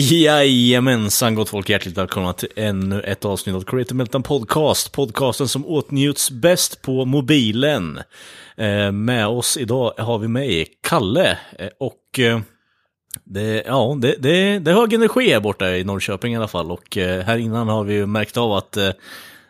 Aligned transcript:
Jajamensan 0.00 1.34
gott 1.34 1.48
folk, 1.48 1.68
hjärtligt 1.68 1.98
välkomna 1.98 2.32
till 2.32 2.48
ännu 2.56 3.00
ett 3.00 3.24
avsnitt 3.24 3.56
av 3.56 3.62
Creative 3.62 3.96
Meltdown 3.96 4.22
Podcast. 4.22 4.92
Podcasten 4.92 5.48
som 5.48 5.66
åtnjuts 5.66 6.30
bäst 6.30 6.82
på 6.82 7.04
mobilen. 7.04 8.00
Eh, 8.56 8.92
med 8.92 9.26
oss 9.26 9.56
idag 9.56 9.92
har 9.98 10.18
vi 10.18 10.28
mig, 10.28 10.66
Kalle. 10.82 11.38
Eh, 11.58 11.68
och 11.80 12.18
eh, 12.18 12.40
det, 13.24 13.62
ja, 13.66 13.96
det, 14.00 14.16
det, 14.18 14.58
det 14.58 14.70
är 14.70 14.74
hög 14.74 14.92
energi 14.92 15.30
här 15.30 15.40
borta 15.40 15.76
i 15.76 15.84
Norrköping 15.84 16.32
i 16.32 16.36
alla 16.36 16.48
fall. 16.48 16.70
Och 16.70 16.96
eh, 16.96 17.24
här 17.24 17.38
innan 17.38 17.68
har 17.68 17.84
vi 17.84 17.94
ju 17.94 18.06
märkt 18.06 18.36
av 18.36 18.52
att 18.52 18.76
eh, 18.76 18.90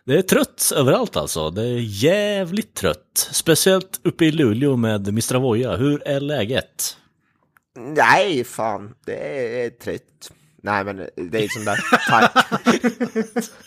det 0.07 0.15
är 0.15 0.23
trött 0.23 0.73
överallt 0.77 1.17
alltså. 1.17 1.51
Det 1.51 1.63
är 1.63 2.05
jävligt 2.05 2.75
trött. 2.75 3.29
Speciellt 3.33 4.01
uppe 4.05 4.25
i 4.25 4.33
Luleå 4.33 4.77
med 4.77 5.09
Mr. 5.09 5.39
Voja. 5.39 5.77
Hur 5.77 6.09
är 6.09 6.21
läget? 6.21 6.97
Nej, 7.77 8.45
fan. 8.45 8.95
Det 9.07 9.65
är 9.65 9.71
trött. 9.71 10.33
Nej, 10.63 10.85
men 10.85 10.97
det 11.17 11.45
är 11.45 11.49
sån 11.49 11.65
där... 11.65 11.79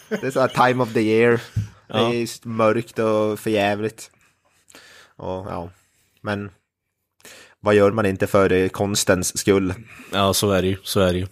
det 0.21 0.27
är 0.27 0.31
sån 0.31 0.41
där 0.47 0.67
time 0.67 0.83
of 0.83 0.93
the 0.93 1.01
year. 1.01 1.31
Det 1.31 1.41
Ja. 1.87 2.13
är 2.13 2.47
mörkt 2.47 2.99
och 2.99 3.39
förjävligt. 3.39 4.11
Och 5.15 5.45
ja, 5.49 5.69
men 6.21 6.49
vad 7.59 7.75
gör 7.75 7.91
man 7.91 8.05
inte 8.05 8.27
för 8.27 8.51
eh, 8.51 8.67
konstens 8.69 9.37
skull? 9.37 9.73
Ja, 10.11 10.33
så 10.33 10.51
är 10.51 10.61
det 10.61 10.67
ju. 10.67 10.77
Så 10.83 10.99
är 10.99 11.13
det 11.13 11.19
ju. 11.19 11.27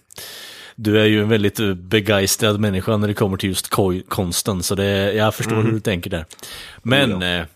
Du 0.76 1.00
är 1.00 1.04
ju 1.04 1.22
en 1.22 1.28
väldigt 1.28 1.60
eh, 1.60 1.74
begeistrad 1.74 2.60
människa 2.60 2.96
när 2.96 3.08
det 3.08 3.14
kommer 3.14 3.36
till 3.36 3.48
just 3.48 3.68
konsten, 4.08 4.62
så 4.62 4.74
det, 4.74 5.12
jag 5.12 5.34
förstår 5.34 5.56
hur 5.62 5.72
du 5.72 5.80
tänker 5.80 6.10
där. 6.10 6.24
Men, 6.82 7.22
eh, 7.22 7.46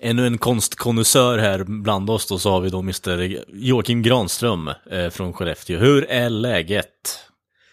ännu 0.00 0.26
en 0.26 0.38
konstkonnässör 0.38 1.38
här 1.38 1.64
bland 1.64 2.10
oss 2.10 2.26
då, 2.26 2.38
så 2.38 2.50
har 2.50 2.60
vi 2.60 2.70
då 2.70 2.78
Mr. 2.80 3.38
Joakim 3.48 4.02
Granström 4.02 4.70
eh, 4.90 5.08
från 5.10 5.32
Skellefteå. 5.32 5.78
Hur 5.78 6.04
är 6.10 6.30
läget? 6.30 7.18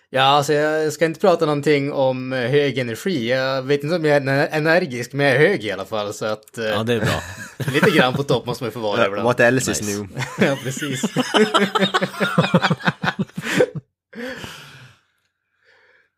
Ja, 0.09 0.21
alltså 0.21 0.53
jag 0.53 0.93
ska 0.93 1.05
inte 1.05 1.19
prata 1.19 1.45
någonting 1.45 1.93
om 1.93 2.33
eh, 2.33 2.39
hög 2.39 2.77
energi. 2.77 3.29
Jag 3.29 3.61
vet 3.61 3.83
inte 3.83 3.95
om 3.95 4.05
jag 4.05 4.15
är 4.17 4.21
ener- 4.21 4.47
energisk, 4.51 5.13
men 5.13 5.25
jag 5.25 5.35
är 5.35 5.39
hög 5.39 5.63
i 5.65 5.71
alla 5.71 5.85
fall. 5.85 6.13
Så 6.13 6.25
att 6.25 6.57
eh, 6.57 6.65
Ja, 6.65 6.83
det 6.83 6.93
är 6.93 6.99
bra. 6.99 7.21
lite 7.73 7.89
grann 7.97 8.13
på 8.13 8.23
topp 8.23 8.45
måste 8.45 8.63
man 8.63 8.71
få 8.71 8.79
vara 8.79 9.05
ibland. 9.07 9.23
What 9.25 9.39
else 9.39 9.71
is 9.71 9.81
Nice. 9.81 9.97
new? 9.99 10.07
ja, 10.49 10.57
precis. 10.63 11.01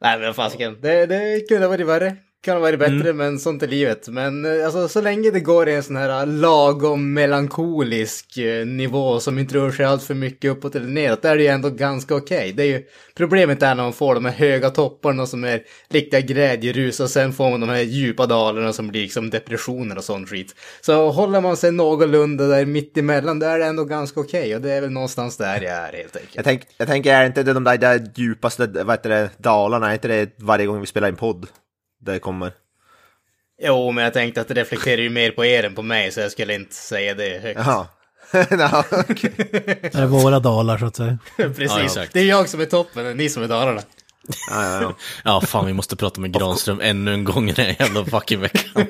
Nej, 0.02 0.20
men 0.20 0.34
fasiken. 0.34 0.78
Det, 0.82 1.06
det 1.06 1.48
kunde 1.50 1.64
ha 1.66 1.70
varit 1.70 1.88
värre. 1.88 2.16
Kan 2.42 2.56
ha 2.56 2.62
varit 2.62 2.80
bättre, 2.80 3.14
men 3.14 3.40
sånt 3.40 3.64
är 3.64 3.68
livet. 3.68 4.08
Men 4.08 4.46
eh, 4.46 4.66
alltså, 4.66 4.88
så 4.88 5.02
länge 5.02 5.32
det 5.32 5.40
går 5.40 5.70
i 5.70 5.76
en 5.76 5.84
sån 5.84 5.96
här 5.96 6.26
lagom 6.26 7.14
melankolisk 7.14 8.38
eh, 8.38 8.66
nivå 8.66 9.20
som 9.20 9.40
inte 9.40 9.56
rör 9.56 9.72
sig 9.72 9.86
allt 9.86 10.04
för 10.04 10.14
mycket 10.14 10.52
uppåt 10.52 10.76
eller 10.76 10.88
neråt, 10.88 11.22
där 11.22 11.32
är 11.32 11.38
det 11.38 11.44
ju 11.44 11.50
ändå 11.50 11.70
ganska 11.70 12.16
okej. 12.16 12.54
Det 12.54 12.64
är 12.64 12.68
ju 12.68 12.84
problemet 13.16 13.64
är 13.64 13.76
när 13.76 13.84
man 13.84 13.94
får 13.94 14.16
de 14.16 14.26
här 14.26 14.32
höga 14.34 14.70
topparna 14.70 15.26
som 15.26 15.44
är 15.44 15.62
riktiga 15.90 16.22
glädjerus 16.22 17.00
och 17.00 17.10
sen 17.10 17.34
får 17.34 17.50
man 17.50 17.60
de 17.60 17.70
här 17.70 17.82
djupa 17.82 18.26
dalarna 18.26 18.74
som 18.74 18.88
blir 18.88 19.02
liksom 19.02 19.30
depressioner 19.30 19.98
och 19.98 20.04
sånt 20.04 20.30
skit. 20.30 20.56
Så 20.82 21.10
håller 21.10 21.42
man 21.42 21.58
sig 21.58 21.72
någorlunda 21.72 22.48
där 22.48 22.66
mitt 22.66 22.98
emellan, 22.98 23.40
där 23.40 23.56
är 23.56 23.60
det 23.60 23.66
ändå 23.66 23.84
ganska 23.84 24.20
okej 24.20 24.56
och 24.56 24.62
det 24.62 24.72
är 24.72 24.82
väl 24.82 24.92
någonstans 24.92 25.38
där 25.38 25.62
jag 25.62 25.74
är 25.74 25.94
helt 25.94 26.16
enkelt. 26.16 26.36
Jag, 26.36 26.46
tänk, 26.46 26.62
jag 26.78 26.88
tänker, 26.88 27.14
är 27.14 27.26
inte 27.26 27.44
det 27.44 27.54
de 27.54 27.64
där, 27.64 27.78
där 27.78 28.12
djupaste 28.16 28.68
vad 28.68 28.92
heter 28.92 29.10
det, 29.10 29.30
dalarna, 29.38 29.90
är 29.90 29.94
inte 29.94 30.08
det 30.08 30.30
varje 30.38 30.66
gång 30.66 30.80
vi 30.80 30.86
spelar 30.86 31.08
en 31.08 31.16
podd? 31.16 31.48
Det 32.00 32.20
kommer. 32.20 32.52
Jo, 33.62 33.92
men 33.92 34.04
jag 34.04 34.14
tänkte 34.14 34.42
att 34.42 34.48
det 34.48 34.54
reflekterar 34.54 35.02
ju 35.02 35.10
mer 35.10 35.32
på 35.32 35.46
er 35.46 35.64
än 35.64 35.76
på 35.76 35.82
mig, 35.82 36.12
så 36.12 36.20
jag 36.20 36.32
skulle 36.32 36.54
inte 36.54 36.76
säga 36.76 37.14
det 37.14 37.40
högt. 37.42 37.60
Jaha. 37.60 37.88
ja, 38.50 38.84
okej. 38.92 39.34
Det 39.38 39.96
är 39.96 40.06
våra 40.06 40.40
dalar 40.40 40.78
så 40.78 40.86
att 40.86 40.96
säga. 40.96 41.18
Precis. 41.38 41.96
Ja, 41.96 42.06
det 42.14 42.20
är 42.20 42.26
jag 42.26 42.50
som 42.50 42.62
är 42.62 42.66
toppen, 42.66 43.08
och 43.08 43.18
ni 43.18 43.30
som 43.30 43.44
är 43.44 43.48
dalarna. 43.48 43.82
ja, 44.50 44.64
ja, 44.64 44.82
ja. 44.82 44.96
Ja, 45.24 45.42
fan 45.42 45.66
vi 45.66 45.74
måste 45.74 45.96
prata 45.96 46.22
med 46.22 46.34
Granström 46.34 46.82
ännu 46.82 47.14
en 47.14 47.24
gång 47.24 47.50
i 47.50 47.54
den 47.54 47.66
här 47.66 47.76
jävla 47.80 48.06
fucking 48.06 48.40
veckan. 48.40 48.86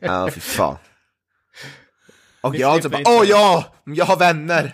Ja, 0.00 0.30
fy 0.30 0.40
fan. 0.40 0.76
Och 2.40 2.54
Vi 2.54 2.58
jag 2.58 2.74
så 2.82 2.88
slipper 2.88 3.04
bara, 3.04 3.18
åh 3.18 3.24
ja, 3.28 3.64
jag 3.84 4.04
har 4.04 4.16
vänner! 4.16 4.72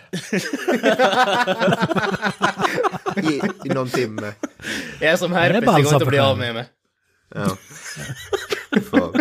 I, 3.31 3.41
I 3.65 3.73
någon 3.73 3.89
timme. 3.89 4.33
Jag 4.99 5.11
är 5.11 5.17
som 5.17 5.33
är 5.33 5.37
herpes, 5.41 5.59
det 5.59 5.65
går 5.65 5.79
inte 5.79 5.95
att 5.95 6.07
bli 6.07 6.19
av 6.19 6.37
med 6.37 6.53
mig. 6.53 6.65
Ja. 7.35 7.57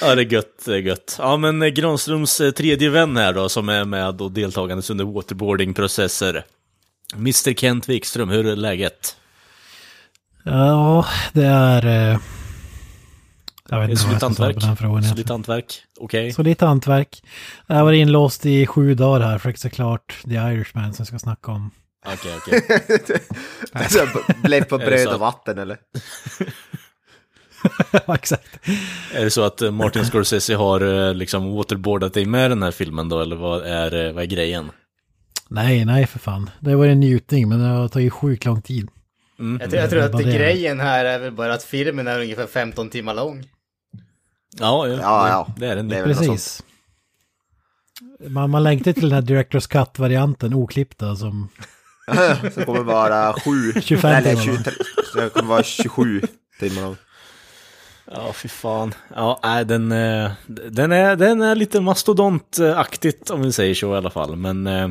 Ja, 0.00 0.14
det 0.14 0.22
är 0.22 0.32
gött, 0.32 0.62
det 0.64 0.74
är 0.74 0.78
gött. 0.78 1.16
Ja, 1.18 1.36
men 1.36 1.62
eh, 1.62 1.68
Granströms 1.68 2.40
eh, 2.40 2.50
tredje 2.50 2.90
vän 2.90 3.16
här 3.16 3.32
då, 3.32 3.48
som 3.48 3.68
är 3.68 3.84
med 3.84 4.20
och 4.22 4.32
deltagandes 4.32 4.90
under 4.90 5.04
waterboardingprocesser. 5.04 6.44
Mr 7.14 7.54
Kent 7.54 7.88
Wikström, 7.88 8.28
hur 8.28 8.46
är 8.46 8.56
läget? 8.56 9.16
Ja, 10.44 11.06
det 11.32 11.44
är... 11.46 11.86
eh, 12.12 12.18
Jag 13.68 13.80
vet 13.80 13.90
inte 13.90 14.04
vad 14.04 14.12
jag 14.12 14.20
ska 14.20 14.34
svara 14.34 14.52
på 14.52 14.60
den 14.60 14.76
frågan. 14.76 15.04
Solitt 15.04 15.28
hantverk? 15.28 15.82
Okej. 16.00 16.32
Solitt 16.32 16.60
hantverk. 16.60 17.22
Jag 17.66 17.76
har 17.76 17.84
varit 17.84 17.98
inlåst 18.00 18.46
i 18.46 18.66
sju 18.66 18.94
dagar 18.94 19.26
här 19.26 19.38
för 19.38 19.50
att 19.50 19.58
se 19.58 19.70
klart 19.70 20.16
The 20.24 20.34
Irishman 20.34 20.94
som 20.94 21.02
jag 21.02 21.06
ska 21.08 21.18
snacka 21.18 21.50
om. 21.52 21.70
Okej, 22.06 22.34
okej. 22.36 22.62
Alltså, 23.72 24.06
blev 24.42 24.64
på 24.64 24.78
bröd 24.78 25.08
och 25.08 25.20
vatten 25.20 25.58
eller? 25.58 25.76
Ja, 28.06 28.14
exakt. 28.14 28.58
Är 29.14 29.24
det 29.24 29.30
så 29.30 29.42
att 29.44 29.62
eh, 29.62 29.70
Martin 29.70 30.04
Scorsese 30.04 30.54
har 30.54 31.08
eh, 31.08 31.14
liksom 31.14 31.54
waterboardat 31.54 32.14
dig 32.14 32.24
med 32.26 32.50
den 32.50 32.62
här 32.62 32.70
filmen 32.70 33.08
då, 33.08 33.20
eller 33.20 33.36
vad 33.36 33.66
är, 33.66 34.06
eh, 34.06 34.12
vad 34.12 34.22
är 34.22 34.26
grejen? 34.26 34.70
Nej, 35.48 35.84
nej 35.84 36.06
för 36.06 36.18
fan. 36.18 36.50
Det 36.60 36.76
varit 36.76 36.92
en 36.92 37.00
njutning 37.00 37.48
men 37.48 37.58
det 37.60 37.66
har 37.68 37.88
tagit 37.88 38.12
sjukt 38.12 38.44
lång 38.44 38.62
tid. 38.62 38.88
Jag, 39.60 39.70
tror- 39.70 39.80
jag 39.82 39.90
tror 39.90 40.02
att 40.02 40.12
det 40.16 40.22
grejen 40.24 40.80
här 40.80 41.04
är 41.04 41.18
väl 41.18 41.32
bara 41.32 41.54
att 41.54 41.62
filmen 41.62 42.06
är 42.06 42.20
ungefär 42.20 42.46
15 42.46 42.90
timmar 42.90 43.14
lång. 43.14 43.44
Ja, 44.58 44.86
ja, 44.88 44.94
Ja, 45.00 45.28
ja. 45.28 45.54
det 45.56 45.66
är 45.66 45.76
den. 45.76 45.88
Det 45.88 45.96
är 45.96 46.04
Precis. 46.04 46.62
Man, 48.28 48.50
man 48.50 48.62
längtar 48.62 48.92
till 48.92 49.02
den 49.02 49.12
här 49.12 49.22
Directors 49.22 49.66
Cut-varianten, 49.66 50.54
oklippta, 50.54 51.16
som... 51.16 51.48
Så 52.54 52.64
kommer 52.64 52.82
vara 52.82 53.32
sju, 53.32 53.72
25 53.82 54.10
eller 54.10 54.30
timmar, 54.30 54.56
23, 54.56 54.72
så 55.12 55.20
det 55.20 55.28
kommer 55.30 55.48
vara 55.48 55.62
27 55.62 56.20
timmar 56.60 56.82
lång. 56.82 56.96
Ja, 58.10 58.32
fy 58.32 58.48
fan. 58.48 58.94
Ja, 59.14 59.40
nej, 59.42 59.64
den, 59.64 59.92
eh, 59.92 60.30
den, 60.46 60.92
är, 60.92 61.16
den 61.16 61.42
är 61.42 61.54
lite 61.54 61.80
mastodontaktigt 61.80 63.30
om 63.30 63.42
vi 63.42 63.52
säger 63.52 63.74
så 63.74 63.94
i 63.94 63.96
alla 63.96 64.10
fall. 64.10 64.36
Men 64.36 64.66
eh, 64.66 64.88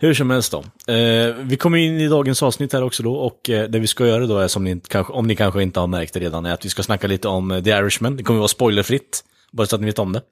hur 0.00 0.14
som 0.14 0.30
helst 0.30 0.52
då. 0.52 0.92
Eh, 0.94 1.34
vi 1.40 1.56
kommer 1.56 1.78
in 1.78 2.00
i 2.00 2.08
dagens 2.08 2.42
avsnitt 2.42 2.72
här 2.72 2.82
också 2.82 3.02
då 3.02 3.14
och 3.14 3.40
det 3.44 3.78
vi 3.78 3.86
ska 3.86 4.06
göra 4.06 4.26
då 4.26 4.38
är 4.38 4.48
som 4.48 4.64
ni 4.64 4.80
kanske, 4.88 5.12
om 5.12 5.26
ni 5.26 5.36
kanske 5.36 5.62
inte 5.62 5.80
har 5.80 5.86
märkt 5.86 6.14
det 6.14 6.20
redan, 6.20 6.46
är 6.46 6.52
att 6.52 6.64
vi 6.64 6.68
ska 6.68 6.82
snacka 6.82 7.06
lite 7.06 7.28
om 7.28 7.62
The 7.64 7.70
Irishman. 7.70 8.16
Det 8.16 8.22
kommer 8.22 8.38
vara 8.38 8.48
spoilerfritt, 8.48 9.24
bara 9.52 9.66
så 9.66 9.76
att 9.76 9.80
ni 9.80 9.86
vet 9.86 9.98
om 9.98 10.12
det. 10.12 10.22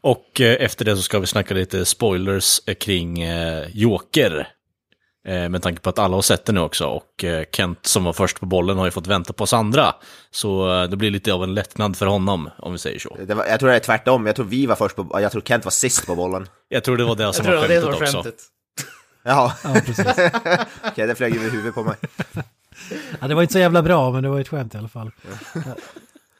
Och 0.00 0.40
efter 0.40 0.84
det 0.84 0.96
så 0.96 1.02
ska 1.02 1.18
vi 1.18 1.26
snacka 1.26 1.54
lite 1.54 1.84
spoilers 1.84 2.60
kring 2.80 3.24
Joker. 3.72 4.48
Eh, 5.28 5.48
med 5.48 5.62
tanke 5.62 5.80
på 5.80 5.90
att 5.90 5.98
alla 5.98 6.14
har 6.16 6.22
sett 6.22 6.44
den 6.44 6.54
nu 6.54 6.60
också 6.60 6.84
och 6.86 7.24
eh, 7.24 7.44
Kent 7.52 7.86
som 7.86 8.04
var 8.04 8.12
först 8.12 8.40
på 8.40 8.46
bollen 8.46 8.78
har 8.78 8.84
ju 8.84 8.90
fått 8.90 9.06
vänta 9.06 9.32
på 9.32 9.44
oss 9.44 9.52
andra. 9.52 9.94
Så 10.30 10.82
eh, 10.82 10.88
det 10.90 10.96
blir 10.96 11.10
lite 11.10 11.32
av 11.32 11.42
en 11.44 11.54
lättnad 11.54 11.96
för 11.96 12.06
honom, 12.06 12.50
om 12.58 12.72
vi 12.72 12.78
säger 12.78 12.98
så. 12.98 13.16
Det 13.26 13.34
var, 13.34 13.46
jag 13.46 13.60
tror 13.60 13.70
det 13.70 13.76
är 13.76 13.80
tvärtom, 13.80 14.26
jag 14.26 14.36
tror 14.36 14.46
vi 14.46 14.66
var 14.66 14.74
först 14.76 14.96
på, 14.96 15.20
jag 15.20 15.32
tror 15.32 15.42
Kent 15.42 15.64
var 15.64 15.70
sist 15.72 16.06
på 16.06 16.14
bollen. 16.14 16.46
Jag 16.68 16.84
tror 16.84 16.96
det 16.96 17.04
var 17.04 17.14
det 17.16 17.22
Jag 17.22 17.34
som 17.34 17.46
var 17.46 17.52
det 17.52 17.58
var 17.60 17.68
det 17.68 17.74
skämtet 17.80 18.00
var 18.00 18.02
också. 18.02 18.16
skämtet. 18.16 18.34
Jaha, 19.24 19.52
Ja, 19.64 19.74
precis. 19.86 20.06
okej 20.86 21.06
det 21.06 21.14
flög 21.14 21.36
över 21.36 21.50
huvudet 21.50 21.74
på 21.74 21.82
mig. 21.82 21.94
Ja, 23.20 23.28
det 23.28 23.34
var 23.34 23.42
inte 23.42 23.52
så 23.52 23.58
jävla 23.58 23.82
bra, 23.82 24.10
men 24.12 24.22
det 24.22 24.28
var 24.28 24.40
ett 24.40 24.48
skämt 24.48 24.74
i 24.74 24.78
alla 24.78 24.88
fall. 24.88 25.10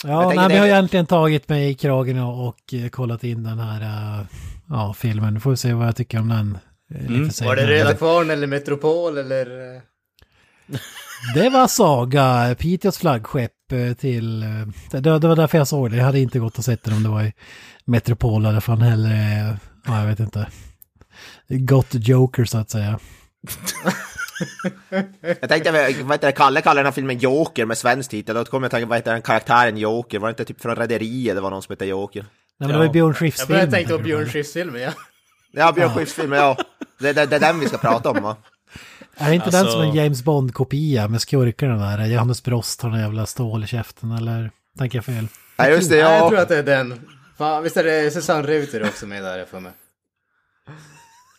Ja, 0.05 0.29
nej, 0.37 0.49
det- 0.49 0.55
vi 0.55 0.59
har 0.61 0.67
egentligen 0.67 1.07
tagit 1.07 1.49
mig 1.49 1.71
i 1.71 1.75
kragen 1.75 2.19
och, 2.19 2.49
och 2.49 2.75
kollat 2.91 3.25
in 3.25 3.43
den 3.43 3.59
här 3.59 3.81
eh, 4.21 4.27
ja, 4.71 4.95
filmen. 4.95 5.41
Får 5.41 5.51
vi 5.51 5.57
se 5.57 5.73
vad 5.73 5.87
jag 5.87 5.97
tycker 5.97 6.19
om 6.19 6.29
den. 6.29 6.59
Eh, 6.95 7.07
Mm. 7.07 7.31
Var 7.45 7.57
det 7.57 7.67
Röda 7.67 7.95
Kvarn 7.95 8.31
eller 8.31 8.47
Metropol 8.47 9.19
eller? 9.19 9.75
eh? 9.77 9.81
Det 11.35 11.49
var 11.51 11.67
Saga, 11.69 12.55
Piteås 12.59 12.99
flaggskepp 12.99 13.73
eh, 13.73 13.93
till... 13.95 14.41
Det, 14.91 15.01
det 15.01 15.29
var 15.29 15.37
därför 15.37 15.59
jag 15.59 15.69
såg 15.69 15.91
det. 15.91 15.97
Jag 15.97 16.05
hade 16.05 16.21
inte 16.21 16.39
gått 16.39 16.59
och 16.59 16.65
sett 16.65 16.83
den 16.85 16.95
om 16.95 17.03
det 17.03 17.09
var 17.09 17.23
i 17.23 17.33
Metropol 17.85 18.47
eller 18.47 18.61
fan 18.61 18.83
heller... 18.83 19.57
Ja, 19.87 19.99
jag 20.01 20.07
vet 20.07 20.21
inte. 20.21 20.47
Got 21.49 21.91
the 21.91 21.99
Joker 21.99 22.45
så 22.45 22.59
att 22.59 22.71
säga. 22.71 22.99
Jag 25.41 25.49
tänkte, 25.49 25.71
vad 26.03 26.13
heter 26.15 26.27
det, 26.27 26.33
Kalle 26.33 26.61
kallar 26.61 26.77
den 26.77 26.85
här 26.87 26.93
filmen 26.93 27.19
Joker 27.19 27.67
med 27.67 27.79
svensk 27.79 28.11
titel. 28.11 28.35
Då 28.35 28.45
kommer 28.45 28.65
jag 28.65 28.67
att 28.69 28.71
tänka, 28.73 28.87
vad 28.89 28.99
heter 28.99 29.13
den 29.13 29.23
karaktären 29.23 29.77
Joker? 29.77 30.19
Var 30.19 30.29
det 30.29 30.31
inte 30.31 30.45
typ 30.45 30.61
från 30.61 30.77
Rederiet 30.77 31.37
det 31.37 31.41
var 31.41 31.51
någon 31.51 31.63
som 31.63 31.73
hette 31.73 31.85
Joker? 31.87 32.21
Nej 32.21 32.29
men 32.59 32.69
det 32.69 32.77
var 32.79 32.85
ju 32.85 32.91
Björn 32.91 33.15
Skifs 33.15 33.39
Jag 33.39 33.47
film. 33.47 33.55
började 33.57 33.73
tänka 33.73 33.97
på 33.97 34.03
Björn 34.03 34.27
Skifs-filmen, 34.27 34.83
ja. 34.83 34.91
Ja, 35.53 35.73
Björn 35.73 35.95
Skifs 35.95 36.13
film, 36.13 36.33
ja. 36.33 36.57
Det, 36.99 37.13
det, 37.13 37.27
det 37.27 37.37
är 37.37 37.41
den 37.41 37.61
vi 37.61 37.69
ska 37.69 37.79
prata 37.79 38.11
om 38.11 38.23
va? 38.23 38.37
Är 39.17 39.29
det 39.29 39.35
inte 39.35 39.51
den 39.51 39.61
Alltså- 39.61 39.73
som 39.73 39.83
en 39.83 39.95
James 39.95 40.23
Bond-kopia 40.23 41.09
med 41.09 41.21
skurkarna 41.21 41.97
där? 41.97 42.07
Johannes 42.07 42.43
Brost 42.43 42.83
har 42.83 42.91
en 42.91 43.01
jävla 43.01 43.27
stål 43.27 43.65
i 43.65 43.67
käften 43.67 44.13
eller 44.13 44.51
tänker 44.79 44.99
jag 44.99 45.05
fel? 45.05 45.27
Ja, 45.57 45.69
just 45.69 45.91
det, 45.91 46.03
Nej, 46.05 46.13
jag 46.13 46.29
tror 46.29 46.35
ja. 46.37 46.43
att 46.43 46.49
det 46.49 46.59
är 46.59 46.63
den. 46.63 47.01
Fan, 47.39 47.63
visst 47.63 47.77
är 47.77 47.85
det 47.85 48.11
Susanne 48.11 48.49
Reuter 48.49 48.85
också 48.85 49.07
med 49.07 49.23
där 49.23 49.45
för 49.45 49.61
mig? 49.61 49.73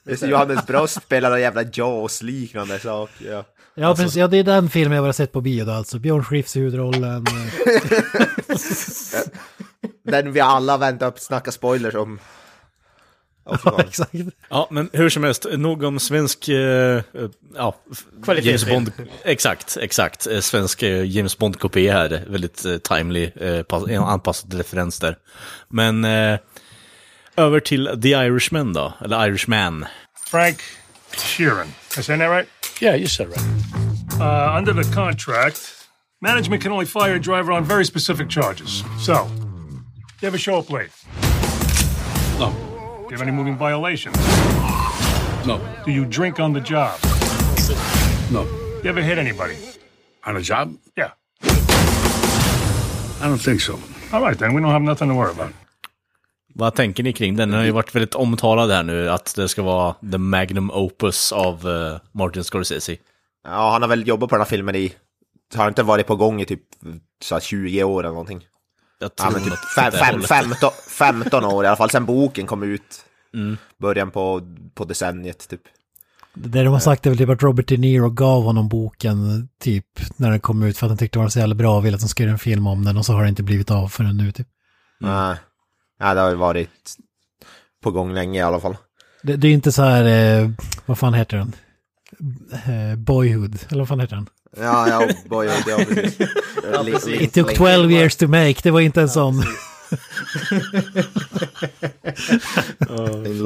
Det, 0.06 0.21
Johannes 0.21 0.66
Brost 0.66 1.01
spelar 1.04 1.30
någon 1.30 1.42
jävla 1.42 1.63
Jaws-liknande 1.63 2.80
sak. 2.80 3.09
Ja. 3.19 3.44
Ja, 3.75 3.95
precis. 3.95 4.16
Ja, 4.16 4.27
det 4.27 4.38
är 4.38 4.44
den 4.44 4.69
filmen 4.69 4.95
jag 4.95 5.04
bara 5.06 5.13
sett 5.13 5.31
på 5.31 5.42
bio 5.42 5.66
då 5.66 5.71
alltså. 5.71 6.00
Björn 6.00 6.24
Skifs 6.24 6.56
i 6.56 6.59
huvudrollen. 6.59 7.25
Den 10.04 10.31
vi 10.31 10.39
alla 10.39 10.77
väntar 10.77 11.07
upp 11.07 11.19
snacka 11.19 11.51
spoilers 11.51 11.95
om. 11.95 12.19
Ja, 13.66 13.80
exakt. 13.80 14.13
Ja, 14.50 14.68
men 14.72 14.90
hur 14.94 15.10
som 15.10 15.24
helst, 15.24 15.45
nog 15.51 15.84
om 15.84 16.00
svensk... 16.00 16.50
eh, 16.50 16.57
eh, 16.57 17.01
ja, 17.56 17.75
Kvalitetsfilm. 18.24 18.74
James 18.74 18.95
Bond. 18.98 19.10
Exakt, 19.24 19.78
exakt. 19.78 20.28
Eh, 20.28 20.40
Svensk 20.40 20.84
eh, 20.84 21.04
James 21.04 21.38
Bond-kopia 21.38 21.94
här. 21.94 22.24
Väldigt 22.28 22.66
uh, 22.66 22.78
timely, 22.78 23.31
eh, 23.36 24.04
anpassad 24.04 24.54
referens 24.54 25.00
där. 25.00 25.18
Men 25.69 26.06
eh, 26.06 26.40
över 27.36 27.60
till 27.60 28.00
The 28.01 28.10
Irishman 28.10 28.74
då, 28.74 28.94
eller 29.01 29.28
Irishman. 29.28 29.86
Frank 30.28 30.57
Sheeran. 31.12 31.60
Am 31.60 32.00
I 32.00 32.04
saying 32.04 32.22
that 32.22 32.30
right? 32.30 32.48
Yeah, 32.81 32.95
you 32.95 33.07
said 33.07 33.28
right. 33.28 33.42
Uh, 34.19 34.57
under 34.57 34.74
the 34.84 34.94
contract, 34.95 35.60
management 36.22 36.63
can 36.63 36.72
only 36.72 36.86
fire 36.86 37.16
a 37.16 37.19
driver 37.19 37.51
on 37.51 37.63
very 37.66 37.86
specific 37.86 38.30
charges. 38.30 38.84
So, 39.00 39.13
you 40.22 40.28
ever 40.28 40.38
show 40.38 40.60
up 40.60 40.69
late? 40.69 40.90
You 43.13 43.19
have 43.19 43.27
any 43.27 43.38
moving 43.38 43.57
violations? 43.57 44.15
no, 45.45 45.60
Do 45.86 45.92
you 45.92 46.06
drink 46.06 46.39
on 46.39 46.54
the 46.54 46.60
job? 46.60 46.92
no. 48.31 48.42
You 48.83 48.89
ever 48.89 49.01
hit 49.01 49.18
anybody? 49.19 49.54
On 50.25 50.36
a 50.38 50.42
job? 50.42 50.74
Yeah. 50.98 51.12
I 53.21 53.27
don't 53.27 53.38
think 53.38 53.62
so. 53.62 53.74
All 54.12 54.21
right, 54.21 54.39
then. 54.39 54.56
We 54.56 54.62
don't 54.62 54.71
have 54.71 54.81
nothing 54.81 55.10
to 55.10 55.15
worry 55.15 55.31
about. 55.31 55.54
Vad 56.56 56.75
tänker 56.75 57.04
ni 57.04 57.13
kring 57.13 57.36
den? 57.36 57.50
Den 57.50 57.60
har 57.60 57.65
ju 57.65 57.71
varit 57.71 57.95
väldigt 57.95 58.15
omtalad 58.15 58.71
här 58.71 58.83
nu, 58.83 59.10
att 59.10 59.36
det 59.36 59.50
ska 59.50 59.62
vara 59.63 59.95
the 60.12 60.18
magnum 60.18 60.71
opus 60.71 61.31
av 61.31 61.69
eh, 61.69 62.00
Martin 62.12 62.44
Scorsese. 62.44 62.98
Ja, 63.44 63.71
han 63.71 63.81
har 63.81 63.89
väl 63.89 64.07
jobbat 64.07 64.30
på 64.30 64.36
den 64.36 64.42
här 64.42 64.50
filmen 64.50 64.75
i... 64.75 64.94
Har 65.56 65.68
inte 65.68 65.83
varit 65.83 66.07
på 66.07 66.16
gång 66.16 66.42
i 66.42 66.45
typ 66.45 66.62
så 67.24 67.36
här 67.36 67.39
20 67.39 67.83
år 67.83 68.00
eller 68.00 68.09
någonting. 68.09 68.48
Jag 69.00 69.16
tror 69.16 69.31
Ja, 69.31 69.40
men 69.40 69.50
typ 69.50 69.60
fem, 69.75 69.92
fem, 69.92 70.13
hållet. 70.13 70.28
15, 70.28 70.69
15 70.90 71.45
år 71.45 71.63
i 71.63 71.68
alla 71.68 71.78
fall, 71.78 71.90
sen 71.90 72.06
boken 72.06 72.48
kom 72.48 72.63
ut. 72.63 73.06
Början 73.81 74.12
på, 74.12 74.42
på 74.74 74.86
decenniet 74.86 75.50
typ. 75.50 75.62
Det 76.36 76.63
de 76.63 76.68
har 76.74 76.80
sagt 76.80 77.06
är 77.06 77.10
väl 77.10 77.18
typ 77.18 77.30
att 77.30 77.44
Robert 77.44 77.68
De 77.68 77.78
Niro 77.78 78.10
gav 78.10 78.44
honom 78.44 78.69
boken 78.69 79.50
typ 79.60 79.86
när 80.18 80.30
den 80.31 80.40
kom 80.40 80.63
ut 80.63 80.78
för 80.78 80.86
att 80.86 80.92
han 80.92 80.98
tyckte 80.98 81.19
den 81.19 81.24
var 81.24 81.30
så 81.30 81.40
jävla 81.40 81.56
bra 81.56 81.78
och 81.78 81.86
ville 81.86 81.95
att 81.95 82.01
de 82.01 82.07
skulle 82.10 82.28
göra 82.28 82.34
en 82.34 82.40
film 82.40 82.68
om 82.68 82.86
den 82.86 82.98
och 82.98 83.06
så 83.06 83.13
har 83.13 83.24
det 83.24 83.30
inte 83.30 83.44
blivit 83.44 83.72
av 83.72 83.88
förrän 83.88 84.18
nu 84.18 84.31
typ. 84.31 84.48
Nej, 85.00 85.36
Nej, 86.00 86.16
det 86.16 86.22
har 86.22 86.30
ju 86.30 86.36
varit 86.36 86.95
på 87.84 87.92
gång 87.92 88.13
länge 88.13 88.40
i 88.40 88.42
alla 88.42 88.60
fall. 88.60 88.78
Det, 89.24 89.36
det 89.36 89.48
är 89.48 89.51
inte 89.51 89.72
så 89.72 89.81
här, 89.81 90.04
eh, 90.42 90.50
vad 90.86 90.98
fan 90.98 91.13
heter 91.13 91.38
den? 91.38 91.54
Eh, 92.51 92.95
Boyhood, 92.98 93.60
eller 93.69 93.80
vad 93.81 93.88
fan 93.88 94.00
heter 94.00 94.16
den? 94.16 94.28
Ja, 94.57 94.88
ja, 94.89 95.07
boy, 95.29 95.47
ja, 95.47 95.53
precis. 95.77 96.17
precis. 96.61 97.05
Link- 97.07 97.21
It 97.21 97.33
took 97.33 97.50
Link- 97.50 97.57
12 97.57 97.91
years 97.91 98.15
to 98.15 98.27
make, 98.27 98.55
det 98.63 98.71
var 98.71 98.79
inte 98.81 99.01
en 99.01 99.09
sån. 99.09 99.44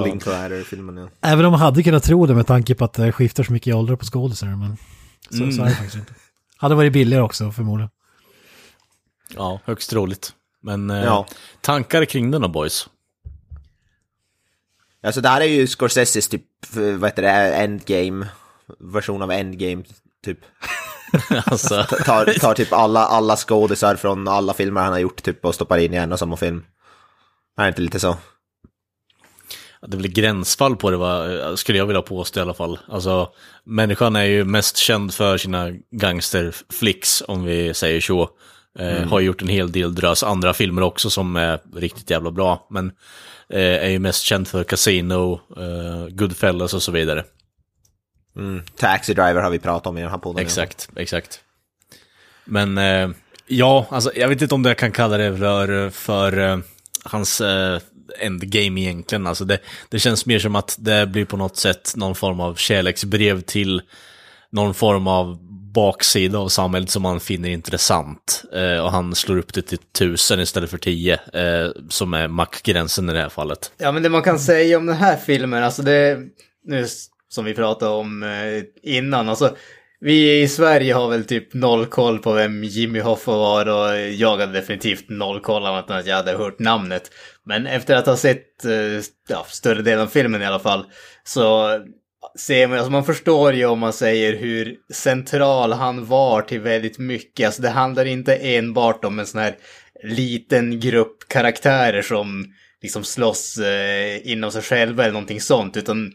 Linklater-filmen, 0.05 0.97
ja. 0.97 1.09
Även 1.21 1.45
om 1.45 1.51
man 1.51 1.59
hade 1.59 1.83
kunnat 1.83 2.03
tro 2.03 2.25
det 2.25 2.35
med 2.35 2.47
tanke 2.47 2.75
på 2.75 2.85
att 2.85 2.93
det 2.93 3.11
skiftar 3.11 3.43
så 3.43 3.53
mycket 3.53 3.67
i 3.67 3.73
åldrar 3.73 3.95
på 3.95 4.05
skådisar, 4.05 4.47
men 4.47 4.77
så, 5.29 5.51
så 5.57 5.61
är 5.61 5.65
det 5.69 5.75
faktiskt 5.75 5.95
inte. 5.95 6.13
Hade 6.57 6.75
varit 6.75 6.93
billigare 6.93 7.23
också 7.23 7.51
förmodligen. 7.51 7.89
Ja, 9.35 9.59
högst 9.65 9.89
troligt. 9.89 10.33
Men 10.61 10.89
eh, 10.89 11.03
Ja. 11.03 11.27
tankar 11.61 12.05
kring 12.05 12.31
den 12.31 12.41
då 12.41 12.47
boys? 12.47 12.89
Alltså 15.03 15.21
det 15.21 15.29
här 15.29 15.41
är 15.41 15.45
ju 15.45 15.67
Scorseses 15.67 16.27
typ, 16.27 16.43
vad 16.73 17.09
heter 17.09 17.21
det, 17.21 17.29
Endgame, 17.55 18.27
version 18.79 19.21
av 19.21 19.31
Endgame, 19.31 19.83
typ. 20.25 20.39
alltså, 21.45 21.83
Tar, 21.83 22.39
tar 22.39 22.53
typ 22.53 22.73
alla, 22.73 23.05
alla 23.05 23.35
skådisar 23.35 23.95
från 23.95 24.27
alla 24.27 24.53
filmer 24.53 24.81
han 24.81 24.91
har 24.91 24.99
gjort 24.99 25.23
typ 25.23 25.45
och 25.45 25.55
stoppar 25.55 25.77
in 25.77 25.93
i 25.93 25.97
en 25.97 26.11
och 26.11 26.19
samma 26.19 26.37
film. 26.37 26.63
Är 27.57 27.63
det 27.63 27.69
inte 27.69 27.81
lite 27.81 27.99
så? 27.99 28.15
det 29.87 29.97
blir 29.97 30.09
gränsfall 30.09 30.75
på 30.75 30.91
det, 30.91 30.97
va? 30.97 31.57
skulle 31.57 31.77
jag 31.77 31.85
vilja 31.85 32.01
påstå 32.01 32.39
i 32.39 32.43
alla 32.43 32.53
fall. 32.53 32.79
Alltså, 32.87 33.29
människan 33.63 34.15
är 34.15 34.23
ju 34.23 34.43
mest 34.43 34.77
känd 34.77 35.13
för 35.13 35.37
sina 35.37 35.71
gangsterflicks, 35.91 37.23
om 37.27 37.43
vi 37.43 37.73
säger 37.73 38.01
så. 38.01 38.29
Eh, 38.79 39.07
Har 39.07 39.19
gjort 39.19 39.41
en 39.41 39.47
hel 39.47 39.71
del 39.71 39.95
drös 39.95 40.23
andra 40.23 40.53
filmer 40.53 40.81
också 40.81 41.09
som 41.09 41.35
är 41.35 41.59
riktigt 41.75 42.09
jävla 42.09 42.31
bra. 42.31 42.67
Men 42.69 42.91
eh, 43.49 43.59
är 43.59 43.89
ju 43.89 43.99
mest 43.99 44.23
känd 44.23 44.47
för 44.47 44.63
Casino, 44.63 45.39
eh, 45.57 46.07
Goodfellas 46.09 46.73
och 46.73 46.83
så 46.83 46.91
vidare. 46.91 47.23
Mm. 48.37 48.61
Taxi 48.75 49.13
Driver 49.13 49.41
har 49.41 49.49
vi 49.49 49.59
pratat 49.59 49.87
om 49.87 49.97
i 49.97 50.01
den 50.01 50.09
här 50.09 50.17
podden. 50.17 50.45
Exakt, 50.45 50.89
exakt. 50.95 51.39
Men 52.45 52.77
eh, 52.77 53.09
ja, 53.47 53.87
alltså 53.89 54.11
jag 54.15 54.27
vet 54.27 54.41
inte 54.41 54.55
om 54.55 54.65
jag 54.65 54.77
kan 54.77 54.91
kalla 54.91 55.17
det 55.17 55.37
för, 55.37 55.89
för 55.89 56.37
eh, 56.37 56.59
hans 57.03 57.41
eh, 57.41 57.79
endgame 58.19 58.81
egentligen. 58.81 59.27
Alltså 59.27 59.45
det, 59.45 59.59
det 59.89 59.99
känns 59.99 60.25
mer 60.25 60.39
som 60.39 60.55
att 60.55 60.75
det 60.79 61.07
blir 61.07 61.25
på 61.25 61.37
något 61.37 61.57
sätt 61.57 61.93
någon 61.95 62.15
form 62.15 62.39
av 62.39 62.55
kärleksbrev 62.55 63.41
till 63.41 63.81
någon 64.49 64.73
form 64.73 65.07
av 65.07 65.37
baksida 65.73 66.39
av 66.39 66.47
samhället 66.47 66.89
som 66.89 67.05
han 67.05 67.19
finner 67.19 67.49
intressant. 67.49 68.43
Eh, 68.53 68.77
och 68.77 68.91
han 68.91 69.15
slår 69.15 69.37
upp 69.37 69.53
det 69.53 69.61
till 69.61 69.77
tusen 69.77 70.39
istället 70.39 70.69
för 70.69 70.77
tio, 70.77 71.13
eh, 71.13 71.71
som 71.89 72.13
är 72.13 72.27
mackgränsen 72.27 73.09
i 73.09 73.13
det 73.13 73.21
här 73.21 73.29
fallet. 73.29 73.71
Ja, 73.77 73.91
men 73.91 74.03
det 74.03 74.09
man 74.09 74.23
kan 74.23 74.39
säga 74.39 74.77
om 74.77 74.85
den 74.85 74.95
här 74.95 75.17
filmen, 75.17 75.63
alltså 75.63 75.81
det, 75.81 76.19
nu 76.65 76.87
som 77.29 77.45
vi 77.45 77.53
pratade 77.53 77.91
om 77.91 78.23
eh, 78.23 78.63
innan, 78.83 79.29
alltså 79.29 79.55
vi 79.99 80.41
i 80.41 80.47
Sverige 80.47 80.93
har 80.93 81.09
väl 81.09 81.25
typ 81.25 81.53
noll 81.53 81.85
koll 81.85 82.19
på 82.19 82.33
vem 82.33 82.63
Jimmy 82.63 82.99
Hoffa 82.99 83.31
var 83.31 83.65
och 83.65 83.99
jag 83.99 84.37
hade 84.37 84.51
definitivt 84.51 85.09
noll 85.09 85.39
koll 85.39 85.65
annat 85.65 85.89
än 85.89 85.97
att 85.97 86.07
jag 86.07 86.15
hade 86.15 86.37
hört 86.37 86.59
namnet. 86.59 87.11
Men 87.43 87.67
efter 87.67 87.95
att 87.95 88.05
ha 88.05 88.17
sett 88.17 88.65
eh, 88.65 89.03
ja, 89.27 89.45
större 89.49 89.81
delen 89.81 90.01
av 90.01 90.07
filmen 90.07 90.41
i 90.41 90.45
alla 90.45 90.59
fall 90.59 90.85
så 91.23 91.69
ser 92.39 92.67
man, 92.67 92.77
alltså 92.77 92.91
man 92.91 93.05
förstår 93.05 93.53
ju 93.53 93.65
om 93.65 93.79
man 93.79 93.93
säger 93.93 94.37
hur 94.37 94.75
central 94.93 95.73
han 95.73 96.05
var 96.05 96.41
till 96.41 96.59
väldigt 96.59 96.99
mycket. 96.99 97.45
Alltså 97.45 97.61
det 97.61 97.69
handlar 97.69 98.05
inte 98.05 98.35
enbart 98.35 99.05
om 99.05 99.19
en 99.19 99.27
sån 99.27 99.41
här 99.41 99.55
liten 100.03 100.79
grupp 100.79 101.17
karaktärer 101.27 102.01
som 102.01 102.53
liksom 102.81 103.03
slåss 103.03 103.57
eh, 103.57 104.31
inom 104.31 104.51
sig 104.51 104.61
själva 104.61 105.03
eller 105.03 105.13
någonting 105.13 105.41
sånt, 105.41 105.77
utan 105.77 106.11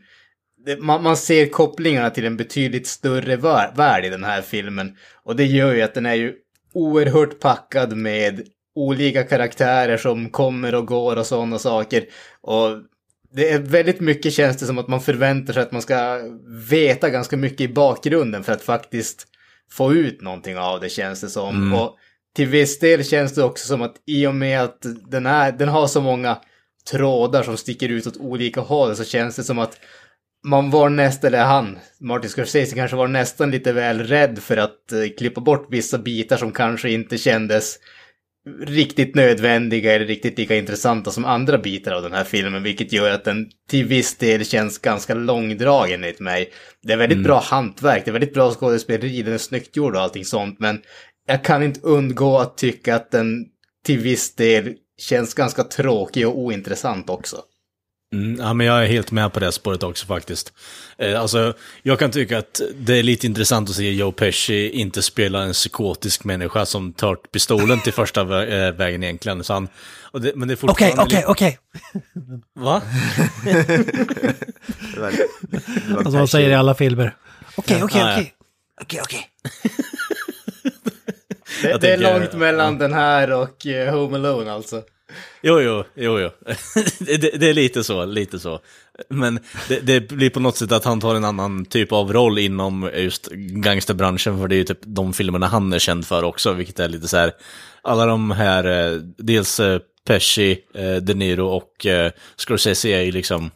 det, 0.64 0.80
man, 0.80 1.02
man 1.02 1.16
ser 1.16 1.46
kopplingarna 1.46 2.10
till 2.10 2.26
en 2.26 2.36
betydligt 2.36 2.86
större 2.86 3.36
vär, 3.36 3.72
värld 3.76 4.04
i 4.04 4.08
den 4.08 4.24
här 4.24 4.42
filmen. 4.42 4.96
Och 5.24 5.36
det 5.36 5.44
gör 5.44 5.74
ju 5.74 5.82
att 5.82 5.94
den 5.94 6.06
är 6.06 6.14
ju 6.14 6.34
oerhört 6.74 7.40
packad 7.40 7.96
med 7.96 8.42
olika 8.74 9.22
karaktärer 9.22 9.96
som 9.96 10.30
kommer 10.30 10.74
och 10.74 10.86
går 10.86 11.16
och 11.16 11.26
sådana 11.26 11.58
saker. 11.58 12.04
Och 12.40 12.68
det 13.34 13.50
är 13.50 13.58
väldigt 13.58 14.00
mycket 14.00 14.32
känns 14.32 14.56
det 14.56 14.66
som 14.66 14.78
att 14.78 14.88
man 14.88 15.00
förväntar 15.00 15.52
sig 15.52 15.62
att 15.62 15.72
man 15.72 15.82
ska 15.82 16.20
veta 16.70 17.10
ganska 17.10 17.36
mycket 17.36 17.60
i 17.60 17.68
bakgrunden 17.68 18.44
för 18.44 18.52
att 18.52 18.62
faktiskt 18.62 19.26
få 19.70 19.92
ut 19.92 20.20
någonting 20.20 20.58
av 20.58 20.80
det 20.80 20.88
känns 20.88 21.20
det 21.20 21.28
som. 21.28 21.74
Och 21.74 21.96
till 22.34 22.48
viss 22.48 22.78
del 22.78 23.04
känns 23.04 23.34
det 23.34 23.44
också 23.44 23.66
som 23.66 23.82
att 23.82 23.94
i 24.06 24.26
och 24.26 24.34
med 24.34 24.62
att 24.62 24.86
den, 25.10 25.26
är, 25.26 25.52
den 25.52 25.68
har 25.68 25.86
så 25.86 26.00
många 26.00 26.38
trådar 26.90 27.42
som 27.42 27.56
sticker 27.56 27.88
ut 27.88 28.06
åt 28.06 28.16
olika 28.16 28.60
håll 28.60 28.96
så 28.96 29.04
känns 29.04 29.36
det 29.36 29.44
som 29.44 29.58
att 29.58 29.78
man 30.44 30.70
var 30.70 30.88
nästan, 30.88 31.28
eller 31.28 31.44
han, 31.44 31.78
Martin 32.00 32.30
Scorsese 32.30 32.74
kanske 32.74 32.96
var 32.96 33.08
nästan 33.08 33.50
lite 33.50 33.72
väl 33.72 34.00
rädd 34.00 34.38
för 34.38 34.56
att 34.56 34.92
eh, 34.92 34.98
klippa 35.18 35.40
bort 35.40 35.66
vissa 35.70 35.98
bitar 35.98 36.36
som 36.36 36.52
kanske 36.52 36.90
inte 36.90 37.18
kändes 37.18 37.78
riktigt 38.66 39.14
nödvändiga 39.14 39.92
eller 39.92 40.06
riktigt 40.06 40.38
lika 40.38 40.56
intressanta 40.56 41.10
som 41.10 41.24
andra 41.24 41.58
bitar 41.58 41.92
av 41.92 42.02
den 42.02 42.12
här 42.12 42.24
filmen, 42.24 42.62
vilket 42.62 42.92
gör 42.92 43.10
att 43.10 43.24
den 43.24 43.50
till 43.68 43.84
viss 43.84 44.16
del 44.16 44.44
känns 44.44 44.78
ganska 44.78 45.14
långdragen 45.14 46.04
enligt 46.04 46.20
mig. 46.20 46.52
Det 46.82 46.92
är 46.92 46.96
väldigt 46.96 47.22
bra 47.22 47.40
hantverk, 47.40 48.04
det 48.04 48.10
är 48.10 48.12
väldigt 48.12 48.34
bra 48.34 48.50
skådespeleri, 48.50 49.22
den 49.22 49.34
är 49.34 49.38
snyggt 49.38 49.76
gjord 49.76 49.96
och 49.96 50.02
allting 50.02 50.24
sånt, 50.24 50.58
men 50.58 50.82
jag 51.26 51.44
kan 51.44 51.62
inte 51.62 51.80
undgå 51.82 52.38
att 52.38 52.56
tycka 52.56 52.96
att 52.96 53.10
den 53.10 53.46
till 53.84 53.98
viss 53.98 54.34
del 54.34 54.74
känns 54.98 55.34
ganska 55.34 55.64
tråkig 55.64 56.28
och 56.28 56.38
ointressant 56.38 57.10
också. 57.10 57.36
Mm, 58.12 58.40
ja, 58.40 58.54
men 58.54 58.66
jag 58.66 58.82
är 58.82 58.86
helt 58.86 59.10
med 59.10 59.32
på 59.32 59.40
det 59.40 59.52
spåret 59.52 59.82
också 59.82 60.06
faktiskt. 60.06 60.52
Eh, 60.98 61.20
alltså, 61.20 61.54
jag 61.82 61.98
kan 61.98 62.10
tycka 62.10 62.38
att 62.38 62.60
det 62.74 62.98
är 62.98 63.02
lite 63.02 63.26
intressant 63.26 63.70
att 63.70 63.76
se 63.76 63.92
Joe 63.92 64.12
Pesci 64.12 64.70
inte 64.70 65.02
spela 65.02 65.42
en 65.42 65.52
psykotisk 65.52 66.24
människa 66.24 66.66
som 66.66 66.92
tar 66.92 67.14
pistolen 67.14 67.80
till 67.80 67.92
första 67.92 68.24
vä 68.24 68.66
äh, 68.66 68.74
vägen 68.74 69.02
egentligen. 69.02 69.44
Så 69.44 69.52
han, 69.52 69.68
och 70.02 70.20
det, 70.20 70.36
men 70.36 70.48
det 70.48 70.54
är 70.54 70.70
Okej, 70.70 70.88
fortfarande... 70.90 71.02
okej, 71.02 71.24
okej. 71.26 71.58
Va? 72.54 72.82
Det 74.94 75.00
var, 75.00 75.10
det 75.10 75.92
var 75.92 75.98
Alltså 75.98 76.10
man 76.10 76.28
säger 76.28 76.50
i 76.50 76.54
alla 76.54 76.74
filmer. 76.74 77.16
Okej, 77.56 77.82
okej, 77.82 78.02
okej. 78.02 78.34
Okej, 78.80 79.00
okej. 79.02 79.28
Det, 81.62 81.78
det 81.78 81.92
är 81.92 81.98
långt 81.98 82.32
mellan 82.32 82.78
den 82.78 82.92
här 82.92 83.32
och 83.32 83.66
eh, 83.66 83.94
Home 83.94 84.16
Alone 84.16 84.52
alltså. 84.52 84.82
Jo, 85.42 85.60
jo, 85.60 85.84
jo, 85.94 86.20
jo. 86.20 86.30
det, 86.98 87.16
det, 87.16 87.48
är 87.48 87.54
lite 87.54 87.84
så, 87.84 88.04
lite 88.04 88.38
så. 88.38 88.60
Men 89.08 89.38
det, 89.68 89.80
det 89.80 90.08
blir 90.08 90.30
på 90.30 90.40
något 90.40 90.56
sätt 90.56 90.72
att 90.72 90.84
han 90.84 91.00
tar 91.00 91.14
en 91.14 91.24
annan 91.24 91.64
typ 91.64 91.92
av 91.92 92.12
roll 92.12 92.38
inom 92.38 92.90
just 92.96 93.28
gangsterbranschen, 93.36 94.38
för 94.38 94.48
det 94.48 94.54
är 94.54 94.56
ju 94.58 94.64
typ 94.64 94.80
de 94.82 95.12
filmerna 95.12 95.46
han 95.46 95.72
är 95.72 95.78
känd 95.78 96.06
för 96.06 96.22
också, 96.22 96.52
vilket 96.52 96.80
är 96.80 96.88
lite 96.88 97.08
så 97.08 97.16
här, 97.16 97.32
alla 97.82 98.06
de 98.06 98.30
här, 98.30 98.64
eh, 98.64 99.00
dels 99.18 99.60
eh, 99.60 99.80
Pesci, 100.06 100.58
eh, 100.74 100.96
De 100.96 101.14
Niro 101.14 101.46
och 101.46 101.86
Scorsese 102.36 102.88
är 102.88 103.00
ju 103.00 103.12
liksom, 103.12 103.50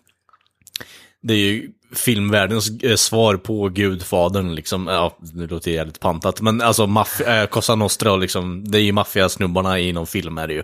det 1.22 1.34
är 1.34 1.38
ju 1.38 1.70
filmvärldens 1.94 2.70
svar 3.00 3.36
på 3.36 3.68
Gudfadern, 3.68 4.54
liksom, 4.54 4.86
ja, 4.86 5.18
det 5.20 5.46
låter 5.46 5.70
jävligt 5.70 6.00
pantat, 6.00 6.40
men 6.40 6.60
alltså 6.60 6.86
maff- 6.86 7.46
Cosa 7.46 7.74
Nostra, 7.74 8.16
liksom, 8.16 8.70
det 8.70 8.78
är 8.78 8.82
ju 8.82 8.92
maffiasnubbarna 8.92 9.78
inom 9.78 10.06
film 10.06 10.38
är 10.38 10.46
det 10.46 10.54
ju. 10.54 10.62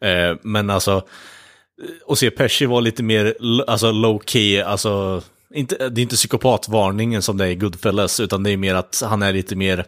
Eh, 0.00 0.36
men 0.42 0.70
alltså, 0.70 1.02
och 2.04 2.18
se 2.18 2.30
Pesci 2.30 2.66
var 2.66 2.80
lite 2.80 3.02
mer 3.02 3.36
alltså, 3.66 3.92
low 3.92 4.22
key, 4.26 4.60
alltså, 4.60 5.22
inte, 5.54 5.88
det 5.88 6.00
är 6.00 6.02
inte 6.02 6.16
psykopatvarningen 6.16 7.22
som 7.22 7.36
det 7.36 7.44
är 7.44 7.48
i 7.48 7.54
Goodfellas, 7.54 8.20
utan 8.20 8.42
det 8.42 8.50
är 8.50 8.56
mer 8.56 8.74
att 8.74 9.02
han 9.04 9.22
är 9.22 9.32
lite 9.32 9.56
mer, 9.56 9.84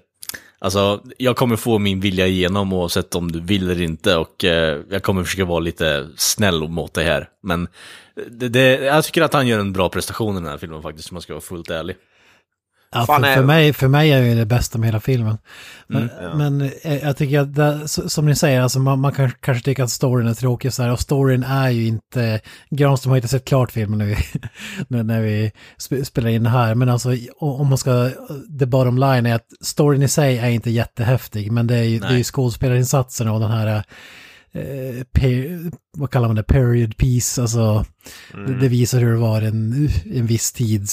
alltså, 0.59 1.03
jag 1.19 1.37
kommer 1.37 1.57
få 1.57 1.79
min 1.79 2.01
vilja 2.01 2.27
igenom 2.27 2.73
oavsett 2.73 3.15
om 3.15 3.33
du 3.33 3.41
vill 3.41 3.71
eller 3.71 3.83
inte, 3.83 4.17
och 4.17 4.45
eh, 4.45 4.81
jag 4.91 5.03
kommer 5.03 5.25
försöka 5.25 5.45
vara 5.45 5.61
lite 5.61 6.09
snäll 6.17 6.69
mot 6.69 6.95
det 6.95 7.03
här. 7.03 7.29
Men 7.43 7.63
eh, 8.17 8.23
det, 8.31 8.49
det, 8.49 8.85
jag 8.85 9.05
tycker 9.05 9.23
att 9.23 9.33
han 9.33 9.47
gör 9.47 9.59
en 9.59 9.73
bra 9.73 9.89
prestation 9.89 10.37
i 10.37 10.41
den 10.41 10.51
här 10.51 10.59
filmen 10.59 10.83
faktiskt, 10.83 11.11
om 11.11 11.15
man 11.15 11.23
ska 11.23 11.33
vara 11.33 11.41
fullt 11.41 11.71
ärlig. 11.71 11.97
Ja, 12.91 13.07
för, 13.07 13.25
är- 13.25 13.35
för, 13.35 13.43
mig, 13.43 13.73
för 13.73 13.89
mig 13.89 14.13
är 14.13 14.23
det 14.23 14.35
det 14.35 14.47
bästa 14.47 14.79
med 14.79 14.89
hela 14.89 15.01
filmen. 15.01 15.39
Men, 15.87 16.11
Mm, 16.11 16.39
men 16.59 16.71
eh, 16.83 16.97
jag 17.05 17.17
tycker 17.17 17.41
att, 17.41 17.55
det, 17.55 17.89
som 17.89 18.27
ni 18.27 18.35
säger, 18.37 18.61
alltså 18.61 18.79
man, 18.79 19.01
man 19.01 19.13
kan, 19.13 19.31
kanske 19.41 19.65
tycker 19.65 19.83
att 19.83 19.91
storyn 19.91 20.27
är 20.29 20.35
tråkig 20.35 20.73
så 20.73 20.83
här, 20.83 20.93
och 20.93 21.01
storyn 21.01 21.43
är 21.43 21.69
ju 21.71 21.87
inte, 21.87 22.41
Granström 22.71 23.11
har 23.11 23.17
inte 23.17 23.29
sett 23.29 23.45
klart 23.45 23.73
filmen 23.73 23.99
när 23.99 24.07
vi, 24.07 24.17
när, 25.03 25.21
vi 25.21 25.53
sp, 25.85 25.93
spelar 26.05 26.29
in 26.31 26.43
det 26.43 26.51
här, 26.51 26.75
men 26.75 26.89
alltså 26.89 27.11
om 27.39 27.69
man 27.69 27.79
ska, 27.79 28.11
the 28.59 28.67
bottom 28.67 28.99
line 28.99 29.27
är 29.27 29.35
att 29.35 29.47
storyn 29.61 30.03
i 30.03 30.09
sig 30.09 30.39
är 30.39 30.49
inte 30.49 30.71
jättehäftig, 30.71 31.53
men 31.53 31.67
det 31.67 31.77
är 31.77 31.83
ju, 31.85 31.99
det 31.99 32.07
är 32.07 32.11
ju 32.11 32.15
Nej. 32.15 32.25
skådespelarinsatsen 32.25 33.29
och 33.29 33.41
den 33.41 33.51
här 33.51 33.83
eh, 34.53 35.05
per, 35.13 35.71
vad 35.97 36.11
kallar 36.11 36.29
man 36.29 36.37
det, 36.37 36.43
period 36.43 36.97
piece, 36.97 37.43
alltså 37.43 37.85
det, 38.33 38.55
det 38.61 38.69
visar 38.69 39.01
hur 39.01 39.13
det 39.13 39.19
var 39.19 39.43
en, 39.43 39.89
en 40.15 40.27
viss 40.27 40.53
tid 40.53 40.89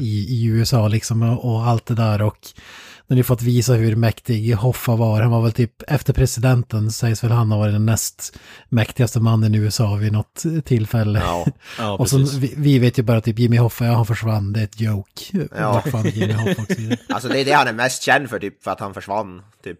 i, 0.00 0.26
i 0.28 0.44
USA 0.44 0.88
liksom 0.88 1.22
och, 1.22 1.52
och 1.52 1.66
allt 1.66 1.86
det 1.86 1.94
där 1.94 2.22
och 2.22 2.38
när 3.08 3.16
ni 3.16 3.22
fått 3.22 3.42
visa 3.42 3.72
hur 3.72 3.96
mäktig 3.96 4.54
Hoffa 4.54 4.96
var, 4.96 5.20
han 5.22 5.30
var 5.30 5.42
väl 5.42 5.52
typ 5.52 5.82
efter 5.86 6.12
presidenten 6.12 6.90
sägs 6.90 7.24
väl 7.24 7.30
han 7.30 7.50
ha 7.50 7.58
varit 7.58 7.74
den 7.74 7.86
näst 7.86 8.38
mäktigaste 8.68 9.20
mannen 9.20 9.54
i 9.54 9.58
USA 9.58 9.94
vid 9.94 10.12
något 10.12 10.44
tillfälle. 10.64 11.18
Ja. 11.18 11.46
Ja, 11.78 11.96
och 11.98 12.10
så, 12.10 12.18
vi, 12.18 12.54
vi 12.56 12.78
vet 12.78 12.98
ju 12.98 13.02
bara 13.02 13.20
typ 13.20 13.38
Jimmy 13.38 13.56
Hoffa, 13.56 13.84
ja 13.84 13.92
han 13.92 14.06
försvann, 14.06 14.52
det 14.52 14.60
är 14.60 14.64
ett 14.64 14.80
joke. 14.80 15.48
Ja. 15.56 15.72
Vart 15.72 15.88
fan 15.88 16.06
är 16.06 16.10
Jimmy 16.10 16.32
Hoffa 16.32 16.62
och 16.62 16.68
så 16.68 16.74
vidare. 16.80 16.98
Alltså 17.08 17.28
det 17.28 17.40
är 17.40 17.44
det 17.44 17.52
han 17.52 17.68
är 17.68 17.72
mest 17.72 18.02
känd 18.02 18.30
för, 18.30 18.38
typ, 18.38 18.62
för 18.62 18.70
att 18.70 18.80
han 18.80 18.94
försvann. 18.94 19.42
Typ. 19.64 19.78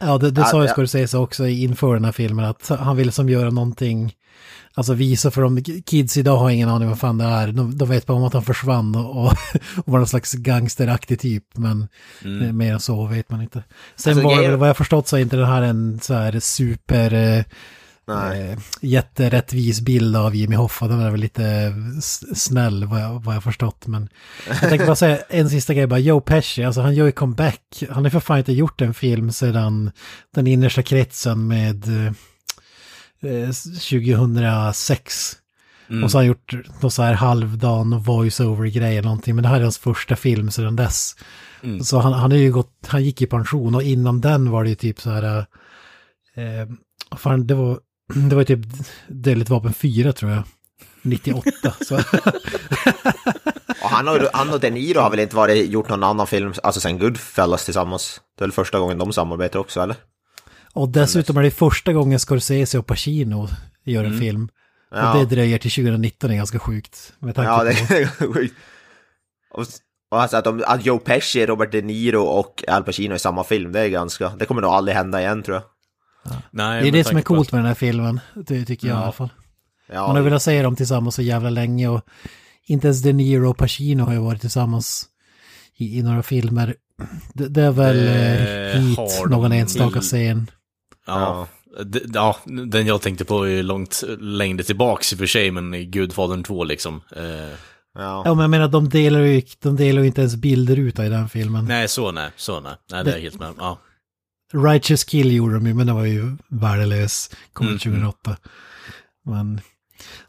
Ja, 0.00 0.18
det, 0.18 0.30
det 0.30 0.40
Ja, 0.40 0.46
sa 0.46 0.62
ju. 0.62 0.68
Scorsese 0.68 1.18
också 1.18 1.46
inför 1.46 1.94
den 1.94 2.04
här 2.04 2.12
filmen, 2.12 2.44
att 2.44 2.68
han 2.68 2.96
ville 2.96 3.12
som 3.12 3.28
göra 3.28 3.50
någonting, 3.50 4.14
alltså 4.74 4.94
visa 4.94 5.30
för 5.30 5.42
de 5.42 5.62
kids 5.86 6.16
idag 6.16 6.36
har 6.36 6.50
ingen 6.50 6.68
aning 6.68 6.88
vad 6.88 6.98
fan 6.98 7.18
det 7.18 7.24
är, 7.24 7.52
de, 7.52 7.78
de 7.78 7.88
vet 7.88 8.06
bara 8.06 8.16
om 8.16 8.24
att 8.24 8.32
han 8.32 8.42
försvann 8.44 8.94
och, 8.96 9.24
och, 9.26 9.32
var 9.84 9.98
någon 9.98 10.06
slags 10.06 10.32
gangsteraktig 10.32 11.20
typ, 11.20 11.44
men 11.54 11.88
eh, 12.24 12.52
mer 12.52 12.72
än 12.72 12.80
så 12.80 13.06
vet 13.06 13.30
man 13.30 13.42
inte. 13.42 13.62
Sen 13.96 14.12
Alltså, 14.12 14.28
var 14.28 14.42
väl, 14.42 14.56
vad 14.56 14.68
jag 14.68 14.76
förstått 14.76 15.08
så 15.08 15.16
är 15.16 15.20
inte 15.20 15.36
den 15.36 15.46
här 15.46 15.62
en 15.62 16.00
så 16.02 16.14
här 16.14 16.40
super 16.40 17.14
eh, 17.14 17.44
Nej. 18.06 18.50
eh, 18.50 18.58
jätterättvis 18.80 19.80
bild 19.80 20.16
av 20.16 20.34
Jimmy 20.34 20.56
Hoffa, 20.56 20.88
den 20.88 21.00
är 21.00 21.10
väl 21.10 21.20
lite 21.20 21.74
snäll 22.34 22.84
vad 22.84 23.00
jag, 23.00 23.24
vad 23.24 23.34
jag 23.34 23.44
förstått. 23.44 23.86
Men 23.86 24.08
jag 24.46 24.60
tänkte 24.60 24.86
bara 24.86 24.96
säga 24.96 25.18
en 25.28 25.50
sista 25.50 25.74
grej 25.74 25.86
bara, 25.86 26.00
Joe 26.00 26.20
Pesci, 26.20 26.64
alltså 26.64 26.80
han 26.80 26.94
gör 26.94 27.06
ju 27.06 27.12
comeback. 27.12 27.84
Han 27.90 28.04
har 28.04 28.10
för 28.10 28.20
fan 28.20 28.38
inte 28.38 28.52
gjort 28.52 28.80
en 28.80 28.94
film 28.94 29.32
sedan 29.32 29.90
den 30.34 30.46
innersta 30.46 30.82
kretsen 30.82 31.48
med 31.48 32.06
eh, 32.06 32.12
2006. 33.90 35.36
Och 36.04 36.10
så 36.10 36.18
har 36.18 36.22
han 36.22 36.28
gjort 36.28 36.54
någon 36.82 36.90
så 36.90 37.02
här 37.02 37.14
halvdan 37.14 38.02
voice-over-grej 38.02 39.02
någonting, 39.02 39.34
men 39.34 39.42
det 39.42 39.48
här 39.48 39.56
är 39.56 39.62
hans 39.62 39.78
första 39.78 40.16
film 40.16 40.50
sedan 40.50 40.76
dess. 40.76 41.16
Så 41.84 41.98
han, 41.98 42.12
han 42.12 42.32
är 42.32 42.36
ju 42.36 42.52
gått, 42.52 42.86
han 42.86 43.04
gick 43.04 43.22
i 43.22 43.26
pension 43.26 43.74
och 43.74 43.82
innan 43.82 44.20
den 44.20 44.50
var 44.50 44.64
det 44.64 44.68
ju 44.70 44.74
typ 44.76 45.00
så 45.00 45.10
här, 45.10 45.38
eh, 46.34 46.68
fan, 47.16 47.46
det 47.46 47.54
var, 47.54 47.78
det 48.28 48.34
var 48.34 48.42
ju 48.42 48.56
typ 48.56 48.66
Dödligt 49.08 49.50
vapen 49.50 49.74
4 49.74 50.12
tror 50.12 50.30
jag. 50.30 50.42
98. 51.02 51.74
så. 51.86 51.94
Och 53.82 53.90
han 53.90 54.08
och, 54.08 54.16
han 54.32 54.50
och 54.50 54.60
De 54.60 54.70
Niro 54.70 55.00
har 55.00 55.10
väl 55.10 55.20
inte 55.20 55.36
varit, 55.36 55.70
gjort 55.70 55.88
någon 55.88 56.04
annan 56.04 56.26
film, 56.26 56.52
alltså 56.62 56.80
sen 56.80 56.98
Goodfellas 56.98 57.64
tillsammans. 57.64 58.20
Det 58.38 58.44
är 58.44 58.46
väl 58.46 58.52
första 58.52 58.78
gången 58.78 58.98
de 58.98 59.12
samarbetar 59.12 59.58
också, 59.58 59.80
eller? 59.80 59.96
Och 60.72 60.88
dessutom 60.88 61.36
är 61.36 61.42
det 61.42 61.50
första 61.50 61.92
gången 61.92 62.18
Scorsese 62.18 62.78
och 62.78 62.86
Pacino 62.86 63.48
gör 63.84 64.04
en 64.04 64.18
film. 64.18 64.48
Ja. 64.90 65.12
Och 65.12 65.18
det 65.18 65.34
dröjer 65.34 65.58
till 65.58 65.70
2019, 65.70 66.28
det 66.28 66.34
är 66.34 66.36
ganska 66.36 66.58
sjukt. 66.58 67.12
Med 67.18 67.34
tanke 67.34 67.50
Ja, 67.50 67.64
det 67.64 67.70
är 68.00 68.06
sjukt. 68.06 68.54
Och, 69.50 69.66
och 70.10 70.22
alltså 70.22 70.36
att, 70.36 70.44
de, 70.44 70.62
att 70.66 70.86
Joe 70.86 70.98
Pesci, 70.98 71.46
Robert 71.46 71.72
De 71.72 71.82
Niro 71.82 72.22
och 72.22 72.64
Al 72.68 72.84
Pacino 72.84 73.14
i 73.14 73.18
samma 73.18 73.44
film, 73.44 73.72
det 73.72 73.80
är 73.80 73.88
ganska, 73.88 74.28
det 74.28 74.44
kommer 74.44 74.62
nog 74.62 74.70
aldrig 74.70 74.96
hända 74.96 75.20
igen 75.20 75.42
tror 75.42 75.56
jag. 75.56 75.64
Nej, 76.50 76.82
Det 76.82 76.88
är 76.88 76.92
det 76.92 77.04
som 77.04 77.16
är 77.16 77.22
coolt 77.22 77.52
med 77.52 77.58
den 77.58 77.66
här 77.66 77.74
filmen, 77.74 78.20
det 78.34 78.64
tycker 78.64 78.88
jag 78.88 79.00
i 79.00 79.02
alla 79.02 79.12
fall. 79.12 79.28
Man 79.88 79.98
har 79.98 80.16
Ja, 80.16 80.22
velat 80.22 80.42
se 80.42 80.62
dem 80.62 80.76
tillsammans 80.76 81.14
så 81.14 81.22
jävla 81.22 81.50
länge 81.50 81.88
och 81.88 82.00
inte 82.66 82.86
ens 82.86 83.02
De 83.02 83.12
Niro 83.12 83.50
och 83.50 83.56
Pacino 83.58 84.02
har 84.04 84.12
ju 84.12 84.18
varit 84.18 84.40
tillsammans 84.40 85.06
i, 85.76 85.98
i 85.98 86.02
några 86.02 86.22
filmer. 86.22 86.74
Det, 87.34 87.48
det 87.48 87.62
är 87.62 87.70
väl 87.70 88.08
eh, 88.08 88.82
Heat, 88.82 89.30
någon 89.30 89.52
enstaka 89.52 90.00
scen. 90.00 90.50
Ja. 91.06 91.46
Ja, 92.12 92.36
den 92.66 92.86
jag 92.86 93.02
tänkte 93.02 93.24
på 93.24 93.48
är 93.48 93.62
långt 93.62 94.02
längre 94.20 94.62
tillbaks 94.62 95.12
i 95.12 95.14
och 95.14 95.18
för 95.18 95.26
sig, 95.26 95.50
men 95.50 95.74
i 95.74 95.84
Gudfadern 95.84 96.42
2 96.42 96.64
liksom. 96.64 97.00
Eh, 97.16 97.22
ja. 97.94 98.22
Ja, 98.24 98.34
men 98.34 98.38
jag 98.38 98.50
menar, 98.50 98.68
de 98.68 98.88
delar 98.88 99.20
ju, 99.20 99.42
de 99.62 99.76
delar 99.76 100.00
ju 100.00 100.06
inte 100.06 100.20
ens 100.20 100.36
bilder 100.36 100.76
ut 100.76 100.98
i 100.98 101.08
den 101.08 101.28
filmen. 101.28 101.64
nej, 101.64 101.88
så 101.88 102.12
nej, 102.12 102.30
så 102.36 102.60
nej. 102.60 102.72
Nej, 102.92 103.04
det 103.04 103.10
är 103.10 103.14
jag 103.14 103.22
helt 103.22 103.38
med. 103.38 103.52
Ja. 103.58 103.78
Righteous 104.52 105.04
Kill 105.04 105.32
gjorde 105.36 105.54
de 105.54 105.66
ju, 105.66 105.74
men 105.74 105.86
det 105.86 105.92
var 105.92 106.04
ju 106.04 106.36
värdelös. 106.48 107.30
Kom 107.52 107.66
Mm, 107.66 107.78
2008. 107.78 108.36
Men, 109.22 109.60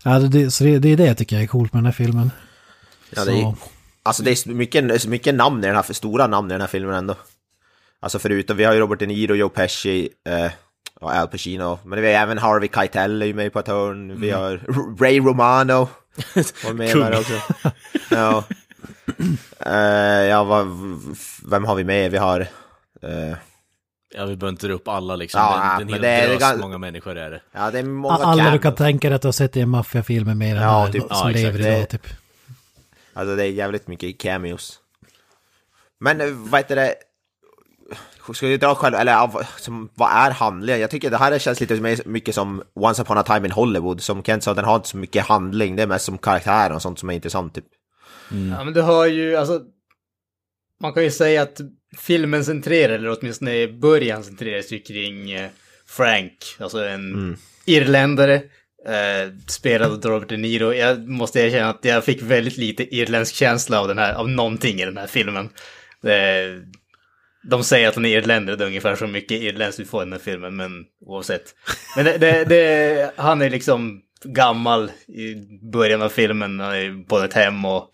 ja, 0.03 0.19
det, 0.19 0.51
så 0.51 0.63
det, 0.63 0.79
det 0.79 0.89
är 0.89 0.97
det 0.97 1.05
jag 1.05 1.17
tycker 1.17 1.39
är 1.39 1.47
coolt 1.47 1.73
med 1.73 1.79
den 1.79 1.85
här 1.85 1.93
filmen. 1.93 2.31
Ja, 3.09 3.25
det 3.25 3.31
är, 3.31 3.41
Så- 3.41 3.57
alltså 4.03 4.23
det 4.23 4.31
är 4.31 4.35
så 4.35 4.49
mycket, 4.49 5.01
så 5.01 5.09
mycket 5.09 5.35
namn 5.35 5.63
i 5.63 5.67
den 5.67 5.75
här, 5.75 5.93
stora 5.93 6.27
namn 6.27 6.51
i 6.51 6.53
den 6.53 6.61
här 6.61 6.67
filmen 6.67 6.95
ändå. 6.95 7.15
Alltså 7.99 8.19
förutom, 8.19 8.57
vi 8.57 8.63
har 8.63 8.73
ju 8.73 8.79
Robert 8.79 8.99
De 8.99 9.05
Niro, 9.07 9.35
Joe 9.35 9.49
Pesci 9.49 10.09
eh, 10.29 10.51
och 10.99 11.11
Al 11.11 11.27
Pacino. 11.27 11.79
Men 11.85 12.01
vi 12.01 12.13
har 12.13 12.21
även 12.21 12.37
Harvey 12.37 12.69
Keitel 12.73 13.21
är 13.21 13.25
ju 13.25 13.33
med 13.33 13.53
på 13.53 13.59
ett 13.59 13.67
hörn. 13.67 14.19
Vi 14.21 14.29
har 14.31 14.51
R- 14.51 14.95
Ray 14.99 15.19
Romano. 15.19 15.87
Var 16.65 16.73
med 16.73 16.97
där 16.97 17.19
också. 17.19 17.41
Ja. 18.09 18.43
Eh, 19.59 20.23
ja, 20.29 20.43
vad, 20.43 20.67
vem 21.49 21.65
har 21.65 21.75
vi 21.75 21.83
med? 21.83 22.11
Vi 22.11 22.17
har... 22.17 22.39
eh, 23.01 23.37
ja, 24.15 24.25
vi 24.25 24.35
behöver 24.35 24.49
inte 24.51 24.67
dra 24.67 24.73
upp 24.73 24.87
alla 24.87 25.15
liksom. 25.15 25.41
Ja, 25.41 25.57
det, 25.57 25.63
är 25.63 25.81
en 25.81 25.91
men 25.91 26.01
det 26.01 26.07
är- 26.07 26.39
kan- 26.39 26.59
många 26.59 26.77
människor 26.77 27.17
är 27.17 27.31
det. 27.31 27.41
ja, 27.51 27.71
det 27.71 27.79
är 27.79 27.83
många 27.83 28.15
Alla 28.15 28.51
du 28.51 28.59
kan 28.59 28.75
tänka 28.75 29.09
dig 29.09 29.15
att 29.15 29.21
du 29.21 29.27
har 29.27 29.33
sett 29.33 29.57
i 29.57 29.61
en 29.61 29.69
maffiafilm 29.69 30.27
med 30.27 30.37
mer 30.37 30.55
än 30.55 30.61
Ja, 30.61 30.79
här, 30.85 30.91
typ. 30.91 31.01
som 31.01 31.09
Ja, 31.09 31.29
exakt. 31.31 31.35
lever 31.45 31.59
idag 31.59 31.81
Det- 31.81 31.85
typ. 31.85 32.07
Alltså 33.13 33.35
det 33.35 33.43
är 33.43 33.47
jävligt 33.51 33.87
mycket 33.87 34.19
cameos. 34.21 34.79
Men 35.99 36.21
eh, 36.21 36.27
vad 36.29 36.59
heter 36.59 36.75
det? 36.75 36.95
Ska 38.33 38.47
vi 38.47 38.57
dra 38.57 38.75
själv, 38.75 38.95
eller 38.95 39.29
som, 39.59 39.89
vad 39.95 40.09
är 40.11 40.31
handlingen? 40.31 40.81
Jag 40.81 40.89
tycker 40.89 41.09
det 41.09 41.17
här 41.17 41.39
känns 41.39 41.59
lite 41.59 41.97
mycket 42.05 42.35
som 42.35 42.63
Once 42.73 43.01
upon 43.01 43.17
a 43.17 43.23
time 43.23 43.45
in 43.47 43.51
Hollywood. 43.51 44.01
Som 44.01 44.23
Kent 44.23 44.43
sa, 44.43 44.53
den 44.53 44.65
har 44.65 44.75
inte 44.75 44.87
så 44.87 44.97
mycket 44.97 45.25
handling. 45.25 45.75
Det 45.75 45.83
är 45.83 45.87
mest 45.87 46.05
som 46.05 46.17
karaktär 46.17 46.71
och 46.71 46.81
sånt 46.81 46.99
som 46.99 47.09
är 47.09 47.13
intressant 47.13 47.55
typ. 47.55 47.65
Ja, 48.29 48.63
men 48.63 48.73
du 48.73 48.81
har 48.81 49.05
ju, 49.05 49.35
alltså... 49.35 49.61
Man 50.81 50.93
kan 50.93 51.03
ju 51.03 51.11
säga 51.11 51.41
att 51.41 51.57
filmen 51.97 52.45
centrerar, 52.45 52.93
eller 52.93 53.17
åtminstone 53.19 53.55
i 53.55 53.67
början 53.67 54.23
centreras 54.23 54.71
ju 54.71 54.79
kring 54.79 55.31
eh, 55.31 55.49
Frank, 55.85 56.37
alltså 56.59 56.85
en 56.85 57.37
irländare 57.65 58.41
Eh, 58.85 59.33
spelad 59.47 59.91
av 59.91 60.11
Robert 60.11 60.29
De 60.29 60.37
Niro. 60.37 60.73
Jag 60.73 61.07
måste 61.07 61.39
erkänna 61.39 61.69
att 61.69 61.85
jag 61.85 62.05
fick 62.05 62.21
väldigt 62.21 62.57
lite 62.57 62.95
irländsk 62.95 63.35
känsla 63.35 63.79
av 63.79 63.87
den 63.87 63.97
här, 63.97 64.13
av 64.13 64.29
någonting 64.29 64.81
i 64.81 64.85
den 64.85 64.97
här 64.97 65.07
filmen. 65.07 65.49
Eh, 66.03 66.61
de 67.43 67.63
säger 67.63 67.87
att 67.87 67.95
han 67.95 68.05
är 68.05 68.17
irländare, 68.17 68.55
det 68.55 68.63
är 68.63 68.67
ungefär 68.67 68.95
så 68.95 69.07
mycket 69.07 69.41
irländskt 69.41 69.79
vi 69.79 69.85
får 69.85 70.01
i 70.01 70.05
den 70.05 70.13
här 70.13 70.19
filmen, 70.19 70.55
men 70.55 70.85
oavsett. 71.05 71.55
Men 71.95 72.05
det, 72.05 72.17
det, 72.17 72.45
det, 72.45 73.11
han 73.15 73.41
är 73.41 73.49
liksom 73.49 74.01
gammal 74.23 74.91
i 75.07 75.35
början 75.71 76.01
av 76.01 76.09
filmen, 76.09 76.59
han 76.59 76.75
är 76.75 77.03
på 77.07 77.19
ett 77.19 77.33
hem 77.33 77.65
och 77.65 77.89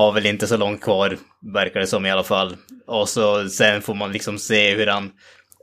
har 0.00 0.12
väl 0.12 0.26
inte 0.26 0.46
så 0.46 0.56
långt 0.56 0.80
kvar, 0.80 1.16
verkar 1.54 1.80
det 1.80 1.86
som 1.86 2.06
i 2.06 2.10
alla 2.10 2.24
fall. 2.24 2.56
Och 2.86 3.08
så 3.08 3.48
sen 3.48 3.82
får 3.82 3.94
man 3.94 4.12
liksom 4.12 4.38
se 4.38 4.74
hur 4.74 4.86
han 4.86 5.10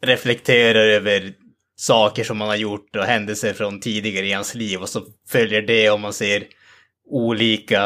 reflekterar 0.01 0.87
över 0.87 1.33
saker 1.75 2.23
som 2.23 2.41
han 2.41 2.49
har 2.49 2.55
gjort 2.55 2.95
och 2.95 3.03
händelser 3.03 3.53
från 3.53 3.79
tidigare 3.79 4.25
i 4.25 4.33
hans 4.33 4.55
liv 4.55 4.81
och 4.81 4.89
så 4.89 5.01
följer 5.29 5.61
det 5.61 5.89
om 5.89 6.01
man 6.01 6.13
ser 6.13 6.43
olika 7.09 7.85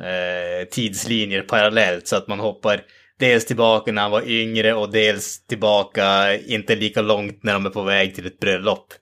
eh, 0.00 0.68
tidslinjer 0.70 1.42
parallellt 1.42 2.08
så 2.08 2.16
att 2.16 2.28
man 2.28 2.40
hoppar 2.40 2.80
dels 3.18 3.46
tillbaka 3.46 3.92
när 3.92 4.02
han 4.02 4.10
var 4.10 4.28
yngre 4.28 4.74
och 4.74 4.92
dels 4.92 5.46
tillbaka 5.46 6.36
inte 6.38 6.76
lika 6.76 7.02
långt 7.02 7.42
när 7.42 7.52
de 7.52 7.66
är 7.66 7.70
på 7.70 7.82
väg 7.82 8.14
till 8.14 8.26
ett 8.26 8.40
bröllop. 8.40 8.94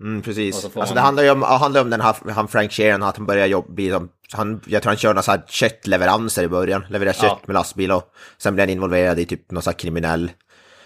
Mm, 0.00 0.22
precis. 0.22 0.64
Alltså 0.76 0.94
det 0.94 1.00
handlar 1.00 1.22
ju 1.22 1.30
om, 1.30 1.42
handlar 1.42 1.80
om 1.80 1.90
den 1.90 2.00
här, 2.00 2.16
han 2.30 2.48
Frank 2.48 2.72
Sheeran, 2.72 3.02
att 3.02 3.16
han 3.16 3.26
börjar 3.26 3.46
jobba, 3.46 3.72
bli 3.72 3.90
som, 3.90 4.08
han, 4.32 4.60
jag 4.66 4.82
tror 4.82 4.90
han 4.90 4.96
kör 4.96 5.08
några 5.08 5.22
så 5.22 5.30
här 5.30 5.42
köttleveranser 5.48 6.42
i 6.42 6.48
början, 6.48 6.84
levererar 6.88 7.12
kött 7.14 7.22
Ja. 7.22 7.40
med 7.46 7.54
lastbil 7.54 7.92
och 7.92 8.12
sen 8.38 8.54
blir 8.54 8.62
han 8.62 8.70
involverad 8.70 9.18
i 9.18 9.26
typ 9.26 9.50
någon 9.50 9.62
så 9.62 9.70
här 9.70 9.78
kriminell 9.78 10.30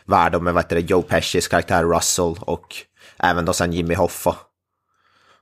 värld 0.04 0.42
med 0.42 0.54
vad 0.54 0.64
heter 0.64 0.76
det, 0.76 0.82
Joe 0.90 1.02
Pescis 1.02 1.48
karaktär 1.48 1.84
Russell 1.84 2.34
och 2.40 2.76
även 3.18 3.44
då 3.44 3.52
sen 3.52 3.72
Jimmy 3.72 3.94
Hoffa. 3.94 4.36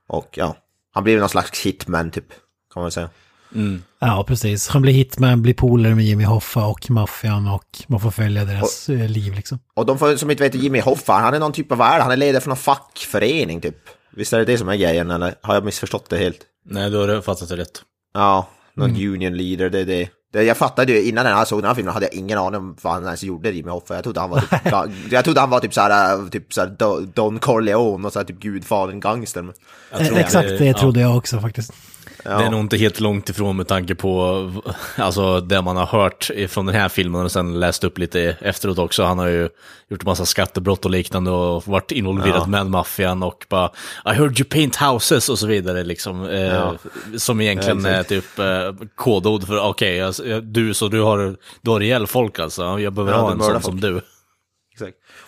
Och 0.07 0.29
ja, 0.31 0.55
han 0.93 1.03
blir 1.03 1.19
någon 1.19 1.29
slags 1.29 1.65
hitman 1.65 2.11
typ, 2.11 2.29
kan 2.73 2.83
man 2.83 2.91
väl 2.95 3.09
säga. 3.53 3.79
Ja, 3.99 4.23
precis. 4.27 4.67
Han 4.69 4.81
blir 4.81 4.93
hitman, 4.93 5.41
blir 5.41 5.53
polare 5.53 5.95
med 5.95 6.05
Jimmy 6.05 6.23
Hoffa 6.23 6.65
och 6.65 6.89
maffian 6.91 7.47
och 7.47 7.65
man 7.87 7.99
får 7.99 8.11
följa 8.11 8.45
deras 8.45 8.89
eh, 8.89 9.09
liv 9.09 9.33
liksom. 9.33 9.59
Och 9.75 9.85
de 9.85 9.97
får, 9.99 10.15
som 10.15 10.31
inte 10.31 10.43
vet 10.43 10.55
Jimmy 10.55 10.79
Hoffa, 10.79 11.13
han 11.13 11.33
är 11.33 11.39
någon 11.39 11.51
typ 11.53 11.71
av 11.71 11.77
värld, 11.77 12.01
han 12.01 12.11
är 12.11 12.17
ledare 12.17 12.41
för 12.41 12.49
någon 12.49 12.57
fackförening 12.57 13.61
typ. 13.61 13.75
Visst 14.15 14.33
är 14.33 14.39
det 14.39 14.45
det 14.45 14.57
som 14.57 14.69
är 14.69 14.75
grejen 14.75 15.11
eller 15.11 15.35
har 15.41 15.53
jag 15.53 15.65
missförstått 15.65 16.09
det 16.09 16.17
helt? 16.17 16.39
Nej, 16.65 16.89
då 16.89 16.99
har 16.99 17.07
du 17.07 17.21
fattat 17.21 17.49
det 17.49 17.57
rätt. 17.57 17.81
Ja, 18.13 18.47
någon 18.75 18.89
union 18.95 19.37
leader, 19.37 19.69
det 19.69 19.79
är 19.79 19.85
det. 19.85 20.09
det. 20.33 20.43
Jag 20.43 20.57
fattade 20.57 20.91
ju, 20.93 21.01
innan 21.09 21.25
jag 21.25 21.47
såg 21.47 21.59
den 21.61 21.67
här 21.67 21.75
filmen 21.75 21.93
hade 21.93 22.05
jag 22.05 22.13
ingen 22.13 22.37
aning 22.37 22.59
om 22.59 22.77
vad 22.81 22.93
han 22.93 23.03
ens 23.05 23.23
gjorde, 23.23 23.51
Jimmy 23.51 23.69
Hoffa. 23.71 23.95
Jag 23.95 24.03
trodde 24.03 24.19
han 24.19 24.29
var 24.29 24.39
typ, 24.41 25.11
jag 25.11 25.23
trodde 25.23 25.39
han 25.39 25.49
var 25.49 25.59
typ 25.59 25.73
såhär, 25.73 26.29
typ 26.29 26.53
såhär 26.53 26.67
Do- 26.79 27.11
Don 27.15 27.39
Corleone 27.39 28.07
och 28.07 28.13
såhär 28.13 28.25
typ 28.25 28.39
gudfadern 28.39 28.99
gangster. 28.99 29.41
Men- 29.41 29.53
Jag 29.91 29.99
tror 30.07 30.17
Eh, 30.17 30.23
Exakt 30.23 30.47
det 30.49 30.65
ja. 30.65 30.73
trodde 30.79 30.99
jag 30.99 31.17
också 31.17 31.39
faktiskt. 31.39 31.73
Det 32.23 32.29
är 32.29 32.49
nog 32.51 32.59
inte 32.59 32.77
helt 32.77 32.99
långt 32.99 33.29
ifrån 33.29 33.57
med 33.57 33.67
tanke 33.67 33.95
på 33.95 34.51
alltså, 34.95 35.39
det 35.41 35.61
man 35.61 35.77
har 35.77 35.85
hört 35.85 36.29
från 36.49 36.65
den 36.65 36.75
här 36.75 36.89
filmen 36.89 37.21
och 37.21 37.31
sen 37.31 37.59
läst 37.59 37.83
upp 37.83 37.97
lite 37.97 38.21
efteråt 38.41 38.77
också. 38.79 39.03
Han 39.03 39.19
har 39.19 39.27
ju 39.27 39.49
gjort 39.89 40.03
massa 40.05 40.25
skattebrott 40.25 40.85
och 40.85 40.91
liknande 40.91 41.31
och 41.31 41.67
varit 41.67 41.91
involverad 41.91 42.41
Ja. 42.41 42.47
med 42.47 42.65
maffian 42.67 43.23
och 43.23 43.45
bara 43.49 43.71
I 44.05 44.09
heard 44.09 44.39
you 44.39 44.49
paint 44.49 44.75
houses 44.75 45.29
och 45.29 45.39
så 45.39 45.47
vidare 45.47 45.83
liksom. 45.83 46.25
Eh, 46.29 46.41
Ja. 46.41 46.75
Som 47.17 47.41
egentligen 47.41 47.85
Ja, 47.85 47.89
är 47.91 48.03
typ 48.03 48.39
eh, 48.39 48.87
kodord 48.95 49.47
för 49.47 49.59
okej, 49.69 50.01
alltså, 50.01 50.41
du 50.41 50.73
så 50.73 50.87
du 50.87 51.01
har, 51.01 51.35
du 51.61 51.71
har 51.71 51.81
ihjäl 51.81 52.07
folk 52.07 52.39
alltså. 52.39 52.79
Jag 52.79 52.93
behöver 52.93 53.13
Ja, 53.13 53.19
ha 53.19 53.31
en 53.31 53.39
sån 53.39 53.61
som 53.61 53.79
du. 53.79 54.01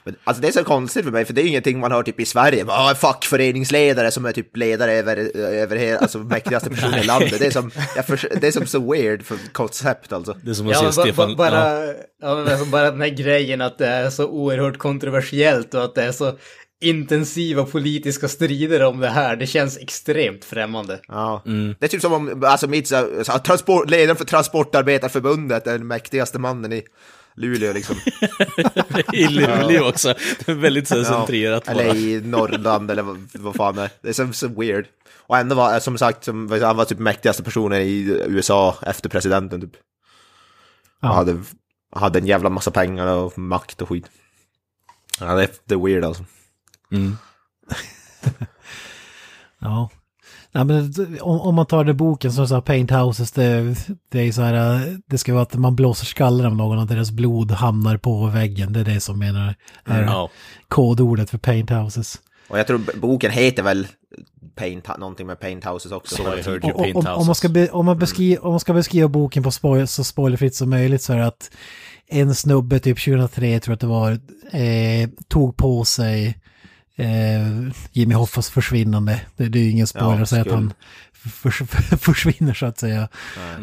Men, 0.06 0.16
alltså 0.24 0.42
det 0.42 0.48
är 0.48 0.52
så 0.52 0.64
konstigt 0.64 1.04
för 1.04 1.12
mig, 1.12 1.26
för 1.26 1.34
det 1.34 1.42
är 1.42 1.46
ingenting 1.48 1.80
man 1.80 1.92
hör 1.92 2.04
typ 2.04 2.20
i 2.20 2.26
Sverige. 2.26 2.66
Bara, 2.66 2.78
"Ah, 2.78 2.90
en 2.90 2.96
fackföreningsledare 2.96 4.12
som 4.12 4.26
är 4.26 4.32
typ 4.32 4.58
ledare 4.58 4.94
över, 4.94 5.38
över 5.38 5.76
hela, 5.76 6.00
alltså 6.00 6.18
mäktigaste 6.20 6.70
personen 6.70 7.00
i 7.00 7.04
landet. 7.04 7.40
Det 7.40 7.46
är 7.46 7.52
som, 7.52 7.72
jag 7.96 8.06
förs- 8.06 8.26
det 8.42 8.48
är 8.48 8.52
som 8.52 8.66
så 8.68 8.92
weird 8.92 9.24
för 9.26 9.38
koncept 9.52 10.14
alltså. 10.14 10.36
Det 10.44 10.50
är 10.50 10.54
som 10.54 10.68
att 10.68 10.74
Ja, 10.74 10.92
se 10.92 11.02
Stefan... 11.02 11.30
ba- 11.30 11.36
bara, 11.36 11.86
ja. 11.86 11.94
ja. 12.22 12.36
men 12.36 12.48
alltså 12.48 12.66
bara 12.66 12.92
den 12.92 13.02
här 13.02 13.10
grejen 13.10 13.62
att 13.62 13.78
det 13.78 13.88
är 13.88 14.10
så 14.10 14.28
oerhört 14.28 14.78
kontroversiellt 14.78 15.74
och 15.74 15.84
att 15.84 15.96
det 15.96 16.04
är 16.04 16.12
så 16.12 16.38
intensiva 16.82 17.64
politiska 17.66 18.28
strider 18.28 18.84
om 18.84 19.00
det 19.00 19.10
här. 19.10 19.36
Det 19.36 19.48
känns 19.48 19.78
extremt 19.78 20.46
främmande. 20.46 21.00
Ja. 21.08 21.42
Det 21.80 21.86
är 21.86 21.88
typ 21.88 22.02
som 22.02 22.14
om, 22.14 22.44
alltså 22.46 22.68
mitt, 22.68 22.88
så, 22.88 23.08
så, 23.24 23.32
transport, 23.40 23.90
ledaren 23.90 24.18
för 24.18 24.26
Transportarbetarförbundet 24.26 25.68
är 25.68 25.72
den 25.78 25.88
mäktigaste 25.88 26.40
mannen 26.40 26.74
i 26.74 26.84
Luleå 27.36 27.74
liksom. 27.74 27.96
I 29.14 29.28
Luleå 29.28 29.90
också. 29.90 30.14
Det 30.46 30.52
är 30.52 30.56
väldigt 30.56 30.88
så 30.88 31.04
centrerat. 31.04 31.66
bara. 31.66 31.82
Eller 31.82 31.96
i 31.96 32.22
Norrland 32.22 32.92
eller 32.92 33.02
vad, 33.04 33.28
vad 33.34 33.56
fan 33.56 33.76
det 33.76 33.82
är. 33.82 33.90
Det 34.02 34.10
är 34.10 34.14
så, 34.14 34.34
så 34.34 34.48
weird. 34.48 34.86
Och 35.18 35.38
ändå 35.38 35.56
var, 35.56 35.80
som 35.80 35.98
sagt, 35.98 36.24
som, 36.24 36.52
han 36.62 36.78
var 36.78 36.86
typ 36.86 37.00
mäktigaste 37.00 37.44
personen 37.44 37.82
i 37.82 38.22
USA 38.28 38.76
efter 38.82 39.10
presidenten 39.10 39.62
typ. 39.62 39.76
Ja. 41.02 41.10
Och 41.10 41.16
hade, 41.16 41.44
hade 41.96 42.20
en 42.20 42.28
jävla 42.28 42.50
massa 42.50 42.72
pengar 42.72 43.08
och 43.08 43.38
makt 43.38 43.82
och 43.82 43.90
skit. 43.90 44.06
Ja, 45.20 45.36
det 45.36 45.44
är, 45.44 45.50
det 45.66 45.74
är 45.76 45.80
weird 45.80 46.04
alltså. 46.06 46.26
Ja. 49.60 49.90
Ja, 50.58 50.64
men 50.64 50.94
om, 51.22 51.40
om 51.42 51.56
man 51.56 51.66
tar 51.66 51.84
det 51.84 51.94
boken 51.94 52.32
som 52.34 52.48
här 52.52 52.62
Paint 52.62 52.92
Houses, 52.92 53.32
det, 53.32 53.76
det 54.12 54.20
är 54.20 54.32
så 54.32 54.42
här, 54.42 54.76
äh, 54.76 54.82
det 55.10 55.18
ska 55.18 55.34
vara 55.34 55.44
att 55.44 55.54
man 55.56 55.76
blåser 55.76 56.06
skallen 56.06 56.46
av 56.46 56.56
någon 56.56 56.78
och 56.78 56.88
deras 56.88 57.12
blod 57.12 57.52
hamnar 57.52 57.98
på 57.98 58.26
väggen. 58.26 58.74
Det 58.74 58.80
är 58.80 58.84
det 58.84 59.00
som 59.00 59.20
menar 59.20 59.56
är 59.86 60.04
Ja. 60.04 60.30
kodordet 60.68 61.30
för 61.30 61.38
Paint 61.38 61.70
Houses. 61.70 62.22
Och 62.48 62.60
jag 62.60 62.68
tror 62.68 62.82
boken 63.02 63.32
heter 63.32 63.64
väl 63.64 63.88
Paint, 64.56 64.98
någonting 64.98 65.28
med 65.28 65.40
Paint 65.40 65.66
Houses 65.66 65.92
också. 65.92 66.16
Så 66.16 66.24
I 66.38 66.42
heard 66.42 66.64
you 66.64 66.74
Och- 66.74 66.80
och- 66.80 66.84
paint 66.84 66.96
Om, 66.96 67.00
om, 67.06 67.06
man 67.06 67.18
houses. 67.18 67.38
ska 67.38 67.50
be, 67.50 67.70
om, 67.70 67.86
man 67.86 68.00
beskri, 68.00 68.38
om 68.38 68.52
man 68.52 68.60
ska 68.60 68.74
beskriva 68.74 69.08
boken 69.08 69.44
på 69.44 69.52
spoil, 69.52 69.88
så 69.88 70.04
spoilerfritt 70.04 70.56
som 70.56 70.70
möjligt 70.70 71.02
så 71.02 71.14
är 71.14 71.18
det 71.18 71.26
att 71.28 71.52
en 72.08 72.36
snubbe 72.36 72.80
typ 72.80 72.98
2003 73.06 73.60
tror 73.60 73.72
jag 73.72 73.74
att 73.74 73.80
det 73.80 73.88
var, 73.88 74.12
eh, 74.62 75.10
tog 75.28 75.58
på 75.58 75.86
sig 75.86 76.38
eh, 76.96 77.72
Jimmy 77.92 78.16
Hoffas 78.16 78.50
försvinnande. 78.50 79.22
Det, 79.36 79.50
det 79.50 79.60
är 79.60 79.64
ju 79.64 79.70
ingen 79.70 79.88
spoiler 79.88 80.16
Ja, 80.16 80.22
att 80.22 80.30
säga 80.30 80.42
att 80.42 80.52
han 80.52 80.74
förs, 81.30 81.62
försvinner 82.00 82.54
så 82.54 82.66
att 82.66 82.80
säga. 82.80 83.08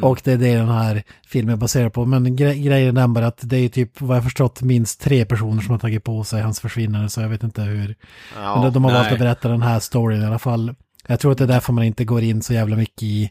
Och 0.02 0.20
det 0.24 0.32
är 0.32 0.38
det 0.38 0.56
den 0.56 0.68
här 0.68 1.02
filmen 1.26 1.52
är 1.52 1.56
baserad 1.56 1.92
på. 1.92 2.04
Men 2.04 2.36
gre 2.36 2.54
grejen 2.54 2.96
är 2.96 3.08
bara 3.08 3.26
att 3.26 3.38
det 3.42 3.56
är 3.56 3.68
typ, 3.68 4.00
vad 4.00 4.16
jag 4.16 4.24
förstått, 4.24 4.62
minst 4.62 5.00
tre 5.00 5.24
personer 5.24 5.62
som 5.62 5.70
har 5.70 5.78
tagit 5.78 6.04
på 6.04 6.24
sig 6.24 6.42
hans 6.42 6.60
försvinnande. 6.60 7.08
Så 7.08 7.20
jag 7.20 7.28
vet 7.28 7.42
inte 7.42 7.62
hur. 7.62 7.94
Ja, 8.36 8.54
Men 8.54 8.64
de, 8.64 8.72
de 8.72 8.84
har 8.84 8.92
valt 8.92 9.04
nej. 9.04 9.12
att 9.12 9.18
berätta 9.18 9.48
den 9.48 9.62
här 9.62 9.80
storyn 9.80 10.22
i 10.22 10.26
alla 10.26 10.38
fall. 10.38 10.74
Jag 11.06 11.20
tror 11.20 11.32
att 11.32 11.38
det 11.38 11.44
är 11.44 11.48
därför 11.48 11.72
man 11.72 11.84
inte 11.84 12.04
går 12.04 12.22
in 12.22 12.42
så 12.42 12.52
jävla 12.52 12.76
mycket 12.76 13.02
i, 13.02 13.30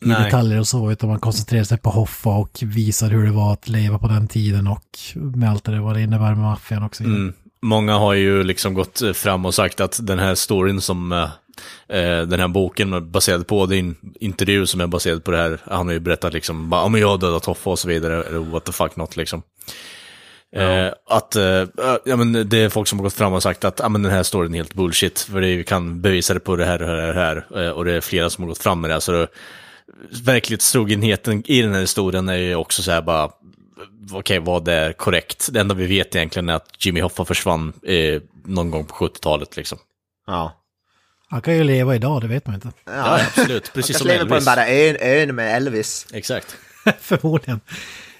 i 0.00 0.08
detaljer 0.08 0.58
och 0.58 0.68
så, 0.68 0.92
utan 0.92 1.08
man 1.08 1.20
koncentrerar 1.20 1.64
sig 1.64 1.78
på 1.78 1.90
Hoffa 1.90 2.30
och 2.30 2.58
visar 2.62 3.10
hur 3.10 3.24
det 3.24 3.32
var 3.32 3.52
att 3.52 3.68
leva 3.68 3.98
på 3.98 4.08
den 4.08 4.28
tiden 4.28 4.66
och 4.66 4.84
med 5.14 5.50
allt 5.50 5.64
det 5.64 5.80
vad 5.80 5.96
det 5.96 6.02
innebär 6.02 6.34
med 6.34 6.44
maffian 6.44 6.82
och 6.82 6.96
så 6.96 7.04
vidare. 7.04 7.20
Mm. 7.20 7.34
Många 7.62 7.94
har 7.94 8.14
ju 8.14 8.42
liksom 8.42 8.74
gått 8.74 9.02
fram 9.14 9.46
och 9.46 9.54
sagt 9.54 9.80
att 9.80 10.06
den 10.06 10.18
här 10.18 10.34
storyn 10.34 10.80
som 10.80 11.12
eh, 11.12 11.22
eh, 11.88 12.22
den 12.22 12.40
här 12.40 12.48
boken 12.48 12.92
är 12.92 13.00
baserad 13.00 13.46
på, 13.46 13.64
är 13.64 13.72
en 13.72 13.96
intervju 14.20 14.66
som 14.66 14.80
är 14.80 14.86
baserad 14.86 15.24
på 15.24 15.30
det 15.30 15.36
här, 15.36 15.60
han 15.64 15.86
har 15.86 15.92
ju 15.92 16.00
berättat 16.00 16.32
liksom, 16.32 16.70
bara, 16.70 16.82
ja 16.82 16.88
men 16.88 17.00
jag 17.00 17.08
har 17.08 17.18
dödat 17.18 17.44
Hoffa 17.44 17.70
och 17.70 17.78
så 17.78 17.88
vidare, 17.88 18.24
eller 18.24 18.38
what 18.38 18.64
the 18.64 18.72
fuck 18.72 18.96
not 18.96 19.16
liksom. 19.16 19.42
Eh, 20.56 20.88
att, 21.06 21.36
eh, 21.36 21.64
ja 22.04 22.16
men 22.16 22.48
det 22.48 22.58
är 22.58 22.68
folk 22.68 22.88
som 22.88 22.98
har 22.98 23.04
gått 23.04 23.14
fram 23.14 23.32
och 23.32 23.42
sagt 23.42 23.64
att, 23.64 23.78
ja 23.78 23.88
men 23.88 24.02
den 24.02 24.12
här 24.12 24.22
storyn 24.22 24.54
är 24.54 24.58
helt 24.58 24.74
bullshit, 24.74 25.20
för 25.20 25.40
det, 25.40 25.56
vi 25.56 25.64
kan 25.64 26.00
bevisa 26.00 26.34
det 26.34 26.40
på 26.40 26.56
det 26.56 26.64
här 26.64 26.82
och 26.82 26.96
det 26.96 27.02
här 27.02 27.08
och 27.08 27.14
det 27.14 27.20
här, 27.20 27.66
Eh, 27.66 27.70
och 27.70 27.84
det 27.84 27.92
är 27.92 28.00
flera 28.00 28.30
som 28.30 28.44
har 28.44 28.48
gått 28.48 28.62
fram 28.62 28.80
med 28.80 28.90
det, 28.90 29.00
så 29.00 29.12
det, 29.12 29.28
verklighetstrogenheten 30.24 31.42
i 31.46 31.62
den 31.62 31.72
här 31.72 31.80
historien 31.80 32.28
är 32.28 32.36
ju 32.36 32.54
också 32.54 32.82
så 32.82 32.90
här 32.90 33.02
bara, 33.02 33.30
okej, 34.12 34.38
vad 34.38 34.68
är 34.68 34.92
korrekt? 34.92 35.48
Det 35.52 35.60
enda 35.60 35.74
vi 35.74 35.86
vet 35.86 36.16
egentligen 36.16 36.48
är 36.48 36.54
att 36.54 36.84
Jimmy 36.86 37.00
Hoffa 37.00 37.24
försvann 37.24 37.72
eh, 37.82 38.22
någon 38.44 38.70
gång 38.70 38.84
på 38.84 38.94
70-talet 38.94 39.56
liksom. 39.56 39.78
ja. 40.26 40.56
Han 41.32 41.42
kan 41.42 41.56
ju 41.56 41.64
leva 41.64 41.94
idag, 41.94 42.20
det 42.20 42.26
vet 42.26 42.46
man 42.46 42.54
inte. 42.54 42.68
Ja, 42.84 43.20
absolut. 43.26 43.72
Precis 43.72 43.90
Jag 43.90 43.98
som 43.98 44.08
lever 44.08 44.24
på 44.24 44.34
den 44.34 44.34
Elvis. 44.34 44.44
där 44.44 44.66
ön, 44.68 45.28
ön 45.28 45.34
med 45.36 45.56
Elvis. 45.56 46.06
Exakt. 46.12 46.56
Förmodligen. 47.00 47.60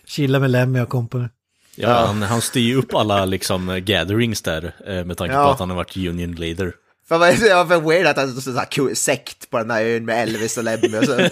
Chilla 0.06 0.38
med 0.38 0.50
Lemmy 0.50 0.80
och 0.80 0.88
company. 0.88 1.28
Ja, 1.76 2.06
Han, 2.06 2.22
han 2.22 2.40
styr 2.40 2.60
ju 2.60 2.76
upp 2.76 2.94
alla 2.94 3.24
liksom 3.24 3.80
gatherings 3.84 4.42
där 4.42 4.74
eh, 4.86 5.04
med 5.04 5.16
tanke 5.16 5.34
på 5.34 5.40
Ja. 5.40 5.52
att 5.52 5.58
han 5.58 5.70
har 5.70 5.76
varit 5.76 5.96
union 5.96 6.32
leader. 6.34 6.72
För 7.08 7.18
vad 7.18 7.28
är 7.28 7.32
det 7.32 7.68
för 7.68 7.80
weird 7.80 8.06
att 8.06 8.16
han 8.16 8.28
är 8.36 8.40
så 8.40 8.52
här 8.52 8.94
sekt 8.94 9.50
på 9.50 9.58
den 9.58 9.68
där 9.68 9.80
ön 9.84 10.04
med 10.04 10.22
Elvis 10.22 10.58
och 10.58 10.64
Lemmy 10.64 10.98
och 10.98 11.04
så 11.04 11.28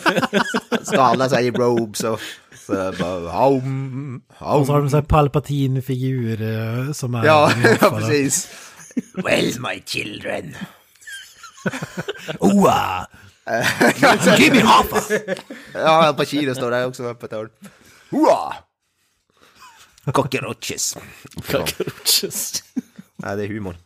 står 0.82 1.02
alla 1.02 1.28
så 1.28 1.34
här 1.34 1.42
i 1.42 1.50
robes 1.50 2.04
och 2.04 2.20
så 2.68 2.92
bara 2.98 3.30
haum, 3.32 4.22
Och 4.38 4.66
så 4.66 4.72
har 4.72 4.78
de 4.78 4.80
haum. 4.80 4.90
så 4.90 4.96
här 4.96 5.02
Palpatine-figur 5.04 6.42
eh, 6.42 6.92
som 6.92 7.14
är... 7.14 7.24
Ja, 7.26 7.52
ja, 7.80 7.90
precis. 7.90 8.48
Well 9.14 9.60
my 9.60 9.82
children. 9.86 10.54
Oa! 12.38 13.06
Jimmy 14.38 14.60
Hoffa! 14.60 15.14
Ja, 15.74 16.06
Al 16.06 16.14
Pacino 16.14 16.54
står 16.54 16.70
där 16.70 16.86
också 16.86 17.14
på 17.14 17.26
ett 17.26 17.32
hörn. 17.32 17.48
Hurra! 18.10 18.54
Cockroaches. 20.12 20.96
Cockroaches. 21.34 22.62
Ja, 23.16 23.36
det 23.36 23.44
är 23.44 23.48
humor. 23.48 23.76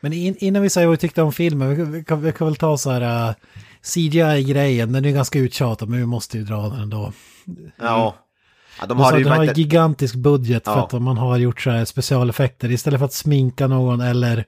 Men 0.00 0.12
in, 0.12 0.36
innan 0.38 0.62
vi 0.62 0.70
säger 0.70 0.86
vad 0.86 0.96
vi 0.96 1.00
tyckte 1.00 1.22
om 1.22 1.32
filmen, 1.32 1.76
vi, 1.76 1.84
vi, 1.84 2.04
kan, 2.04 2.22
vi 2.22 2.32
kan 2.32 2.46
väl 2.46 2.56
ta 2.56 2.78
så 2.78 2.90
här 2.90 3.28
uh, 3.28 3.34
CGI-grejen, 3.82 4.92
den 4.92 5.04
är 5.04 5.10
ganska 5.10 5.38
uttjatad 5.38 5.88
men 5.88 5.98
vi 5.98 6.06
måste 6.06 6.38
ju 6.38 6.44
dra 6.44 6.68
den 6.68 6.80
ändå. 6.80 7.12
Ja. 7.78 8.14
ja 8.80 8.86
de 8.86 8.98
har 8.98 9.18
ju 9.18 9.24
de 9.24 9.30
har 9.30 9.44
en 9.44 9.54
gigantisk 9.54 10.14
budget 10.14 10.64
för 10.64 10.72
Ja. 10.72 10.84
att 10.92 11.02
man 11.02 11.16
har 11.16 11.36
gjort 11.36 11.60
så 11.60 11.70
här 11.70 11.84
specialeffekter. 11.84 12.70
Istället 12.70 13.00
för 13.00 13.04
att 13.04 13.12
sminka 13.12 13.66
någon 13.66 14.00
eller 14.00 14.44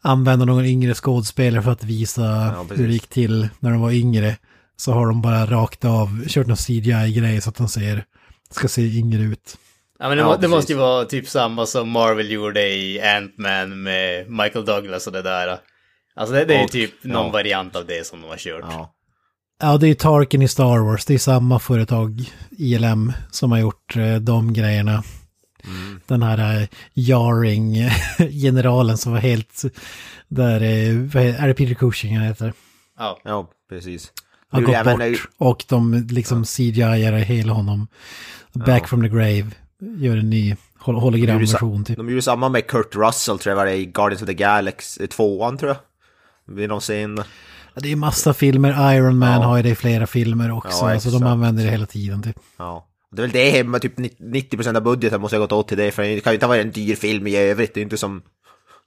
använda 0.00 0.44
någon 0.44 0.64
yngre 0.64 0.94
skådespelare 0.94 1.62
för 1.62 1.70
att 1.70 1.84
visa 1.84 2.54
precis. 2.62 2.78
hur 2.82 2.86
det 2.86 2.92
gick 2.92 3.06
till 3.08 3.48
när 3.60 3.70
de 3.70 3.80
var 3.80 3.90
yngre. 3.90 4.36
Så 4.76 4.92
har 4.92 5.06
de 5.06 5.22
bara 5.22 5.46
rakt 5.46 5.84
av 5.84 6.24
kört 6.28 6.46
någon 6.46 6.56
CGI-grej 6.56 7.40
så 7.40 7.50
att 7.50 7.56
de 7.56 7.68
ser, 7.68 8.04
ska 8.50 8.68
se 8.68 8.82
yngre 8.82 9.22
ut. 9.22 9.56
Ja 10.02 10.08
men 10.08 10.16
det, 10.16 10.22
Ja, 10.22 10.26
må, 10.28 10.36
det 10.36 10.48
måste 10.48 10.72
ju 10.72 10.78
vara 10.78 11.04
typ 11.04 11.28
samma 11.28 11.66
som 11.66 11.90
Marvel 11.90 12.30
gjorde 12.30 12.68
i 12.68 13.00
Ant-Man 13.00 13.82
med 13.82 14.30
Michael 14.30 14.64
Douglas 14.64 15.06
och 15.06 15.12
det 15.12 15.22
där. 15.22 15.58
Alltså 16.16 16.34
det, 16.34 16.44
det 16.44 16.54
är 16.54 16.58
ju 16.58 16.64
Och- 16.64 16.70
typ 16.70 17.04
någon 17.04 17.26
ja. 17.26 17.32
variant 17.32 17.76
av 17.76 17.86
det 17.86 18.06
som 18.06 18.20
de 18.20 18.28
har 18.28 18.36
kört. 18.36 18.64
Ja. 18.68 18.94
Ja, 19.62 19.76
det 19.76 19.88
är 19.88 19.94
Tarkin 19.94 20.42
i 20.42 20.48
Star 20.48 20.78
Wars. 20.78 21.04
Det 21.04 21.14
är 21.14 21.18
samma 21.18 21.58
företag, 21.58 22.32
ILM, 22.50 23.12
som 23.30 23.52
har 23.52 23.58
gjort 23.58 23.96
eh, 23.96 24.16
de 24.16 24.52
grejerna. 24.52 25.02
Mm. 25.64 26.00
Den 26.06 26.22
här 26.22 26.60
eh, 26.62 26.68
Jarring-generalen 26.94 28.98
som 28.98 29.12
var 29.12 29.18
helt... 29.20 29.62
Där, 30.28 30.60
är 30.62 31.46
det 31.48 31.54
Peter 31.54 31.74
Cushing 31.74 32.16
han 32.16 32.26
heter? 32.26 32.52
Ja. 32.98 33.18
ja, 33.24 33.50
precis. 33.68 34.12
Gått 34.52 34.68
även- 34.74 34.98
bort. 34.98 35.28
Och 35.38 35.64
de 35.68 36.06
liksom 36.10 36.44
CGI-ar 36.44 37.12
hela 37.12 37.52
honom. 37.52 37.86
Back 38.52 38.82
Ja. 38.82 38.86
from 38.86 39.02
the 39.02 39.08
grave. 39.08 39.46
Gör 39.98 40.16
en 40.16 40.30
ny 40.30 40.56
hol- 40.78 41.00
hologramversion 41.00 41.84
typ. 41.84 41.96
De 41.96 42.08
gjorde 42.08 42.22
samma 42.22 42.48
med 42.48 42.66
Kurt 42.66 42.96
Russell 42.96 43.38
tror 43.38 43.50
jag 43.50 43.56
var 43.56 43.66
det 43.66 43.76
i 43.76 43.86
Guardians 43.86 44.22
of 44.22 44.26
the 44.28 44.34
Galaxy, 44.34 45.06
tvåan 45.06 45.58
tror 45.58 45.68
jag. 45.70 45.78
Vid 46.56 46.68
någon 46.68 46.80
scen. 46.80 47.16
Ja, 47.74 47.80
Det 47.82 47.92
är 47.92 47.96
massa 47.96 48.34
filmer. 48.34 48.94
Iron 48.94 49.18
Man 49.18 49.40
Ja. 49.40 49.46
har 49.46 49.56
ju 49.56 49.62
det 49.62 49.68
i 49.68 49.74
flera 49.74 50.06
filmer 50.06 50.50
också. 50.56 50.84
Ja, 50.86 50.92
alltså 50.92 51.10
de 51.10 51.22
använder 51.22 51.64
det 51.64 51.70
hela 51.70 51.86
tiden 51.86 52.22
typ. 52.22 52.36
Ja. 52.56 52.86
Det 53.12 53.20
är 53.22 53.26
väl 53.26 53.30
det 53.32 53.50
hemma, 53.50 53.78
typ 53.78 53.98
90% 53.98 54.76
av 54.76 54.82
budgeten 54.82 55.20
måste 55.20 55.36
ha 55.36 55.40
gått 55.40 55.52
åt 55.52 55.68
till 55.68 55.78
det, 55.78 55.90
för 55.90 56.02
det 56.02 56.20
kan 56.20 56.32
ju 56.32 56.34
inte 56.34 56.46
varit 56.46 56.64
en 56.66 56.70
dyr 56.72 56.94
film 56.94 57.26
i 57.26 57.36
övrigt. 57.36 57.74
Det 57.74 57.80
är 57.80 57.82
inte 57.82 57.96
som... 57.98 58.22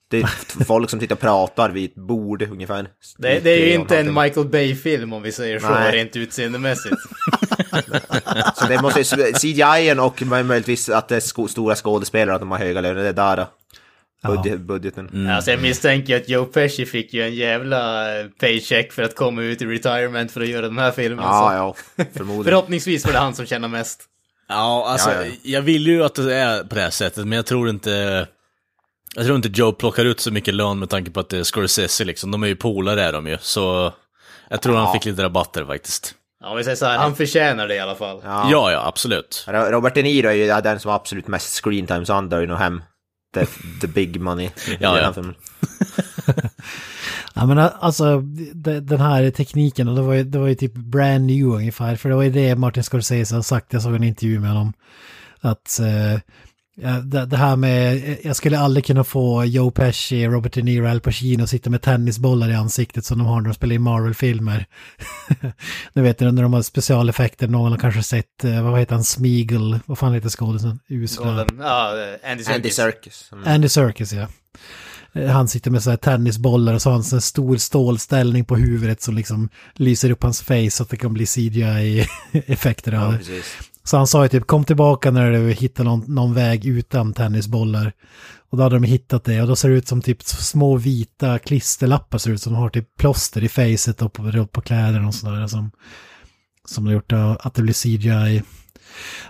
Det 0.07 0.17
är 0.17 0.63
folk 0.65 0.89
som 0.89 0.99
sitter 0.99 1.15
och 1.15 1.21
pratar 1.21 1.69
vid 1.69 1.89
ett 1.89 1.95
bord 1.95 2.41
ungefär. 2.41 2.87
Det, 3.17 3.39
det 3.39 3.49
är 3.49 3.67
ju 3.67 3.73
inte 3.73 3.99
en. 3.99 4.13
Michael 4.13 4.47
Bay-film 4.47 5.13
om 5.13 5.21
vi 5.21 5.31
säger 5.31 5.59
så, 5.59 5.69
Nej. 5.69 5.97
rent 5.97 6.15
utseendemässigt. 6.15 6.95
Så 8.55 8.65
det 8.67 8.81
måste 8.81 9.03
CGI 9.33 9.95
och 9.99 10.21
möjligtvis 10.21 10.89
att 10.89 11.07
det 11.07 11.15
är 11.15 11.19
sko 11.19 11.47
stora 11.47 11.75
skådespelare, 11.75 12.35
att 12.35 12.41
de 12.41 12.51
har 12.51 12.57
höga 12.57 12.81
löner, 12.81 13.03
det 13.03 13.09
är 13.09 13.13
där 13.13 13.37
då. 13.37 13.47
Budget, 14.27 14.59
budgeten. 14.59 15.29
Alltså 15.29 15.51
jag 15.51 15.61
misstänker 15.61 16.17
att 16.17 16.29
Joe 16.29 16.45
Pesci 16.45 16.85
fick 16.85 17.13
ju 17.13 17.23
en 17.23 17.35
jävla 17.35 18.11
eh, 18.19 18.25
paycheck 18.39 18.93
för 18.93 19.03
att 19.03 19.15
komma 19.15 19.41
ut 19.41 19.61
i 19.61 19.65
retirement 19.65 20.31
för 20.31 20.41
att 20.41 20.47
göra 20.47 20.67
den 20.67 20.77
här 20.77 20.91
filmen. 20.91 21.25
Ja, 21.25 21.49
så. 21.49 21.55
ja, 21.97 22.05
förmodligen. 22.13 22.43
Förhoppningsvis 22.43 23.05
var 23.05 23.13
det 23.13 23.19
han 23.19 23.35
som 23.35 23.45
tjänar 23.45 23.67
mest. 23.67 24.03
Ja, 24.47 24.85
alltså 24.87 25.09
Ja, 25.09 25.25
ja. 25.25 25.31
jag 25.43 25.61
vill 25.61 25.87
ju 25.87 26.03
att 26.03 26.15
det 26.15 26.35
är 26.35 26.63
på 26.63 26.75
det 26.75 26.81
här 26.81 26.89
sättet, 26.89 27.27
men 27.27 27.35
jag 27.35 27.45
tror 27.45 27.69
inte... 27.69 28.27
Jag 29.15 29.25
tror 29.25 29.35
inte 29.35 29.49
Joe 29.53 29.71
plockar 29.71 30.05
ut 30.05 30.19
så 30.19 30.31
mycket 30.31 30.53
lön 30.53 30.79
med 30.79 30.89
tanke 30.89 31.11
på 31.11 31.19
att 31.19 31.29
det 31.29 31.37
är 31.37 31.43
Scorsese 31.43 32.03
liksom. 32.05 32.31
De 32.31 32.43
är 32.43 32.47
ju 32.47 32.55
polare 32.55 33.03
är 33.03 33.13
de 33.13 33.27
ju, 33.27 33.37
så... 33.41 33.93
Jag 34.49 34.61
tror 34.61 34.75
han 34.75 34.93
fick 34.93 35.05
lite 35.05 35.23
rabatter 35.23 35.65
faktiskt. 35.65 36.15
Ja, 36.41 36.49
om 36.49 36.57
vi 36.57 36.63
säger 36.63 36.75
så 36.77 36.85
här, 36.85 36.97
han 36.97 37.15
förtjänar 37.15 37.67
det 37.67 37.75
i 37.75 37.79
alla 37.79 37.95
fall. 37.95 38.21
Ja. 38.23 38.47
Ja, 38.51 38.71
ja, 38.71 38.87
absolut. 38.87 39.45
Ro- 39.47 39.71
Robert 39.71 39.93
De 39.95 40.03
Niro 40.03 40.27
är 40.27 40.33
ju 40.33 40.61
den 40.61 40.79
som 40.79 40.89
har 40.89 40.95
absolut 40.95 41.27
mest 41.27 41.63
screen 41.63 41.87
time, 41.87 42.05
så 42.05 42.13
han 42.13 42.29
drar 42.29 42.39
ju 42.39 42.47
nog 42.47 42.57
hem 42.57 42.81
the, 43.33 43.45
the 43.81 43.87
big 43.87 44.21
money. 44.21 44.45
i 44.67 44.77
Ja, 44.79 44.93
den 44.93 45.03
ja. 45.03 45.13
filmen. 45.13 45.35
Ja 47.33 47.45
men 47.45 47.57
alltså 47.59 48.21
de- 48.53 48.79
den 48.79 48.99
här 49.01 49.31
tekniken, 49.31 49.95
det 49.95 50.01
var, 50.01 50.13
ju, 50.13 50.23
det 50.23 50.39
var 50.39 50.47
ju 50.47 50.55
typ 50.55 50.73
brand 50.73 51.25
new 51.25 51.45
ungefär. 51.45 51.95
För 51.95 52.09
det 52.09 52.15
var 52.15 52.23
ju 52.23 52.29
det 52.29 52.55
Martin 52.55 52.83
Scorsese 52.83 53.35
har 53.35 53.41
sagt, 53.41 53.73
jag 53.73 53.81
såg 53.81 53.95
en 53.95 54.03
intervju 54.03 54.39
med 54.39 54.49
honom. 54.49 54.73
Att 55.41 55.79
eh, 55.79 56.13
ja, 56.13 56.19
det, 57.03 57.25
det 57.25 57.37
här 57.37 57.55
med, 57.55 58.17
jag 58.23 58.35
skulle 58.35 58.59
aldrig 58.59 58.85
kunna 58.85 59.03
få 59.03 59.45
Joe 59.45 59.71
Pesci, 59.71 60.27
Robert 60.27 60.53
De 60.53 60.61
Niro, 60.61 60.87
Al 60.87 60.99
Pacino 61.01 61.43
att 61.43 61.49
sitta 61.49 61.69
med 61.69 61.81
tennisbollar 61.81 62.49
i 62.49 62.53
ansiktet 62.53 63.05
som 63.05 63.17
de 63.17 63.27
har 63.27 63.41
när 63.41 63.49
de 63.49 63.53
spelar 63.53 63.75
i 63.75 63.79
Marvel-filmer. 63.79 64.65
du 65.93 66.01
vet 66.01 66.19
när 66.19 66.43
de 66.43 66.53
har 66.53 66.61
specialeffekter, 66.61 67.47
någon 67.47 67.71
har 67.71 67.79
kanske 67.79 68.03
sett, 68.03 68.43
eh, 68.43 68.63
vad 68.63 68.79
heter 68.79 68.95
han, 68.95 69.03
Smeagol, 69.03 69.79
vad 69.85 69.97
fan 69.97 70.13
heter 70.13 70.29
skådisen? 70.29 70.79
Golden, 71.17 71.47
ja, 71.59 71.93
eh, 72.23 72.31
Andy 72.31 72.43
Serkis. 72.43 72.55
Andy 72.55 72.69
Serkis. 72.69 73.29
Mm. 73.31 73.43
Andy 73.47 73.69
Serkis 73.69 74.13
ja. 74.13 74.27
Eh, 75.13 75.29
Han 75.29 75.47
sitter 75.47 75.71
med 75.71 75.83
så 75.83 75.89
här 75.89 75.97
tennisbollar 75.97 76.73
och 76.73 76.81
så 76.81 76.89
har 76.89 76.93
han 76.93 77.03
här 77.11 77.19
stor 77.19 77.57
stålställning 77.57 78.45
på 78.45 78.55
huvudet 78.55 79.01
som 79.01 79.15
liksom 79.15 79.49
lyser 79.73 80.11
upp 80.11 80.23
hans 80.23 80.41
face 80.41 80.71
så 80.71 80.83
att 80.83 80.89
det 80.89 80.97
kan 80.97 81.13
bli 81.13 81.25
CGI-effekter 81.25 82.93
av 82.93 83.13
Ja, 83.13 83.19
det. 83.27 83.43
Så 83.85 83.97
han 83.97 84.07
sa 84.07 84.23
ju 84.23 84.29
typ 84.29 84.47
kom 84.47 84.63
tillbaka 84.63 85.11
när 85.11 85.31
du 85.31 85.51
hittar 85.51 85.83
någon, 85.83 86.03
någon 86.07 86.33
väg 86.33 86.65
utan 86.65 87.13
tennisbollar. 87.13 87.93
Och 88.49 88.57
då 88.57 88.63
hade 88.63 88.75
de 88.75 88.83
hittat 88.83 89.23
det 89.23 89.41
och 89.41 89.47
då 89.47 89.55
ser 89.55 89.69
det 89.69 89.75
ut 89.75 89.87
som 89.87 90.01
typ 90.01 90.23
små 90.23 90.77
vita 90.77 91.39
klisterlappar 91.39 92.17
ser 92.17 92.29
det 92.29 92.33
ut 92.33 92.41
som 92.41 92.53
de 92.53 92.59
har 92.59 92.69
typ 92.69 92.97
plåster 92.97 93.43
i 93.43 93.49
facet 93.49 94.01
och 94.01 94.13
på, 94.13 94.47
på 94.47 94.61
kläderna 94.61 95.07
och 95.07 95.15
sådär 95.15 95.47
som, 95.47 95.71
som 96.65 96.85
har 96.85 96.93
gjort 96.93 97.11
att 97.39 97.53
det 97.53 97.61
blir 97.61 97.73
CGI. 97.73 98.43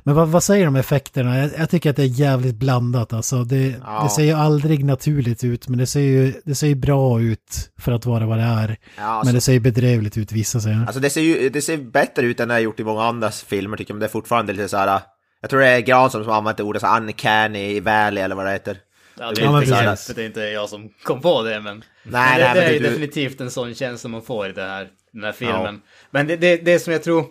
Men 0.04 0.15
vad, 0.15 0.28
vad 0.28 0.43
säger 0.43 0.63
de 0.65 0.67
om 0.67 0.75
effekterna? 0.75 1.38
Jag, 1.39 1.49
jag 1.58 1.69
tycker 1.69 1.89
att 1.89 1.95
det 1.95 2.04
är 2.04 2.19
jävligt 2.19 2.56
blandat 2.56 3.13
alltså. 3.13 3.43
Det, 3.43 3.75
Ja. 3.86 4.04
det 4.04 4.10
ser 4.10 4.23
ju 4.23 4.32
aldrig 4.32 4.86
naturligt 4.86 5.43
ut 5.43 5.67
men 5.67 5.80
det 5.80 5.88
ser 5.88 5.99
ju, 5.99 6.34
det 6.45 6.56
ser 6.56 6.67
ju 6.67 6.75
bra 6.75 7.21
ut 7.21 7.71
för 7.80 7.91
att 7.91 8.06
vara 8.06 8.25
vad 8.25 8.38
det 8.38 8.43
är. 8.43 8.78
Ja, 8.97 9.04
alltså, 9.04 9.25
Men 9.28 9.36
det 9.36 9.41
ser 9.41 9.54
ju 9.54 9.60
bedrövligt 9.60 10.17
ut 10.17 10.32
vissa 10.32 10.60
säger. 10.60 10.80
alltså 10.86 10.99
det 10.99 11.10
ser 11.10 11.21
ju 11.21 11.49
det 11.49 11.62
ser 11.62 11.78
bättre 11.78 12.25
ut 12.25 12.39
än 12.39 12.47
det 12.47 12.54
har 12.54 12.60
gjort 12.60 12.80
i 12.80 12.84
många 12.84 13.04
andra 13.04 13.32
filmer 13.32 13.78
tycker 13.78 13.91
jag, 13.91 13.95
men 13.95 13.99
det 13.99 14.06
är 14.06 14.10
fortfarande 14.10 14.54
lite 14.54 14.67
så 14.69 14.78
här. 14.78 14.99
Jag 15.41 15.49
tror 15.49 15.60
det 15.60 15.67
är 15.67 15.80
Granström 15.80 16.23
som 16.23 16.34
använt 16.34 16.60
ordet 16.60 16.82
så 16.82 16.88
här 16.88 17.01
uncanny 17.01 17.75
i 17.75 17.80
Valley 17.80 18.23
eller 18.23 18.36
vad 18.36 18.45
det 18.45 18.51
heter. 18.51 18.78
Ja, 19.19 19.32
det, 19.36 19.41
Ja, 19.41 19.58
är 19.58 19.62
inte 19.62 20.13
det 20.15 20.21
är 20.21 20.25
inte 20.25 20.39
jag 20.41 20.69
som 20.69 20.89
kom 21.04 21.21
på 21.21 21.43
det, 21.43 21.62
men... 21.62 21.84
Nej, 22.04 22.39
men 22.39 22.39
det, 22.39 22.45
nej, 22.45 22.54
det 22.54 22.60
men 22.62 22.69
är 22.69 22.73
ju 22.73 22.80
du- 22.80 22.86
definitivt 22.89 23.41
en 23.41 23.51
sån 23.51 23.75
känsla 23.75 24.10
man 24.10 24.21
får 24.21 24.49
i 24.49 24.51
det 24.51 24.62
här, 24.62 24.88
den 25.13 25.23
här 25.23 25.32
filmen. 25.32 25.82
Men 26.12 26.28
det, 26.28 26.36
det, 26.36 26.58
det 26.58 26.80
som 26.80 26.93
jag 26.93 27.04
tror, 27.04 27.25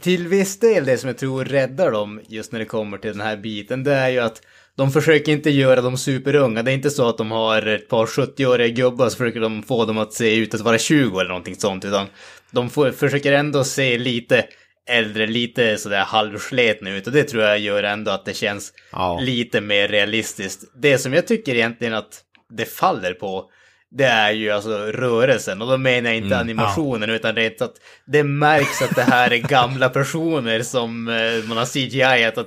till 0.00 0.28
viss 0.28 0.58
del 0.58 0.84
det 0.84 0.98
som 0.98 1.08
jag 1.08 1.18
tror 1.18 1.44
räddar 1.44 1.90
dem 1.92 2.20
just 2.28 2.52
när 2.52 2.58
det 2.58 2.64
kommer 2.64 2.98
till 2.98 3.10
den 3.12 3.20
här 3.20 3.36
biten, 3.36 3.84
det 3.84 3.92
är 3.94 4.08
ju 4.08 4.18
att 4.18 4.42
de 4.76 4.92
försöker 4.92 5.32
inte 5.32 5.50
göra 5.50 5.80
dem 5.80 5.96
superunga. 5.96 6.62
Det 6.62 6.70
är 6.70 6.74
inte 6.74 6.90
så 6.90 7.08
att 7.08 7.18
de 7.18 7.30
har 7.30 7.66
ett 7.66 7.88
par 7.88 8.06
70-åriga 8.06 8.68
gubbar 8.68 9.08
så 9.08 9.16
försöker 9.16 9.40
de 9.40 9.62
få 9.62 9.84
dem 9.84 9.98
att 9.98 10.12
se 10.12 10.36
ut 10.36 10.54
att 10.54 10.60
vara 10.60 10.78
20 10.78 11.18
eller 11.20 11.28
någonting 11.28 11.54
sånt, 11.56 11.84
utan 11.84 12.06
de 12.50 12.70
får, 12.70 12.90
försöker 12.90 13.32
ändå 13.32 13.64
se 13.64 13.98
lite 13.98 14.44
äldre, 14.90 15.26
lite 15.26 15.76
sådär 15.76 16.00
halvsletna 16.04 16.90
ut 16.90 17.06
och 17.06 17.12
det 17.12 17.24
tror 17.24 17.42
jag 17.42 17.58
gör 17.58 17.82
ändå 17.82 18.10
att 18.10 18.24
det 18.24 18.34
känns 18.34 18.72
Ja. 18.92 19.18
lite 19.22 19.60
mer 19.60 19.88
realistiskt. 19.88 20.64
Det 20.82 20.98
som 20.98 21.12
jag 21.12 21.26
tycker 21.26 21.54
egentligen 21.54 21.94
att 21.94 22.20
det 22.56 22.64
faller 22.64 23.12
på, 23.14 23.50
det 23.94 24.04
är 24.04 24.32
ju 24.32 24.50
alltså 24.50 24.70
rörelsen. 24.78 25.62
Och 25.62 25.68
då 25.68 25.76
menar 25.78 26.10
jag 26.10 26.16
inte 26.16 26.38
animationen, 26.38 27.10
utan 27.10 27.34
rent 27.36 27.62
att 27.62 27.74
det 28.06 28.22
märks 28.24 28.82
att 28.82 28.94
det 28.96 29.02
här 29.02 29.30
är 29.32 29.38
gamla 29.38 29.88
personer 29.98 30.62
som 30.62 31.08
eh, 31.08 31.48
man 31.48 31.56
har 31.56 31.66
CGI 31.66 32.24
att 32.24 32.46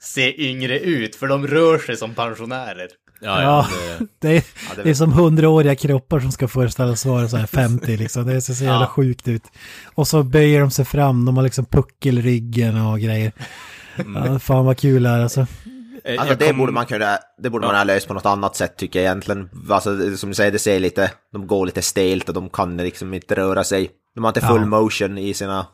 se 0.00 0.50
yngre 0.50 0.78
ut, 0.78 1.16
för 1.16 1.26
de 1.26 1.46
rör 1.46 1.78
sig 1.78 1.96
som 1.96 2.14
pensionärer. 2.14 2.88
Ja, 3.20 3.42
Ja, 3.42 3.66
ja. 3.88 3.98
Det, 3.98 4.06
det, 4.28 4.36
är, 4.36 4.42
det 4.76 4.82
det 4.82 4.90
är 4.90 4.94
som 4.94 5.12
hundraåriga 5.12 5.74
kroppar 5.76 6.20
som 6.20 6.32
ska 6.32 6.48
föreställas 6.48 7.06
vara 7.06 7.28
så 7.28 7.36
här 7.36 7.46
50 7.46 7.96
liksom. 7.96 8.26
Det 8.26 8.40
ser 8.40 8.54
så 8.54 8.64
jävla 8.64 8.80
Ja. 8.80 8.86
sjukt 8.86 9.28
ut. 9.28 9.42
Och 9.94 10.08
så 10.08 10.22
böjer 10.22 10.60
de 10.60 10.70
sig 10.70 10.84
fram, 10.84 11.24
de 11.24 11.36
har 11.36 11.44
liksom 11.44 11.64
puckelryggen 11.64 12.86
och 12.86 13.00
grejer. 13.00 13.32
Ja, 14.14 14.38
fan 14.38 14.64
vad 14.64 14.78
kul 14.78 15.02
det 15.02 15.08
är 15.08 15.20
alltså. 15.20 15.46
Eh, 16.04 16.20
Alltså 16.20 16.34
det 16.36 16.46
kom- 16.48 16.58
borde 16.58 16.72
man 16.72 16.86
kunna, 16.86 17.18
det 17.42 17.50
borde 17.50 17.66
man 17.66 17.76
ha 17.76 17.84
löst 17.84 18.08
på 18.08 18.14
något 18.14 18.26
annat 18.26 18.56
sätt 18.56 18.76
tycker 18.76 18.98
jag 18.98 19.04
egentligen. 19.06 19.50
Alltså 19.70 20.16
som 20.16 20.28
du 20.30 20.34
säger, 20.34 20.52
det 20.52 20.58
ser 20.58 20.80
lite, 20.80 21.10
de 21.32 21.46
går 21.46 21.66
lite 21.66 21.82
stelt 21.82 22.28
och 22.28 22.34
de 22.34 22.50
kan 22.50 22.76
liksom 22.76 23.14
inte 23.14 23.34
röra 23.34 23.64
sig. 23.64 23.90
De 24.14 24.24
har 24.24 24.30
inte 24.30 24.40
full 24.40 24.60
Ja. 24.60 24.66
motion 24.66 25.18
i 25.18 25.34
sina, 25.34 25.66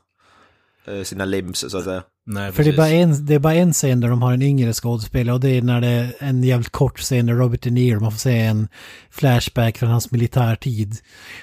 sina 1.05 1.25
limbs 1.25 1.65
så 1.69 1.79
att 1.79 1.85
säga. 1.85 2.03
Nej, 2.31 2.53
För 2.53 2.65
det 2.65 2.71
är, 2.71 2.77
bara 2.77 2.89
en, 2.89 3.27
det 3.27 3.35
är 3.35 3.39
bara 3.39 3.55
en 3.55 3.73
scen 3.73 4.01
där 4.01 4.09
de 4.09 4.23
har 4.23 4.33
en 4.33 4.43
yngre 4.43 4.73
skådespelare 4.73 5.35
och 5.35 5.41
det 5.41 5.49
är 5.51 5.63
när 5.63 5.81
det 5.81 5.89
är 5.89 6.15
en 6.19 6.45
jävligt 6.45 6.73
kort 6.73 6.99
scen 6.99 7.27
där 7.27 7.35
Robert 7.35 7.63
De 7.63 7.71
Niro, 7.71 8.01
man 8.01 8.13
får 8.13 8.19
se 8.19 8.41
en 8.41 8.69
flashback 9.11 9.79
från 9.79 9.91
hans 9.91 10.11
militärtid. 10.11 10.97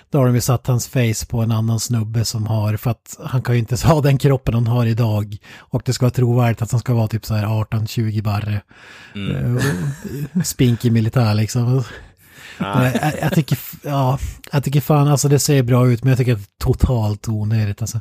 Då 0.09 0.17
har 0.17 0.25
de 0.25 0.35
ju 0.35 0.41
satt 0.41 0.67
hans 0.67 0.87
face 0.87 1.25
på 1.29 1.41
en 1.41 1.51
annan 1.51 1.79
snubbe 1.79 2.25
som 2.25 2.47
har, 2.47 2.77
för 2.77 2.91
att 2.91 3.17
han 3.23 3.41
kan 3.41 3.55
ju 3.55 3.59
inte 3.59 3.75
ha 3.87 4.01
den 4.01 4.17
kroppen 4.17 4.53
han 4.53 4.67
har 4.67 4.85
idag. 4.85 5.37
Och 5.57 5.81
det 5.85 5.93
ska 5.93 6.05
vara 6.05 6.13
trovärdigt 6.13 6.61
att 6.61 6.71
han 6.71 6.79
ska 6.79 6.93
vara 6.93 7.07
typ 7.07 7.25
så 7.25 7.33
här 7.33 7.45
18-20 7.45 8.23
barre. 8.23 8.61
Mm. 9.15 9.57
Eh, 9.57 10.43
Spinkig 10.43 10.91
militär 10.91 11.33
liksom. 11.33 11.83
Men 12.57 12.83
Jag, 12.83 13.13
jag, 13.21 13.33
tycker, 13.33 13.57
ja, 13.83 14.19
jag 14.51 14.63
tycker 14.63 14.81
fan 14.81 15.07
alltså 15.07 15.27
det 15.27 15.39
ser 15.39 15.63
bra 15.63 15.87
ut 15.87 16.03
men 16.03 16.09
jag 16.09 16.17
tycker 16.17 16.33
att 16.33 16.39
det 16.39 16.63
är 16.63 16.65
totalt 16.65 17.27
onödigt 17.27 17.81
alltså. 17.81 17.99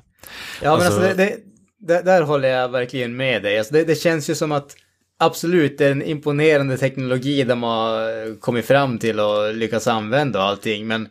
Ja, 0.63 0.77
men 0.77 0.87
Alltså- 0.87 1.01
alltså 1.01 1.17
det, 1.17 1.37
det, 1.79 2.03
där, 2.03 2.23
håller 2.23 2.49
jag 2.49 2.69
verkligen 2.69 3.17
med 3.17 3.43
dig. 3.43 3.59
Alltså 3.59 3.75
det, 3.75 3.85
det 3.85 3.95
känns 3.95 4.31
ju 4.31 4.35
som 4.35 4.53
att 4.53 4.77
absolut, 5.19 5.79
det 5.79 5.87
är 5.87 5.91
en 5.93 6.03
imponerande 6.03 6.79
teknologi 6.79 7.45
de 7.45 7.63
har 7.63 8.41
kommit 8.41 8.67
fram 8.67 8.99
till 8.99 9.21
och 9.21 9.55
lyckats 9.55 9.87
använda 9.87 10.39
och 10.39 10.45
allting. 10.45 10.87
Men 10.87 11.09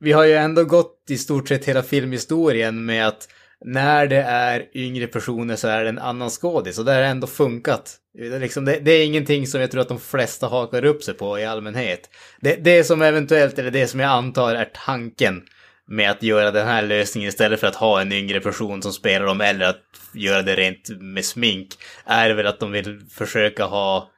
vi 0.00 0.12
har 0.12 0.24
ju 0.24 0.34
ändå 0.34 0.64
gått 0.64 1.04
i 1.08 1.18
stort 1.18 1.48
sett 1.48 1.64
hela 1.64 1.82
filmhistorien 1.82 2.84
med 2.84 3.08
att 3.08 3.28
när 3.64 4.06
det 4.06 4.22
är 4.22 4.64
yngre 4.74 5.06
personer 5.06 5.56
så 5.56 5.68
är 5.68 5.82
det 5.82 5.88
en 5.88 5.98
annan 5.98 6.30
skådis 6.30 6.78
och 6.78 6.84
det 6.84 6.92
har 6.92 7.02
ändå 7.02 7.26
funkat. 7.26 7.96
Det 8.18 8.26
är, 8.26 8.40
liksom, 8.40 8.64
det, 8.64 8.78
det 8.82 8.90
är 8.92 9.04
ingenting 9.06 9.46
som 9.46 9.60
jag 9.60 9.70
tror 9.70 9.80
att 9.80 9.88
de 9.88 10.00
flesta 10.00 10.46
hakar 10.46 10.84
upp 10.84 11.02
sig 11.02 11.14
på 11.14 11.38
i 11.38 11.44
allmänhet. 11.44 12.10
Det, 12.40 12.56
det 12.56 12.84
som 12.84 13.02
eventuellt, 13.02 13.58
eller 13.58 13.70
det 13.70 13.86
som 13.86 14.00
jag 14.00 14.10
antar 14.10 14.54
är 14.54 14.70
tanken 14.86 15.42
med 15.88 16.10
att 16.10 16.22
göra 16.22 16.50
den 16.50 16.66
här 16.66 16.82
lösningen 16.82 17.28
istället 17.28 17.60
för 17.60 17.66
att 17.66 17.74
ha 17.76 18.00
en 18.00 18.12
yngre 18.12 18.40
person 18.40 18.82
som 18.82 18.92
spelar 18.92 19.26
dem 19.26 19.40
eller 19.40 19.64
att 19.66 19.82
göra 20.14 20.42
det 20.42 20.56
rent 20.56 20.88
med 21.00 21.24
smink 21.24 21.68
är 22.06 22.30
väl 22.30 22.46
att 22.46 22.60
de 22.60 22.72
vill 22.72 23.00
försöka 23.10 23.64
ha 23.64 24.10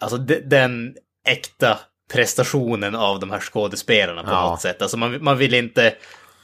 alltså 0.00 0.18
de, 0.18 0.40
den 0.40 0.94
äkta 1.28 1.78
prestationen 2.12 2.94
av 2.94 3.20
de 3.20 3.30
här 3.30 3.40
skådespelarna 3.40 4.22
på 4.22 4.30
Ja. 4.30 4.50
något 4.50 4.60
sätt. 4.60 4.82
Alltså 4.82 4.96
man, 4.96 5.24
man 5.24 5.38
vill 5.38 5.54
inte 5.54 5.94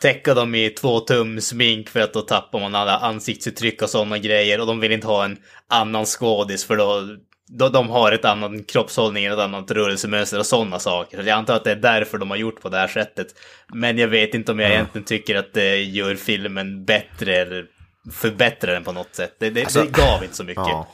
täcka 0.01 0.35
dem 0.35 0.55
i 0.55 0.71
två 0.71 1.01
tum 1.01 1.41
smink 1.41 1.89
för 1.89 2.01
att 2.01 2.13
då 2.13 2.21
tappar 2.21 2.61
man 2.61 2.75
alla 2.75 2.97
ansiktsuttryck 2.99 3.83
och 3.83 3.91
sådana 3.91 4.19
grejer 4.19 4.61
och 4.61 4.67
de 4.67 4.81
vill 4.81 4.93
inte 4.93 5.07
ha 5.07 5.25
en 5.25 5.37
annan 5.69 6.07
skådis 6.07 6.65
för 6.65 6.77
då, 6.77 7.03
då 7.59 7.69
de 7.69 7.91
har 7.91 8.13
ett 8.13 8.25
annat 8.25 8.67
kroppshållning, 8.67 9.25
ett 9.25 9.39
annat 9.39 9.71
rörelsemönster 9.71 10.39
och 10.39 10.47
sådana 10.47 10.79
saker. 10.79 11.23
Så 11.23 11.29
jag 11.29 11.39
antar 11.39 11.57
att 11.57 11.65
det 11.65 11.73
är 11.73 11.77
därför 11.77 12.19
de 12.19 12.31
har 12.31 12.37
gjort 12.37 12.63
på 12.63 12.69
det 12.69 12.77
här 12.77 12.89
sättet. 12.89 13.27
Men 13.75 13.99
jag 13.99 14.09
vet 14.09 14.35
inte 14.35 14.53
om 14.53 14.59
jag 14.59 14.71
egentligen 14.71 15.05
tycker 15.05 15.37
att 15.37 15.55
det 15.55 15.83
gör 15.83 16.15
filmen 16.15 16.85
bättre 16.85 17.37
eller 17.37 17.65
förbättrar 18.13 18.73
den 18.73 18.85
på 18.85 18.93
något 18.93 19.15
sätt. 19.15 19.37
Det, 19.39 19.51
det, 19.51 19.63
Alltså, 19.63 19.83
det 19.83 19.91
gav 19.91 20.23
inte 20.23 20.37
så 20.37 20.45
mycket. 20.45 20.65
Ja. 20.67 20.87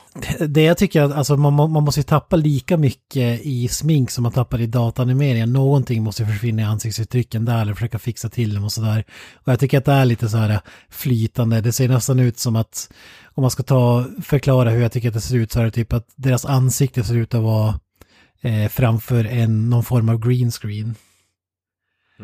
Det 0.47 0.61
jag 0.61 0.77
tycker 0.77 1.01
att 1.01 1.11
alltså, 1.11 1.37
man, 1.37 1.53
man 1.53 1.83
måste 1.83 1.99
ju 1.99 2.03
tappa 2.03 2.35
lika 2.35 2.77
mycket 2.77 3.41
i 3.41 3.67
smink 3.67 4.11
som 4.11 4.23
man 4.23 4.31
tappar 4.31 4.61
i 4.61 4.67
dataanimeringen. 4.67 5.53
Någonting 5.53 6.03
måste 6.03 6.25
försvinna 6.25 6.61
i 6.61 6.65
ansiktsuttrycken 6.65 7.45
där 7.45 7.61
eller 7.61 7.73
försöka 7.73 7.99
fixa 7.99 8.29
till 8.29 8.55
dem 8.55 8.63
och 8.63 8.71
sådär. 8.71 9.03
Och 9.35 9.51
jag 9.51 9.59
tycker 9.59 9.77
att 9.77 9.85
det 9.85 9.91
är 9.91 10.05
lite 10.05 10.29
så 10.29 10.37
här 10.37 10.59
flytande. 10.89 11.61
Det 11.61 11.71
ser 11.71 11.89
nästan 11.89 12.19
ut 12.19 12.39
som 12.39 12.55
att 12.55 12.91
om 13.33 13.41
man 13.41 13.51
ska 13.51 13.63
ta, 13.63 14.05
förklara 14.23 14.69
hur 14.69 14.81
jag 14.81 14.91
tycker 14.91 15.07
att 15.07 15.13
det 15.13 15.21
ser 15.21 15.35
ut 15.35 15.51
så 15.51 15.59
är 15.59 15.65
det 15.65 15.71
typ 15.71 15.93
att 15.93 16.07
deras 16.15 16.45
ansikte 16.45 17.03
ser 17.03 17.15
ut 17.15 17.33
att 17.33 17.43
vara 17.43 17.79
eh, 18.41 18.69
framför 18.69 19.25
en, 19.25 19.69
någon 19.69 19.83
form 19.83 20.09
av 20.09 20.27
green 20.27 20.51
screen. 20.51 20.95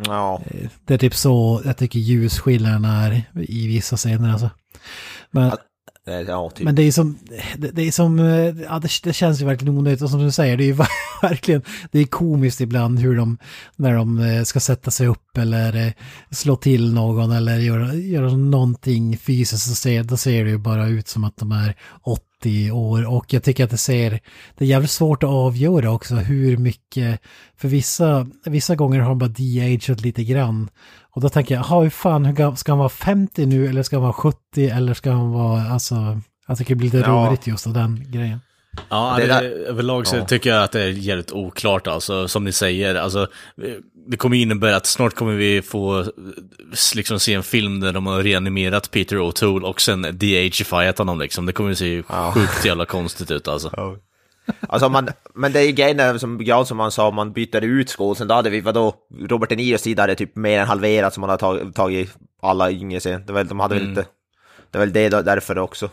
ja. 0.06 0.42
Det 0.86 0.94
är 0.94 0.98
typ 0.98 1.16
så 1.16 1.62
jag 1.66 1.78
tycker 1.78 2.00
ljusskillnaden 2.00 2.86
är 2.86 3.24
i 3.36 3.68
vissa 3.68 3.98
scener 3.98 4.32
alltså. 4.32 4.50
Men, 5.32 5.52
Eh, 6.08 6.22
ja, 6.22 6.50
typ. 6.50 6.66
men 6.66 6.76
det 6.76 6.84
är 6.84 6.92
som, 6.92 7.18
det, 7.58 7.72
det 7.72 7.82
är 7.82 7.92
som, 7.92 8.20
eh, 8.20 8.62
ja 8.62 8.80
det, 8.80 8.90
det 9.04 9.14
känns 9.14 9.42
ju 9.42 9.46
verkligen 9.46 9.78
onödigt 9.78 10.02
och 10.02 10.10
som 10.10 10.24
du 10.24 10.32
säger, 10.32 10.58
det 10.58 10.64
är 10.64 10.66
ju 10.66 10.78
verkligen, 11.22 11.62
det 11.92 12.00
är 12.00 12.06
komiskt 12.06 12.62
ibland 12.62 13.00
hur 13.00 13.18
de, 13.18 13.38
när 13.76 13.94
de 13.94 14.20
eh, 14.20 14.44
ska 14.44 14.60
sätta 14.60 14.92
sig 14.92 15.08
upp 15.08 15.38
eller 15.38 15.94
slå 16.32 16.56
till 16.56 16.94
någon 16.94 17.32
eller 17.32 17.58
göra, 17.58 17.94
göra 17.94 18.38
någonting 18.38 19.18
fysiskt 19.18 19.70
så 19.70 19.76
ser, 19.76 20.04
då 20.04 20.18
ser 20.18 20.44
det 20.44 20.50
ju 20.50 20.58
bara 20.58 20.88
ut 20.88 21.08
som 21.08 21.24
att 21.24 21.38
de 21.38 21.52
är 21.52 21.76
80 22.02 22.72
år 22.72 23.08
och 23.08 23.34
jag 23.34 23.44
tycker 23.44 23.64
att 23.64 23.70
det 23.70 23.78
ser, 23.78 24.20
det 24.58 24.66
är 24.66 24.70
jävligt 24.70 24.92
svårt 24.92 25.24
att 25.24 25.30
avgöra 25.30 25.92
också 25.92 26.16
hur 26.16 26.58
mycket, 26.58 27.22
för 27.58 27.68
vissa, 27.68 28.28
vissa 28.46 28.76
gånger 28.76 29.00
har 29.00 29.10
de 29.10 29.18
bara 29.18 29.30
de-ageat 29.30 30.02
lite 30.02 30.24
grann. 30.24 30.70
Och 31.18 31.24
då 31.24 31.30
tänker 31.30 31.56
jag, 31.56 31.66
jaha, 31.70 31.82
hur 31.84 31.90
fan, 31.90 32.26
hur 32.26 32.56
ska 32.56 32.72
han 32.72 32.80
vara 32.80 32.90
50 32.90 33.46
nu 33.46 33.68
eller 33.68 33.84
ska 33.84 33.96
han 33.96 34.04
vara 34.04 34.14
70 34.14 34.38
eller 34.70 34.94
ska 34.94 35.12
han 35.12 35.32
vara, 35.32 35.62
alltså, 35.62 35.96
jag 36.48 36.58
tycker 36.58 36.70
det 36.76 36.80
blir 36.80 36.92
lite 36.92 37.10
Ja. 37.10 37.26
rörigt 37.28 37.48
just 37.48 37.68
av 37.68 37.74
den 37.74 38.04
grejen. 38.12 38.40
Ja, 38.90 39.14
Det 39.18 39.22
det 39.22 39.28
där- 39.28 39.44
överlag 39.68 40.08
så 40.08 40.16
Ja. 40.16 40.26
tycker 40.26 40.50
jag 40.50 40.64
att 40.64 40.72
det 40.72 40.82
är 40.84 40.88
jävligt 40.88 41.32
oklart 41.32 41.88
alltså, 41.88 42.28
som 42.28 42.44
ni 42.44 42.52
säger. 42.52 42.96
Alltså, 42.96 43.28
det 44.08 44.18
kommer 44.18 44.38
innebära 44.38 44.76
att 44.76 44.86
snart 44.86 45.14
kommer 45.16 45.34
vi 45.34 45.62
få 45.62 46.06
liksom 46.96 47.20
se 47.20 47.34
en 47.34 47.44
film 47.44 47.80
där 47.80 47.94
de 47.94 48.06
har 48.08 48.24
reanimerat 48.24 48.92
Peter 48.92 49.16
O'Toole 49.18 49.62
och 49.64 49.82
sen 49.82 50.02
de-agifierat 50.02 50.98
honom 50.98 51.20
liksom. 51.20 51.46
Det 51.46 51.54
kommer 51.54 51.74
se 51.74 52.04
sjukt 52.04 52.66
jävla 52.66 52.86
konstigt 52.86 53.32
ut 53.32 53.48
alltså. 53.48 53.70
Alltså 54.60 54.90
man, 54.90 55.10
men 55.34 55.52
det 55.52 55.60
är 55.60 55.72
grejen 55.72 56.20
som 56.66 56.78
man 56.78 56.92
sa, 56.92 57.08
om 57.08 57.16
man 57.16 57.34
byter 57.34 57.64
ut 57.64 57.90
skådisen, 57.90 58.28
då 58.28 58.36
hade 58.36 58.50
vi, 58.50 58.62
vadå, 58.62 58.96
Robert 59.30 59.50
De 59.50 59.56
Niros 59.56 59.82
sida 59.82 60.04
hade 60.04 60.16
typ 60.16 60.36
mer 60.36 60.60
än 60.60 60.68
halverat 60.68 61.14
som 61.14 61.22
man 61.22 61.30
har 61.30 61.38
tagit, 61.38 61.76
tagit 61.76 62.18
alla 62.42 62.72
yngre 62.72 63.00
sen. 63.00 63.26
Det 63.26 63.34
var, 63.34 63.44
de 63.44 63.60
hade 63.60 63.76
väl 63.76 63.90
inte, 63.90 64.06
det 64.72 64.78
var 64.78 64.86
väl 64.86 64.94
det 64.94 65.10
därför 65.10 65.58
också. 65.58 65.90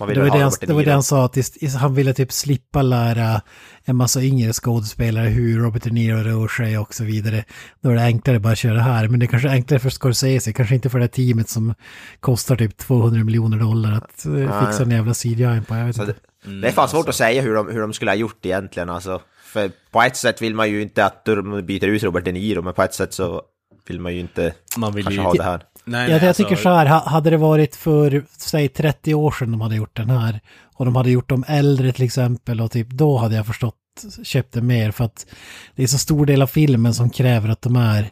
Man 0.00 0.08
Det 0.08 0.14
ville 0.14 0.30
var 0.30 0.38
ha 0.38 0.50
det, 0.50 0.66
det 0.66 0.72
var 0.72 0.82
det 0.84 0.92
han 0.92 1.02
sa, 1.02 1.24
att 1.24 1.36
han 1.78 1.94
ville 1.94 2.14
typ 2.14 2.32
slippa 2.32 2.82
lära 2.82 3.40
en 3.84 3.96
massa 3.96 4.22
yngre 4.22 4.52
skådespelare 4.52 5.28
hur 5.28 5.58
Robert 5.60 5.82
De 5.82 5.90
Niro 5.90 6.16
rör 6.16 6.48
sig 6.48 6.78
och 6.78 6.94
så 6.94 7.04
vidare. 7.04 7.44
Då 7.80 7.90
är 7.90 7.94
det 7.94 8.02
enklare 8.02 8.38
bara 8.40 8.52
att 8.52 8.58
köra 8.58 8.80
här, 8.80 9.08
men 9.08 9.20
det 9.20 9.26
är 9.26 9.28
kanske 9.28 9.48
enklare 9.48 9.80
för 9.80 9.90
Scorsese, 9.90 10.52
kanske 10.52 10.74
inte 10.74 10.90
för 10.90 10.98
det 10.98 11.02
här 11.02 11.08
teamet 11.08 11.48
som 11.48 11.74
kostar 12.20 12.56
typ 12.56 12.76
200 12.76 13.24
miljoner 13.24 13.58
dollar 13.58 13.92
att 13.92 14.26
eh, 14.26 14.66
fixa 14.66 14.82
en 14.82 14.90
jävla 14.90 15.14
CGI 15.14 15.62
på, 15.68 15.74
jag 15.76 15.86
vet 15.86 15.96
Så 15.96 16.02
inte. 16.02 16.14
det, 16.44 16.60
det 16.60 16.68
är 16.68 16.72
fan 16.72 16.88
svårt 16.88 17.08
att 17.08 17.14
säga 17.14 17.42
hur 17.42 17.54
de, 17.54 17.68
hur 17.68 17.80
de 17.80 17.92
skulle 17.92 18.10
ha 18.10 18.16
gjort 18.16 18.46
egentligen 18.46 18.90
alltså. 18.90 19.20
För 19.44 19.70
på 19.90 20.02
ett 20.02 20.16
sätt 20.16 20.42
vill 20.42 20.54
man 20.54 20.70
ju 20.70 20.82
inte 20.82 21.04
att 21.04 21.24
de 21.24 21.66
byter 21.66 21.86
ut 21.86 22.02
Robert 22.02 22.24
De 22.24 22.32
Niro, 22.32 22.62
men 22.62 22.74
på 22.74 22.82
ett 22.82 22.94
sätt 22.94 23.14
så 23.14 23.42
vill 23.88 24.00
man 24.00 24.14
ju 24.14 24.20
inte 24.20 24.54
Man 24.76 24.94
vill 24.94 25.04
kanske 25.04 25.20
ju... 25.20 25.26
ha 25.26 25.32
det 25.34 25.42
här. 25.42 25.62
Nej, 25.86 26.00
Ja, 26.02 26.06
nej, 26.08 26.18
jag 26.18 26.28
alltså, 26.28 26.42
tycker 26.42 26.56
så 26.56 26.68
här, 26.68 26.86
ha- 26.86 27.08
hade 27.08 27.30
det 27.30 27.36
varit 27.36 27.76
för, 27.76 28.24
säg 28.38 28.68
30 28.68 29.14
år 29.14 29.30
sedan 29.30 29.50
de 29.50 29.60
hade 29.60 29.76
gjort 29.76 29.96
den 29.96 30.10
här 30.10 30.40
och 30.74 30.84
de 30.84 30.96
hade 30.96 31.10
gjort 31.10 31.28
dem 31.28 31.44
äldre 31.48 31.92
till 31.92 32.04
exempel 32.04 32.60
och 32.60 32.70
typ 32.70 32.88
då 32.90 33.16
hade 33.16 33.34
jag 33.36 33.46
förstått, 33.46 33.74
köpt 34.22 34.52
det 34.52 34.62
mer 34.62 34.90
för 34.90 35.04
att 35.04 35.26
det 35.74 35.82
är 35.82 35.86
så 35.86 35.98
stor 35.98 36.26
del 36.26 36.42
av 36.42 36.46
filmen 36.46 36.94
som 36.94 37.10
kräver 37.10 37.48
att 37.48 37.62
de 37.62 37.76
är 37.76 38.10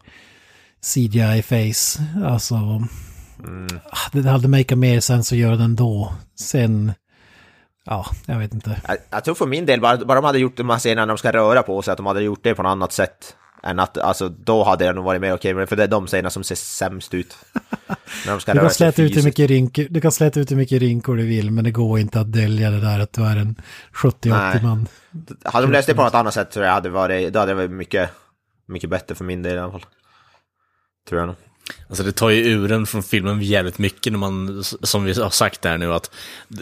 CGI-face. 0.94 2.02
Alltså, 2.24 2.54
ah, 3.90 4.08
det 4.12 4.30
hade 4.30 4.48
makat 4.48 4.78
mer 4.78 5.00
sens 5.00 5.32
att 5.32 5.38
göra 5.38 5.56
den 5.56 5.76
då. 5.76 6.12
Sen, 6.40 6.92
ja, 7.84 8.06
jag 8.26 8.38
vet 8.38 8.54
inte. 8.54 8.80
Jag, 8.88 8.96
jag 9.10 9.24
tror 9.24 9.34
för 9.34 9.46
min 9.46 9.66
del, 9.66 9.80
bara, 9.80 9.96
bara 9.96 10.14
de 10.14 10.24
hade 10.24 10.38
gjort 10.38 10.56
de 10.56 10.70
här 10.70 10.78
scenerna 10.78 11.00
när 11.02 11.08
de 11.14 11.18
ska 11.18 11.32
röra 11.32 11.62
på 11.62 11.82
sig, 11.82 11.92
att 11.92 11.96
de 11.96 12.06
hade 12.06 12.22
gjort 12.22 12.40
det 12.42 12.54
på 12.54 12.62
något 12.62 12.70
annat 12.70 12.92
sätt. 12.92 13.36
Än 13.62 13.78
att, 13.78 13.98
alltså 13.98 14.28
då 14.28 14.64
hade 14.64 14.84
jag 14.84 14.94
nog 14.94 15.04
varit 15.04 15.20
mer 15.20 15.34
okej 15.34 15.54
med 15.54 15.62
det, 15.62 15.66
för 15.66 15.76
det 15.76 15.82
är 15.82 15.88
de 15.88 16.06
scenerna 16.06 16.30
som 16.30 16.44
ser 16.44 16.54
sämst 16.54 17.14
ut. 17.14 17.36
när 18.26 18.32
de 18.32 18.40
ska 18.40 18.52
Du 18.52 18.60
kan, 18.60 18.70
släta 18.70 19.02
ut 19.02 19.16
hur 19.16 19.22
mycket 19.22 19.50
rynkor, 19.50 19.86
du 19.90 20.00
kan 20.00 20.12
släta 20.12 20.40
ut 20.40 20.50
hur 20.50 20.56
mycket 20.56 20.80
rynkor 20.80 21.16
du 21.16 21.26
vill, 21.26 21.50
men 21.50 21.64
det 21.64 21.70
går 21.70 21.98
inte 21.98 22.20
att 22.20 22.32
dölja 22.32 22.70
det 22.70 22.80
där 22.80 23.00
att 23.00 23.12
du 23.12 23.22
är 23.22 23.36
en 23.36 23.56
70-80 23.94 24.12
Nej. 24.24 24.62
man. 24.62 24.88
Hade 25.44 25.66
de 25.66 25.72
löst 25.72 25.88
det 25.88 25.94
på 25.94 26.02
något 26.02 26.14
annat 26.14 26.34
sätt 26.34 26.50
tror 26.50 26.66
jag 26.66 26.72
hade 26.72 26.88
varit, 26.88 27.32
då 27.32 27.38
hade 27.38 27.50
det 27.50 27.56
varit 27.56 27.70
mycket, 27.70 28.10
mycket 28.66 28.90
bättre 28.90 29.14
för 29.14 29.24
min 29.24 29.42
del 29.42 29.56
i 29.56 29.58
alla 29.58 29.72
fall. 29.72 29.86
Tror 31.08 31.20
jag 31.20 31.26
nog. 31.26 31.36
Alltså 31.88 32.04
det 32.04 32.12
tar 32.12 32.30
ju 32.30 32.42
ur 32.44 32.72
en 32.72 32.86
från 32.86 33.02
filmen 33.02 33.42
jävligt 33.42 33.78
mycket 33.78 34.12
när 34.12 34.18
man, 34.18 34.64
som 34.64 35.04
vi 35.04 35.20
har 35.20 35.30
sagt 35.30 35.62
där 35.62 35.78
nu, 35.78 35.92
att 35.94 36.10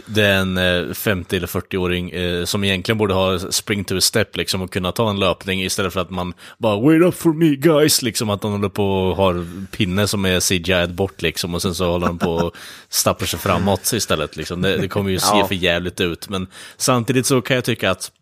det 0.07 0.23
är 0.23 0.35
en 0.35 0.59
eh, 0.59 0.92
50 0.94 1.37
eller 1.37 1.46
40-åring 1.46 2.11
eh, 2.11 2.44
som 2.44 2.64
egentligen 2.64 2.99
borde 2.99 3.14
ha 3.14 3.38
spring 3.38 3.85
to 3.85 3.96
a 3.96 4.01
step 4.01 4.37
liksom 4.37 4.62
och 4.62 4.73
kunna 4.73 4.92
ta 4.92 5.11
en 5.11 5.20
löpning 5.20 5.62
istället 5.62 5.92
för 5.92 6.01
att 6.01 6.11
man 6.11 6.35
bara 6.59 6.81
wait 6.81 7.03
up 7.03 7.14
for 7.14 7.33
me 7.33 7.57
guys, 7.57 8.03
liksom 8.03 8.31
att 8.31 8.40
de 8.42 8.53
håller 8.53 8.68
på 8.68 8.85
och 9.09 9.16
har 9.16 9.46
pinne 9.77 10.07
som 10.09 10.25
är 10.25 10.40
CGI 10.40 10.87
bort 10.94 11.23
liksom 11.23 11.55
och 11.55 11.62
sen 11.62 11.75
så 11.75 11.90
håller 11.90 12.07
de 12.07 12.18
på 12.18 12.33
och 12.33 12.57
stappar 12.88 13.27
sig 13.27 13.38
framåt 13.38 13.92
istället 13.92 14.37
liksom. 14.37 14.62
Det, 14.62 14.77
det 14.77 14.88
kommer 14.88 15.11
ju 15.11 15.18
se 15.18 15.38
Ja. 15.38 15.46
för 15.46 15.55
jävligt 15.55 16.01
ut, 16.01 16.29
men 16.29 16.46
samtidigt 16.77 17.27
så 17.27 17.42
kan 17.42 17.55
jag 17.55 17.64
tycka 17.64 17.90
att 17.90 18.12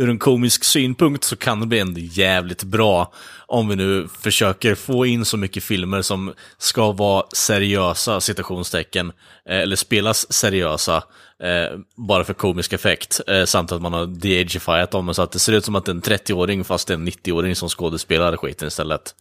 ur 0.00 0.10
en 0.10 0.18
komisk 0.18 0.64
synpunkt 0.64 1.24
så 1.24 1.36
kan 1.36 1.60
det 1.60 1.66
bli 1.66 1.78
ändå 1.78 2.00
jävligt 2.00 2.62
bra 2.62 3.12
om 3.46 3.68
vi 3.68 3.76
nu 3.76 4.08
försöker 4.20 4.74
få 4.74 5.06
in 5.06 5.24
så 5.24 5.36
mycket 5.36 5.62
filmer 5.62 6.02
som 6.02 6.32
ska 6.58 6.92
vara 6.92 7.24
seriösa, 7.32 8.20
citationstecken, 8.20 9.12
eh, 9.48 9.58
eller 9.58 9.76
spelas 9.76 10.32
seriösa, 10.32 10.96
eh, 11.42 11.78
bara 11.96 12.24
för 12.24 12.34
komisk 12.34 12.72
effekt, 12.72 13.20
eh, 13.26 13.44
samt 13.44 13.72
att 13.72 13.82
man 13.82 13.92
har 13.92 14.06
de-agifierat 14.06 14.90
dem 14.90 15.14
så 15.14 15.22
att 15.22 15.32
det 15.32 15.38
ser 15.38 15.52
ut 15.52 15.64
som 15.64 15.74
att 15.74 15.84
det 15.84 15.90
är 15.90 15.94
en 15.94 16.02
30-åring 16.02 16.64
fast 16.64 16.88
det 16.88 16.94
är 16.94 16.98
en 16.98 17.08
90-åring 17.08 17.56
som 17.56 17.68
skådespelar 17.68 18.36
skiten 18.36 18.68
istället. 18.68 19.14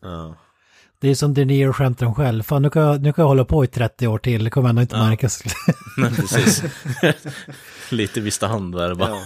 Det 1.02 1.10
är 1.10 1.16
som 1.16 1.34
De 1.34 1.46
Niro 1.46 1.74
skämtar 1.74 2.06
om 2.06 2.16
själv. 2.16 2.44
Fan, 2.44 2.62
nu 2.62 2.70
kan, 2.70 2.82
jag, 2.82 3.02
nu 3.02 3.14
kan 3.14 3.24
jag 3.24 3.30
hålla 3.30 3.46
på 3.46 3.64
i 3.64 3.68
30 3.68 4.08
år 4.08 4.18
till, 4.18 4.44
det 4.44 4.50
kommer 4.50 4.70
ändå 4.70 4.82
inte 4.82 4.98
märkas. 4.98 5.44
Men 5.98 6.16
precis. 6.16 6.64
Lite 7.90 8.22
visste 8.22 8.48
han 8.48 8.72
där 8.72 8.96
bara. 8.96 9.10
Ja. 9.10 9.22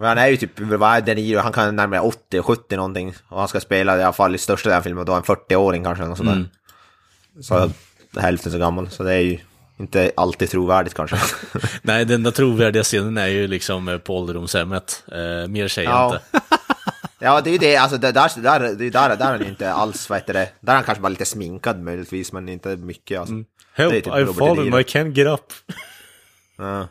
Men 0.00 0.08
han 0.08 0.18
är 0.18 0.26
ju 0.28 0.36
typ, 0.36 0.60
vad 0.60 0.96
är 0.96 1.00
De 1.00 1.14
Niro, 1.14 1.38
han 1.40 1.52
kan 1.52 1.76
närmare 1.76 2.00
80, 2.00 2.42
70 2.42 2.76
någonting. 2.76 3.14
Och 3.28 3.38
han 3.38 3.48
ska 3.48 3.60
spela 3.60 3.98
i 3.98 4.02
alla 4.02 4.12
fall 4.12 4.34
i 4.34 4.38
största 4.38 4.76
av 4.76 4.82
filmen, 4.82 5.06
då 5.06 5.12
han 5.12 5.22
40-åring 5.22 5.84
kanske. 5.84 6.04
Något 6.04 6.18
sådär. 6.18 6.32
Mm. 6.32 6.48
Så 7.42 7.70
hälften 8.20 8.52
så 8.52 8.58
gammal, 8.58 8.90
så 8.90 9.02
det 9.02 9.12
är 9.14 9.18
ju 9.20 9.38
inte 9.78 10.12
alltid 10.16 10.50
trovärdigt 10.50 10.94
kanske. 10.94 11.16
Nej, 11.82 12.04
den 12.04 12.14
enda 12.14 12.30
trovärdiga 12.30 12.82
scenen 12.82 13.18
är 13.18 13.26
ju 13.26 13.46
liksom 13.46 13.88
eh, 13.88 13.98
på 13.98 14.18
ålderdomshemmet. 14.18 15.02
Eh, 15.12 15.48
mer 15.48 15.68
säger 15.68 15.90
jag 15.90 15.98
Ja. 15.98 16.14
inte. 16.14 16.46
Ja, 17.22 17.40
det 17.40 17.50
är 17.50 17.52
ju 17.52 17.58
det, 17.58 17.76
alltså 17.76 17.98
det, 17.98 18.12
där, 18.12 18.42
där, 18.42 18.60
det 18.60 18.84
är 18.86 18.90
där, 18.90 19.16
där 19.16 19.26
är 19.26 19.38
han 19.38 19.46
inte 19.46 19.72
alls, 19.72 20.10
vad 20.10 20.18
heter 20.18 20.32
det, 20.34 20.48
där 20.60 20.72
är 20.72 20.76
han 20.76 20.84
kanske 20.84 21.02
bara 21.02 21.08
lite 21.08 21.24
sminkad 21.24 21.82
möjligtvis, 21.82 22.32
men 22.32 22.48
inte 22.48 22.76
mycket 22.76 23.20
alltså. 23.20 23.34
Help, 23.74 23.90
Det 23.92 23.96
är 23.96 24.00
typ 24.00 24.12
I've 24.12 24.34
fallen. 24.38 24.66
I 24.66 24.82
can't 24.82 25.12
get 25.12 25.26
up. 25.26 25.52
Ja. 26.58 26.88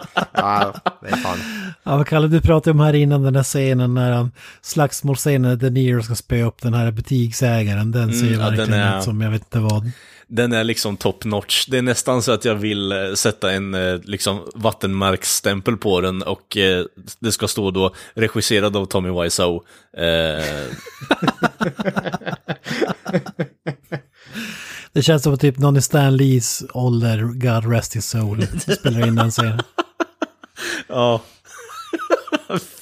Ja, 0.44 0.74
det 1.02 1.08
är 1.08 1.16
fan. 1.16 1.38
Ja, 1.82 1.96
vad 1.96 2.06
Kalle, 2.06 2.28
du 2.28 2.40
pratade 2.40 2.70
om 2.70 2.80
här 2.80 2.94
innan 2.94 3.22
den 3.22 3.32
där 3.32 3.42
scenen 3.42 3.94
när 3.94 4.12
han, 4.12 4.32
slagsmålscenen 4.62 5.42
när 5.42 5.56
De 5.56 5.70
Niro 5.70 6.02
ska 6.02 6.14
spöa 6.14 6.46
upp 6.46 6.62
den 6.62 6.74
här 6.74 6.90
butiksägaren. 6.90 7.92
Den 7.92 8.12
ser 8.12 8.26
Mm, 8.26 8.40
ja, 8.40 8.46
den 8.46 8.56
verkligen 8.56 8.80
är- 8.80 8.98
ut 8.98 9.04
som 9.04 9.20
jag 9.20 9.30
vet 9.30 9.42
inte 9.42 9.58
vad. 9.58 9.90
Den 10.26 10.52
är 10.52 10.64
liksom 10.64 10.96
top 10.96 11.24
notch. 11.24 11.66
Det 11.66 11.78
är 11.78 11.82
nästan 11.82 12.22
så 12.22 12.32
att 12.32 12.44
jag 12.44 12.54
vill 12.54 12.92
eh, 12.92 12.98
sätta 13.14 13.52
en 13.52 13.74
eh, 13.74 14.00
liksom 14.04 14.40
vattenmärksstämpel 14.54 15.76
på 15.76 16.00
den 16.00 16.22
och 16.22 16.56
eh, 16.56 16.84
det 17.18 17.32
ska 17.32 17.48
stå 17.48 17.70
då 17.70 17.94
regisserad 18.14 18.76
av 18.76 18.84
Tommy 18.86 19.22
Wiseau. 19.22 19.60
Eh, 19.96 20.44
Det 24.92 25.02
känns 25.02 25.22
som 25.22 25.38
typ 25.38 25.58
någon 25.58 25.76
i 25.76 25.82
Stan 25.82 26.16
Lees 26.16 26.64
ålder, 26.72 27.22
God 27.22 27.72
rest 27.72 27.96
his 27.96 28.06
soul, 28.06 28.46
spelar 28.78 29.06
in 29.08 29.14
den 29.14 29.30
scenen. 29.30 29.60
Ja. 30.86 31.22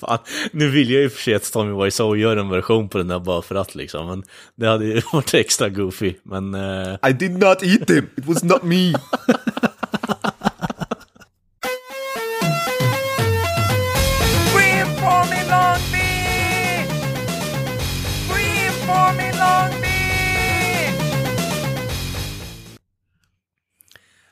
Fan. 0.01 0.19
Nu 0.53 0.71
vill 0.71 0.91
jag 0.91 1.03
ju 1.03 1.11
för 1.11 1.21
sig 1.21 1.35
att 1.35 1.53
Tommy 1.53 1.85
Wiseau 1.85 2.17
gör 2.17 2.37
en 2.37 2.49
version 2.49 2.89
på 2.89 2.99
den 2.99 3.09
där 3.09 3.19
bara 3.19 3.43
för 3.43 3.55
att 3.55 3.75
liksom. 3.75 4.07
Men 4.07 4.23
det 4.55 4.67
hade 4.67 4.85
ju 4.85 5.03
varit 5.13 5.35
extra 5.35 5.69
goofy. 5.69 6.15
Men 6.23 6.55
eh, 6.55 6.97
I 7.09 7.13
did 7.13 7.39
not 7.39 7.63
eat 7.63 7.87
them, 7.87 8.11
it 8.17 8.27
was 8.27 8.43
not 8.43 8.63
me. 8.63 8.93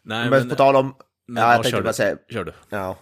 Nej, 0.03 0.31
Men 0.31 0.49
på 0.49 0.55
tal 0.55 0.77
om... 0.77 0.95
men, 1.29 1.43
ja, 1.43 1.53
jag 1.53 1.63
tänkte 1.63 1.79
du. 1.79 1.85
bara 1.85 1.93
säga... 1.93 2.17
Kör 2.31 2.45
du. 2.45 2.53
Ja. 2.69 2.97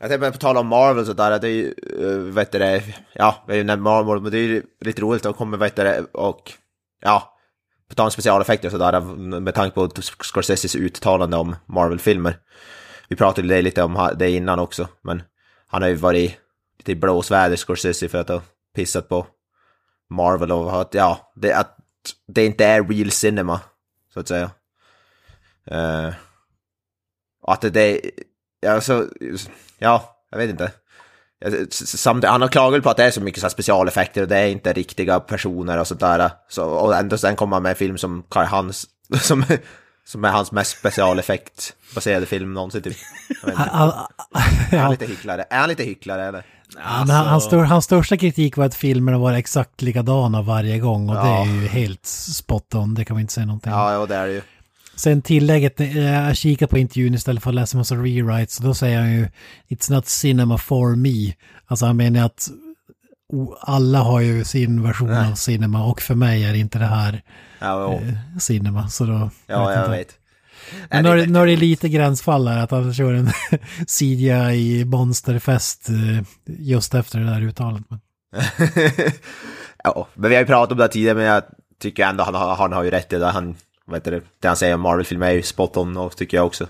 Jag 0.00 0.10
tänkte 0.10 0.32
på 0.32 0.38
tal 0.38 0.56
om 0.56 0.66
Marvel 0.66 1.06
sådär, 1.06 1.30
att 1.30 1.42
det 1.42 1.48
är 1.48 1.52
ju, 1.52 1.74
eh, 2.00 2.34
vet 2.34 2.52
du 2.52 2.58
det, 2.58 2.82
ja, 3.12 3.44
vi 3.46 3.52
har 3.52 3.58
ju 3.58 3.64
nämnt 3.64 3.82
Marvel, 3.82 4.20
men 4.20 4.32
det 4.32 4.38
är 4.38 4.42
ju 4.42 4.62
lite 4.80 5.02
roligt 5.02 5.26
att 5.26 5.36
komma, 5.36 5.56
vet 5.56 5.76
du 5.76 5.82
det, 5.82 6.04
och, 6.12 6.52
ja, 7.00 7.38
på 7.88 7.94
tal 7.94 8.04
om 8.04 8.10
specialeffekter 8.10 8.68
och 8.68 8.72
sådär, 8.72 9.00
med 9.40 9.54
tanke 9.54 9.74
på 9.74 9.88
Scorseses 10.00 10.76
uttalande 10.76 11.36
om 11.36 11.56
Marvel-filmer. 11.66 12.38
Vi 13.08 13.16
pratade 13.16 13.56
ju 13.56 13.62
lite 13.62 13.82
om 13.82 14.10
det 14.16 14.30
innan 14.30 14.58
också, 14.58 14.88
men 15.02 15.22
han 15.66 15.82
har 15.82 15.88
ju 15.88 15.94
varit 15.94 16.38
lite 16.78 16.92
i 16.92 16.96
blåsväder, 16.96 17.56
Scorsese, 17.56 18.08
för 18.08 18.18
att 18.18 18.28
ha 18.28 18.42
pissat 18.74 19.08
på 19.08 19.26
Marvel 20.10 20.52
och 20.52 20.80
att, 20.80 20.94
ja, 20.94 21.32
det, 21.34 21.52
att 21.52 21.76
det 22.26 22.46
inte 22.46 22.64
är 22.64 22.84
real 22.84 23.10
cinema, 23.10 23.60
så 24.14 24.20
att 24.20 24.28
säga. 24.28 24.50
Uh, 25.72 26.14
och 27.42 27.52
att 27.52 27.60
det, 27.60 28.00
alltså, 28.66 29.08
ja, 29.78 30.16
jag 30.30 30.38
vet 30.38 30.50
inte. 30.50 30.70
Samtidigt, 31.70 32.30
han 32.30 32.40
har 32.40 32.48
klagat 32.48 32.82
på 32.82 32.90
att 32.90 32.96
det 32.96 33.04
är 33.04 33.10
så 33.10 33.20
mycket 33.20 33.40
så 33.42 33.50
specialeffekter 33.50 34.22
och 34.22 34.28
det 34.28 34.38
är 34.38 34.46
inte 34.46 34.72
riktiga 34.72 35.20
personer 35.20 35.78
och 35.78 35.86
sådär. 35.86 36.30
Så, 36.48 36.64
och 36.64 36.96
ändå 36.96 37.18
sen 37.18 37.36
kommer 37.36 37.56
han 37.56 37.62
med 37.62 37.70
en 37.70 37.76
film 37.76 37.98
som 37.98 38.22
Kai 38.30 38.46
Hans, 38.46 38.86
som, 39.20 39.44
som 40.06 40.24
är 40.24 40.30
hans 40.30 40.52
mest 40.52 40.78
specialeffektbaserade 40.78 42.26
film 42.26 42.54
någonsin 42.54 42.82
typ. 42.82 42.96
Är 44.70 44.78
han 44.78 44.90
lite 44.90 45.06
hycklare? 45.06 45.44
Är 45.50 45.58
han 45.58 45.68
lite 45.68 45.82
hycklare 45.84 46.24
eller? 46.24 46.44
men 46.76 47.10
han, 47.10 47.26
hans, 47.26 47.44
stor, 47.44 47.64
hans 47.64 47.84
största 47.84 48.16
kritik 48.16 48.56
var 48.56 48.64
att 48.64 48.74
filmerna 48.74 49.18
var 49.18 49.32
exakt 49.32 49.82
likadana 49.82 50.42
varje 50.42 50.78
gång 50.78 51.08
och 51.08 51.14
det 51.14 51.20
Ja. 51.20 51.42
är 51.42 51.46
ju 51.46 51.66
helt 51.66 52.06
spot 52.06 52.74
on, 52.74 52.94
det 52.94 53.04
kan 53.04 53.14
man 53.14 53.20
inte 53.20 53.32
säga 53.32 53.46
någonting 53.46 53.72
om. 53.72 53.78
Ja, 53.78 53.92
ja 53.92 54.06
det 54.06 54.14
är 54.16 54.26
det 54.26 54.32
ju. 54.32 54.42
Sen 54.96 55.22
tillägget, 55.22 55.80
eh, 55.80 55.98
jag 55.98 56.22
har 56.22 56.34
kikat 56.34 56.70
på 56.70 56.78
intervjun 56.78 57.14
istället 57.14 57.42
för 57.42 57.50
att 57.50 57.54
läsa 57.54 57.76
massa 57.78 57.94
rewrites, 57.94 58.58
då 58.58 58.74
säger 58.74 58.98
han 59.00 59.12
ju 59.12 59.28
It's 59.68 59.92
not 59.92 60.06
cinema 60.06 60.58
for 60.58 60.96
me. 60.96 61.32
Alltså 61.66 61.86
han 61.86 61.96
menar 61.96 62.24
att 62.26 62.48
alla 63.60 63.98
har 63.98 64.20
ju 64.20 64.44
sin 64.44 64.82
version 64.82 65.10
av 65.14 65.34
cinema 65.34 65.84
och 65.84 66.00
för 66.00 66.14
mig 66.14 66.44
är 66.44 66.54
inte 66.54 66.78
det 66.78 66.86
här 66.86 67.22
Ja, 67.58 67.92
eh, 67.94 68.38
cinema. 68.40 68.88
Så 68.88 69.04
då, 69.04 69.30
ja 69.46 69.72
jag 69.72 69.80
inte. 69.80 69.90
vet. 69.90 70.18
Men 70.90 71.04
nu 71.04 71.16
det- 71.16 71.26
nu 71.26 71.38
har 71.38 71.46
det 71.46 71.56
lite 71.56 71.88
gränsfall 71.88 72.48
här 72.48 72.58
att 72.58 72.70
han 72.70 72.94
kör 72.94 73.12
en 73.14 73.30
CGI 73.86 74.84
monsterfest 74.84 75.88
eh, 75.88 76.22
just 76.46 76.94
efter 76.94 77.18
det 77.18 77.26
där 77.26 77.42
uttalet. 77.42 77.82
Men- 77.88 78.00
ja, 79.84 80.08
men 80.14 80.30
vi 80.30 80.36
har 80.36 80.42
ju 80.42 80.46
pratat 80.46 80.72
om 80.72 80.78
det 80.78 80.88
tidigare, 80.88 81.14
men 81.16 81.24
jag 81.24 81.42
tycker 81.80 82.06
ändå 82.06 82.24
han, 82.24 82.34
har- 82.34 82.56
han 82.56 82.72
har 82.72 82.82
ju 82.84 82.90
rätt 82.90 83.12
i 83.12 83.18
det. 83.18 83.26
Han, 83.26 83.54
vad 83.86 83.96
heter 83.96 84.10
det, 84.10 84.20
det 84.40 84.48
han 84.48 84.56
säger 84.56 84.74
om 84.74 84.80
Marvel-filmer 84.80 85.26
är 85.26 85.32
ju 85.32 85.42
spot 85.42 85.76
on 85.76 85.96
och 85.96 86.16
tycker 86.16 86.36
jag 86.36 86.46
också. 86.46 86.66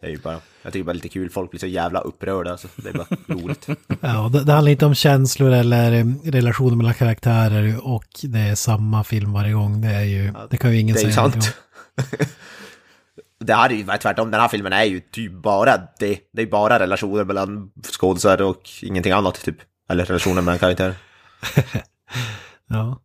Det 0.00 0.06
är 0.06 0.10
ju 0.10 0.18
bara, 0.18 0.38
jag 0.62 0.72
tycker 0.72 0.84
bara 0.84 0.92
lite 0.92 1.08
kul, 1.08 1.30
folk 1.30 1.50
blir 1.50 1.60
så 1.60 1.66
jävla 1.66 2.00
upprörda 2.00 2.50
alltså. 2.50 2.68
Det 2.76 2.88
är 2.88 2.92
bara 2.92 3.06
roligt. 3.26 3.66
Ja, 4.00 4.30
det, 4.32 4.44
det 4.44 4.52
handlar 4.52 4.72
inte 4.72 4.86
om 4.86 4.94
känslor 4.94 5.52
eller 5.52 5.92
eh, 5.92 6.04
relationer 6.24 6.76
mellan 6.76 6.94
karaktärer 6.94 7.86
och 7.86 8.06
det 8.22 8.38
är 8.38 8.54
samma 8.54 9.04
film 9.04 9.32
varje 9.32 9.52
gång. 9.52 9.80
Det 9.80 9.88
är 9.88 10.02
ju, 10.04 10.32
det 10.50 10.56
kan 10.56 10.72
ju 10.72 10.80
ingen 10.80 10.94
Det 10.94 11.00
är 11.02 11.06
ju 11.06 11.12
säga. 11.12 11.30
sant. 11.30 11.56
det 13.40 13.54
här 13.54 13.70
är 13.70 13.74
ju 13.74 13.84
tvärtom, 13.84 14.30
den 14.30 14.40
här 14.40 14.48
filmen 14.48 14.72
är 14.72 14.84
ju 14.84 15.00
typ 15.00 15.32
bara 15.32 15.76
det. 15.98 16.18
Det 16.32 16.42
är 16.42 16.46
bara 16.46 16.78
relationer 16.78 17.24
mellan 17.24 17.70
skådisar 17.92 18.42
och 18.42 18.62
ingenting 18.82 19.12
annat 19.12 19.44
typ. 19.44 19.56
Eller 19.90 20.04
relationer 20.04 20.42
mellan 20.42 20.58
karaktärer. 20.58 20.94
Ja. 22.68 23.00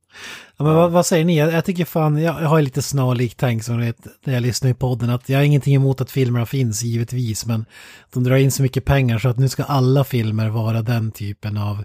Ja 0.61 0.65
men 0.65 0.75
vad, 0.75 0.91
vad 0.91 1.05
säger 1.05 1.25
ni? 1.25 1.37
Jag, 1.37 1.53
jag 1.53 1.65
tycker 1.65 1.85
fan, 1.85 2.17
jag, 2.17 2.41
jag 2.41 2.47
har 2.47 2.61
lite 2.61 2.81
snarlik 2.81 3.43
vet, 3.43 4.07
när 4.23 4.33
jag 4.33 4.41
lyssnar 4.41 4.69
i 4.69 4.73
podden, 4.73 5.09
att 5.09 5.29
jag 5.29 5.37
har 5.37 5.43
ingenting 5.43 5.75
emot 5.75 6.01
att 6.01 6.11
filmerna 6.11 6.45
finns 6.45 6.83
givetvis, 6.83 7.45
men 7.45 7.65
de 8.13 8.23
drar 8.23 8.35
in 8.35 8.51
så 8.51 8.63
mycket 8.63 8.85
pengar 8.85 9.19
så 9.19 9.29
att 9.29 9.37
nu 9.37 9.49
ska 9.49 9.63
alla 9.63 10.03
filmer 10.03 10.49
vara 10.49 10.81
den 10.81 11.11
typen 11.11 11.57
av... 11.57 11.83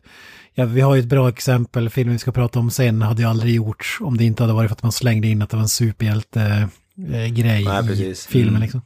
Ja, 0.55 0.65
vi 0.65 0.81
har 0.81 0.95
ju 0.95 1.01
ett 1.01 1.07
bra 1.07 1.29
exempel, 1.29 1.91
filmen 1.91 2.13
vi 2.13 2.19
ska 2.19 2.33
prata 2.33 2.59
om 2.59 2.71
sen 2.71 3.03
hade 3.03 3.23
ju 3.23 3.29
aldrig 3.29 3.55
gjorts 3.55 3.99
om 4.01 4.17
det 4.17 4.25
inte 4.25 4.43
hade 4.43 4.53
varit 4.53 4.69
för 4.69 4.75
att 4.77 4.83
man 4.83 4.93
slängde 4.93 5.29
in 5.29 5.43
att 5.43 5.51
det 5.51 5.57
var 5.57 5.63
en 5.63 5.69
superhjälte-grej 5.69 7.65
Nej, 7.65 8.11
i 8.11 8.15
filmen 8.15 8.49
Mm. 8.49 8.63
liksom. 8.63 8.83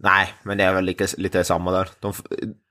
Nej, 0.00 0.28
men 0.42 0.58
det 0.58 0.64
är 0.64 0.74
väl 0.74 0.84
lite, 0.84 1.06
lite 1.16 1.44
samma 1.44 1.72
där. 1.72 1.88
De, 2.00 2.12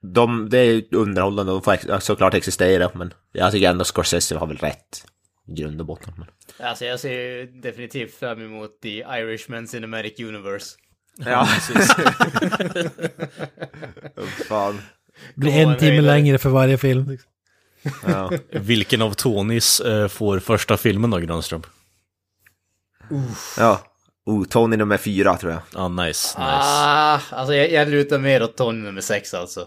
de, 0.02 0.48
det 0.50 0.58
är 0.58 0.64
ju 0.64 0.88
underhållande, 0.92 1.52
de 1.52 1.62
får 1.62 2.00
såklart 2.00 2.34
existera, 2.34 2.90
men 2.94 3.12
jag 3.32 3.52
tycker 3.52 3.70
ändå 3.70 3.84
Scorsese 3.84 4.36
har 4.36 4.46
väl 4.46 4.56
rätt 4.56 5.04
grund 5.48 5.80
och 5.80 5.86
botten. 5.86 6.14
Men... 6.16 6.26
Alltså 6.66 6.84
jag 6.84 7.00
ser 7.00 7.12
ju 7.12 7.46
definitivt 7.46 8.14
fram 8.14 8.42
emot 8.42 8.80
The 8.82 8.98
Irishman 8.98 9.66
Cinematic 9.66 10.20
Universe. 10.20 10.76
Ja, 11.16 11.48
precis. 11.54 11.94
Fan. 14.48 14.80
Blir 15.34 15.52
en 15.52 15.76
timme 15.76 16.00
längre 16.00 16.38
för 16.38 16.50
varje 16.50 16.78
film. 16.78 17.10
Liksom. 17.10 17.30
Ja. 18.06 18.30
Vilken 18.50 19.02
av 19.02 19.12
Tonys 19.12 19.80
eh, 19.80 20.08
får 20.08 20.38
första 20.38 20.76
filmen 20.76 21.10
då, 21.10 21.18
Granström? 21.18 21.62
ja. 23.58 23.80
Oh, 24.26 24.44
Tony 24.44 24.76
nummer 24.76 24.96
fyra 24.96 25.36
tror 25.36 25.52
jag. 25.52 25.60
Ja, 25.74 25.88
nice, 25.88 26.38
nice. 26.38 26.38
Ah, 26.38 27.20
alltså 27.30 27.54
jag, 27.54 27.72
jag 27.72 27.88
lutar 27.88 28.18
mer 28.18 28.42
åt 28.42 28.56
Tony 28.56 28.78
nummer 28.82 29.00
sex 29.00 29.34
alltså. 29.34 29.66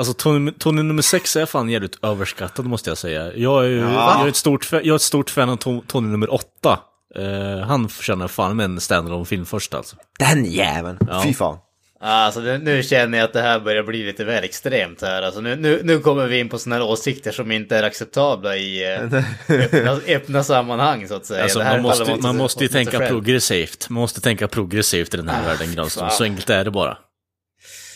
Alltså 0.00 0.14
Tony, 0.14 0.52
Tony 0.58 0.82
nummer 0.82 1.02
sex 1.02 1.36
är 1.36 1.46
fan 1.46 1.68
jävligt 1.68 2.04
överskattad 2.04 2.66
måste 2.66 2.90
jag 2.90 2.98
säga. 2.98 3.32
Jag 3.34 3.64
är, 3.64 3.68
ju, 3.68 3.78
Ja. 3.78 4.14
jag 4.18 4.24
är, 4.24 4.28
ett, 4.28 4.36
stort, 4.36 4.68
jag 4.72 4.86
är 4.86 4.94
ett 4.94 5.02
stort 5.02 5.30
fan 5.30 5.48
av 5.50 5.56
To- 5.58 5.82
Tony 5.86 6.08
nummer 6.08 6.34
åtta. 6.34 6.78
Eh, 7.16 7.66
han 7.66 7.88
förtjänar 7.88 8.28
fan 8.28 8.56
med 8.56 8.64
en 8.64 8.80
standalone 8.80 9.24
film 9.24 9.46
först 9.46 9.74
alltså. 9.74 9.96
Den 10.18 10.44
jäveln! 10.44 10.98
Ja. 11.08 11.22
Fy 11.24 11.34
fan. 11.34 11.58
Alltså 12.02 12.40
nu, 12.40 12.58
nu 12.58 12.82
känner 12.82 13.18
jag 13.18 13.24
att 13.24 13.32
det 13.32 13.40
här 13.42 13.60
börjar 13.60 13.82
bli 13.82 14.06
lite 14.06 14.24
väl 14.24 14.44
extremt 14.44 15.02
här. 15.02 15.22
Alltså 15.22 15.40
nu, 15.40 15.56
nu, 15.56 15.80
nu 15.84 15.98
kommer 15.98 16.26
vi 16.26 16.38
in 16.38 16.48
på 16.48 16.58
sådana 16.58 16.84
här 16.84 16.90
åsikter 16.92 17.32
som 17.32 17.50
inte 17.52 17.76
är 17.76 17.82
acceptabla 17.82 18.56
i 18.56 18.94
eh, 18.94 19.02
öppna, 19.48 19.90
öppna 20.08 20.44
sammanhang 20.44 21.08
så 21.08 21.14
att 21.14 21.26
säga. 21.26 21.42
Alltså, 21.42 21.58
man, 21.58 21.82
måste, 21.82 22.16
man 22.16 22.36
måste 22.36 22.64
ju 22.64 22.68
tänka 22.68 22.98
själv. 22.98 23.08
progressivt. 23.08 23.86
Man 23.90 24.00
måste 24.00 24.20
tänka 24.20 24.48
progressivt 24.48 25.14
i 25.14 25.16
den 25.16 25.28
här 25.28 25.46
världen, 25.46 25.74
Granström. 25.74 26.10
Så 26.10 26.24
enkelt 26.24 26.50
är 26.50 26.64
det 26.64 26.70
bara. 26.70 26.98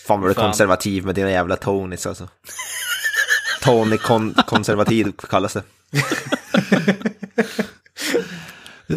Fan 0.06 0.20
vad 0.20 0.28
du 0.28 0.30
är 0.30 0.34
Fan. 0.34 0.44
konservativ 0.44 1.04
med 1.06 1.14
dina 1.14 1.30
jävla 1.30 1.56
Tonys 1.56 2.06
alltså. 2.06 2.28
Tony 3.62 3.96
kon 3.98 4.34
konservativ 4.46 5.12
kallas 5.30 5.52
det. 5.52 5.62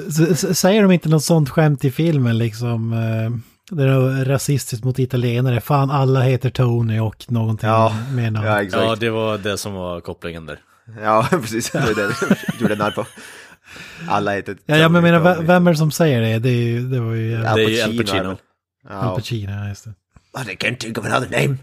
S- 0.07 0.59
Säger 0.59 0.81
de 0.81 0.91
inte 0.91 1.09
något 1.09 1.23
sånt 1.23 1.49
skämt 1.49 1.85
i 1.85 1.91
filmen 1.91 2.37
liksom? 2.37 2.93
eh, 2.93 3.31
Det 3.77 3.83
är 3.83 4.25
rasistiskt 4.25 4.85
mot 4.85 4.99
italienare. 4.99 5.61
Fan, 5.61 5.91
alla 5.91 6.21
heter 6.21 6.49
Tony 6.49 6.99
och 6.99 7.25
någonting 7.31 7.69
Ja, 7.69 7.95
med 8.11 8.33
namn. 8.33 8.47
ja 8.47 8.61
exakt. 8.61 8.83
Ja, 8.83 8.89
Ja, 8.89 8.95
det 8.95 9.09
var 9.09 9.37
det 9.37 9.57
som 9.57 9.73
var 9.73 10.01
kopplingen 10.01 10.45
där. 10.45 10.59
precis. 11.41 11.69
Det 11.71 11.79
var 11.79 11.87
det 11.87 12.07
du 12.57 12.59
gjorde 12.61 12.75
narr 12.75 12.91
på. 12.91 13.05
Alla 14.09 14.31
heter 14.33 14.57
Ja, 14.65 14.77
ja, 14.77 14.89
men 14.89 15.03
jag 15.03 15.11
menar, 15.19 15.33
Tony. 15.35 15.47
ve- 15.47 15.53
vem 15.53 15.67
är 15.67 15.71
det 15.71 15.77
som 15.77 15.91
säger 15.91 16.21
det? 16.21 16.39
Det, 16.39 16.49
är 16.49 16.53
ju, 16.63 16.87
det 16.89 16.99
var 16.99 17.13
ju 17.13 17.47
Al 17.47 17.57
Det 17.57 17.63
är 17.63 17.69
ju 17.69 17.81
Al 17.81 17.97
Pacino? 18.05 18.29
Al 18.29 18.37
Ja. 18.89 19.15
Pacino, 19.15 19.51
ja, 19.51 19.67
just 19.69 19.83
det. 19.83 19.93
I 20.35 20.55
can't 20.55 20.77
think 20.77 20.97
of 20.97 21.05
another 21.05 21.29
name. 21.41 21.57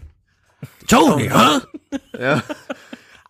Tony, 0.87 1.29
va? 1.29 1.61
Ja. 2.19 2.39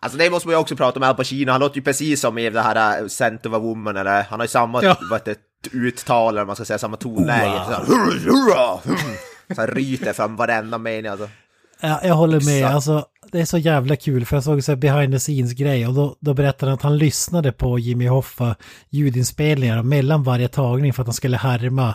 Alltså 0.00 0.18
det 0.18 0.30
måste 0.30 0.48
man 0.48 0.54
ju 0.54 0.58
också 0.60 0.76
prata 0.76 0.98
om 0.98 1.02
Al 1.02 1.14
Pacino, 1.14 1.52
han 1.52 1.60
låter 1.60 1.76
ju 1.76 1.82
precis 1.82 2.20
som 2.20 2.38
i 2.38 2.50
det 2.50 2.60
här 2.62 3.02
uh, 3.02 3.08
Scent 3.08 3.46
of 3.46 3.54
a 3.54 3.58
Woman, 3.58 3.96
eller 3.96 4.22
han 4.22 4.40
har 4.40 4.44
ju 4.44 4.48
samma 4.48 4.82
Ja. 4.82 4.96
det, 5.24 5.38
uttal, 5.72 6.34
eller 6.34 6.44
man 6.46 6.56
ska 6.56 6.64
säga, 6.64 6.78
samma 6.78 6.96
tonläge. 6.96 7.60
Så 7.66 7.72
här, 7.72 7.84
"Hurra, 7.86 8.20
hurra, 8.20 8.80
hmm." 8.84 8.96
Så 9.54 9.60
han 9.60 9.66
ryter 9.70 10.12
fram 10.12 10.36
varenda 10.36 10.78
mening 10.78 11.06
alltså. 11.10 11.28
Ja, 11.80 12.00
jag 12.04 12.14
håller 12.14 12.40
med. 12.40 12.56
Exakt. 12.58 12.74
Alltså, 12.74 13.06
det 13.32 13.40
är 13.40 13.44
så 13.44 13.58
jävla 13.58 13.96
kul 13.96 14.26
för 14.26 14.36
jag 14.36 14.44
såg 14.44 14.64
så 14.64 14.72
här 14.72 14.76
behind 14.76 15.12
the 15.14 15.18
scenes 15.18 15.52
grej 15.52 15.86
och 15.86 15.94
då, 15.94 16.16
då 16.20 16.34
berättade 16.34 16.70
han 16.70 16.76
att 16.76 16.82
han 16.82 16.98
lyssnade 16.98 17.52
på 17.52 17.78
Jimmy 17.78 18.06
Hoffa 18.08 18.56
ljudinspelningar 18.90 19.82
mellan 19.82 20.22
varje 20.22 20.48
tagning 20.48 20.92
för 20.92 21.02
att 21.02 21.06
han 21.06 21.14
skulle 21.14 21.36
härma 21.36 21.94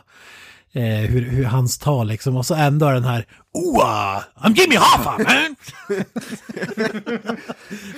eh, 0.74 0.84
hur, 0.84 1.22
hur 1.30 1.44
hans 1.44 1.78
tal 1.78 2.08
liksom. 2.08 2.38
Och 2.38 2.46
så 2.46 2.56
ändå 2.56 2.86
är 2.88 2.94
den 2.94 3.04
här 3.04 3.26
Oa! 3.54 4.24
I'm 4.44 4.54
Jimmy 4.56 4.76
Hoffa 4.76 5.12
man! 5.18 5.56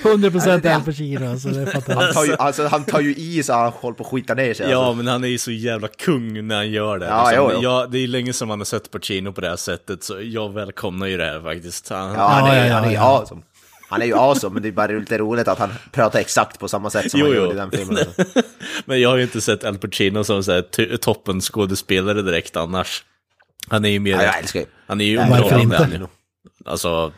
100% 0.03 0.75
Al 0.75 0.81
Pacino, 0.81 1.31
alltså 1.31 1.49
det 1.49 1.61
är 1.61 1.95
Han 1.95 2.13
tar 2.13 2.25
ju, 2.25 2.35
alltså, 2.35 2.67
han 2.67 2.83
tar 2.83 2.99
ju 2.99 3.15
i 3.15 3.43
så 3.43 3.53
han 3.53 3.71
håller 3.71 3.95
på 3.97 4.03
att 4.03 4.09
skita 4.09 4.33
ner 4.33 4.53
sig. 4.53 4.69
Ja, 4.69 4.77
Alltså. 4.77 4.93
men 4.95 5.07
han 5.07 5.23
är 5.23 5.27
ju 5.27 5.37
så 5.37 5.51
jävla 5.51 5.87
kung 5.87 6.47
när 6.47 6.55
han 6.55 6.71
gör 6.71 6.99
det. 6.99 7.05
Ja, 7.05 7.29
liksom. 7.29 7.45
jo, 7.45 7.51
jo. 7.53 7.61
Jag, 7.69 7.91
det 7.91 7.97
är 7.99 8.07
länge 8.07 8.33
som 8.33 8.47
man 8.47 8.59
har 8.59 8.65
sett 8.65 8.91
Pacino 8.91 9.31
på 9.33 9.41
det 9.41 9.49
här 9.49 9.55
sättet, 9.55 10.03
så 10.03 10.21
jag 10.21 10.53
välkomnar 10.53 11.07
ju 11.07 11.17
det 11.17 11.25
här 11.25 11.41
faktiskt. 11.41 11.89
Han, 11.89 12.13
Ja, 12.13 12.27
han 12.27 12.47
är, 12.51 12.57
Ja, 12.57 12.65
ja, 12.65 12.73
han 12.73 12.83
är 12.83 12.89
ju 12.89 12.93
ja. 12.95 13.25
Han 13.93 14.01
är 14.01 14.05
ju 14.05 14.15
awesome, 14.15 14.53
men 14.53 14.63
det 14.63 14.67
är 14.69 14.71
bara 14.71 14.87
lite 14.91 15.17
roligt 15.17 15.47
att 15.47 15.59
han 15.59 15.69
pratar 15.91 16.19
exakt 16.19 16.59
på 16.59 16.67
samma 16.67 16.89
sätt 16.89 17.11
som 17.11 17.19
Jo, 17.19 17.25
han 17.25 17.35
jo. 17.35 17.41
gjorde 17.41 17.53
i 17.53 17.57
den 17.57 17.71
filmen. 17.71 18.05
Men 18.85 19.01
jag 19.01 19.09
har 19.09 19.17
ju 19.17 19.23
inte 19.23 19.41
sett 19.41 19.63
Al 19.63 19.77
Pacino 19.77 20.23
som 20.23 20.35
här, 20.35 20.97
toppen 20.97 21.41
skådespelare 21.41 22.21
direkt 22.21 22.55
annars. 22.57 23.03
Han 23.69 23.85
är 23.85 23.89
ju 23.89 23.99
mer... 23.99 24.11
Ja, 24.11 24.23
jag 24.23 24.39
älskar 24.39 24.59
ju. 24.59 24.65
Han 24.87 25.01
är 25.01 25.05
ju 25.05 25.17
underhållande. 25.17 25.77
han. 25.77 26.07
Alltså, 26.65 27.13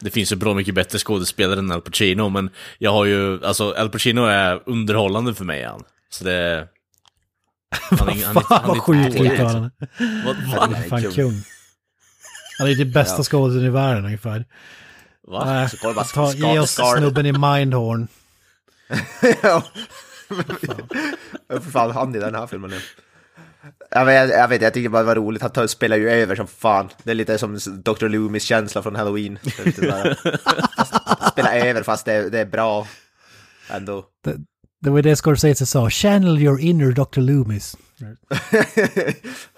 det 0.00 0.10
finns 0.10 0.32
ju 0.32 0.36
bra 0.36 0.54
mycket 0.54 0.74
bättre 0.74 0.98
skådespelare 0.98 1.58
än 1.58 1.72
Al 1.72 1.80
Pacino, 1.80 2.28
men 2.28 2.50
jag 2.78 2.92
har 2.92 3.04
ju, 3.04 3.44
alltså 3.44 3.72
Al 3.74 3.88
Pacino 3.90 4.24
är 4.24 4.62
underhållande 4.66 5.34
för 5.34 5.44
mig 5.44 5.64
han. 5.64 5.82
Så 6.10 6.24
det... 6.24 6.68
Han 7.98 8.08
är, 8.08 8.24
han 8.24 8.36
är, 8.36 8.40
Fan 8.40 8.60
han 8.60 8.68
vad 8.68 8.78
sjukt 8.78 9.18
han 9.18 9.26
uttalande. 9.26 9.70
Vad, 10.26 10.36
Han 10.36 10.70
va? 10.72 10.76
är 10.78 10.88
fan 10.88 11.02
kung. 11.02 11.12
kung. 11.12 11.42
Han 12.58 12.68
är 12.68 12.74
det 12.74 12.84
bästa 12.84 13.16
Ja. 13.18 13.22
skådespelaren 13.24 13.66
i 13.66 13.70
världen 13.70 14.04
ungefär. 14.04 14.44
Va? 15.28 15.44
Nej, 15.44 15.70
Så 15.70 15.76
kollar 15.76 15.94
bara 15.94 16.04
ta, 16.04 16.26
Scar- 16.32 16.52
ge 16.52 16.58
oss 16.58 16.78
Scar- 16.78 16.98
snubben 16.98 17.26
i 17.26 17.32
Mindhorn. 17.32 18.08
Ja. 19.42 19.62
För 21.48 21.70
fan, 21.70 21.90
han 21.90 22.14
i 22.14 22.18
den 22.18 22.34
här 22.34 22.46
filmen 22.46 22.70
nu. 22.70 22.80
Jag 23.90 24.04
vet, 24.04 24.30
jag 24.30 24.48
vet, 24.48 24.62
jag 24.62 24.74
tycker 24.74 24.88
bara 24.88 25.02
det 25.02 25.06
var 25.06 25.14
roligt. 25.14 25.42
Han 25.56 25.68
spelar 25.68 25.96
ju 25.96 26.10
över 26.10 26.36
som 26.36 26.46
fan. 26.46 26.88
Det 27.02 27.10
är 27.10 27.14
lite 27.14 27.38
som 27.38 27.58
Dr. 27.84 28.08
Loomis 28.08 28.44
känsla 28.44 28.82
från 28.82 28.96
Halloween. 28.96 29.38
Spela 31.32 31.54
över 31.54 31.82
fast 31.82 32.04
det, 32.04 32.30
det 32.30 32.38
är 32.38 32.44
bra 32.46 32.86
ändå. 33.70 34.04
Det, 34.24 34.36
det 34.80 34.90
var 34.90 35.02
det 35.02 35.16
Scorsese 35.16 35.66
sa. 35.66 35.90
Channel 35.90 36.38
your 36.38 36.60
inner 36.60 36.92
Dr. 36.92 37.20
Loomis. 37.20 37.76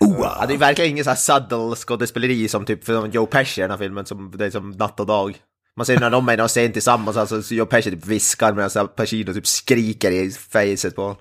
Hurra! 0.00 0.36
Ja, 0.40 0.46
det 0.46 0.54
är 0.54 0.58
verkligen 0.58 0.90
ingen 0.90 1.04
så 1.04 1.10
här 1.10 1.16
subtle 1.16 1.76
skådespeleri 1.76 2.48
som 2.48 2.64
typ 2.64 2.84
för 2.84 3.06
Joe 3.06 3.26
Pesci 3.26 3.60
i 3.60 3.62
den 3.62 3.70
här 3.70 3.78
filmen, 3.78 4.06
som, 4.06 4.32
det 4.36 4.46
är 4.46 4.50
som 4.50 4.70
natt 4.70 5.00
och 5.00 5.06
dag. 5.06 5.36
Man 5.76 5.86
ser 5.86 6.00
när 6.00 6.10
de 6.10 6.28
är 6.28 6.32
i 6.32 6.36
någon 6.36 6.48
scen 6.48 6.72
tillsammans, 6.72 7.16
alltså 7.16 7.42
så 7.42 7.54
Joe 7.54 7.66
Pesci 7.66 7.90
typ 7.90 8.06
viskar 8.06 8.52
medan 8.52 8.88
Pacino 8.96 9.34
typ 9.34 9.46
skriker 9.46 10.10
i 10.10 10.30
facet 10.30 10.96
på. 10.96 11.16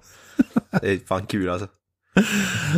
Det 0.82 0.90
är 0.90 1.00
fan 1.08 1.26
kul 1.26 1.50
alltså. 1.50 1.68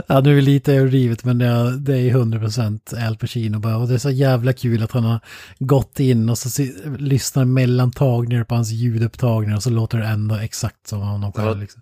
Ja, 0.08 0.20
nu 0.20 0.32
är 0.32 0.36
det 0.36 0.42
lite 0.42 0.74
överdrivet 0.74 1.24
men 1.24 1.38
det 1.38 1.46
är, 1.46 1.72
det 1.72 1.98
är 1.98 2.14
100% 2.14 3.08
Al 3.08 3.18
Pacino 3.18 3.60
bara. 3.60 3.78
Och 3.78 3.88
det 3.88 3.94
är 3.94 3.98
så 3.98 4.10
jävla 4.10 4.54
kul 4.54 4.84
att 4.84 4.92
han 4.92 5.04
har 5.04 5.20
gått 5.60 6.00
in 6.00 6.30
och 6.30 6.38
så 6.38 6.50
se, 6.50 6.72
lyssnar 6.98 7.46
mellan 7.46 7.92
tagningar 7.92 8.44
på 8.44 8.56
hans 8.56 8.72
ljudupptagningar 8.72 9.56
och 9.56 9.64
så 9.64 9.70
låter 9.70 9.98
det 9.98 10.06
ändå 10.06 10.36
exakt 10.36 10.88
som 10.88 11.02
honom 11.02 11.34
själv. 11.34 11.60
Liksom. 11.60 11.82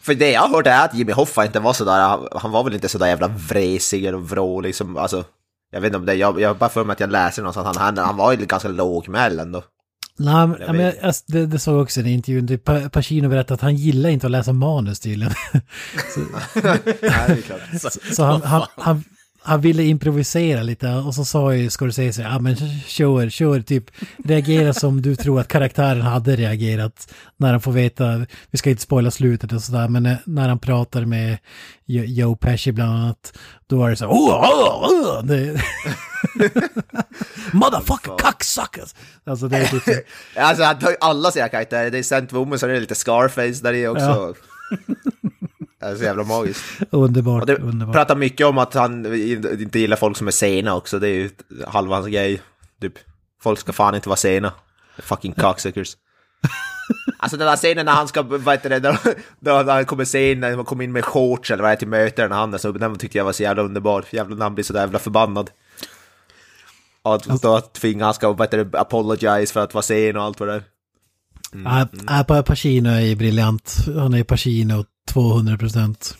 För 0.00 0.14
det 0.14 0.30
jag 0.30 0.40
har 0.40 0.48
hört 0.48 0.66
är 0.66 0.84
att 0.84 0.94
Jimmy 0.94 1.12
Hoffa 1.12 1.44
inte 1.46 1.60
var 1.60 1.72
sådär, 1.72 2.00
han- 2.00 2.28
han 2.32 2.50
var 2.50 2.64
väl 2.64 2.74
inte 2.74 2.88
sådär 2.88 3.06
jävla 3.06 3.28
vresig 3.28 4.14
och 4.14 4.28
vrå 4.30 4.60
liksom, 4.60 4.96
alltså. 4.96 5.24
Jag 5.72 5.80
vet 5.80 5.86
inte 5.88 5.98
om 5.98 6.06
det, 6.06 6.14
jag, 6.14 6.40
jag 6.40 6.56
bara 6.56 6.70
för 6.70 6.84
mig 6.84 6.92
att 6.92 7.00
jag 7.00 7.10
läser 7.10 7.42
någonstans 7.42 7.66
han, 7.66 7.96
han, 7.96 8.06
han 8.06 8.16
var 8.16 8.32
ju 8.32 8.46
ganska 8.46 8.68
lågmäld 8.68 9.40
ändå. 9.40 9.62
Nej, 10.18 10.46
men, 10.46 10.56
Jag 10.60 10.68
ja, 10.68 10.72
men 10.72 10.92
jag, 11.02 11.14
det, 11.26 11.46
det 11.46 11.58
såg 11.58 11.74
jag 11.74 11.82
också 11.82 12.00
i 12.00 12.12
intervjun. 12.12 12.58
Pa- 12.58 12.88
Pacino 12.88 13.28
berättade 13.28 13.54
att 13.54 13.60
han 13.60 13.76
gillar 13.76 14.10
inte 14.10 14.26
att 14.26 14.30
läsa 14.30 14.52
manus 14.52 15.00
tydligen. 15.00 15.32
Nej, 16.54 16.78
det 16.82 17.06
är 17.06 17.42
klart. 17.42 17.92
Så 18.16 18.24
han, 18.24 18.42
han, 18.42 18.66
han, 18.76 19.04
han 19.44 19.60
ville 19.60 19.82
improvisera 19.82 20.62
lite 20.62 20.88
och 20.88 21.14
så 21.14 21.24
sa 21.24 21.54
ju 21.54 21.70
Scorsese, 21.70 22.22
ja 22.22 22.38
men 22.38 22.56
kör, 22.86 23.28
kör, 23.28 23.60
typ 23.60 23.84
reagera 24.24 24.74
som 24.74 25.02
du 25.02 25.16
tror 25.16 25.40
att 25.40 25.48
karaktären 25.48 26.02
hade 26.02 26.36
reagerat 26.36 27.12
när 27.36 27.50
han 27.50 27.60
får 27.60 27.72
veta, 27.72 28.26
vi 28.50 28.58
ska 28.58 28.70
inte 28.70 28.82
spoila 28.82 29.10
slutet 29.10 29.52
och 29.52 29.62
sådär, 29.62 29.88
men 29.88 30.02
när, 30.02 30.16
när 30.24 30.48
han 30.48 30.58
pratar 30.58 31.04
med 31.04 31.38
Jo- 31.86 32.04
Joe 32.04 32.36
Pesci 32.36 32.72
bland 32.72 32.92
annat, 32.92 33.38
då 33.66 33.78
var 33.78 33.90
det 33.90 33.96
så 33.96 34.04
här, 34.04 34.12
oh, 34.12 34.30
oh, 34.30 34.90
oh, 34.92 35.24
det, 35.24 35.36
Motherfucker 37.52 38.18
cocksuckers! 38.18 38.94
Alltså 39.24 39.48
det 39.48 39.56
är 39.56 39.66
typ 39.66 39.82
så, 39.82 39.92
Alltså 40.40 40.64
han 40.64 40.78
tar 40.78 40.90
ju 40.90 40.96
alla 41.00 41.30
sina 41.30 41.48
karaktärer, 41.48 41.90
det 41.90 41.98
är 41.98 42.02
Saint 42.02 42.32
Woman 42.32 42.58
så 42.58 42.66
är 42.66 42.70
det 42.70 42.80
lite 42.80 42.94
Scarface 42.94 43.62
där 43.62 43.72
i 43.72 43.86
också. 43.88 44.34
Det 44.70 44.76
är 45.82 45.96
så 45.96 46.04
jävla 46.04 46.24
magiskt. 46.24 46.62
underbart, 46.90 47.46
det 47.46 47.56
underbart. 47.56 47.94
pratar 47.94 48.16
mycket 48.16 48.46
om 48.46 48.58
att 48.58 48.74
han 48.74 49.14
inte 49.60 49.78
gillar 49.78 49.96
folk 49.96 50.16
som 50.16 50.26
är 50.26 50.30
sena 50.32 50.74
också, 50.74 50.98
det 50.98 51.08
är 51.08 51.14
ju 51.14 51.30
halva 51.66 51.96
hans 51.96 52.06
grej. 52.08 52.40
Typ, 52.80 52.92
folk 53.42 53.58
ska 53.58 53.72
fan 53.72 53.94
inte 53.94 54.08
vara 54.08 54.16
sena. 54.16 54.52
Fucking 54.98 55.32
cocksuckers. 55.32 55.96
Alltså 57.18 57.36
den 57.36 57.46
där 57.46 57.56
scenen 57.56 57.86
när 57.86 57.92
han 57.92 58.08
ska, 58.08 58.22
vad 58.22 58.54
heter 58.54 58.70
det, 58.70 58.78
då, 58.78 58.96
när 59.40 59.72
han 59.72 59.84
kommer 59.84 60.04
sen, 60.04 60.40
när 60.40 60.56
han 60.56 60.64
kommer 60.64 60.84
in 60.84 60.92
med 60.92 61.04
shorts 61.04 61.50
eller 61.50 61.62
vad 61.62 61.70
det 61.70 61.74
är 61.74 61.76
till 61.76 61.88
möte, 61.88 62.22
den 62.22 62.32
han 62.32 62.58
så 62.58 62.72
den 62.72 62.98
tyckte 62.98 63.18
jag 63.18 63.24
var 63.24 63.32
så 63.32 63.42
jävla 63.42 63.62
underbar. 63.62 64.04
Jävla 64.10 64.36
när 64.36 64.42
han 64.44 64.54
blir 64.54 64.64
så 64.64 64.74
jävla 64.74 64.98
förbannad. 64.98 65.50
Att 67.02 67.42
då 67.42 67.60
tvingar 67.60 68.04
han 68.04 68.14
ska, 68.14 68.32
vad 68.32 68.46
heter 68.46 68.64
det, 68.64 68.80
apologize 68.80 69.52
för 69.52 69.60
att 69.60 69.74
vara 69.74 69.82
sen 69.82 70.16
och 70.16 70.22
allt 70.22 70.40
vad 70.40 70.48
det 70.48 70.54
är. 70.54 70.62
Ja, 72.06 72.24
Pa- 72.28 72.42
Pacino 72.42 72.88
är 72.88 73.16
briljant. 73.16 73.76
Han 73.96 74.14
är 74.14 74.24
Pacino 74.24 74.84
200 75.08 75.58
procent. 75.58 76.16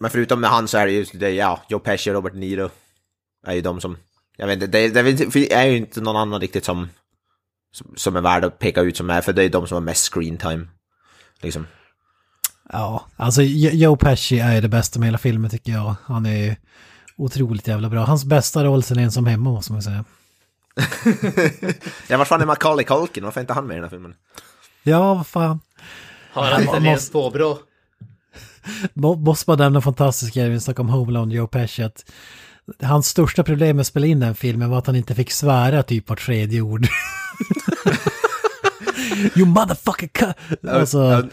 Men 0.00 0.10
förutom 0.10 0.40
med 0.40 0.50
han 0.50 0.68
så 0.68 0.78
är 0.78 0.86
det 0.86 0.92
ju, 0.92 1.04
det, 1.12 1.30
ja, 1.30 1.60
Joe 1.68 1.78
Pesci 1.78 2.10
och 2.10 2.14
Robert 2.14 2.32
De 2.32 2.38
Niro 2.38 2.70
är 3.46 3.54
ju 3.54 3.60
de 3.60 3.80
som, 3.80 3.96
jag 4.36 4.46
vet 4.46 4.54
inte, 4.62 4.66
det, 4.66 4.88
det, 5.02 5.12
det 5.32 5.52
är 5.52 5.66
ju 5.66 5.76
inte 5.76 6.00
någon 6.00 6.16
annan 6.16 6.40
riktigt 6.40 6.64
som, 6.64 6.88
som, 7.72 7.92
som 7.96 8.16
är 8.16 8.20
värd 8.20 8.44
att 8.44 8.58
peka 8.58 8.80
ut 8.80 8.96
som 8.96 9.10
är, 9.10 9.20
för 9.20 9.32
det 9.32 9.42
är 9.44 9.48
de 9.48 9.66
som 9.66 9.74
har 9.74 9.80
mest 9.80 10.12
screen 10.14 10.38
time. 10.38 10.66
Liksom. 11.42 11.66
Ja, 12.72 13.06
alltså 13.16 13.42
Jo- 13.42 13.70
Joe 13.72 13.96
Pesci 13.96 14.38
är 14.38 14.62
det 14.62 14.68
bästa 14.68 14.98
med 14.98 15.06
hela 15.06 15.18
filmen 15.18 15.50
tycker 15.50 15.72
jag. 15.72 15.94
Han 16.04 16.26
är 16.26 16.36
ju 16.36 16.56
otroligt 17.16 17.68
jävla 17.68 17.88
bra. 17.88 18.04
Hans 18.04 18.24
bästa 18.24 18.64
roll 18.64 18.82
sen 18.82 18.98
ensam 18.98 19.26
hemma 19.26 19.50
måste 19.50 19.72
man 19.72 19.82
säga. 19.82 20.04
Ja, 22.08 22.16
vart 22.16 22.28
fan 22.28 22.40
är 22.40 22.46
Macaulay 22.46 22.84
Culkin? 22.84 23.24
Varför 23.24 23.40
är 23.40 23.42
inte 23.42 23.52
han 23.52 23.66
med 23.66 23.74
i 23.74 23.76
den 23.76 23.84
här 23.84 23.90
filmen? 23.90 24.14
Ja, 24.82 25.14
vad 25.14 25.26
fan. 25.26 25.60
Har 26.32 26.44
han 26.44 26.52
Man 26.52 26.62
italienskt 26.62 27.12
påbrå? 27.12 27.48
Må- 27.48 27.58
Måste 28.94 29.46
bara 29.46 29.56
nämna 29.56 29.80
fantastiska 29.80 30.48
vi 30.48 30.60
snackade 30.60 30.88
om 30.88 30.94
Home 30.94 31.10
Alone, 31.18 31.34
Joe 31.34 31.46
Pesci, 31.46 31.82
att 31.82 32.04
hans 32.82 33.06
största 33.06 33.44
problem 33.44 33.76
med 33.76 33.80
att 33.80 33.86
spela 33.86 34.06
in 34.06 34.20
den 34.20 34.34
filmen 34.34 34.70
var 34.70 34.78
att 34.78 34.86
han 34.86 34.96
inte 34.96 35.14
fick 35.14 35.30
svära 35.30 35.82
typ 35.82 36.08
vart 36.08 36.26
tredje 36.26 36.60
ord. 36.60 36.86
you 39.36 39.46
motherfucker 39.46 40.08
cu-" 40.08 40.68
Alltså, 40.68 41.28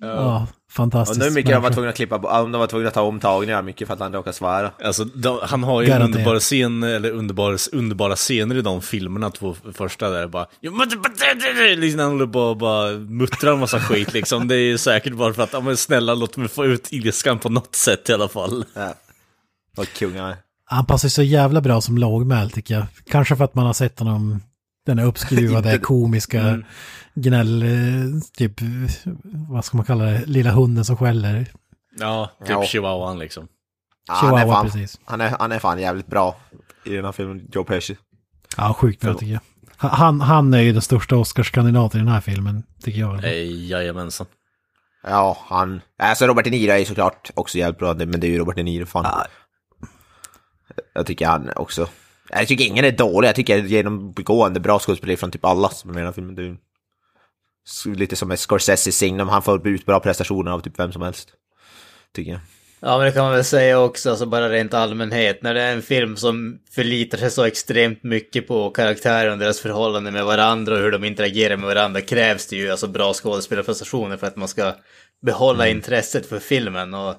Ja, 0.00 0.06
ja, 0.06 0.36
och 0.42 0.48
fantastiskt. 0.70 1.20
nu 1.20 1.26
är 1.26 1.30
mycket 1.30 1.52
de 1.52 1.62
var 1.62 1.70
tvungna 1.70 1.90
att 1.90 1.96
klippa, 1.96 2.16
om 2.42 2.52
de 2.52 2.58
var 2.58 2.66
tvungna 2.66 2.88
att 2.88 2.94
ta 2.94 3.00
omtagningar 3.02 3.62
mycket 3.62 3.86
för 3.86 3.94
att 3.94 4.00
han 4.00 4.12
råkade 4.12 4.36
svära. 4.36 4.70
Alltså, 4.84 5.04
de, 5.04 5.38
han 5.42 5.62
har 5.62 5.80
ju 5.82 5.84
en 5.86 5.90
Garanterat. 5.90 6.16
underbar 6.16 6.40
scen, 6.40 6.82
eller 6.82 7.10
underbar, 7.10 7.56
underbara 7.72 8.16
scener 8.16 8.54
i 8.56 8.62
de 8.62 8.82
filmerna, 8.82 9.30
två 9.30 9.56
första 9.74 10.08
där 10.10 10.26
bara 10.26 10.46
"You 10.62 10.74
mother- 10.74 11.76
liksom 11.76 12.00
han 12.00 12.10
håller 12.12 12.26
på 12.26 12.40
och 12.40 12.56
bara 12.56 12.90
muttrar 12.92 13.52
en 13.52 13.58
massa 13.60 13.80
skit 13.80 14.12
liksom. 14.12 14.48
Det 14.48 14.54
är 14.54 14.58
ju 14.58 14.78
säkert 14.78 15.12
bara 15.14 15.32
för 15.32 15.42
att, 15.42 15.52
ja 15.52 15.60
men 15.60 15.76
snälla 15.76 16.14
låt 16.14 16.36
mig 16.36 16.48
få 16.48 16.66
ut 16.66 16.88
ilskan 16.92 17.38
på 17.38 17.48
något 17.48 17.74
sätt 17.76 18.08
i 18.08 18.12
alla 18.12 18.28
fall. 18.28 18.64
Ja. 18.74 18.94
Vad 19.76 19.92
kung 19.92 20.16
han 20.18 20.30
är. 20.30 20.36
Han 20.64 20.86
passar 20.86 21.08
så 21.08 21.22
jävla 21.22 21.60
bra 21.60 21.80
som 21.80 21.98
lågmäld 21.98 22.52
tycker 22.54 22.74
jag. 22.74 22.86
Kanske 23.10 23.36
för 23.36 23.44
att 23.44 23.54
man 23.54 23.66
har 23.66 23.72
sett 23.72 23.98
honom, 23.98 24.40
den 24.86 24.98
här 24.98 25.06
uppskruvade 25.06 25.78
komiska 25.82 26.40
Mm. 26.40 26.64
Gnäll, 27.14 27.62
eh, 27.62 28.20
typ, 28.36 28.52
vad 29.48 29.64
ska 29.64 29.76
man 29.76 29.86
kalla 29.86 30.04
det, 30.04 30.26
lilla 30.26 30.50
hunden 30.50 30.84
som 30.84 30.96
skäller. 30.96 31.46
Ja, 31.98 32.30
typ 32.40 32.50
Ja. 32.50 32.64
chihuahuan 32.64 33.18
liksom. 33.18 33.48
Ja, 34.08 34.14
han, 34.14 34.28
är 34.28 34.38
Chihuahua, 34.38 34.54
fan, 34.54 34.66
precis. 34.66 35.00
han, 35.04 35.20
är, 35.20 35.36
han 35.38 35.52
är 35.52 35.58
fan 35.58 35.78
jävligt 35.78 36.06
bra 36.06 36.36
i 36.84 36.94
den 36.94 37.04
här 37.04 37.12
filmen, 37.12 37.48
Joe 37.52 37.64
Pesci. 37.64 37.96
Ja, 38.56 38.74
sjukt 38.74 39.00
bra 39.00 39.14
tycker 39.14 39.32
jag. 39.32 39.40
Han, 39.76 40.20
han 40.20 40.54
är 40.54 40.60
ju 40.60 40.72
den 40.72 40.82
största 40.82 41.16
Oscarskandidaten 41.16 42.00
i 42.00 42.04
den 42.04 42.12
här 42.12 42.20
filmen, 42.20 42.62
tycker 42.82 43.00
jag. 43.00 43.24
Jajamensan. 43.46 44.26
Ja, 45.02 45.38
han... 45.40 45.80
Alltså 45.98 46.26
Robert 46.26 46.44
De 46.44 46.50
Niro 46.50 46.72
är 46.72 46.78
ju 46.78 46.84
såklart 46.84 47.30
också 47.34 47.58
jävligt 47.58 47.78
bra, 47.78 47.94
men 47.94 48.20
det 48.20 48.26
är 48.26 48.30
ju 48.30 48.38
Robert 48.38 48.56
De 48.56 48.62
Niro, 48.62 48.86
fan. 48.86 49.26
Jag 50.94 51.06
tycker 51.06 51.26
han 51.26 51.50
också... 51.56 51.88
Jag 52.30 52.48
tycker 52.48 52.64
ingen 52.64 52.84
är 52.84 52.92
dålig, 52.92 53.28
jag 53.28 53.36
tycker 53.36 53.58
genomgående 53.58 54.60
bra 54.60 54.78
skådespelare 54.78 55.16
från 55.16 55.30
typ 55.30 55.44
alla 55.44 55.68
som 55.68 55.90
är 55.90 55.94
med 55.94 56.00
i 56.00 56.02
den 56.02 56.06
här 56.06 56.12
filmen. 56.12 56.58
Lite 57.84 58.16
som 58.16 58.30
ett 58.30 58.40
Scorsese 58.40 58.92
signum, 58.92 59.28
han 59.28 59.42
får 59.42 59.68
ut 59.68 59.86
bra 59.86 60.00
prestationer 60.00 60.50
av 60.50 60.60
typ 60.60 60.78
vem 60.78 60.92
som 60.92 61.02
helst. 61.02 61.28
Tycker 62.14 62.30
jag. 62.30 62.40
Ja, 62.82 62.98
men 62.98 63.06
det 63.06 63.12
kan 63.12 63.24
man 63.24 63.32
väl 63.32 63.44
säga 63.44 63.80
också, 63.80 64.10
alltså 64.10 64.26
bara 64.26 64.48
rent 64.48 64.74
allmänhet. 64.74 65.42
När 65.42 65.54
det 65.54 65.62
är 65.62 65.72
en 65.72 65.82
film 65.82 66.16
som 66.16 66.58
förlitar 66.70 67.18
sig 67.18 67.30
så 67.30 67.44
extremt 67.44 68.02
mycket 68.02 68.48
på 68.48 68.70
karaktärerna 68.70 69.32
och 69.32 69.38
deras 69.38 69.60
förhållande 69.60 70.10
med 70.10 70.24
varandra 70.24 70.74
och 70.74 70.80
hur 70.80 70.90
de 70.90 71.04
interagerar 71.04 71.56
med 71.56 71.66
varandra 71.66 72.00
krävs 72.00 72.46
det 72.46 72.56
ju 72.56 72.70
alltså 72.70 72.86
bra 72.86 73.12
skådespelarprestationer 73.12 74.16
för 74.16 74.26
att 74.26 74.36
man 74.36 74.48
ska 74.48 74.74
behålla 75.22 75.68
intresset 75.68 76.26
för 76.26 76.38
filmen. 76.38 76.94
Och 76.94 77.14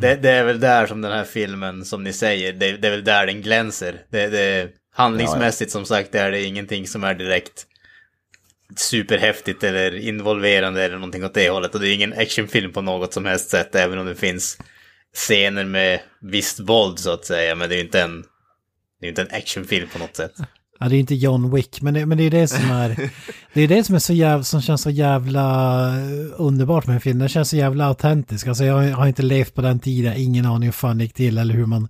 det, 0.00 0.14
det 0.14 0.30
är 0.30 0.44
väl 0.44 0.60
där 0.60 0.86
som 0.86 1.00
den 1.00 1.12
här 1.12 1.24
filmen, 1.24 1.84
som 1.84 2.04
ni 2.04 2.12
säger, 2.12 2.52
det, 2.52 2.76
det 2.76 2.88
är 2.88 2.92
väl 2.92 3.04
där 3.04 3.26
den 3.26 3.42
glänser. 3.42 4.00
Det, 4.10 4.26
det, 4.26 4.68
handlingsmässigt 4.96 5.70
som 5.70 5.84
sagt 5.84 6.14
är 6.14 6.30
det 6.30 6.42
ingenting 6.42 6.86
som 6.86 7.04
är 7.04 7.14
direkt 7.14 7.66
superhäftigt 8.78 9.64
eller 9.64 9.96
involverande 9.96 10.84
eller 10.84 10.94
någonting 10.94 11.24
åt 11.24 11.34
det 11.34 11.50
hållet. 11.50 11.74
Och 11.74 11.80
det 11.80 11.88
är 11.88 11.94
ingen 11.94 12.12
actionfilm 12.12 12.72
på 12.72 12.80
något 12.82 13.12
som 13.12 13.24
helst 13.24 13.50
sätt, 13.50 13.74
även 13.74 13.98
om 13.98 14.06
det 14.06 14.14
finns 14.14 14.58
scener 15.14 15.64
med 15.64 16.00
visst 16.20 16.60
våld 16.60 16.98
så 16.98 17.10
att 17.10 17.24
säga. 17.24 17.54
Men 17.54 17.68
det 17.68 17.74
är 17.74 17.76
ju 17.76 17.84
inte 17.84 18.02
en, 18.02 18.24
det 19.00 19.06
är 19.06 19.08
inte 19.08 19.22
en 19.22 19.30
actionfilm 19.30 19.88
på 19.92 19.98
något 19.98 20.16
sätt. 20.16 20.32
Ja, 20.78 20.88
det 20.88 20.96
är 20.96 21.00
inte 21.00 21.14
John 21.14 21.54
Wick, 21.54 21.82
men 21.82 21.94
det, 21.94 22.06
men 22.06 22.18
det 22.18 22.24
är 22.24 22.30
det 22.30 22.48
som 22.48 22.70
är... 22.70 23.10
Det 23.52 23.62
är 23.62 23.68
det 23.68 23.84
som 23.84 23.94
är 23.94 23.98
så 23.98 24.12
jävla, 24.12 24.44
som 24.44 24.62
känns 24.62 24.82
så 24.82 24.90
jävla 24.90 25.92
underbart 26.36 26.86
med 26.86 26.94
en 26.94 27.00
film. 27.00 27.18
Den 27.18 27.28
känns 27.28 27.50
så 27.50 27.56
jävla 27.56 27.86
autentisk. 27.86 28.46
Alltså 28.46 28.64
jag 28.64 28.74
har 28.74 29.06
inte 29.06 29.22
levt 29.22 29.54
på 29.54 29.62
den 29.62 29.78
tiden, 29.78 30.14
ingen 30.16 30.46
aning 30.46 30.66
hur 30.66 30.72
fan 30.72 30.98
det 30.98 31.04
gick 31.04 31.14
till 31.14 31.38
eller 31.38 31.54
hur 31.54 31.66
man 31.66 31.88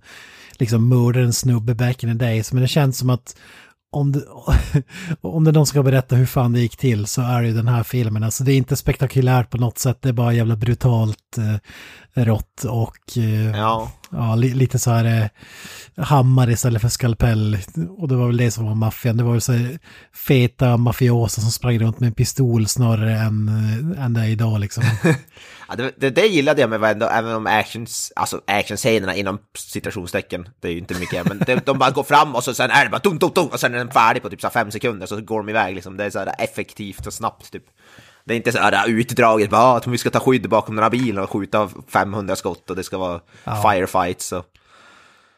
liksom 0.51 0.89
mördar 0.89 1.21
en 1.21 1.33
snubbe 1.33 1.75
back 1.75 2.03
in 2.03 2.09
the 2.19 2.25
days. 2.25 2.53
Men 2.53 2.61
det 2.61 2.67
känns 2.67 2.97
som 2.97 3.09
att 3.09 3.35
om 3.91 4.11
det, 4.11 4.21
om 5.21 5.43
det 5.43 5.51
är 5.51 5.53
någon 5.53 5.65
som 5.65 5.71
ska 5.71 5.83
berätta 5.83 6.15
hur 6.15 6.25
fan 6.25 6.53
det 6.53 6.59
gick 6.59 6.77
till 6.77 7.05
så 7.05 7.21
är 7.21 7.41
det 7.41 7.47
ju 7.47 7.53
den 7.53 7.67
här 7.67 7.83
filmen. 7.83 8.23
Alltså 8.23 8.43
det 8.43 8.51
är 8.53 8.57
inte 8.57 8.75
spektakulärt 8.75 9.49
på 9.49 9.57
något 9.57 9.77
sätt, 9.77 9.97
det 10.01 10.09
är 10.09 10.13
bara 10.13 10.33
jävla 10.33 10.55
brutalt 10.55 11.37
eh, 11.37 12.23
rått 12.23 12.63
och 12.63 13.17
eh, 13.17 13.57
Ja. 13.57 13.91
ja, 14.09 14.35
li, 14.35 14.53
lite 14.53 14.79
så 14.79 14.91
här 14.91 15.31
eh, 15.95 16.03
hammare 16.03 16.51
istället 16.51 16.81
för 16.81 16.89
skalpell. 16.89 17.57
Och 17.97 18.07
det 18.07 18.15
var 18.15 18.27
väl 18.27 18.37
det 18.37 18.51
som 18.51 18.65
var 18.65 18.75
maffian. 18.75 19.17
Det 19.17 19.23
var 19.23 19.31
väl 19.31 19.41
så 19.41 19.53
här 19.53 19.79
feta 20.27 20.77
mafioser 20.77 21.41
som 21.41 21.51
sprang 21.51 21.79
runt 21.79 21.99
med 21.99 22.07
en 22.07 22.13
pistol 22.13 22.67
snarare 22.67 23.17
än, 23.19 23.47
eh, 23.47 24.05
än 24.05 24.13
det 24.13 24.21
är 24.21 24.27
idag 24.27 24.59
liksom. 24.59 24.83
Ja, 25.69 25.75
det, 25.75 25.91
det, 25.97 26.09
det 26.09 26.27
gillade 26.27 26.61
jag 26.61 26.69
med 26.69 26.79
varenda, 26.79 27.09
även 27.09 27.35
om 27.35 27.47
actions, 27.47 28.13
alltså 28.15 28.41
actionscenerna 28.47 29.15
inom 29.15 29.39
citationstecken, 29.57 30.49
det 30.59 30.67
är 30.67 30.71
ju 30.71 30.77
inte 30.77 30.93
mycket, 30.99 31.25
men 31.27 31.39
det, 31.45 31.65
de 31.65 31.77
bara 31.77 31.91
går 31.91 32.03
fram 32.03 32.35
och 32.35 32.43
så 32.43 32.53
sen 32.53 32.71
är 32.71 32.83
det 32.83 32.89
bara 32.89 32.99
tung, 32.99 33.19
tung, 33.19 33.31
tung, 33.31 33.47
och 33.47 33.59
sen 33.59 33.73
är 33.73 33.77
den 33.77 33.91
färdig 33.91 34.21
på 34.23 34.29
typ 34.29 34.41
så 34.41 34.47
här 34.47 34.51
fem 34.53 34.71
sekunder, 34.71 35.07
så 35.07 35.21
går 35.21 35.37
de 35.37 35.49
iväg 35.49 35.75
liksom. 35.75 35.97
Det 35.97 36.03
är 36.03 36.09
så 36.09 36.19
här 36.19 36.35
effektivt 36.39 37.07
och 37.07 37.13
snabbt 37.13 37.51
typ. 37.51 37.63
Det 38.25 38.33
är 38.33 38.37
inte 38.37 38.51
så 38.51 38.57
här 38.57 38.89
utdraget, 38.89 39.49
bara 39.49 39.61
"Ah, 39.61 39.77
att 39.77 39.87
vi 39.87 39.97
ska 39.97 40.09
ta 40.09 40.19
skydd 40.19 40.49
bakom 40.49 40.75
några 40.75 40.89
bilar 40.89 41.21
och 41.23 41.29
skjuta 41.31 41.69
500 41.93 42.35
skott 42.35 42.69
och 42.69 42.75
det 42.75 42.83
ska 42.83 42.97
vara 42.97 43.19
firefights 43.63 44.31
och... 44.31 44.45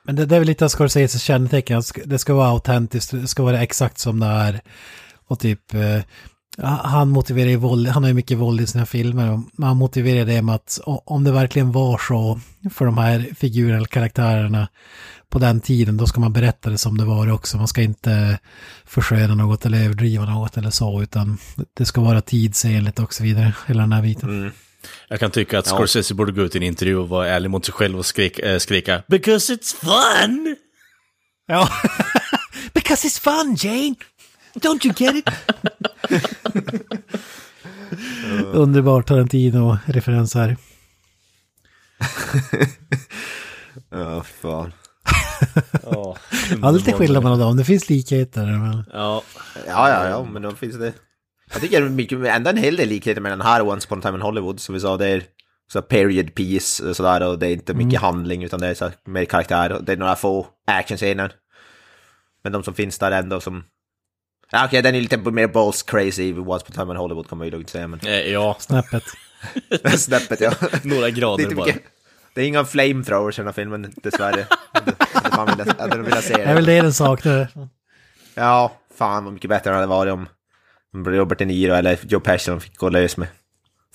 Men 0.04 0.16
det, 0.16 0.26
det 0.26 0.36
är 0.36 0.40
väl 0.40 0.48
lite 0.48 0.66
av 0.66 0.70
Scorseses 0.70 1.22
kännetecken, 1.24 1.82
det 2.06 2.20
ska 2.20 2.34
vara 2.34 2.48
autentiskt, 2.50 3.12
det 3.12 3.28
ska 3.28 3.44
vara 3.44 3.62
exakt 3.62 3.98
som 4.00 4.20
det 4.20 4.26
är. 4.26 4.62
Och 5.28 5.40
typ, 5.40 5.74
eh, 5.74 6.00
han 6.64 7.10
motiverar 7.10 7.50
ju 7.50 7.56
våld, 7.56 7.88
han 7.88 8.04
har 8.04 8.08
ju 8.08 8.14
mycket 8.14 8.38
våld 8.38 8.62
i 8.62 8.68
sina 8.68 8.86
filmer, 8.86 9.32
och 9.32 9.66
han 9.66 9.78
motiverar 9.78 10.26
det 10.26 10.42
med 10.42 10.56
att 10.56 10.80
om 10.86 11.24
det 11.24 11.32
verkligen 11.32 11.72
var 11.72 11.98
så 12.08 12.40
för 12.72 12.86
de 12.86 12.98
här 12.98 13.28
figurerna 13.40 13.78
eller 13.78 13.88
karaktärerna 13.88 14.68
på 15.30 15.40
den 15.40 15.62
tiden, 15.62 15.98
då 15.98 16.08
ska 16.08 16.20
man 16.20 16.34
berätta 16.34 16.70
det 16.70 16.78
som 16.78 16.98
det 16.98 17.06
var 17.06 17.32
också. 17.32 17.58
Man 17.58 17.68
ska 17.68 17.82
inte 17.82 18.40
försköna 18.86 19.36
något 19.36 19.66
eller 19.66 19.84
överdriva 19.84 20.26
något 20.26 20.58
eller 20.58 20.70
så, 20.70 21.02
utan 21.02 21.38
det 21.78 21.86
ska 21.86 22.02
vara 22.02 22.22
tidsenligt 22.22 23.00
och 23.00 23.14
så 23.14 23.24
vidare, 23.24 23.54
hela 23.68 23.82
den 23.82 23.92
här 23.92 24.02
biten. 24.02 24.52
Jag 25.08 25.20
kan 25.20 25.32
tycka 25.32 25.60
att 25.60 25.68
Scorsese 25.68 26.14
borde 26.14 26.32
gå 26.32 26.42
ut 26.42 26.56
i 26.56 26.58
en 26.58 26.64
intervju 26.64 26.98
och 26.98 27.10
vara 27.10 27.28
ärlig 27.28 27.50
mot 27.50 27.66
sig 27.66 27.74
själv 27.74 27.98
och 27.98 28.06
skrik, 28.06 28.40
äh, 28.40 28.58
skrika 28.58 29.04
“Because 29.08 29.54
it's 29.54 29.76
fun!” 29.76 30.56
Ja. 31.48 31.70
Because 32.74 33.08
it's 33.08 33.22
fun, 33.22 33.56
Jane! 33.56 33.96
Don't 34.54 34.86
you 34.86 34.94
get 34.98 35.16
it? 35.16 35.30
Underbar 38.54 39.02
Tarantino-referens 39.02 40.36
här. 40.36 40.58
Ja, 43.90 44.24
fan. 44.24 44.74
Ja, 45.84 46.18
Ja, 46.62 46.72
lite 46.72 46.94
skillnad 46.94 47.24
mellan 47.24 47.40
dem. 47.40 47.58
Det 47.58 47.64
finns 47.64 47.90
likheter. 47.90 48.46
Men... 48.46 48.84
ja. 48.94 49.24
Ja, 49.68 49.90
ja, 49.90 50.10
ja, 50.10 50.24
men 50.24 50.42
då 50.42 50.52
finns 50.52 50.78
det... 50.78 50.94
Jag 51.54 51.62
tycker 51.62 51.90
mycket, 51.90 52.20
ändå 52.26 52.50
en 52.50 52.58
hel 52.58 52.76
del 52.76 52.90
likheter 52.90 53.22
med 53.22 53.32
den 53.32 53.42
här 53.42 53.62
Once 53.62 53.88
upon 53.88 54.00
a 54.00 54.02
time 54.02 54.16
in 54.16 54.22
Hollywood, 54.22 54.60
som 54.60 54.74
vi 54.74 54.80
sa, 54.82 54.98
det 54.98 55.08
är 55.08 55.24
så 55.72 55.82
period 55.82 56.36
piece 56.36 56.84
och 56.90 56.96
sådär, 56.96 57.28
och 57.28 57.40
det 57.40 57.48
är 57.48 57.52
inte 57.52 57.74
mycket 57.74 58.02
handling, 58.02 58.44
utan 58.44 58.60
det 58.60 58.68
är 58.68 58.74
så 58.74 58.92
mer 59.06 59.26
karaktär, 59.26 59.72
och 59.72 59.84
det 59.84 59.94
är 59.94 59.98
några 59.98 60.16
få 60.16 60.48
actionscener. 60.68 61.32
Men 62.44 62.52
de 62.52 62.64
som 62.64 62.74
finns 62.74 63.00
där 63.00 63.12
ändå 63.12 63.40
som... 63.42 63.64
Ja, 64.52 64.66
okej, 64.66 64.82
den 64.82 64.96
är 64.96 65.02
lite 65.02 65.18
mer 65.18 65.48
balls 65.48 65.84
crazy, 65.84 66.34
Once 66.34 66.66
upon 66.66 66.74
a 66.82 66.82
time 66.84 66.92
in 66.92 66.98
Hollywood 66.98 67.30
kan 67.30 67.38
man 67.38 67.48
ju 67.48 67.52
lugnt 67.52 67.70
säga, 67.70 67.88
men... 67.88 68.00
Eh, 68.00 68.32
ja, 68.32 68.56
Snäppet. 68.60 69.04
Snäppet, 70.00 70.42
ja. 70.42 70.52
några 70.84 71.02
Det 71.02 71.08
är, 71.08 71.12
grader 71.12 71.44
inte 71.44 71.56
bara. 71.56 71.66
mycket, 71.66 71.84
det 72.34 72.42
är 72.42 72.46
inga 72.46 72.66
flamethrowers 72.66 73.40
i 73.40 73.42
den 73.42 73.48
här 73.48 73.54
filmen, 73.54 73.94
dessvärre. 74.04 74.46
Det 74.86 75.76
hade 75.80 75.98
velat 76.04 76.24
se 76.24 76.34
Det 76.34 76.44
är 76.44 76.56
väl 76.56 76.66
det. 76.66 76.76
det 76.76 76.82
den 76.82 76.94
saknar. 76.94 77.48
Ja, 78.36 78.72
fan 78.98 79.24
vad 79.24 79.34
mycket 79.34 79.50
bättre 79.50 79.70
det 79.70 79.76
hade 79.76 79.88
varit 79.88 80.14
om 80.14 80.28
Robert 81.06 81.38
De 81.38 81.46
Niro 81.46 81.74
eller 81.74 82.00
Joe 82.04 82.20
Pesci 82.20 82.60
fick 82.60 82.78
gå 82.78 82.90
lös 82.90 83.18
med 83.18 83.28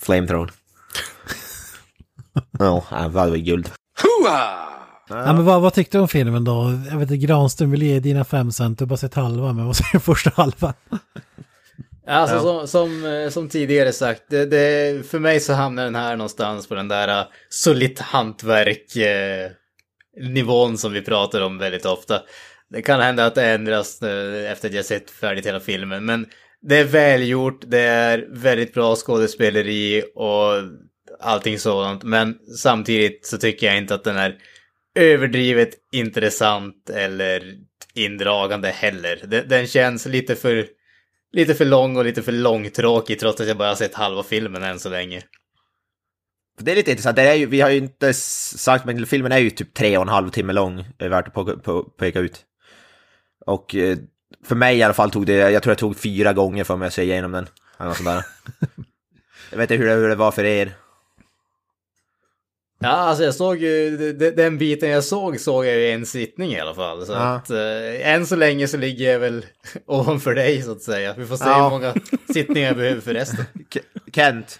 flamethrower. 0.01 0.51
Ja, 2.59 2.83
det 2.89 2.95
hade 2.95 3.09
varit 3.09 3.45
guld. 3.45 3.69
Ja, 5.09 5.33
men 5.33 5.45
vad, 5.45 5.61
vad 5.61 5.73
tyckte 5.73 5.97
du 5.97 6.01
om 6.01 6.07
filmen 6.07 6.43
då? 6.43 6.79
Jag 6.89 6.97
vet 6.97 7.11
inte, 7.11 7.25
Granström 7.25 7.71
vill 7.71 7.83
ge 7.83 7.99
dina 7.99 8.25
fem 8.25 8.51
cent. 8.51 8.79
Du 8.79 8.85
har 8.85 8.87
bara 8.87 8.97
sett 8.97 9.13
halva, 9.13 9.53
men 9.53 9.65
vad 9.65 9.75
säger 9.75 9.99
första 9.99 10.31
halvan? 10.35 10.73
Alltså 12.07 12.39
som, 12.39 12.67
som, 12.67 13.05
eh, 13.05 13.29
som 13.29 13.49
tidigare 13.49 13.91
sagt, 13.93 14.21
det, 14.29 14.45
det, 14.45 15.05
för 15.07 15.19
mig 15.19 15.39
så 15.39 15.53
hamnar 15.53 15.83
den 15.83 15.95
här 15.95 16.15
någonstans 16.15 16.67
på 16.67 16.75
den 16.75 16.87
där 16.87 17.21
uh, 17.21 17.27
solitt 17.49 17.99
hantverk 17.99 18.95
eh, 18.95 19.51
nivån 20.21 20.77
som 20.77 20.93
vi 20.93 21.01
pratar 21.01 21.41
om 21.41 21.57
väldigt 21.57 21.85
ofta. 21.85 22.21
Det 22.69 22.81
kan 22.81 22.99
hända 22.99 23.25
att 23.25 23.35
det 23.35 23.45
ändras 23.45 24.01
eh, 24.01 24.51
efter 24.51 24.69
att 24.69 24.75
jag 24.75 24.85
sett 24.85 25.11
färdigt 25.11 25.45
hela 25.45 25.59
filmen, 25.59 26.05
men 26.05 26.25
det 26.61 26.77
är 26.77 26.83
välgjort, 26.83 27.63
det 27.67 27.79
är 27.79 28.25
väldigt 28.29 28.73
bra 28.73 28.95
skådespeleri 28.95 30.03
och 30.15 30.51
allting 31.19 31.59
sådant, 31.59 32.03
men 32.03 32.37
samtidigt 32.57 33.25
så 33.25 33.37
tycker 33.37 33.67
jag 33.67 33.77
inte 33.77 33.95
att 33.95 34.03
den 34.03 34.17
är 34.17 34.35
överdrivet 34.95 35.69
intressant 35.91 36.89
eller 36.89 37.57
indragande 37.93 38.69
heller. 38.69 39.21
Den, 39.27 39.47
den 39.47 39.67
känns 39.67 40.05
lite 40.05 40.35
för 40.35 40.67
lite 41.31 41.55
för 41.55 41.65
lång 41.65 41.97
och 41.97 42.05
lite 42.05 42.21
för 42.21 42.31
långtråkig 42.31 43.19
trots 43.19 43.41
att 43.41 43.47
jag 43.47 43.57
bara 43.57 43.75
sett 43.75 43.93
halva 43.93 44.23
filmen 44.23 44.63
än 44.63 44.79
så 44.79 44.89
länge. 44.89 45.21
Det 46.59 46.71
är 46.71 46.75
lite 46.75 46.91
intressant, 46.91 47.15
det 47.15 47.21
är 47.21 47.33
ju, 47.33 47.45
vi 47.45 47.61
har 47.61 47.69
ju 47.69 47.77
inte 47.77 48.13
sagt, 48.13 48.85
men 48.85 49.05
filmen 49.05 49.31
är 49.31 49.37
ju 49.37 49.49
typ 49.49 49.73
tre 49.73 49.97
och 49.97 50.03
en 50.03 50.09
halv 50.09 50.29
timme 50.29 50.53
lång, 50.53 50.85
är 50.97 51.09
värt 51.09 51.27
att 51.27 51.33
på, 51.33 51.57
på, 51.57 51.83
peka 51.83 52.19
ut. 52.19 52.45
Och 53.45 53.75
eh, 53.75 53.97
för 54.45 54.55
mig 54.55 54.77
i 54.77 54.83
alla 54.83 54.93
fall 54.93 55.11
tog 55.11 55.25
det, 55.25 55.33
jag 55.33 55.63
tror 55.63 55.73
det 55.73 55.79
tog 55.79 55.97
fyra 55.97 56.33
gånger 56.33 56.63
för 56.63 56.75
mig 56.75 56.87
att 56.87 56.93
se 56.93 57.03
igenom 57.03 57.31
den. 57.31 57.47
Eller 57.79 57.87
något 57.87 57.97
sånt 57.97 58.09
där. 58.09 58.25
jag 59.51 59.57
vet 59.57 59.71
inte 59.71 59.83
hur 59.83 59.89
det, 59.89 59.95
hur 59.95 60.09
det 60.09 60.15
var 60.15 60.31
för 60.31 60.43
er. 60.43 60.71
Ja, 62.79 62.89
alltså 62.89 63.23
jag 63.23 63.35
såg 63.35 63.57
ju, 63.57 63.97
de- 63.97 64.11
de- 64.13 64.31
den 64.31 64.57
biten 64.57 64.89
jag 64.89 65.03
såg 65.03 65.39
såg 65.39 65.65
jag 65.65 65.73
ju 65.75 65.79
i 65.81 65.91
en 65.91 66.05
sittning 66.05 66.51
i 66.51 66.59
alla 66.59 66.73
fall. 66.75 67.05
Så 67.05 67.11
Ja. 67.11 67.17
att 67.35 67.49
eh, 67.49 68.13
än 68.13 68.25
så 68.25 68.35
länge 68.35 68.67
så 68.67 68.77
ligger 68.77 69.11
jag 69.11 69.19
väl 69.19 69.45
ovanför 69.85 70.35
dig 70.35 70.61
så 70.61 70.71
att 70.71 70.81
säga. 70.81 71.13
Vi 71.17 71.25
får 71.25 71.35
se 71.37 71.45
Ja. 71.47 71.63
hur 71.63 71.69
många 71.69 71.93
sittningar 72.33 72.67
jag 72.67 72.77
behöver 72.77 73.01
för 73.01 73.13
resten. 73.13 73.45
Ke- 73.73 74.11
Kent, 74.15 74.59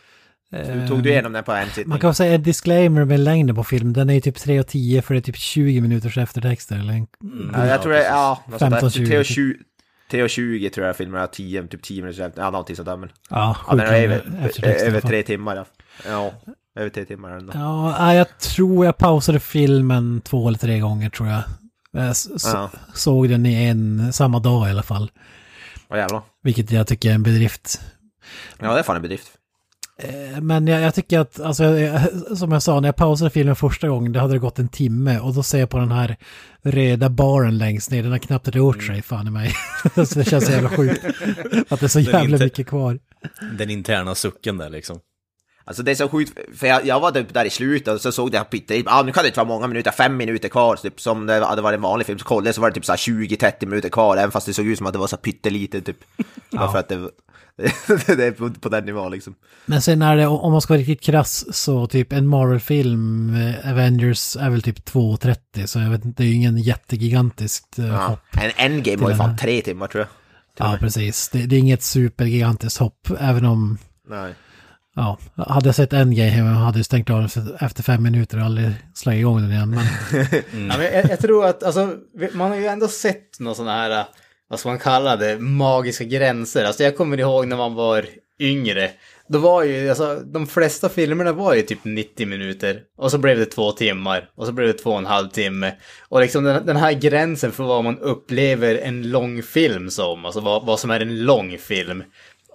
hur 0.51 0.87
tog 0.87 1.03
du 1.03 1.09
igenom 1.09 1.33
den 1.33 1.43
på 1.43 1.51
en 1.51 1.67
sittning? 1.67 1.89
Man 1.89 1.99
kan 1.99 2.15
säga 2.15 2.33
en 2.33 2.43
disclaimer 2.43 3.05
med 3.05 3.19
längden 3.19 3.55
på 3.55 3.63
filmen. 3.63 3.93
Den 3.93 4.09
är 4.09 4.13
ju 4.13 4.21
typ 4.21 4.35
3 4.37 4.59
och 4.59 4.67
10 4.67 5.01
för 5.01 5.13
det 5.13 5.19
är 5.19 5.21
typ 5.21 5.37
20 5.37 5.81
minuters 5.81 6.17
eftertexter. 6.17 6.75
Eller 6.75 6.93
en... 6.93 7.07
Ja, 7.53 7.67
jag 7.67 7.81
tror 7.81 7.93
det, 7.93 8.03
ja, 8.03 8.43
något 8.49 8.59
sånt 8.59 8.71
där. 8.71 8.79
15, 8.79 8.91
20. 8.91 9.05
3 9.07 9.17
och 9.19 9.25
20, 9.25 9.55
3 10.11 10.23
och 10.23 10.29
20 10.29 10.69
tror 10.69 10.87
jag 10.87 10.95
filmen 10.97 11.21
är, 11.21 11.27
10, 11.27 11.67
typ 11.67 11.81
10 11.83 12.01
minuter, 12.01 12.31
ja 12.35 12.49
någonting 12.51 12.75
sånt 12.75 12.85
där 12.85 12.97
men. 12.97 13.09
Ja, 13.29 13.57
Ja, 13.67 13.75
den 13.75 13.85
är 13.87 14.03
över, 14.03 14.21
över 14.63 14.99
fall. 15.01 15.09
tre 15.09 15.23
timmar 15.23 15.55
ja. 15.55 15.65
Ja, 16.07 16.33
över 16.75 16.89
tre 16.89 17.05
timmar 17.05 17.31
ändå. 17.31 17.51
Ja, 17.55 18.13
jag 18.13 18.39
tror 18.39 18.85
jag 18.85 18.97
pausade 18.97 19.39
filmen 19.39 20.21
två 20.21 20.47
eller 20.47 20.57
tre 20.57 20.79
gånger 20.79 21.09
tror 21.09 21.29
jag. 21.29 21.41
Jag 21.91 22.09
s- 22.09 22.27
Ja. 22.53 22.69
såg 22.93 23.29
den 23.29 23.45
i 23.45 23.63
en, 23.65 24.13
samma 24.13 24.39
dag 24.39 24.67
i 24.67 24.71
alla 24.71 24.83
fall. 24.83 25.11
Åh 25.89 25.97
jävlar. 25.97 26.21
Vilket 26.43 26.71
jag 26.71 26.87
tycker 26.87 27.09
är 27.09 27.13
en 27.15 27.23
bedrift. 27.23 27.81
Ja, 28.59 28.73
det 28.73 28.79
är 28.79 28.83
fan 28.83 28.95
en 28.95 29.01
bedrift. 29.01 29.27
Eh, 29.99 30.41
Men 30.41 30.67
jag, 30.67 30.81
jag 30.81 30.95
tycker 30.95 31.19
att, 31.19 31.39
alltså, 31.39 31.63
jag- 31.63 32.37
som 32.37 32.51
jag 32.51 32.63
sa, 32.63 32.79
när 32.79 32.87
jag 32.87 32.95
pausade 32.95 33.29
filmen 33.29 33.55
första 33.55 33.87
gången, 33.87 34.11
det 34.11 34.19
hade 34.19 34.33
det 34.33 34.39
gått 34.39 34.59
en 34.59 34.67
timme 34.67 35.19
och 35.19 35.33
då 35.33 35.43
ser 35.43 35.59
jag 35.59 35.69
på 35.69 35.77
den 35.77 35.91
här 35.91 36.17
röda 36.63 37.09
baren 37.09 37.57
längst 37.57 37.91
ner, 37.91 38.03
den 38.03 38.11
har 38.11 38.19
knappt 38.19 38.47
rört 38.47 38.83
sig, 38.83 39.01
fan 39.01 39.27
i 39.27 39.31
mig. 39.31 39.53
så 40.05 40.19
det 40.19 40.25
känns 40.29 40.45
så 40.45 40.51
jävla 40.51 40.69
sjukt 40.69 41.05
att 41.69 41.79
det 41.79 41.85
är 41.85 41.87
så 41.87 41.99
jävla 41.99 42.37
mycket 42.37 42.67
kvar. 42.67 42.99
Den 43.57 43.69
interna 43.69 44.15
sucken 44.15 44.57
där 44.57 44.69
liksom. 44.69 44.99
Alltså 45.67 45.83
det 45.83 45.91
är 45.91 45.95
så 45.95 46.09
sjukt, 46.09 46.39
för 46.57 46.67
jag, 46.67 46.85
jag 46.85 46.99
var 46.99 47.11
typ 47.11 47.33
där 47.33 47.45
i 47.45 47.49
slutet 47.49 47.93
och 47.93 48.01
så 48.01 48.11
såg 48.11 48.33
jag 48.33 48.49
pytte, 48.49 48.83
ah, 48.85 49.03
nu 49.03 49.11
kan 49.11 49.23
det 49.23 49.27
inte 49.27 49.39
vara 49.39 49.47
många 49.47 49.67
minuter, 49.67 49.91
fem 49.91 50.17
minuter 50.17 50.49
kvar, 50.49 50.75
typ 50.75 51.01
som 51.01 51.25
det 51.25 51.45
hade 51.45 51.61
varit 51.61 51.75
en 51.77 51.81
vanlig 51.81 52.05
film, 52.07 52.19
så 52.19 52.25
kollade 52.25 52.47
jag 52.47 52.55
så 52.55 52.61
var 52.61 52.69
det 52.69 52.73
typ 52.75 52.85
så 52.85 52.91
här 52.91 52.97
20-30 52.97 53.65
minuter 53.65 53.89
kvar, 53.89 54.17
även 54.17 54.31
fast 54.31 54.47
det 54.47 54.53
såg 54.53 54.65
ut 54.65 54.77
som 54.77 54.87
att 54.87 54.93
det 54.93 54.99
var 54.99 55.07
så 55.07 55.17
pyttelite 55.17 55.81
typ. 55.81 55.97
Bara 56.51 56.71
för 56.71 56.79
att 56.79 56.89
det, 56.89 56.95
det 58.15 58.25
är 58.25 58.31
på, 58.31 58.49
på 58.49 58.69
den 58.69 58.85
nivån 58.85 59.11
liksom. 59.11 59.35
Men 59.65 59.81
sen 59.81 60.01
är 60.01 60.15
det, 60.15 60.27
om 60.27 60.51
man 60.51 60.61
ska 60.61 60.73
vara 60.73 60.79
riktigt 60.79 61.01
krass, 61.01 61.55
så 61.55 61.87
typ 61.87 62.13
en 62.13 62.27
Marvel-film, 62.27 63.35
eh, 63.35 63.71
Avengers, 63.71 64.35
är 64.35 64.49
väl 64.49 64.61
typ 64.61 64.89
2.30, 64.89 65.65
så 65.65 65.79
jag 65.79 65.89
vet 65.89 66.05
inte, 66.05 66.23
det 66.23 66.27
är 66.27 66.31
ju 66.31 66.35
ingen 66.35 66.57
jättegigantiskt 66.57 67.79
eh, 67.79 67.87
Ja. 67.87 68.07
hopp. 68.07 68.19
En 68.41 68.51
endgame 68.57 69.03
var 69.03 69.09
ju 69.09 69.15
fan 69.15 69.37
tre 69.37 69.61
timmar 69.61 69.87
tror 69.87 70.01
jag. 70.01 70.07
Till 70.09 70.65
Ja, 70.73 70.77
precis. 70.79 71.29
Det, 71.29 71.45
det 71.45 71.55
är 71.55 71.59
inget 71.59 71.83
supergigantiskt 71.83 72.79
hopp, 72.79 73.09
även 73.19 73.45
om, 73.45 73.77
Nej. 74.09 74.33
Ja, 74.95 75.17
hade 75.35 75.67
jag 75.67 75.75
sett 75.75 75.93
en 75.93 76.15
grej 76.15 76.29
hemma 76.29 76.49
hade 76.49 76.79
jag 76.79 76.85
stängt 76.85 77.09
av 77.09 77.17
den 77.17 77.55
efter- 77.59 77.83
fem 77.83 78.03
minuter 78.03 78.37
och 78.39 78.45
aldrig 78.45 78.71
slagit 78.93 79.19
igång 79.19 79.41
den 79.41 79.51
igen. 79.51 79.69
Men 79.69 79.85
Ja, 80.69 80.77
men 80.77 80.93
jag, 80.93 81.09
jag 81.09 81.19
tror 81.19 81.45
att, 81.45 81.63
alltså, 81.63 81.93
man 82.33 82.49
har 82.49 82.57
ju 82.57 82.65
ändå 82.65 82.87
sett 82.87 83.39
några 83.39 83.55
sådana 83.55 83.73
här, 83.73 84.05
vad 84.47 84.59
ska 84.59 84.69
man 84.69 84.79
kalla 84.79 85.15
det, 85.15 85.39
magiska 85.39 86.03
gränser. 86.03 86.65
Alltså 86.65 86.83
jag 86.83 86.97
kommer 86.97 87.19
ihåg 87.19 87.47
när 87.47 87.57
man 87.57 87.73
var 87.75 88.05
yngre. 88.39 88.91
Då 89.27 89.39
var 89.39 89.63
ju, 89.63 89.89
alltså 89.89 90.15
de 90.25 90.47
flesta 90.47 90.89
filmerna 90.89 91.31
var 91.31 91.53
ju 91.55 91.61
typ 91.61 91.79
90 91.83 92.27
minuter. 92.27 92.81
Och 92.97 93.11
så 93.11 93.17
blev 93.17 93.37
det 93.37 93.45
två 93.45 93.71
timmar. 93.71 94.29
Och 94.35 94.45
så 94.45 94.51
blev 94.51 94.67
det 94.67 94.73
två 94.73 94.89
och 94.91 94.97
en 94.97 95.05
halv 95.05 95.29
timme. 95.29 95.73
Och 96.09 96.21
liksom 96.21 96.43
den, 96.43 96.65
den 96.65 96.75
här 96.75 96.91
gränsen 96.93 97.51
för 97.51 97.63
vad 97.63 97.83
man 97.83 97.99
upplever 97.99 98.75
en 98.75 99.09
lång 99.09 99.43
film 99.43 99.89
som, 99.89 100.25
alltså 100.25 100.39
vad, 100.39 100.65
vad 100.65 100.79
som 100.79 100.91
är 100.91 100.99
en 100.99 101.23
lång 101.23 101.57
film 101.57 102.03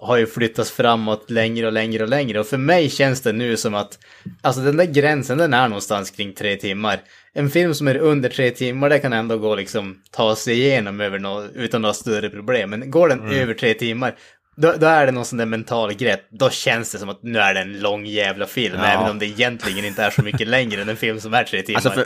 har 0.01 0.17
ju 0.17 0.27
flyttats 0.27 0.71
framåt 0.71 1.29
längre 1.29 1.67
och 1.67 1.73
längre 1.73 2.03
och 2.03 2.09
längre. 2.09 2.39
Och 2.39 2.47
för 2.47 2.57
mig 2.57 2.89
känns 2.89 3.21
det 3.21 3.31
nu 3.33 3.57
som 3.57 3.75
att, 3.75 3.99
alltså 4.41 4.61
den 4.61 4.77
där 4.77 4.85
gränsen 4.85 5.37
den 5.37 5.53
är 5.53 5.67
någonstans 5.67 6.11
kring 6.11 6.33
tre 6.33 6.55
timmar. 6.55 6.99
En 7.33 7.49
film 7.49 7.73
som 7.73 7.87
är 7.87 7.97
under 7.97 8.29
tre 8.29 8.51
timmar, 8.51 8.89
det 8.89 8.99
kan 8.99 9.13
ändå 9.13 9.37
gå 9.37 9.55
liksom 9.55 10.01
ta 10.11 10.35
sig 10.35 10.53
igenom 10.61 11.01
över 11.01 11.19
nå 11.19 11.47
utan 11.53 11.81
några 11.81 11.93
större 11.93 12.29
problem. 12.29 12.69
Men 12.69 12.91
går 12.91 13.09
den 13.09 13.31
över 13.31 13.53
tre 13.53 13.73
timmar, 13.73 14.15
då, 14.57 14.73
då 14.77 14.87
är 14.87 15.05
det 15.05 15.11
någon 15.11 15.25
sån 15.25 15.37
där 15.37 15.45
mental 15.45 15.93
grepp. 15.93 16.21
Då 16.31 16.49
känns 16.49 16.91
det 16.91 16.97
som 16.97 17.09
att 17.09 17.23
nu 17.23 17.39
är 17.39 17.53
det 17.53 17.59
en 17.59 17.79
lång 17.79 18.05
jävla 18.05 18.45
film, 18.47 18.75
Ja. 18.77 18.85
även 18.85 19.09
om 19.09 19.19
det 19.19 19.25
egentligen 19.25 19.85
inte 19.85 20.03
är 20.03 20.09
så 20.09 20.21
mycket 20.23 20.47
längre 20.47 20.81
än 20.81 20.89
en 20.89 20.97
film 20.97 21.19
som 21.19 21.33
är 21.33 21.43
tre 21.43 21.61
timmar. 21.61 21.77
Alltså 21.77 21.91
för, 21.91 22.05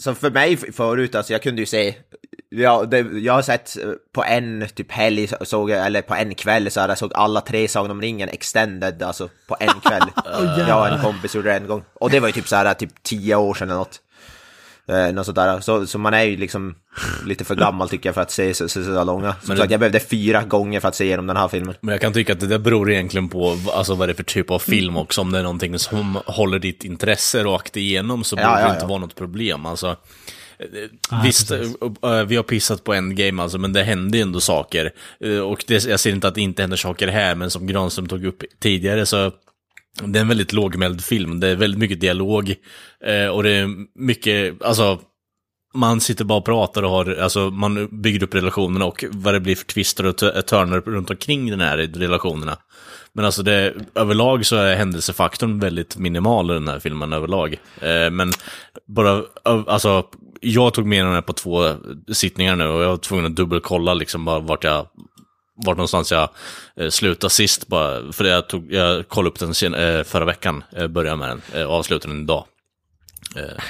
så 0.00 0.14
för 0.14 0.30
mig 0.30 0.56
förut, 0.56 1.14
alltså 1.14 1.32
jag 1.32 1.42
kunde 1.42 1.62
ju 1.62 1.66
se, 1.66 1.94
ja, 2.56 2.84
det, 2.84 2.98
jag 2.98 3.32
har 3.32 3.42
sett 3.42 3.76
eh, 3.76 3.84
på 4.14 4.24
en 4.24 4.66
typ 4.74 4.92
helg, 4.92 5.26
så- 5.26 5.36
såg 5.44 5.70
eller 5.70 6.02
på 6.02 6.14
en 6.14 6.34
kväll 6.34 6.70
så 6.70 6.80
här, 6.80 6.88
jag 6.88 6.98
såg 6.98 7.12
alla 7.14 7.40
tre 7.40 7.68
Sagan 7.68 7.90
om 7.90 8.00
ringen 8.02 8.28
extended, 8.28 9.02
alltså 9.02 9.28
på 9.48 9.56
en 9.60 9.80
kväll. 9.80 10.02
jag 10.68 10.80
och 10.80 10.88
en 10.88 11.02
kompis 11.02 11.34
gjorde 11.34 11.48
det 11.50 11.56
en 11.56 11.66
gång. 11.66 11.84
Och 11.94 12.10
det 12.10 12.20
var 12.20 12.28
ju 12.28 12.32
typ 12.32 12.48
så 12.48 12.56
här 12.56 12.74
typ 12.74 13.02
tio 13.02 13.34
år 13.36 13.54
sedan 13.54 13.68
eller 13.68 13.78
något. 13.78 14.00
Eh, 14.88 15.12
något 15.14 15.26
sånt 15.26 15.36
där. 15.36 15.60
Så, 15.60 15.86
så 15.86 15.98
man 15.98 16.14
är 16.14 16.22
ju 16.22 16.36
liksom 16.36 16.74
lite 17.26 17.44
för 17.44 17.54
gammal 17.54 17.88
tycker 17.88 18.08
jag 18.08 18.14
för 18.14 18.22
att 18.22 18.30
se 18.30 18.54
så, 18.54 18.68
så, 18.68 18.84
så 18.84 19.04
långa. 19.04 19.32
Som 19.32 19.48
Men 19.48 19.56
sagt, 19.56 19.70
jag 19.70 19.80
behövde 19.80 20.00
fyra 20.00 20.42
gånger 20.42 20.80
för 20.80 20.88
att 20.88 20.94
se 20.94 21.04
igenom 21.04 21.26
den 21.26 21.36
här 21.36 21.48
filmen. 21.48 21.74
Men 21.80 21.92
jag 21.92 22.00
kan 22.00 22.12
tycka 22.12 22.32
att 22.32 22.40
det 22.40 22.46
där 22.46 22.58
beror 22.58 22.90
egentligen 22.92 23.28
på 23.28 23.58
alltså, 23.72 23.94
vad 23.94 24.08
det 24.08 24.12
är 24.12 24.14
för 24.14 24.22
typ 24.22 24.50
av 24.50 24.58
film 24.58 24.96
också. 24.96 25.20
Om 25.20 25.32
det 25.32 25.38
är 25.38 25.42
någonting 25.42 25.78
som 25.78 26.18
håller 26.26 26.58
ditt 26.58 26.84
intresse 26.84 27.44
rakt 27.44 27.76
igenom 27.76 28.24
så 28.24 28.36
Ja, 28.36 28.48
borde 28.48 28.60
ja, 28.60 28.66
det 28.66 28.72
inte 28.72 28.84
ja. 28.84 28.88
vara 28.88 28.98
något 28.98 29.14
problem. 29.14 29.66
Alltså, 29.66 29.96
Nej, 30.58 30.88
visst, 31.24 31.48
precis. 31.48 31.76
eh, 32.02 32.18
eh, 32.18 32.24
vi 32.24 32.36
har 32.36 32.42
pissat 32.42 32.84
på 32.84 32.94
Endgame 32.94 33.42
alltså, 33.42 33.58
men 33.58 33.72
det 33.72 33.82
händer 33.82 34.18
ju 34.18 34.22
ändå 34.22 34.40
saker. 34.40 34.90
Eh, 35.20 35.38
Och 35.38 35.64
det, 35.66 35.84
jag 35.84 36.00
ser 36.00 36.10
inte 36.10 36.28
att 36.28 36.34
det 36.34 36.40
inte 36.40 36.62
händer 36.62 36.76
saker 36.76 37.08
här, 37.08 37.34
men 37.34 37.50
som 37.50 37.66
Granström 37.66 38.06
tog 38.06 38.24
upp 38.24 38.42
tidigare 38.60 39.06
så 39.06 39.32
det 40.04 40.18
är 40.18 40.20
en 40.20 40.28
väldigt 40.28 40.52
lågmäld 40.52 41.04
film. 41.04 41.40
Det 41.40 41.48
är 41.48 41.56
väldigt 41.56 41.80
mycket 41.80 42.00
dialog 42.00 42.54
och 43.32 43.42
det 43.42 43.50
är 43.50 43.68
mycket, 43.98 44.62
alltså 44.62 45.00
man 45.74 46.00
sitter 46.00 46.24
bara 46.24 46.38
och 46.38 46.44
pratar 46.44 46.82
och 46.82 46.90
har, 46.90 47.16
alltså 47.16 47.50
man 47.50 48.02
bygger 48.02 48.22
upp 48.22 48.34
relationerna 48.34 48.84
och 48.84 49.04
vad 49.10 49.34
det 49.34 49.40
blir 49.40 49.56
för 49.56 49.64
twister 49.64 50.06
och 50.06 50.16
törnar 50.46 50.80
runt 50.80 51.10
omkring 51.10 51.50
den 51.50 51.60
här 51.60 51.76
relationerna. 51.76 52.56
Men 53.12 53.24
alltså 53.24 53.42
det, 53.42 53.74
överlag 53.94 54.46
så 54.46 54.56
är 54.56 54.76
händelsefaktorn 54.76 55.60
väldigt 55.60 55.96
minimal 55.96 56.50
i 56.50 56.54
den 56.54 56.68
här 56.68 56.78
filmen 56.78 57.12
överlag. 57.12 57.56
Eh, 57.80 58.10
men 58.10 58.32
bara, 58.88 59.22
alltså, 59.66 60.04
jag 60.40 60.74
tog 60.74 60.86
med 60.86 61.04
den 61.04 61.14
här 61.14 61.22
på 61.22 61.32
två 61.32 61.74
sittningar 62.12 62.56
nu 62.56 62.64
och 62.66 62.82
jag 62.82 62.88
var 62.88 62.96
tvungen 62.96 63.26
att 63.26 63.36
dubbelkolla 63.36 63.94
liksom 63.94 64.24
bara 64.24 64.38
vart 64.38 64.64
jag, 64.64 64.86
vart 65.66 65.76
någonstans 65.76 66.12
jag 66.12 66.28
eh, 66.76 66.88
slutade 66.88 67.30
sist 67.30 67.66
bara. 67.66 68.12
För 68.12 68.24
jag, 68.24 68.48
tog, 68.48 68.72
jag 68.72 69.08
kollade 69.08 69.30
upp 69.30 69.38
den 69.38 69.54
sen, 69.54 69.74
eh, 69.74 70.02
förra 70.02 70.24
veckan, 70.24 70.64
eh, 70.76 70.86
började 70.86 71.16
med 71.16 71.28
den 71.28 71.60
eh, 71.60 71.66
och 71.66 71.74
avslutade 71.74 72.14
den 72.14 72.22
idag 72.22 72.44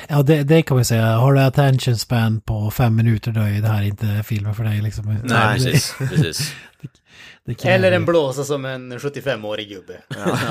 ja, 0.09 0.23
det, 0.23 0.43
det 0.43 0.63
kan 0.63 0.77
man 0.77 0.85
säga. 0.85 1.17
Har 1.17 1.33
du 1.35 1.41
attention 1.41 1.97
span 1.97 2.41
på 2.41 2.71
fem 2.71 2.97
minuter 2.97 3.31
då 3.33 3.41
är 3.41 3.61
det 3.63 3.69
här 3.69 3.83
inte 3.83 4.23
filmen 4.27 4.55
för 4.55 4.65
dig 4.65 4.83
liksom. 4.83 5.19
Nej, 5.25 5.55
precis. 5.55 5.95
precis. 5.99 6.53
det 7.47 7.55
kan 7.55 7.71
Eller 7.73 7.93
en 7.93 8.05
blåsa 8.05 8.45
som 8.45 8.65
en 8.65 8.99
75-årig 8.99 9.69
gubbe. 9.69 9.93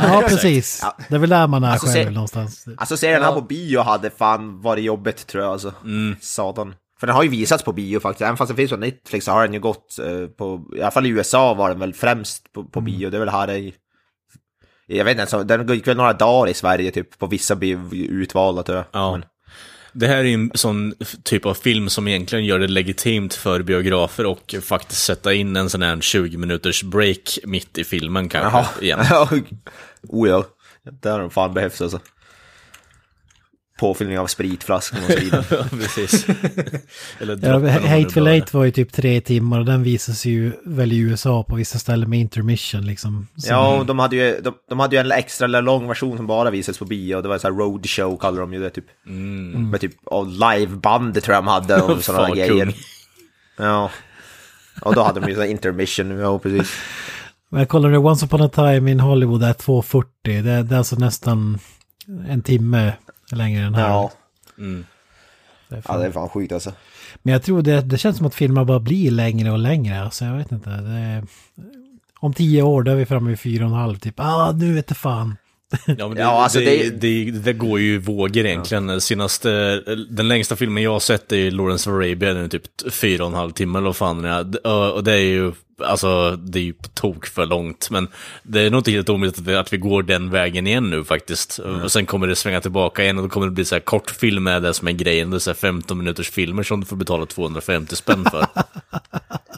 Ja, 0.04 0.24
precis. 0.28 0.80
Ja. 0.84 0.98
Det 1.10 1.16
är 1.16 1.20
väl 1.20 1.30
där 1.30 1.48
man 1.48 1.64
är 1.64 1.72
Alltså, 1.72 1.88
själv 1.88 2.06
se- 2.06 2.10
någonstans. 2.12 2.66
Alltså 2.78 2.98
se 2.98 3.12
den 3.14 3.22
här 3.22 3.30
Ja. 3.30 3.36
på 3.36 3.42
bio 3.42 3.80
hade 3.82 4.10
fan 4.10 4.62
varit 4.62 4.84
jobbigt 4.84 5.28
tror 5.28 5.44
jag 5.44 5.52
alltså. 5.54 5.74
Satan. 6.22 6.76
För 7.00 7.08
den 7.08 7.16
har 7.16 7.24
ju 7.24 7.30
visats 7.30 7.64
på 7.64 7.74
bio 7.74 8.00
faktiskt, 8.00 8.22
även 8.22 8.38
fast 8.38 8.48
den 8.50 8.58
finns 8.58 8.72
på 8.72 8.78
Netflix 8.78 9.26
så 9.26 9.32
har 9.32 9.44
den 9.44 9.54
ju 9.54 9.60
gått 9.60 10.00
eh, 10.00 10.28
på, 10.28 10.62
i 10.78 10.82
alla 10.82 10.92
fall 10.92 11.06
i 11.06 11.10
USA 11.10 11.54
var 11.54 11.70
den 11.70 11.80
väl 11.80 11.94
främst 11.94 12.54
på, 12.54 12.64
på 12.64 12.82
bio, 12.82 13.10
det 13.10 13.18
är 13.18 13.20
väl 13.20 13.30
här 13.30 13.52
i, 13.52 13.74
jag 14.88 15.06
vet 15.06 15.18
inte, 15.18 15.30
så, 15.30 15.44
den 15.44 15.74
gick 15.74 15.88
väl 15.88 15.98
några 15.98 16.14
dagar 16.14 16.52
i 16.52 16.54
Sverige 16.54 16.92
typ, 16.92 17.20
på 17.20 17.28
vissa 17.28 17.58
utvalda 17.92 18.64
tror 18.64 18.78
jag. 18.78 18.86
Ja. 18.92 19.12
Men, 19.12 19.26
Det 19.94 20.08
här 20.08 20.18
är 20.18 20.34
en 20.34 20.52
sån 20.54 20.94
typ 21.24 21.46
av 21.46 21.54
film 21.54 21.90
som 21.90 22.08
egentligen 22.08 22.46
gör 22.46 22.60
det 22.60 22.68
legitimt 22.68 23.34
för 23.34 23.62
biografer 23.62 24.26
och 24.26 24.56
faktiskt 24.62 25.04
sätta 25.04 25.34
in 25.34 25.56
en 25.56 25.70
sån 25.70 25.82
här 25.82 26.02
20 26.02 26.38
minuters 26.38 26.84
break 26.84 27.38
mitt 27.44 27.78
i 27.78 27.84
filmen 27.84 28.30
kanske. 28.30 28.58
jaha. 28.58 28.68
Igen. 28.82 29.00
oh 30.10 30.30
ja, 30.30 30.46
det 31.02 31.10
har 31.10 31.20
de 31.20 31.30
fan 31.30 31.54
behövts 31.54 31.82
alltså. 31.82 32.00
Påfyllning 33.80 34.20
av 34.20 34.28
spritflaskor 34.28 35.00
och 35.00 35.12
så 35.12 35.20
vidare. 35.20 35.44
Ja, 35.52 35.66
precis. 35.72 36.26
Eller 37.20 37.40
Ja, 37.42 37.70
Hateful. 37.90 38.28
Eight 38.28 38.54
var 38.54 38.64
ju 38.66 38.72
typ 38.72 38.94
tre 38.94 39.22
timmar 39.22 39.60
och 39.60 39.66
den 39.66 39.84
visas 39.84 40.26
ju 40.26 40.52
väl 40.66 40.94
i 40.94 40.98
USA 40.98 41.44
på 41.44 41.56
vissa 41.56 41.80
ställen 41.80 42.10
med 42.10 42.20
intermission 42.20 42.86
liksom. 42.86 43.28
Så- 43.36 43.48
Ja, 43.50 43.78
och 43.80 43.86
de 43.86 44.00
hade 44.00 44.16
ju, 44.16 44.42
de, 44.42 44.54
de 44.70 44.80
hade 44.80 44.96
ju 44.96 45.00
en 45.00 45.12
extra 45.12 45.48
lång 45.48 45.88
version 45.88 46.18
som 46.18 46.28
bara 46.28 46.50
visades 46.52 46.78
på 46.80 46.86
bio, 46.86 47.22
det 47.22 47.28
var 47.30 47.38
sån 47.38 47.54
här 47.54 47.60
roadshow 47.60 48.18
kallar 48.18 48.40
de 48.42 48.54
ju 48.54 48.60
det 48.60 48.70
typ. 48.70 48.86
Med 49.72 49.82
typ, 49.82 49.94
och 50.06 50.28
liveband 50.28 51.24
tror 51.24 51.36
jag 51.36 51.44
de 51.44 51.48
hade 51.48 51.82
och 51.82 52.04
sådana 52.04 52.28
Fan, 52.28 52.36
grejer. 52.38 52.66
kung. 52.66 52.74
Ja. 53.58 53.90
Och 54.82 54.96
då 54.96 55.04
hade 55.04 55.20
de 55.20 55.30
ju 55.30 55.36
sån 55.36 55.46
intermission, 55.46 56.12
ja 56.20 56.40
precis. 56.40 56.72
Men 57.50 57.60
jag 57.60 57.70
kollade 57.70 57.98
Once 57.98 58.26
upon 58.26 58.42
a 58.42 58.50
time 58.50 58.92
in 58.92 59.00
Hollywood 59.00 59.44
är 59.44 59.54
2.40. 59.54 60.04
Det, 60.24 60.42
det 60.42 60.76
är 60.76 60.78
alltså 60.78 60.96
nästan 60.96 61.60
en 62.30 62.42
timme 62.42 62.94
längre 63.36 63.64
än 63.66 63.76
här. 63.76 63.88
Ja. 63.90 64.12
Mm. 64.58 64.86
Det 65.70 65.76
är 65.76 65.78
ja, 65.78 65.82
fan- 65.82 66.00
det 66.00 66.06
är 66.06 66.12
fan 66.12 66.30
sjukt 66.30 66.52
alltså. 66.52 66.72
Men 67.24 67.32
jag 67.34 67.44
tror 67.44 67.62
det, 67.62 67.82
det 67.82 67.98
känns 67.98 68.18
som 68.18 68.26
att 68.28 68.36
filmer 68.36 68.64
bara 68.66 68.80
blir 68.80 69.12
längre 69.12 69.52
och 69.52 69.60
längre. 69.60 70.02
Alltså 70.02 70.26
jag 70.26 70.38
vet 70.38 70.52
inte. 70.52 70.70
Det 70.70 70.92
är, 70.92 71.24
om 72.20 72.34
tio 72.34 72.62
år 72.62 72.84
då 72.84 72.92
är 72.92 72.96
vi 72.96 73.06
framme 73.06 73.30
vid 73.30 73.40
fyra 73.40 73.66
och 73.66 73.72
en 73.72 73.78
halv 73.78 73.96
typ. 74.00 74.14
Ah, 74.18 74.52
nu 74.52 74.74
vet 74.74 74.88
du 74.88 74.96
fan. 74.96 75.36
Ja, 75.86 76.08
men 76.08 76.16
det, 76.16 76.22
Ja, 76.22 76.44
alltså 76.44 76.60
det, 76.60 76.66
det- 76.66 76.90
det, 77.26 77.32
det, 77.32 77.54
går 77.54 77.80
ju 77.80 77.98
vågor 78.00 78.46
egentligen. 78.46 79.02
Senaste, 79.02 79.80
den 80.10 80.28
längsta 80.28 80.56
filmen 80.56 80.84
jag 80.84 80.92
har 80.92 81.00
sett 81.00 81.32
är 81.32 81.36
ju 81.38 81.52
Lawrence 81.52 81.90
of 81.90 81.94
Arabia, 81.94 82.34
den 82.34 82.44
är 82.44 82.48
typ 82.48 82.94
fyra 82.94 83.24
och 83.24 83.30
en 83.30 83.36
halv 83.38 83.52
timme 83.52 83.78
eller 83.80 83.86
vad 83.88 83.96
fan 83.96 84.22
det 84.22 84.30
är. 84.30 84.94
Och 84.94 85.04
det 85.04 85.14
är 85.14 85.18
ju, 85.18 85.52
alltså, 85.82 86.32
det 86.36 86.60
är 86.60 86.64
ju 86.64 86.74
på 86.74 86.88
tok 86.88 87.26
för 87.26 87.46
långt. 87.46 87.88
Men 87.92 88.08
det 88.44 88.62
är 88.62 88.70
nog 88.70 88.80
inte 88.80 88.92
helt 88.92 89.10
omöjligt 89.10 89.40
att 89.40 89.48
vi, 89.48 89.56
att 89.56 89.74
vi 89.74 89.78
går 89.78 90.04
den 90.04 90.30
vägen 90.30 90.68
igen 90.68 90.90
nu 90.90 91.04
faktiskt. 91.04 91.60
Och 91.84 91.92
sen 91.92 92.06
kommer 92.06 92.28
det 92.28 92.36
svänga 92.36 92.62
tillbaka 92.62 93.04
igen 93.04 93.18
och 93.18 93.24
då 93.24 93.30
kommer 93.30 93.48
det 93.48 93.52
bli 93.54 93.66
så 93.66 93.76
här 93.76 93.80
kortfilm 93.80 94.44
med 94.44 94.62
det 94.62 94.74
som 94.74 94.88
är 94.88 94.92
grejen. 94.92 95.30
Det 95.30 95.38
är 95.38 95.40
så 95.40 95.50
här 95.50 95.56
15 95.56 95.98
minuters 95.98 96.30
filmer 96.30 96.64
som 96.64 96.80
du 96.80 96.86
får 96.86 96.96
betala 96.96 97.26
250 97.26 97.96
spänn 97.96 98.26
för. 98.32 98.46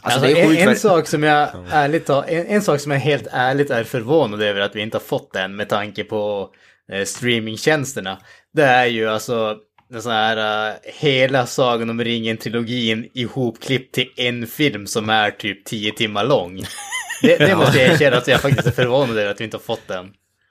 Alltså, 0.02 0.20
Alltså, 0.26 0.40
en, 0.40 0.68
en 0.68 0.76
sak 0.76 1.08
som 1.08 1.22
jag 1.22 1.48
ärligt 1.70 2.06
ta- 2.06 2.24
en, 2.24 2.46
en 2.46 2.62
sak 2.62 2.80
som 2.80 2.92
jag 2.92 2.98
helt 2.98 3.26
ärligt 3.32 3.70
är 3.70 3.84
förvånad 3.84 4.42
över 4.42 4.60
att 4.60 4.76
vi 4.76 4.80
inte 4.80 4.96
har 4.96 5.02
fått 5.02 5.32
den 5.32 5.56
med 5.56 5.68
tanke 5.68 6.04
på 6.04 6.48
eh, 6.92 7.04
streamingtjänsterna. 7.04 8.18
Det 8.54 8.62
är 8.64 8.86
ju 8.86 9.08
alltså 9.08 9.56
den 9.88 10.02
sån 10.02 10.12
här 10.12 10.70
uh, 10.70 10.76
hela 10.84 11.46
Sagan 11.46 11.90
om 11.90 12.04
ringen-trilogin 12.04 13.10
ihopklippt 13.14 13.94
till 13.94 14.08
en 14.16 14.46
film 14.46 14.86
som 14.86 15.10
är 15.10 15.30
typ 15.30 15.64
10 15.64 15.92
timmar 15.92 16.24
lång. 16.24 16.60
Det, 17.22 17.36
det 17.36 17.56
måste 17.56 17.78
jag 17.78 17.92
erkänna 17.92 18.16
att 18.16 18.28
jag 18.28 18.40
faktiskt 18.40 18.66
är 18.66 18.72
förvånad 18.72 19.18
över 19.18 19.30
att 19.30 19.40
vi 19.40 19.44
inte 19.44 19.56
har 19.56 19.62
fått 19.62 19.88
den. 19.88 20.10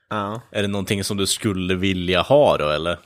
Ja. 0.09 0.41
är 0.51 0.61
det 0.61 0.67
någonting 0.67 1.03
som 1.03 1.17
du 1.17 1.27
skulle 1.27 1.75
vilja 1.75 2.21
ha 2.21 2.57
då, 2.57 2.69
eller? 2.69 2.97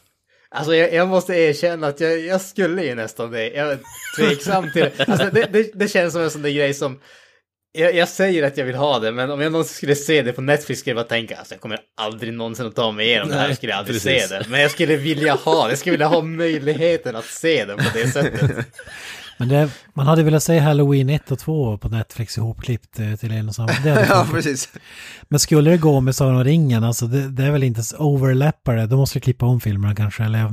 Alltså 0.51 0.75
jag, 0.75 0.93
jag 0.93 1.07
måste 1.07 1.33
erkänna 1.33 1.87
att 1.87 1.99
jag, 1.99 2.19
jag 2.19 2.41
skulle 2.41 2.83
ju 2.83 2.95
nästan 2.95 3.31
det. 3.31 3.49
Jag 3.49 3.71
är 3.71 3.79
tveksam 4.17 4.71
till 4.71 4.81
det. 4.81 5.07
Alltså 5.07 5.29
det, 5.33 5.49
det. 5.51 5.71
Det 5.73 5.87
känns 5.87 6.13
som 6.13 6.21
en 6.21 6.31
sån 6.31 6.41
där 6.41 6.49
grej 6.49 6.73
som... 6.73 6.99
jag, 7.71 7.95
jag 7.95 8.07
säger 8.07 8.43
att 8.43 8.57
jag 8.57 8.65
vill 8.65 8.75
ha 8.75 8.99
det, 8.99 9.11
men 9.11 9.31
om 9.31 9.41
jag 9.41 9.51
någonsin 9.51 9.75
skulle 9.75 9.95
se 9.95 10.21
det 10.21 10.33
på 10.33 10.41
Netflix 10.41 10.81
skulle 10.81 10.91
jag 10.91 11.05
bara 11.05 11.09
tänka 11.09 11.37
alltså 11.37 11.53
jag 11.53 11.61
kommer 11.61 11.79
aldrig 11.97 12.33
någonsin 12.33 12.67
att 12.67 12.75
ta 12.75 12.91
mig 12.91 13.07
igenom 13.07 13.29
det 13.29 13.35
här, 13.35 13.47
jag 13.47 13.57
skulle 13.57 13.75
aldrig 13.75 13.95
precis. 13.95 14.29
se 14.29 14.37
det. 14.37 14.45
Men 14.49 14.61
jag 14.61 14.71
skulle 14.71 14.95
vilja 14.95 15.33
ha 15.33 15.65
det, 15.65 15.71
jag 15.71 15.79
skulle 15.79 15.91
vilja 15.91 16.07
ha 16.07 16.21
möjligheten 16.21 17.15
att 17.15 17.25
se 17.25 17.65
den 17.65 17.77
på 17.77 17.83
det 17.93 18.07
sättet. 18.07 18.51
Men 19.37 19.49
det, 19.49 19.69
man 19.93 20.07
hade 20.07 20.23
velat 20.23 20.43
se 20.43 20.59
Halloween 20.59 21.09
1 21.09 21.31
och 21.31 21.39
2 21.39 21.77
på 21.77 21.89
Netflix 21.89 22.37
ihopklippt 22.37 22.99
eh, 22.99 23.15
till 23.15 23.31
en 23.31 23.47
och 23.49 23.55
samma. 23.55 23.71
Det 23.83 23.89
Ja, 24.09 24.27
precis. 24.31 24.69
Men 25.27 25.39
skulle 25.39 25.71
det 25.71 25.77
gå 25.77 26.01
med 26.01 26.15
Sagan 26.15 26.35
om 26.35 26.43
ringen, 26.43 26.83
alltså 26.83 27.05
det, 27.05 27.29
det 27.29 27.43
är 27.43 27.51
väl 27.51 27.63
inte 27.63 27.81
overlappare, 27.97 28.85
då 28.85 28.97
måste 28.97 29.19
du 29.19 29.21
klippa 29.21 29.45
om 29.45 29.61
filmerna 29.61 29.95
kanske, 29.95 30.23
eller... 30.23 30.49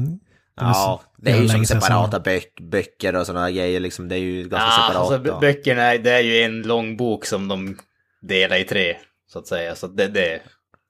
Ja, 0.60 1.02
det 1.18 1.30
är 1.30 1.40
ju 1.42 1.48
som 1.48 1.64
separata 1.66 2.20
böck, 2.20 2.60
böcker 2.60 3.16
och 3.16 3.26
sådana 3.26 3.50
grejer 3.50 3.80
liksom. 3.80 4.08
Det 4.08 4.14
är 4.14 4.18
ju 4.18 4.40
ganska 4.48 4.56
Ja, 4.56 4.86
separat. 4.88 4.96
alltså, 5.12 5.28
ja. 5.28 5.34
bö- 5.36 5.40
böckerna, 5.40 5.96
det 5.96 6.10
är 6.10 6.20
ju 6.20 6.40
en 6.42 6.62
lång 6.62 6.96
bok 6.96 7.26
som 7.26 7.48
de 7.48 7.78
delar 8.22 8.56
i 8.56 8.64
tre, 8.64 8.96
så 9.32 9.38
att 9.38 9.46
säga. 9.46 9.74
Så 9.74 9.86
det, 9.86 10.08
det, 10.08 10.40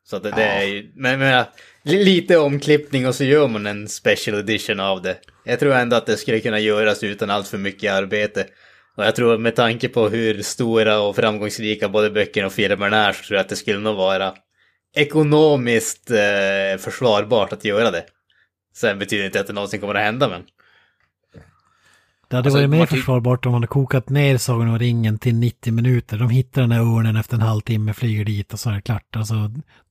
så 0.05 0.19
det, 0.19 0.31
det 0.31 0.43
är 0.43 0.63
ju, 0.65 0.93
men, 0.97 1.19
men 1.19 1.45
li- 1.85 2.05
lite 2.05 2.39
omklippning 2.39 3.07
och 3.07 3.15
så 3.15 3.25
gör 3.25 3.49
man 3.49 3.67
en 3.67 3.89
special 3.89 4.39
edition 4.39 4.81
av 4.81 5.03
det. 5.03 5.17
Jag 5.45 5.59
tror 5.61 5.75
ändå 5.75 5.97
att 5.97 6.07
det 6.07 6.17
skulle 6.17 6.41
kunna 6.41 6.59
göras 6.59 7.03
utan 7.05 7.31
allt 7.31 7.49
för 7.49 7.59
mycket 7.59 7.93
arbete. 7.93 8.47
Och 8.97 9.05
jag 9.05 9.15
tror 9.17 9.39
med 9.39 9.57
tanke 9.57 9.89
på 9.89 10.09
hur 10.09 10.43
stora 10.43 11.01
och 11.01 11.17
framgångsrika 11.17 11.89
både 11.89 12.11
böckerna 12.11 12.47
och 12.47 12.53
filmerna 12.53 13.07
är 13.09 13.13
så 13.13 13.23
tror 13.25 13.37
jag 13.37 13.43
att 13.45 13.49
det 13.49 13.57
skulle 13.57 13.79
nog 13.79 13.97
vara 13.97 14.35
ekonomiskt 14.97 16.11
eh, 16.11 16.79
försvarbart 16.79 17.53
att 17.53 17.65
göra 17.65 17.91
det. 17.91 18.05
Sen 18.77 18.99
betyder 18.99 19.23
det 19.23 19.27
inte 19.27 19.41
att 19.41 19.47
det 19.47 19.53
någonsin 19.53 19.81
kommer 19.81 19.95
att 19.95 20.03
hända, 20.03 20.29
men... 20.29 20.43
Det 22.29 22.37
hade 22.37 22.47
Alltså, 22.47 22.59
varit 22.59 22.71
mer 22.71 22.79
man 22.79 22.87
kan- 22.87 22.99
försvarbart 22.99 23.47
om 23.47 23.53
man 23.53 23.63
hade 23.63 23.67
kokat 23.67 24.09
ner 24.09 24.39
Sagan 24.39 24.69
om 24.69 24.79
ringen 24.79 25.19
till 25.19 25.35
90 25.35 25.73
minuter. 25.73 26.19
De 26.19 26.31
hittar 26.31 26.61
den 26.63 26.73
här 26.73 26.81
örnen 26.81 27.17
efter 27.17 27.35
en 27.35 27.43
halvtimme, 27.43 27.95
flyger 27.95 28.25
dit 28.25 28.53
och 28.53 28.61
så 28.61 28.71
är 28.71 28.75
det 28.75 28.81
klart. 28.83 29.17
Alltså, 29.17 29.35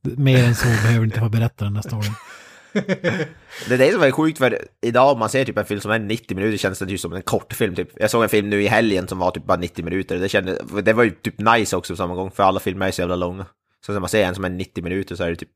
mer 0.02 0.44
än 0.44 0.56
så 0.56 0.66
behöver 0.68 1.06
inte 1.06 1.20
vara 1.20 1.30
berättaren 1.30 1.74
den 1.74 1.84
här 1.84 1.90
storyn. 2.02 2.14
Det 3.68 3.74
är 3.74 3.78
det 3.78 3.92
som 3.92 4.02
är 4.04 4.12
sjukt 4.12 4.38
för 4.38 4.60
idag 4.82 5.12
om 5.14 5.20
man 5.20 5.30
ser 5.30 5.46
typ 5.46 5.58
en 5.58 5.66
film 5.66 5.82
som 5.82 5.92
är 5.92 6.00
90 6.00 6.36
minuter 6.36 6.58
känns 6.58 6.80
det 6.80 6.92
ju 6.92 6.98
som 6.98 7.14
en 7.14 7.22
kortfilm 7.22 7.76
typ. 7.76 7.90
Jag 7.96 8.10
såg 8.12 8.24
en 8.24 8.30
film 8.30 8.50
nu 8.50 8.64
i 8.64 8.68
helgen 8.68 9.08
som 9.08 9.20
var 9.20 9.32
typ 9.32 9.46
bara 9.46 9.58
90 9.58 9.86
minuter. 9.86 10.20
Det, 10.20 10.30
kände, 10.30 10.62
det 10.84 10.94
var 10.94 11.04
ju 11.04 11.10
typ 11.10 11.40
nice 11.40 11.76
också 11.78 11.94
på 11.94 11.98
samma 11.98 12.16
gång 12.16 12.32
för 12.32 12.44
alla 12.44 12.60
filmer 12.60 12.88
är 12.88 12.92
så 12.92 13.02
jävla 13.02 13.16
långa. 13.16 13.46
Så 13.86 13.94
när 13.94 14.00
man 14.00 14.10
ser 14.10 14.24
en 14.26 14.36
som 14.36 14.46
är 14.46 14.50
90 14.50 14.84
minuter 14.84 15.16
så 15.16 15.24
är 15.24 15.30
det 15.30 15.36
typ 15.36 15.50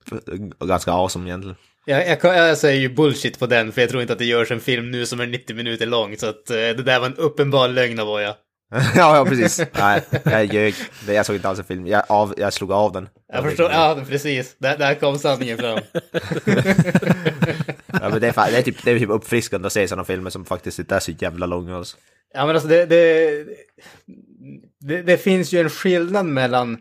ganska 0.60 0.92
awesome 0.92 1.30
egentligen. 1.30 1.56
Jag, 1.90 2.08
jag, 2.08 2.38
jag 2.38 2.58
säger 2.58 2.82
ju 2.82 2.90
bullshit 2.90 3.40
på 3.40 3.46
den, 3.46 3.72
för 3.72 3.82
jag 3.82 3.90
tror 3.90 4.02
inte 4.02 4.14
att 4.14 4.20
det 4.20 4.26
görs 4.26 4.52
en 4.52 4.60
film 4.60 4.92
nu 4.92 5.06
som 5.06 5.20
är 5.20 5.28
90 5.28 5.56
minuter 5.56 5.86
lång, 5.86 6.18
så 6.18 6.30
att 6.30 6.50
eh, 6.50 6.56
det 6.56 6.84
där 6.84 7.00
var 7.00 7.08
en 7.08 7.16
uppenbar 7.16 7.68
lögn 7.68 8.00
av 8.00 8.10
Oja. 8.10 8.36
ja, 8.96 9.18
ja, 9.18 9.26
precis. 9.26 9.68
Nej, 9.80 10.02
jag 10.24 10.46
ljög. 10.46 10.76
Jag 11.08 11.26
såg 11.26 11.36
inte 11.36 11.50
alls 11.50 11.60
en 11.60 11.66
film. 11.66 11.88
Jag, 11.88 12.04
av, 12.10 12.34
jag 12.38 12.54
slog 12.54 12.72
av 12.72 12.92
den. 12.92 13.10
Jag 13.34 13.44
förstår, 13.44 13.72
ja 13.72 14.04
precis, 14.10 14.56
där, 14.58 14.78
där 14.78 14.96
kom 14.96 15.20
sanningen 15.20 15.58
fram. 15.58 15.80
Ja, 18.02 18.10
men 18.10 18.22
det, 18.22 18.28
är, 18.28 18.52
det, 18.52 18.58
är 18.58 18.62
typ, 18.62 18.84
det 18.84 18.92
är 18.92 19.00
typ 19.00 19.10
uppfriskande 19.10 19.68
att 19.68 19.74
se 19.74 19.88
sådana 19.88 20.04
filmer 20.04 20.30
som 20.30 20.46
faktiskt 20.46 20.80
inte 20.80 20.96
är 20.96 21.00
så 21.00 21.12
jävla 21.12 21.46
långa. 21.46 21.78
Alltså. 21.78 21.98
Ja 22.34 22.46
men 22.46 22.56
alltså 22.56 22.70
det, 22.70 22.86
det, 22.86 23.46
det, 24.80 25.02
det 25.02 25.18
finns 25.18 25.54
ju 25.54 25.60
en 25.60 25.70
skillnad 25.70 26.26
mellan 26.26 26.78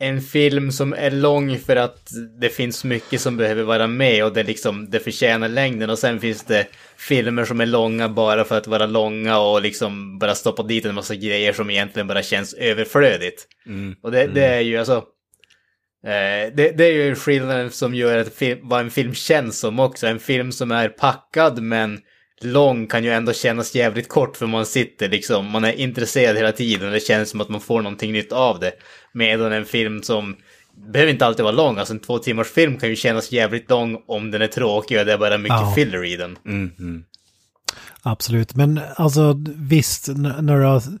en 0.00 0.20
film 0.20 0.72
som 0.72 0.92
är 0.92 1.10
lång 1.10 1.58
för 1.58 1.76
att 1.76 2.10
det 2.40 2.48
finns 2.48 2.84
mycket 2.84 3.20
som 3.20 3.36
behöver 3.36 3.62
vara 3.62 3.86
med 3.86 4.24
och 4.24 4.32
det 4.32 4.42
liksom, 4.42 4.90
det 4.90 5.00
förtjänar 5.00 5.48
längden 5.48 5.90
och 5.90 5.98
sen 5.98 6.20
finns 6.20 6.44
det 6.44 6.66
filmer 6.96 7.44
som 7.44 7.60
är 7.60 7.66
långa 7.66 8.08
bara 8.08 8.44
för 8.44 8.58
att 8.58 8.66
vara 8.66 8.86
långa 8.86 9.38
och 9.38 9.62
liksom 9.62 10.18
bara 10.18 10.34
stoppa 10.34 10.62
dit 10.62 10.84
en 10.84 10.94
massa 10.94 11.14
grejer 11.14 11.52
som 11.52 11.70
egentligen 11.70 12.06
bara 12.06 12.22
känns 12.22 12.54
överflödigt. 12.54 13.46
Och 14.02 14.10
det, 14.10 14.26
det 14.26 14.44
är 14.44 14.60
ju 14.60 14.78
alltså, 14.78 14.96
eh, 16.04 16.54
det, 16.54 16.78
det 16.78 16.84
är 16.84 16.92
ju 16.92 17.14
skillnaden 17.14 17.70
som 17.70 17.94
gör 17.94 18.18
att 18.18 18.34
film, 18.34 18.58
vad 18.62 18.80
en 18.80 18.90
film 18.90 19.14
känns 19.14 19.58
som 19.58 19.80
också. 19.80 20.06
En 20.06 20.18
film 20.20 20.52
som 20.52 20.70
är 20.70 20.88
packad 20.88 21.62
men 21.62 22.00
lång 22.40 22.86
kan 22.86 23.04
ju 23.04 23.10
ändå 23.10 23.32
kännas 23.32 23.74
jävligt 23.74 24.08
kort 24.08 24.36
för 24.36 24.46
man 24.46 24.66
sitter 24.66 25.08
liksom, 25.08 25.46
man 25.50 25.64
är 25.64 25.72
intresserad 25.72 26.36
hela 26.36 26.52
tiden 26.52 26.86
och 26.86 26.92
det 26.92 27.00
känns 27.00 27.30
som 27.30 27.40
att 27.40 27.48
man 27.48 27.60
får 27.60 27.82
någonting 27.82 28.12
nytt 28.12 28.32
av 28.32 28.60
det. 28.60 28.72
Medan 29.12 29.52
en 29.52 29.64
film 29.64 30.02
som 30.02 30.36
behöver 30.92 31.12
inte 31.12 31.26
alltid 31.26 31.42
vara 31.44 31.54
lång, 31.54 31.78
alltså 31.78 31.94
en 31.94 32.00
två 32.00 32.18
timmars 32.18 32.46
film 32.48 32.76
kan 32.76 32.88
ju 32.88 32.96
kännas 32.96 33.32
jävligt 33.32 33.70
lång 33.70 33.98
om 34.06 34.30
den 34.30 34.42
är 34.42 34.46
tråkig 34.46 34.98
och 34.98 35.06
det 35.06 35.12
är 35.12 35.18
bara 35.18 35.38
mycket 35.38 35.60
Ja. 35.60 35.72
filler 35.74 36.04
i 36.04 36.16
den. 36.16 36.36
Absolut, 38.02 38.54
men 38.54 38.80
alltså 38.96 39.34
visst, 39.56 40.08
när 40.16 40.80
du 40.80 40.98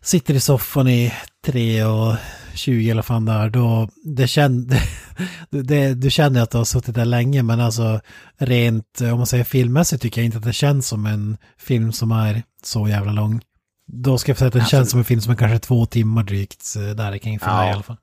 sitter 0.00 0.34
i 0.34 0.40
soffan 0.40 0.88
i 0.88 1.12
3 1.46 1.84
och 1.84 2.14
20 2.54 2.90
eller 2.90 3.02
fan 3.02 3.24
där, 3.24 3.50
då 3.50 3.88
det 4.16 4.26
känn, 4.26 4.68
det, 5.50 5.62
det, 5.62 5.94
du 5.94 6.10
känner 6.10 6.42
att 6.42 6.50
du 6.50 6.58
har 6.58 6.64
suttit 6.64 6.94
där 6.94 7.04
länge, 7.04 7.42
men 7.42 7.60
alltså 7.60 8.00
rent, 8.38 9.00
om 9.00 9.16
man 9.16 9.26
säger 9.26 9.44
filmmässigt 9.44 10.02
tycker 10.02 10.20
jag 10.20 10.26
inte 10.26 10.38
att 10.38 10.44
det 10.44 10.52
känns 10.52 10.88
som 10.88 11.06
en 11.06 11.36
film 11.58 11.92
som 11.92 12.12
är 12.12 12.42
så 12.62 12.88
jävla 12.88 13.12
lång. 13.12 13.40
Då 13.86 14.18
ska 14.18 14.30
jag 14.30 14.38
säga 14.38 14.46
att 14.46 14.54
den 14.54 14.64
känns 14.66 14.90
som 14.90 14.98
en 14.98 15.04
film 15.04 15.20
som 15.20 15.32
är 15.32 15.36
kanske 15.36 15.58
två 15.58 15.86
timmar 15.86 16.22
drygt 16.22 16.74
där 16.96 17.18
kring 17.18 17.38
för 17.38 17.46
Ja. 17.50 17.56
mig 17.56 17.68
i 17.70 17.72
alla 17.72 17.82
fall. 17.82 17.96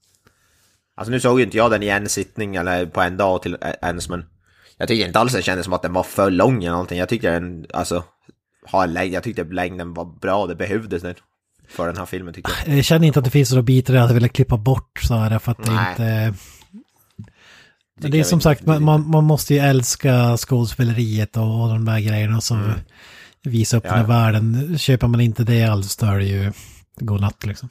Alltså 0.95 1.11
nu 1.11 1.19
såg 1.19 1.39
ju 1.39 1.45
inte 1.45 1.57
jag 1.57 1.71
den 1.71 1.83
i 1.83 1.87
en 1.87 2.09
sittning 2.09 2.55
eller 2.55 2.85
på 2.85 3.01
en 3.01 3.17
dag 3.17 3.41
till 3.41 3.57
ens 3.81 4.09
men 4.09 4.25
jag 4.77 4.87
tyckte 4.87 5.07
inte 5.07 5.19
alls 5.19 5.33
det 5.33 5.41
kändes 5.41 5.63
som 5.63 5.73
att 5.73 5.81
den 5.81 5.93
var 5.93 6.03
för 6.03 6.31
lång 6.31 6.63
eller 6.63 6.71
någonting. 6.71 6.99
Jag 6.99 7.09
tyckte 7.09 7.31
den, 7.31 7.65
alltså, 7.73 8.03
har 8.65 8.87
längd, 8.87 9.13
jag 9.13 9.23
tyckte 9.23 9.43
längden 9.43 9.93
var 9.93 10.05
bra, 10.05 10.47
det 10.47 10.55
behövdes 10.55 11.01
den. 11.01 11.15
För 11.69 11.87
den 11.87 11.97
här 11.97 12.05
filmen 12.05 12.33
tyckte 12.33 12.51
jag. 12.65 12.75
Jag 12.77 12.85
känner 12.85 13.07
inte 13.07 13.19
att 13.19 13.25
det 13.25 13.31
finns 13.31 13.51
några 13.51 13.63
bitar 13.63 13.93
jag 13.93 14.01
hade 14.01 14.13
velat 14.13 14.33
klippa 14.33 14.57
bort 14.57 14.99
så 15.03 15.13
här 15.13 15.39
för 15.39 15.51
att 15.51 15.63
det 15.63 15.71
Nej. 15.71 15.91
inte... 15.91 16.33
Men 17.99 18.11
det 18.11 18.19
är 18.19 18.23
som 18.23 18.41
sagt, 18.41 18.65
man, 18.65 19.09
man, 19.09 19.23
måste 19.23 19.53
ju 19.53 19.59
älska 19.59 20.37
skådespeleriet 20.37 21.37
och, 21.37 21.61
och 21.63 21.69
de 21.69 21.85
där 21.85 21.99
grejerna 21.99 22.37
och 22.37 22.43
så 22.43 22.55
visa 23.43 23.77
upp 23.77 23.85
Mm. 23.85 23.97
Ja, 23.97 24.01
den 24.01 24.11
här 24.11 24.17
ja. 24.17 24.23
världen. 24.23 24.77
Köper 24.77 25.07
man 25.07 25.21
inte 25.21 25.43
det 25.43 25.63
alls 25.63 25.95
då 25.95 26.05
är 26.05 26.19
det 26.19 26.25
ju 26.25 26.51
godnatt 26.95 27.45
liksom. 27.45 27.69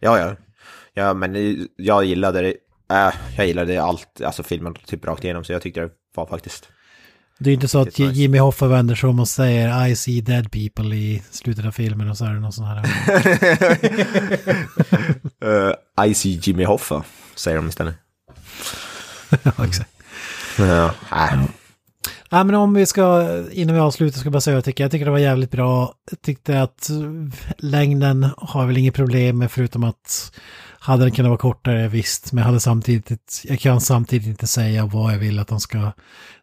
Ja, 0.00 0.18
ja. 0.18 0.36
Ja, 0.94 1.14
men 1.14 1.66
jag 1.76 2.04
gillade 2.04 2.40
det. 2.40 2.54
Äh, 2.90 3.14
jag 3.36 3.46
gillade 3.46 3.82
allt, 3.82 4.20
alltså 4.24 4.42
filmen 4.42 4.74
typ 4.86 5.04
rakt 5.04 5.24
igenom 5.24 5.44
så 5.44 5.52
jag 5.52 5.62
tyckte 5.62 5.80
det 5.80 5.90
var 6.14 6.26
faktiskt. 6.26 6.68
Det 7.38 7.50
är 7.50 7.54
inte 7.54 7.68
så 7.68 7.80
att 7.80 7.98
nice. 7.98 8.02
Jimmy 8.02 8.38
Hoffa 8.38 8.66
vänder 8.66 8.94
sig 8.94 9.08
om 9.08 9.20
och 9.20 9.28
säger 9.28 9.86
I 9.86 9.96
see 9.96 10.20
dead 10.20 10.50
people 10.50 10.96
i 10.96 11.22
slutet 11.30 11.66
av 11.66 11.70
filmen 11.70 12.10
och 12.10 12.18
så 12.18 12.24
är 12.24 12.34
det 12.34 12.40
någon 12.40 12.52
sån 12.52 12.64
här. 12.64 12.84
Uh, 15.44 16.06
I 16.06 16.14
see 16.14 16.40
Jimmy 16.42 16.64
Hoffa, 16.64 17.04
säger 17.34 17.56
de 17.56 17.68
istället. 17.68 17.94
ja, 19.42 19.64
exakt. 19.64 19.90
Ja, 20.58 20.94
äh. 21.12 21.44
Ja, 22.30 22.44
men 22.44 22.54
om 22.54 22.74
vi 22.74 22.86
ska, 22.86 23.28
innan 23.52 23.74
vi 23.74 23.80
avslutar, 23.80 24.18
ska 24.18 24.26
jag 24.26 24.32
bara 24.32 24.40
säga 24.40 24.54
vad 24.54 24.58
jag 24.58 24.64
tycker. 24.64 24.84
Jag 24.84 24.90
tycker 24.90 25.04
det 25.04 25.10
var 25.10 25.18
jävligt 25.18 25.50
bra. 25.50 25.94
Jag 26.10 26.22
tyckte 26.22 26.62
att 26.62 26.90
längden 27.58 28.30
har 28.36 28.60
jag 28.60 28.66
väl 28.66 28.76
inget 28.76 28.94
problem 28.94 29.38
med 29.38 29.50
förutom 29.50 29.84
att 29.84 30.32
hade 30.80 31.04
den 31.04 31.12
kunnat 31.12 31.28
vara 31.28 31.38
kortare, 31.38 31.88
visst. 31.88 32.32
Men 32.32 32.42
jag 32.42 32.46
hade 32.46 32.60
samtidigt, 32.60 33.42
jag 33.44 33.60
kan 33.60 33.80
samtidigt 33.80 34.28
inte 34.28 34.46
säga 34.46 34.86
vad 34.86 35.12
jag 35.12 35.18
vill 35.18 35.38
att 35.38 35.48
de 35.48 35.60
ska 35.60 35.92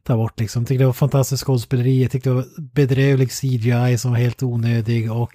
ta 0.03 0.15
bort 0.15 0.39
liksom. 0.39 0.61
Jag 0.61 0.67
tyckte 0.67 0.83
det 0.83 0.85
var 0.85 0.93
fantastiskt 0.93 1.43
skådespeleri, 1.43 2.01
jag 2.01 2.11
tyckte 2.11 2.29
det 2.29 2.33
var 2.33 2.45
bedrövlig 2.73 3.31
CGI 3.31 3.97
som 3.97 4.11
var 4.11 4.17
helt 4.17 4.43
onödig 4.43 5.11
och 5.11 5.31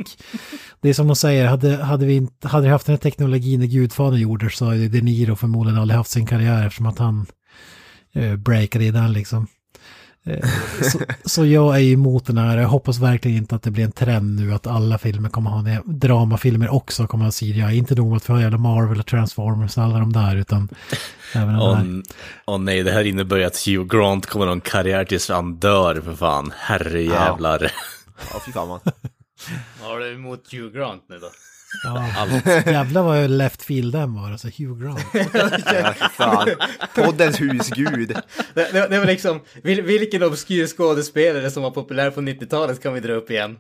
det 0.81 0.89
är 0.89 0.95
som 0.95 1.07
de 1.07 1.17
säger, 1.17 1.47
hade, 1.47 1.77
hade 1.77 2.07
vi 2.07 2.15
inte, 2.15 2.49
hade 2.49 2.65
vi 2.65 2.73
haft 2.73 2.87
den 2.87 2.93
här 2.93 3.01
teknologin 3.01 3.61
när 3.61 3.67
Gudfadern 3.67 4.21
gjorde 4.21 4.51
så 4.51 4.65
hade 4.65 4.89
De 4.89 5.01
Niro 5.01 5.37
förmodligen 5.37 5.81
aldrig 5.81 5.97
haft 5.97 6.11
sin 6.11 6.27
karriär 6.27 6.67
eftersom 6.67 6.87
att 6.87 6.99
han 6.99 7.27
eh, 8.13 8.37
breakade 8.37 8.85
i 8.85 8.91
den 8.91 9.13
liksom. 9.13 9.47
Eh, 10.31 10.49
Så, 10.83 10.99
så 11.25 11.47
jag 11.47 11.75
är 11.75 11.79
ju 11.79 11.93
emot 11.93 12.27
den 12.27 12.39
här, 12.39 12.59
jag 12.59 12.69
hoppas 12.69 12.99
verkligen 12.99 13.37
inte 13.37 13.55
att 13.55 13.63
det 13.63 13.71
blir 13.71 13.85
en 13.85 13.93
trend 13.93 14.41
nu 14.41 14.55
att 14.55 14.67
alla 14.67 14.99
filmer 14.99 15.29
kommer 15.29 15.51
ha 15.51 15.63
det. 15.63 15.83
Dramafilmer 15.85 16.69
också 16.75 17.07
kommer 17.07 17.25
ha 17.25 17.33
CGI, 17.33 17.77
inte 17.77 17.95
nog 17.95 18.17
att 18.17 18.29
vi 18.29 18.33
har 18.33 18.41
jävla 18.41 18.59
Marvel 18.59 19.01
och 19.01 19.07
Transformers 19.07 19.77
och 19.77 19.85
alla 19.85 19.99
de 19.99 20.13
där 20.13 20.37
utan 20.37 20.69
även 21.35 21.55
den 21.59 21.77
här. 21.77 22.03
åh 22.47 22.59
nej, 22.59 22.83
det 22.83 22.93
här 22.93 23.05
innebär 23.05 23.37
ju 23.37 23.45
att 23.45 23.67
Hugh 23.67 23.97
Grant 23.97 24.27
kommer 24.27 24.47
ha 24.47 24.53
en 24.53 24.61
karriär 24.61 25.05
tills 25.05 25.29
han 25.29 25.55
dör 25.57 26.01
för 26.05 26.15
fan. 26.15 26.53
Herre 26.57 27.03
jävlar. 27.03 27.73
ja, 28.33 28.41
fy 28.47 28.53
fan 28.53 28.69
man. 28.69 28.81
Vad 29.81 29.91
har 29.91 29.99
du 29.99 30.15
emot 30.15 30.53
Hugh 30.53 30.77
Grant 30.77 31.03
nu 31.09 31.19
då? 31.19 31.31
Ja, 31.85 32.07
jävlar 32.67 33.03
vad 33.03 33.31
left 33.31 33.63
field 33.63 33.93
den 33.93 34.15
var, 34.15 34.31
alltså 34.31 34.49
Hugh 34.49 34.83
Grant. 34.83 35.01
Ja, 35.75 36.09
fan. 36.11 36.49
Poddens 36.95 37.41
husgud. 37.41 38.09
Det, 38.55 38.73
det, 38.73 38.89
det 38.89 38.99
var 38.99 39.07
liksom, 39.07 39.41
vil, 39.63 39.83
vilken 39.83 40.23
obskyr 40.23 40.67
skådespelare 40.67 41.51
som 41.51 41.63
var 41.63 41.71
populär 41.71 42.11
på 42.11 42.21
90-talet 42.21 42.83
kan 42.83 42.95
vi 42.95 43.01
dra 43.01 43.13
upp 43.13 43.31
igen. 43.31 43.59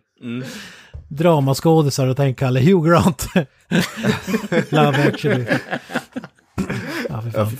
Dramaskådisar 1.08 2.06
och 2.06 2.16
tänk 2.16 2.38
Kalle 2.38 2.61
Hugh 2.61 2.88
Grant. 2.88 3.26
Love 4.68 5.08
actually. 5.08 5.46
Ja, 7.08 7.22
fy 7.22 7.30
fan. 7.30 7.58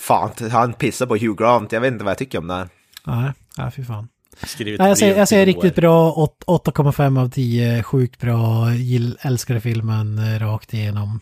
Fan, 0.00 0.50
han 0.50 0.72
pissar 0.72 1.06
på 1.06 1.16
Hugh 1.16 1.36
Grant, 1.38 1.72
jag 1.72 1.80
vet 1.80 1.92
inte 1.92 2.04
vad 2.04 2.10
jag 2.10 2.18
tycker 2.18 2.38
om 2.38 2.46
det 2.46 2.54
här. 2.54 2.68
Nej, 3.06 3.32
nej, 3.58 3.70
fy 3.70 3.84
fan. 3.84 4.08
Skrivit 4.46 4.80
Nej, 4.80 4.88
jag 4.88 4.98
säger, 4.98 5.16
jag 5.18 5.28
säger 5.28 5.46
riktigt 5.46 5.74
bra, 5.74 6.12
åt- 6.12 6.44
8,5 6.46 7.20
av 7.20 7.28
10, 7.30 7.82
sjukt 7.82 8.20
bra, 8.20 8.74
gill, 8.74 9.18
älskade 9.20 9.60
filmen 9.60 10.18
eh, 10.18 10.38
rakt 10.38 10.74
igenom. 10.74 11.20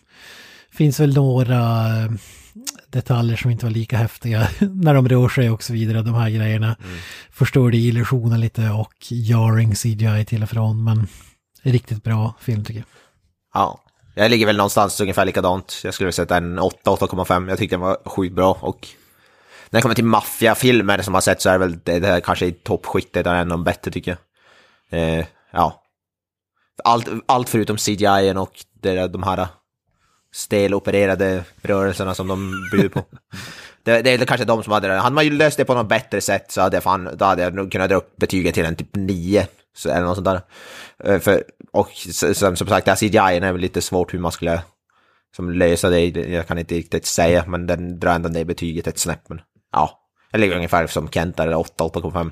Finns 0.73 0.99
väl 0.99 1.13
några 1.13 1.87
eh, 2.03 2.11
detaljer 2.87 3.37
som 3.37 3.51
inte 3.51 3.65
var 3.65 3.71
lika 3.71 3.97
häftiga 3.97 4.47
när 4.59 4.93
de 4.93 5.09
rör 5.09 5.29
sig 5.29 5.49
och 5.49 5.63
så 5.63 5.73
vidare, 5.73 6.01
de 6.01 6.13
här 6.13 6.29
grejerna. 6.29 6.75
Förstår 7.31 7.71
det 7.71 7.77
illusionen 7.77 8.39
lite 8.39 8.69
och 8.69 8.93
jarring 9.09 9.75
CGI 9.75 10.25
till 10.27 10.43
och 10.43 10.49
från, 10.49 10.83
men 10.83 11.07
riktigt 11.63 12.03
bra 12.03 12.35
film 12.39 12.63
tycker 12.65 12.79
jag. 12.79 12.87
Ja. 13.53 13.83
Jag 14.15 14.31
ligger 14.31 14.45
väl 14.45 14.57
någonstans 14.57 15.01
ungefär 15.01 15.25
likadant. 15.25 15.81
Jag 15.83 15.93
skulle 15.93 16.11
sätta 16.11 16.37
en 16.37 16.59
8, 16.59 16.77
8,5. 16.91 17.49
Jag 17.49 17.57
tyckte 17.57 17.75
den 17.75 17.81
var 17.81 17.97
sjukt 18.05 18.35
bra 18.35 18.57
och 18.61 18.87
när 19.71 19.77
det 19.77 19.81
kommer 19.81 19.95
till 19.95 20.05
maffiafilmer 20.05 21.01
som 21.01 21.13
har 21.13 21.21
sett 21.21 21.41
så 21.41 21.49
är 21.49 21.53
det 21.53 21.59
väl 21.59 21.79
det, 21.83 21.99
det 21.99 22.07
här 22.07 22.19
kanske 22.19 22.45
i 22.45 22.51
toppskiktet, 22.51 23.23
där 23.23 23.33
är 23.35 23.41
en 23.41 23.51
av 23.51 23.57
de 23.57 23.63
bättre 23.63 23.91
tycker 23.91 24.17
jag. 24.89 24.99
Eh, 25.19 25.25
ja. 25.51 25.83
Allt, 26.83 27.09
allt 27.25 27.49
förutom 27.49 27.77
CGI 27.77 28.33
och 28.37 28.51
det, 28.81 28.93
där- 28.93 29.07
de 29.07 29.23
här 29.23 29.47
stelopererade 30.33 31.43
rörelserna 31.61 32.15
som 32.15 32.27
de 32.27 32.51
bjuder 32.71 32.89
på. 32.89 33.03
Det, 33.83 34.01
det 34.01 34.11
är 34.13 34.25
kanske 34.25 34.45
de 34.45 34.63
som 34.63 34.73
hade 34.73 34.87
det. 34.87 34.93
Hade 34.93 35.15
man 35.15 35.23
ju 35.23 35.31
löst 35.31 35.57
det 35.57 35.65
på 35.65 35.73
något 35.73 35.89
bättre 35.89 36.21
sätt 36.21 36.51
så 36.51 36.61
hade 36.61 36.75
jag, 36.75 36.83
fan, 36.83 37.09
då 37.17 37.25
hade 37.25 37.41
jag 37.43 37.53
nog 37.53 37.71
kunnat 37.71 37.89
dra 37.89 37.95
upp 37.95 38.17
betyget 38.17 38.53
till 38.53 38.65
en 38.65 38.75
typ 38.75 38.95
9. 38.95 39.47
Så, 39.75 39.89
eller 39.89 40.01
något 40.05 40.15
sånt 40.15 40.25
där. 40.25 40.41
Eh, 41.03 41.19
För, 41.19 41.43
och 41.71 41.89
som, 42.33 42.55
som 42.55 42.67
sagt, 42.67 42.85
det 42.85 42.91
här 42.91 42.95
CGI 42.97 43.17
är 43.17 43.51
väl 43.51 43.61
lite 43.61 43.81
svårt 43.81 44.13
hur 44.13 44.19
man 44.19 44.31
skulle 44.31 44.61
som 45.35 45.51
lösa 45.51 45.89
det. 45.89 46.05
Jag 46.09 46.47
kan 46.47 46.57
inte 46.57 46.75
riktigt 46.75 47.05
säga, 47.05 47.43
men 47.47 47.67
den 47.67 47.99
drar 47.99 48.13
ändå 48.13 48.29
ner 48.29 48.45
betyget 48.45 48.87
ett 48.87 48.99
snäpp. 48.99 49.29
Men 49.29 49.41
ja, 49.71 49.99
jag 50.31 50.39
ligger 50.41 50.55
ungefär 50.55 50.87
som 50.87 51.09
Kent 51.09 51.37
där, 51.37 51.53
8, 51.55 51.83
8,5. 51.83 52.31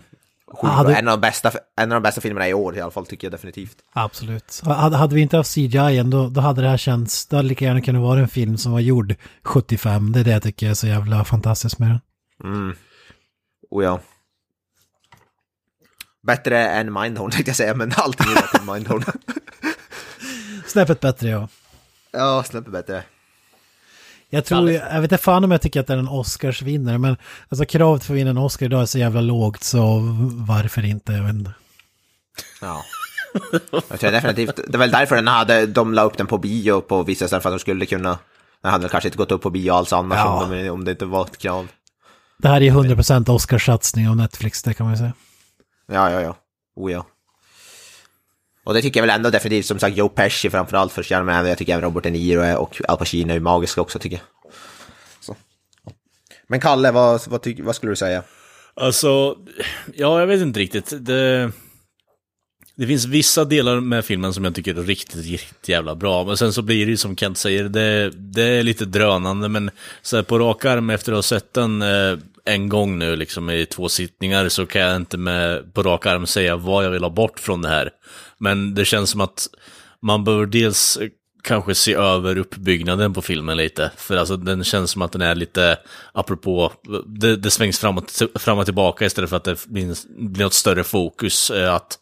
Sjukt 0.52 0.64
Ja, 0.64 0.84
bra. 0.84 0.84
det- 0.84 0.96
En, 0.96 1.08
av 1.08 1.18
de 1.18 1.22
bästa, 1.22 1.52
en 1.78 1.92
av 1.92 1.96
de 1.96 2.04
bästa 2.04 2.22
filmerna 2.22 2.48
i 2.48 2.54
år 2.54 2.78
i 2.78 2.82
alla 2.82 2.92
fall, 2.92 3.06
tycker 3.06 3.28
jag 3.28 3.32
definitivt. 3.32 3.78
Absolut. 3.94 4.62
Hade, 4.66 4.98
hade 4.98 5.16
vi 5.16 5.22
inte 5.22 5.38
haft 5.38 5.54
CGI 5.56 6.04
då, 6.06 6.30
då 6.30 6.42
hade 6.42 6.62
det 6.62 6.70
här 6.70 6.78
känts, 6.78 7.26
det 7.28 7.36
hade 7.36 7.48
lika 7.50 7.66
gärna 7.66 7.82
kunnat 7.82 8.02
vara 8.02 8.20
en 8.20 8.28
film 8.28 8.58
som 8.58 8.72
var 8.72 8.80
gjord 8.80 9.16
75. 9.44 10.12
Det 10.12 10.20
är 10.20 10.24
det 10.24 10.32
jag 10.32 10.44
tycker 10.44 10.70
är 10.70 10.74
så 10.74 10.88
jävla 10.88 11.24
fantastiskt 11.26 11.80
med 11.80 11.90
den. 11.90 12.00
Mm. 12.54 12.76
Oh 13.72 13.84
ja. 13.84 14.00
Bättre 16.28 16.68
än 16.70 16.94
Mindhorn 16.94 17.32
tänkte 17.32 17.50
jag 17.50 17.56
säga, 17.56 17.76
men 17.76 17.92
allting 17.98 18.32
är 18.32 18.36
bättre 18.36 18.60
än 18.60 18.74
Mindhorn. 18.74 19.04
Snäppet 20.68 21.00
bättre 21.00 21.30
ja. 21.30 21.48
ja, 22.12 22.44
snäppet 22.44 22.72
bättre. 22.72 23.04
Jag 24.30 24.46
tror, 24.46 24.72
jag 24.72 25.02
vet 25.02 25.12
inte 25.12 25.24
fan 25.24 25.44
om 25.44 25.52
jag 25.52 25.62
tycker 25.62 25.80
att 25.80 25.88
det 25.88 25.94
är 25.94 25.98
en 25.98 26.08
Oscarsvinnare, 26.08 26.98
men 26.98 27.18
alltså 27.50 27.66
kravet 27.66 28.04
för 28.04 28.14
att 28.14 28.18
vinna 28.18 28.30
en 28.30 28.38
Oscar 28.38 28.66
idag 28.66 28.82
är 28.82 28.86
så 28.86 28.98
jävla 29.00 29.22
lågt 29.22 29.64
så 29.64 30.00
varför 30.48 30.86
inte? 30.86 31.12
Jag 31.14 31.24
vet 31.24 31.34
inte. 31.34 31.52
Ja. 32.62 32.84
Jag 33.90 34.00
tror 34.00 34.12
definitivt, 34.12 34.56
det 34.56 34.74
är 34.76 34.78
väl 34.78 34.92
därför 34.92 35.16
den 35.16 35.28
hade, 35.28 35.66
de 35.66 35.94
la 35.94 36.04
upp 36.04 36.18
den 36.18 36.28
på 36.28 36.38
bio 36.38 36.82
på 36.82 37.04
vissa 37.04 37.28
ställen 37.28 37.42
för 37.42 37.50
att 37.50 37.54
de 37.56 37.60
skulle 37.60 37.86
kunna, 37.86 38.20
den 38.62 38.72
hade 38.72 38.82
väl 38.82 38.90
kanske 38.92 39.08
inte 39.08 39.18
gått 39.18 39.32
upp 39.32 39.42
på 39.42 39.50
bio 39.50 39.72
alls 39.72 39.94
annars 39.94 40.18
Ja. 40.18 40.44
om, 40.44 40.52
de, 40.52 40.70
om 40.70 40.86
det 40.86 40.92
inte 40.92 41.06
var 41.06 41.26
ett 41.26 41.38
krav. 41.38 41.68
Det 42.38 42.48
här 42.48 42.62
är 42.62 42.72
100% 42.72 43.30
Oscarssatsning 43.30 44.10
av 44.10 44.16
Netflix, 44.16 44.64
det 44.64 44.74
kan 44.74 44.86
man 44.86 44.94
ju 44.94 44.98
säga. 44.98 45.14
Ja, 45.92 46.12
ja, 46.12 46.22
ja. 46.22 46.36
Oh 46.76 46.92
ja. 46.92 47.06
Och 48.70 48.76
det 48.76 48.82
tycker 48.82 49.00
jag 49.00 49.08
väl 49.08 49.16
ändå 49.16 49.30
definitivt, 49.30 49.66
som 49.66 49.80
sagt, 49.80 49.98
Joe 49.98 50.10
Pesci 50.10 50.50
framförallt 50.50 50.94
förtjänar 50.94 51.24
men 51.24 51.46
jag 51.46 51.58
tycker 51.58 51.74
även 51.74 51.84
Robert 51.84 52.04
De 52.04 52.12
Niro 52.12 52.58
och 52.58 52.82
Al 52.88 52.98
Pacino 52.98 53.34
är 53.34 53.40
magiska 53.40 53.82
också 53.82 54.00
tycker 54.00 54.18
jag. 54.18 54.54
Så. 55.22 55.36
Men 56.48 56.60
Kalle, 56.60 56.92
vad, 56.92 57.22
vad, 57.28 57.42
tyck, 57.42 57.60
vad 57.60 57.76
skulle 57.76 57.92
du 57.92 57.96
säga? 57.96 58.24
Alltså, 58.74 59.38
ja, 59.96 60.20
jag 60.20 60.28
vet 60.28 60.42
inte 60.42 60.60
riktigt. 60.60 60.94
Det, 61.06 61.52
det 62.76 62.88
finns 62.88 63.06
vissa 63.06 63.46
delar 63.46 63.80
med 63.80 64.06
filmen 64.06 64.34
som 64.34 64.46
jag 64.46 64.56
tycker 64.56 64.76
är 64.76 64.84
riktigt, 64.84 65.26
riktigt 65.26 65.70
jävla 65.70 65.96
bra. 65.96 66.24
Men 66.24 66.38
sen 66.38 66.54
så 66.54 66.62
blir 66.62 66.86
det 66.86 66.90
ju 66.90 66.98
som 66.98 67.16
Kent 67.16 67.38
säger, 67.38 67.64
det, 67.64 68.10
det 68.10 68.44
är 68.44 68.64
lite 68.64 68.86
drönande. 68.86 69.50
Men 69.50 69.72
så 70.02 70.16
här, 70.16 70.24
på 70.24 70.40
rak 70.40 70.66
arm 70.66 70.90
efter 70.90 71.12
att 71.12 71.18
ha 71.18 71.24
sett 71.24 71.54
den 71.54 71.82
eh, 71.82 72.18
en 72.46 72.70
gång 72.70 73.00
nu, 73.00 73.16
liksom 73.16 73.50
i 73.50 73.66
två 73.66 73.90
sittningar, 73.90 74.50
så 74.50 74.66
kan 74.66 74.82
jag 74.82 74.96
inte 74.96 75.18
med 75.18 75.74
på 75.74 75.84
rak 75.84 76.06
arm 76.06 76.28
säga 76.28 76.56
vad 76.56 76.86
jag 76.86 76.92
vill 76.92 77.04
ha 77.04 77.10
bort 77.10 77.40
från 77.40 77.62
det 77.62 77.70
här. 77.70 77.90
Men 78.38 78.76
det 78.76 78.86
känns 78.86 79.10
som 79.10 79.22
att 79.22 79.48
man 80.02 80.24
behöver 80.24 80.46
dels 80.46 81.00
kanske 81.44 81.76
se 81.76 81.94
över 81.94 82.38
uppbyggnaden 82.38 83.14
på 83.14 83.22
filmen 83.22 83.58
lite. 83.58 83.92
För 83.98 84.18
alltså 84.18 84.38
den 84.38 84.64
känns 84.64 84.92
som 84.92 85.02
att 85.02 85.12
den 85.12 85.22
är 85.22 85.36
lite, 85.36 85.78
apropå, 86.14 86.72
det, 87.06 87.36
det 87.36 87.52
svängs 87.52 87.80
fram 87.80 87.98
och, 87.98 88.06
fram 88.36 88.58
och 88.58 88.66
tillbaka 88.66 89.06
istället 89.06 89.30
för 89.30 89.38
att 89.38 89.44
det 89.44 89.66
blir, 89.66 89.96
blir 90.18 90.44
något 90.44 90.54
större 90.54 90.84
fokus. 90.84 91.50
Eh, 91.50 91.74
att 91.74 92.00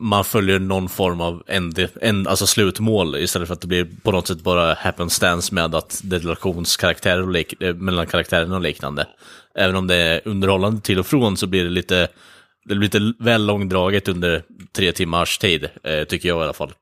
man 0.00 0.24
följer 0.24 0.58
någon 0.58 0.88
form 0.88 1.20
av 1.20 1.42
end, 1.46 1.88
end, 2.02 2.28
alltså 2.28 2.46
slutmål 2.46 3.16
istället 3.16 3.48
för 3.48 3.54
att 3.54 3.60
det 3.60 3.66
blir 3.66 3.88
på 4.02 4.12
något 4.12 4.26
sätt 4.26 4.40
bara 4.40 4.74
happenstance 4.74 5.54
med 5.54 5.74
att 5.74 6.00
det 6.04 6.16
är 6.16 6.20
relationskaraktärer 6.20 7.22
och 7.22 7.30
lik, 7.30 7.62
eh, 7.62 7.74
mellan 7.74 8.06
karaktärerna 8.06 8.56
och 8.56 8.62
liknande. 8.62 9.06
Även 9.58 9.76
om 9.76 9.86
det 9.86 9.94
är 9.96 10.20
underhållande 10.24 10.80
till 10.80 10.98
och 10.98 11.06
från 11.06 11.36
så 11.36 11.46
blir 11.46 11.64
det 11.64 11.70
lite, 11.70 12.08
det 12.68 12.74
blir 12.74 12.78
lite 12.78 13.12
väl 13.24 13.46
långdraget 13.46 14.08
under 14.08 14.42
tre 14.76 14.92
timmars 14.92 15.38
tid, 15.38 15.68
eh, 15.84 16.04
tycker 16.04 16.28
jag 16.28 16.40
i 16.40 16.44
alla 16.44 16.52
fall. 16.52 16.72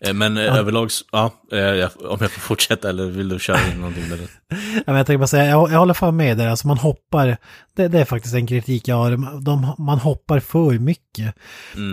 Eh, 0.00 0.12
Men 0.14 0.36
eh, 0.36 0.56
överlag, 0.58 0.90
ja, 1.12 1.30
eh, 1.52 1.58
jag- 1.58 1.90
om 2.04 2.18
jag 2.20 2.30
får 2.30 2.40
fortsätta 2.40 2.88
eller 2.88 3.04
vill 3.06 3.28
du 3.28 3.38
köra 3.38 3.58
in 3.72 3.78
någonting 3.80 4.08
med 4.08 4.18
det? 4.18 4.28
Ja, 4.74 4.82
men 4.86 4.96
jag 4.96 5.06
tänkte 5.06 5.18
bara 5.18 5.26
säga, 5.26 5.46
jag, 5.46 5.72
jag 5.72 5.78
håller 5.78 5.94
fan 5.94 6.16
med 6.16 6.38
där, 6.38 6.48
alltså 6.48 6.66
man 6.66 6.78
hoppar, 6.78 7.36
det, 7.76 7.88
det 7.88 8.00
är 8.00 8.04
faktiskt 8.04 8.34
en 8.34 8.46
kritik 8.46 8.88
jag 8.88 8.96
har, 8.96 9.40
de, 9.44 9.74
man 9.78 9.98
hoppar 9.98 10.40
för 10.40 10.78
mycket. 10.78 11.34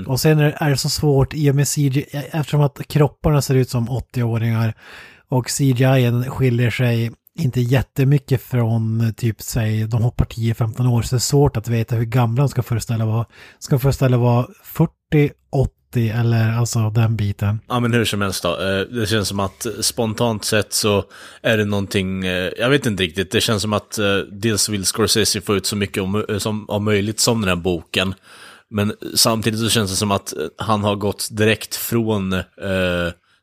Och 0.08 0.20
sen 0.20 0.40
är, 0.40 0.56
är 0.60 0.70
det 0.70 0.78
så 0.78 0.90
svårt 0.90 1.34
i 1.34 1.52
och 1.52 1.56
med 1.56 1.68
CGI, 1.68 2.06
eftersom 2.32 2.62
att 2.62 2.88
kropparna 2.88 3.42
ser 3.42 3.56
ut 3.56 3.70
som 3.70 3.90
80-åringar 3.90 4.74
och 5.30 5.48
CGI 5.48 6.24
skiljer 6.30 6.70
sig 6.72 7.12
inte 7.40 7.62
jättemycket 7.62 8.42
från 8.42 9.14
typ, 9.18 9.42
säg, 9.42 9.88
de 9.88 10.02
hoppar 10.02 10.26
10-15 10.26 10.90
år, 10.90 11.02
så 11.02 11.16
det 11.16 11.18
är 11.18 11.20
svårt 11.20 11.58
att 11.58 11.68
veta 11.68 11.96
hur 11.96 12.06
gamla 12.06 12.42
de 12.42 12.50
ska 12.50 12.64
föreställa 12.64 13.06
vara. 13.06 13.26
Ska 13.60 13.76
de 13.76 13.80
föreställa 13.80 14.18
vara 14.18 14.48
40, 14.64 14.92
80 15.52 16.10
eller 16.10 16.52
alltså 16.52 16.90
den 16.90 17.16
biten. 17.16 17.60
Ja 17.68 17.80
men 17.80 17.94
hur 17.94 18.06
som 18.06 18.22
helst 18.22 18.44
då, 18.44 18.50
eh, 18.50 18.80
det 18.80 19.08
känns 19.10 19.28
som 19.28 19.40
att 19.40 19.66
eh, 19.66 19.72
spontant 19.82 20.46
sett 20.46 20.74
så 20.74 21.04
är 21.42 21.58
det 21.58 21.66
någonting, 21.66 22.26
eh, 22.26 22.52
jag 22.58 22.70
vet 22.70 22.86
inte 22.86 23.04
riktigt, 23.04 23.32
det 23.32 23.42
känns 23.42 23.62
som 23.62 23.74
att 23.74 24.00
dels 24.32 24.70
vill 24.70 24.86
Scorsese 24.86 25.42
få 25.42 25.56
ut 25.56 25.66
så 25.66 25.76
mycket 25.76 26.04
om, 26.04 26.26
som, 26.38 26.70
om 26.70 26.84
möjligt 26.86 27.20
som 27.20 27.42
den 27.42 27.50
här 27.50 27.56
boken. 27.56 28.14
Men 28.70 28.94
samtidigt 29.16 29.60
så 29.60 29.70
känns 29.70 29.92
det 29.92 29.98
som 29.98 30.12
att 30.12 30.34
han 30.58 30.84
har 30.84 30.96
gått 30.96 31.28
direkt 31.32 31.76
från 31.76 32.34
eh, 32.34 32.44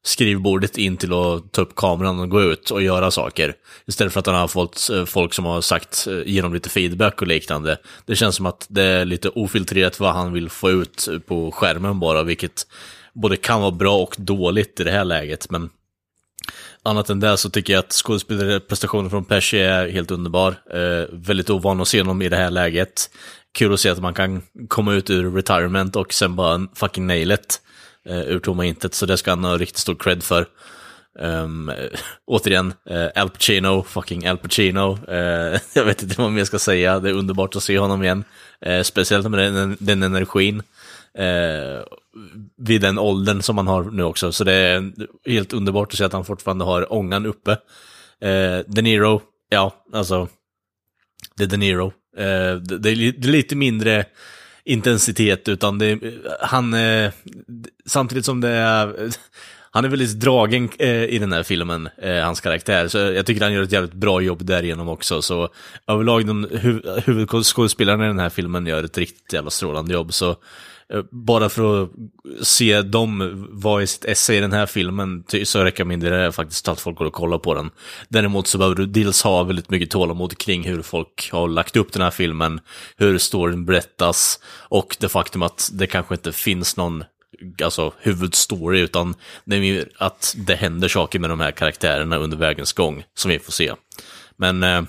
skrivbordet 0.06 0.78
in 0.78 0.96
till 0.96 1.12
att 1.12 1.52
ta 1.52 1.62
upp 1.62 1.74
kameran 1.74 2.20
och 2.20 2.28
gå 2.28 2.42
ut 2.42 2.70
och 2.70 2.82
göra 2.82 3.10
saker. 3.10 3.54
Istället 3.86 4.12
för 4.12 4.20
att 4.20 4.26
han 4.26 4.34
har 4.34 4.48
fått 4.48 4.90
eh, 4.90 5.04
folk 5.04 5.34
som 5.34 5.44
har 5.44 5.60
sagt, 5.60 6.06
genom 6.26 6.50
ge 6.50 6.54
lite 6.54 6.68
feedback 6.68 7.22
och 7.22 7.28
liknande. 7.28 7.78
Det 8.06 8.16
känns 8.16 8.36
som 8.36 8.46
att 8.46 8.66
det 8.68 8.82
är 8.82 9.04
lite 9.04 9.28
ofiltrerat 9.28 10.00
vad 10.00 10.14
han 10.14 10.32
vill 10.32 10.50
få 10.50 10.70
ut 10.70 11.08
på 11.26 11.52
skärmen 11.52 12.00
bara, 12.00 12.22
vilket 12.22 12.66
både 13.12 13.36
kan 13.36 13.60
vara 13.60 13.70
bra 13.70 13.98
och 13.98 14.14
dåligt 14.18 14.80
i 14.80 14.84
det 14.84 14.90
här 14.90 15.04
läget. 15.04 15.50
Men 15.50 15.70
annat 16.82 17.10
än 17.10 17.20
det 17.20 17.36
så 17.36 17.50
tycker 17.50 17.72
jag 17.72 17.80
att 17.80 17.92
skådespelarprestationen 17.92 19.10
från 19.10 19.24
Pesci 19.24 19.58
är 19.58 19.88
helt 19.88 20.10
underbar. 20.10 20.56
Eh, 20.72 21.08
väldigt 21.12 21.50
ovan 21.50 21.80
att 21.80 21.88
se 21.88 22.00
honom 22.00 22.22
i 22.22 22.28
det 22.28 22.36
här 22.36 22.50
läget. 22.50 23.10
Kul 23.58 23.74
att 23.74 23.80
se 23.80 23.88
att 23.88 24.02
man 24.02 24.14
kan 24.14 24.42
komma 24.68 24.94
ut 24.94 25.10
ur 25.10 25.30
retirement 25.30 25.96
och 25.96 26.12
sen 26.12 26.36
bara 26.36 26.66
fucking 26.74 27.06
nail 27.06 27.32
it 27.32 27.60
eh, 28.08 28.20
ur 28.20 28.38
tomma 28.38 28.64
intet. 28.64 28.94
Så 28.94 29.06
det 29.06 29.16
ska 29.16 29.30
han 29.30 29.44
ha 29.44 29.58
riktigt 29.58 29.78
stor 29.78 29.94
cred 29.94 30.22
för. 30.22 30.46
Um, 31.18 31.72
återigen, 32.26 32.74
eh, 32.90 33.08
Al 33.14 33.30
Pacino, 33.30 33.82
fucking 33.82 34.26
Al 34.26 34.38
Pacino. 34.38 34.98
Eh, 35.08 35.60
jag 35.74 35.84
vet 35.84 36.02
inte 36.02 36.22
vad 36.22 36.32
mer 36.32 36.38
jag 36.38 36.46
ska 36.46 36.58
säga, 36.58 37.00
det 37.00 37.08
är 37.08 37.14
underbart 37.14 37.56
att 37.56 37.62
se 37.62 37.78
honom 37.78 38.02
igen. 38.02 38.24
Eh, 38.60 38.82
speciellt 38.82 39.30
med 39.30 39.54
den, 39.54 39.76
den 39.80 40.02
energin. 40.02 40.62
Eh, 41.18 41.84
vid 42.56 42.80
den 42.80 42.98
åldern 42.98 43.42
som 43.42 43.56
han 43.58 43.66
har 43.66 43.84
nu 43.84 44.02
också. 44.02 44.32
Så 44.32 44.44
det 44.44 44.52
är 44.52 44.92
helt 45.26 45.52
underbart 45.52 45.92
att 45.92 45.98
se 45.98 46.04
att 46.04 46.12
han 46.12 46.24
fortfarande 46.24 46.64
har 46.64 46.92
ångan 46.92 47.26
uppe. 47.26 47.52
Eh, 48.20 48.58
De 48.66 48.82
Niro, 48.82 49.22
ja, 49.48 49.74
alltså, 49.92 50.28
det 51.36 51.44
är 51.44 51.48
De 51.48 51.56
Niro. 51.56 51.86
Eh, 52.16 52.56
det, 52.56 52.78
det, 52.78 52.90
är, 52.90 53.12
det 53.12 53.28
är 53.28 53.32
lite 53.32 53.56
mindre 53.56 54.04
intensitet, 54.64 55.48
utan 55.48 55.78
det, 55.78 55.98
han, 56.40 56.74
eh, 56.74 57.12
samtidigt 57.86 58.24
som 58.24 58.40
det 58.40 58.48
är, 58.48 59.10
han 59.70 59.84
är 59.84 59.88
väldigt 59.88 60.20
dragen 60.20 60.68
eh, 60.78 61.04
i 61.04 61.18
den 61.18 61.32
här 61.32 61.42
filmen, 61.42 61.88
eh, 62.02 62.24
hans 62.24 62.40
karaktär. 62.40 62.88
Så 62.88 62.98
jag 62.98 63.26
tycker 63.26 63.42
han 63.42 63.52
gör 63.52 63.62
ett 63.62 63.72
jävligt 63.72 63.92
bra 63.92 64.20
jobb 64.20 64.44
därigenom 64.44 64.88
också. 64.88 65.22
Så 65.22 65.48
överlag, 65.86 66.26
de 66.26 66.48
huv, 66.50 67.00
huvudskådespelarna 67.04 68.04
i 68.04 68.08
den 68.08 68.18
här 68.18 68.28
filmen 68.28 68.66
gör 68.66 68.84
ett 68.84 68.98
riktigt 68.98 69.32
jävla 69.32 69.50
strålande 69.50 69.94
jobb. 69.94 70.14
Så 70.14 70.36
Eh, 70.92 71.02
bara 71.10 71.48
för 71.48 71.82
att 71.82 71.90
se 72.42 72.82
dem 72.82 73.46
vara 73.50 73.82
i 73.82 73.86
sitt 73.86 74.04
esse 74.04 74.34
i 74.34 74.40
den 74.40 74.52
här 74.52 74.66
filmen 74.66 75.24
så 75.44 75.64
rekommenderar 75.64 76.22
jag 76.22 76.34
faktiskt 76.34 76.68
att 76.68 76.80
folk 76.80 76.98
går 76.98 77.04
och 77.04 77.12
kollar 77.12 77.38
på 77.38 77.54
den. 77.54 77.70
Däremot 78.08 78.46
så 78.46 78.58
behöver 78.58 78.76
du 78.76 78.86
dels 78.86 79.22
ha 79.22 79.42
väldigt 79.42 79.70
mycket 79.70 79.90
tålamod 79.90 80.38
kring 80.38 80.62
hur 80.62 80.82
folk 80.82 81.32
har 81.32 81.48
lagt 81.48 81.76
upp 81.76 81.92
den 81.92 82.02
här 82.02 82.10
filmen, 82.10 82.60
hur 82.96 83.18
storyn 83.18 83.64
berättas 83.64 84.40
och 84.68 84.96
det 85.00 85.08
faktum 85.08 85.42
att 85.42 85.70
det 85.72 85.86
kanske 85.86 86.14
inte 86.14 86.32
finns 86.32 86.76
någon 86.76 87.04
alltså, 87.64 87.92
huvudstory, 87.98 88.80
utan 88.80 89.14
det 89.44 89.56
är 89.56 89.88
att 89.98 90.34
det 90.38 90.54
händer 90.54 90.88
saker 90.88 91.18
med 91.18 91.30
de 91.30 91.40
här 91.40 91.50
karaktärerna 91.50 92.16
under 92.16 92.36
vägens 92.36 92.72
gång 92.72 93.04
som 93.14 93.30
vi 93.30 93.38
får 93.38 93.52
se. 93.52 93.72
Men 94.36 94.62
eh, 94.62 94.82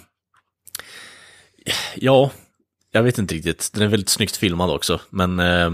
ja, 1.95 2.31
jag 2.95 3.03
vet 3.03 3.17
inte 3.17 3.35
riktigt. 3.35 3.71
Den 3.73 3.83
är 3.83 3.87
väldigt 3.87 4.09
snyggt 4.09 4.37
filmad 4.37 4.69
också, 4.69 4.99
men 5.09 5.39
eh, 5.39 5.71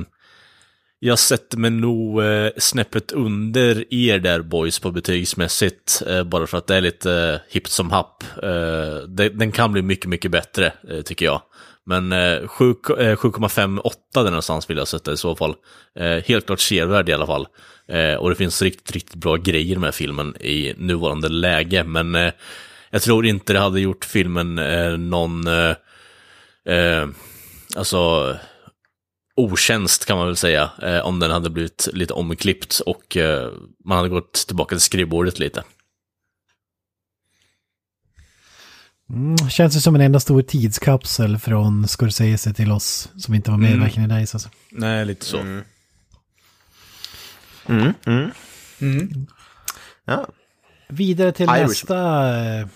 jag 1.00 1.20
sätter 1.20 1.58
mig 1.58 1.72
nog 1.72 2.24
eh, 2.24 2.50
snäppet 2.58 3.12
under 3.12 3.94
er 3.94 4.20
där 4.20 4.42
boys 4.42 4.80
på 4.80 4.92
betygsmässigt, 4.92 6.02
eh, 6.08 6.24
bara 6.24 6.48
för 6.48 6.58
att 6.58 6.68
det 6.68 6.76
är 6.76 6.82
lite 6.82 7.14
eh, 7.14 7.54
hippt 7.54 7.72
som 7.72 7.92
happ. 7.92 8.24
Eh, 8.44 9.08
det, 9.08 9.30
den 9.30 9.52
kan 9.52 9.72
bli 9.72 9.82
mycket, 9.82 10.10
mycket 10.10 10.32
bättre, 10.32 10.74
eh, 10.90 11.02
tycker 11.02 11.26
jag. 11.26 11.42
Men 11.86 12.12
eh, 12.12 12.48
7, 12.48 12.70
eh, 12.70 13.16
7,58 13.16 13.92
där 14.14 14.24
någonstans 14.24 14.70
vill 14.70 14.78
jag 14.78 14.88
sätta 14.88 15.14
i 15.14 15.18
så 15.18 15.36
fall. 15.36 15.56
Eh, 16.00 16.24
helt 16.26 16.46
klart 16.46 16.60
sevärd 16.60 17.10
i 17.10 17.14
alla 17.14 17.28
fall. 17.28 17.48
Eh, 17.88 18.16
och 18.16 18.30
det 18.30 18.36
finns 18.36 18.62
riktigt, 18.62 18.92
riktigt 18.92 19.16
bra 19.16 19.36
grejer 19.36 19.78
med 19.78 19.96
filmen 19.96 20.36
i 20.42 20.74
nuvarande 20.78 21.30
läge, 21.30 21.84
men 21.84 22.16
eh, 22.16 22.32
jag 22.92 23.02
tror 23.02 23.26
inte 23.26 23.54
det 23.54 23.60
hade 23.60 23.80
gjort 23.80 24.06
filmen 24.06 24.58
eh, 24.58 24.98
någon, 24.98 25.48
eh, 25.48 25.76
eh, 26.70 26.76
eh, 26.76 27.08
alltså, 27.76 28.00
otjänst 29.36 30.06
kan 30.06 30.18
man 30.18 30.28
väl 30.28 30.36
säga, 30.38 30.72
eh, 30.82 31.00
om 31.00 31.20
den 31.20 31.32
hade 31.32 31.50
blivit 31.50 31.88
lite 31.94 32.14
omklippt 32.14 32.80
och 32.80 33.18
eh, 33.18 33.52
man 33.86 33.98
hade 33.98 34.10
gått 34.10 34.34
tillbaka 34.48 34.76
till 34.76 34.82
skrivbordet 34.82 35.40
lite. 35.40 35.64
Mm, 39.10 39.50
känns 39.50 39.74
det 39.74 39.82
som 39.82 39.96
en 39.96 40.02
enda 40.02 40.20
stor 40.20 40.42
tidskapsel 40.42 41.38
från 41.38 41.88
Scorsese 41.88 42.54
till 42.54 42.72
oss 42.72 43.10
som 43.18 43.34
inte 43.34 43.52
var 43.52 43.58
med 43.58 43.74
Mm. 43.74 43.90
the 43.90 44.02
days. 44.02 44.36
Alltså. 44.36 44.50
Nej, 44.70 45.06
lite 45.06 45.26
så. 45.26 45.40
Mm, 45.40 45.64
mm. 48.06 48.32
Ja. 50.06 50.28
Vidare 50.90 51.32
till 51.32 51.46
Irish. 51.50 51.68
nästa... 51.68 52.70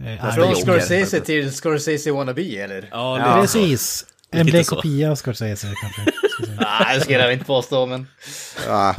Eh, 0.00 0.24
eh, 0.26 0.34
Från 0.34 0.50
Joker. 0.50 0.62
Scorsese 0.62 1.20
till 1.20 1.52
Scorsese 1.52 2.10
wannabe 2.12 2.56
eller? 2.56 2.88
Ja, 2.90 3.18
Ja. 3.18 3.40
Precis. 3.40 4.06
En 4.30 4.46
blek 4.46 4.66
så. 4.66 4.76
kopia 4.76 5.10
av 5.10 5.16
Scorsese 5.16 5.74
kanske. 5.80 6.02
ska 6.30 6.42
jag 6.42 6.46
säga. 6.46 6.68
Nej, 6.80 6.98
det 6.98 7.04
ska 7.04 7.12
jag 7.12 7.32
inte 7.32 7.44
påstå, 7.44 7.86
men... 7.86 8.06
ja. 8.66 8.94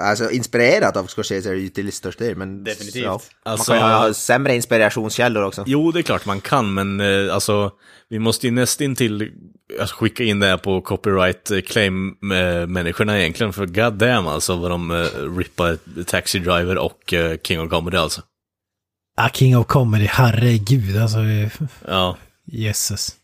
Alltså 0.00 0.30
inspirerat 0.30 0.96
av 0.96 1.06
Scorsese 1.06 1.48
är 1.50 1.54
det 1.54 1.60
ju 1.60 1.68
till 1.68 1.92
största 1.92 2.24
del, 2.24 2.36
men... 2.36 2.64
Definitivt. 2.64 3.04
Ja. 3.04 3.20
Alltså- 3.42 3.72
Man 3.72 3.80
kan 3.80 3.90
ju 3.90 3.96
ha 3.96 4.14
sämre 4.14 4.54
inspirationskällor 4.54 5.42
också. 5.44 5.64
Jo, 5.66 5.92
det 5.92 6.00
är 6.00 6.02
klart 6.02 6.26
man 6.26 6.40
kan, 6.40 6.74
men 6.74 7.00
eh, 7.00 7.34
alltså, 7.34 7.70
vi 8.08 8.18
måste 8.18 8.46
ju 8.46 8.50
nästan 8.52 8.94
till 8.96 9.32
alltså, 9.80 9.96
skicka 9.96 10.24
in 10.24 10.40
det 10.40 10.46
här 10.46 10.56
på 10.56 10.80
copyright 10.80 11.50
eh, 11.50 11.60
claim-människorna 11.60 13.18
egentligen, 13.20 13.52
för 13.52 13.66
god 13.66 13.92
damn 13.94 14.26
alltså 14.26 14.56
vad 14.56 14.70
de 14.70 14.90
uh, 14.90 15.36
rippar 15.38 15.78
Taxi 16.04 16.38
Driver 16.38 16.78
och 16.78 17.12
eh, 17.14 17.38
King 17.42 17.60
of 17.60 17.70
Comedy 17.70 17.96
alltså. 17.96 18.22
Ah, 19.20 19.28
King 19.32 19.56
of 19.56 19.66
Comedy, 19.66 20.06
herregud 20.06 20.96
alltså. 20.96 21.18
eh, 21.18 21.50
Ja. 21.86 22.16
Jösses. 22.44 23.16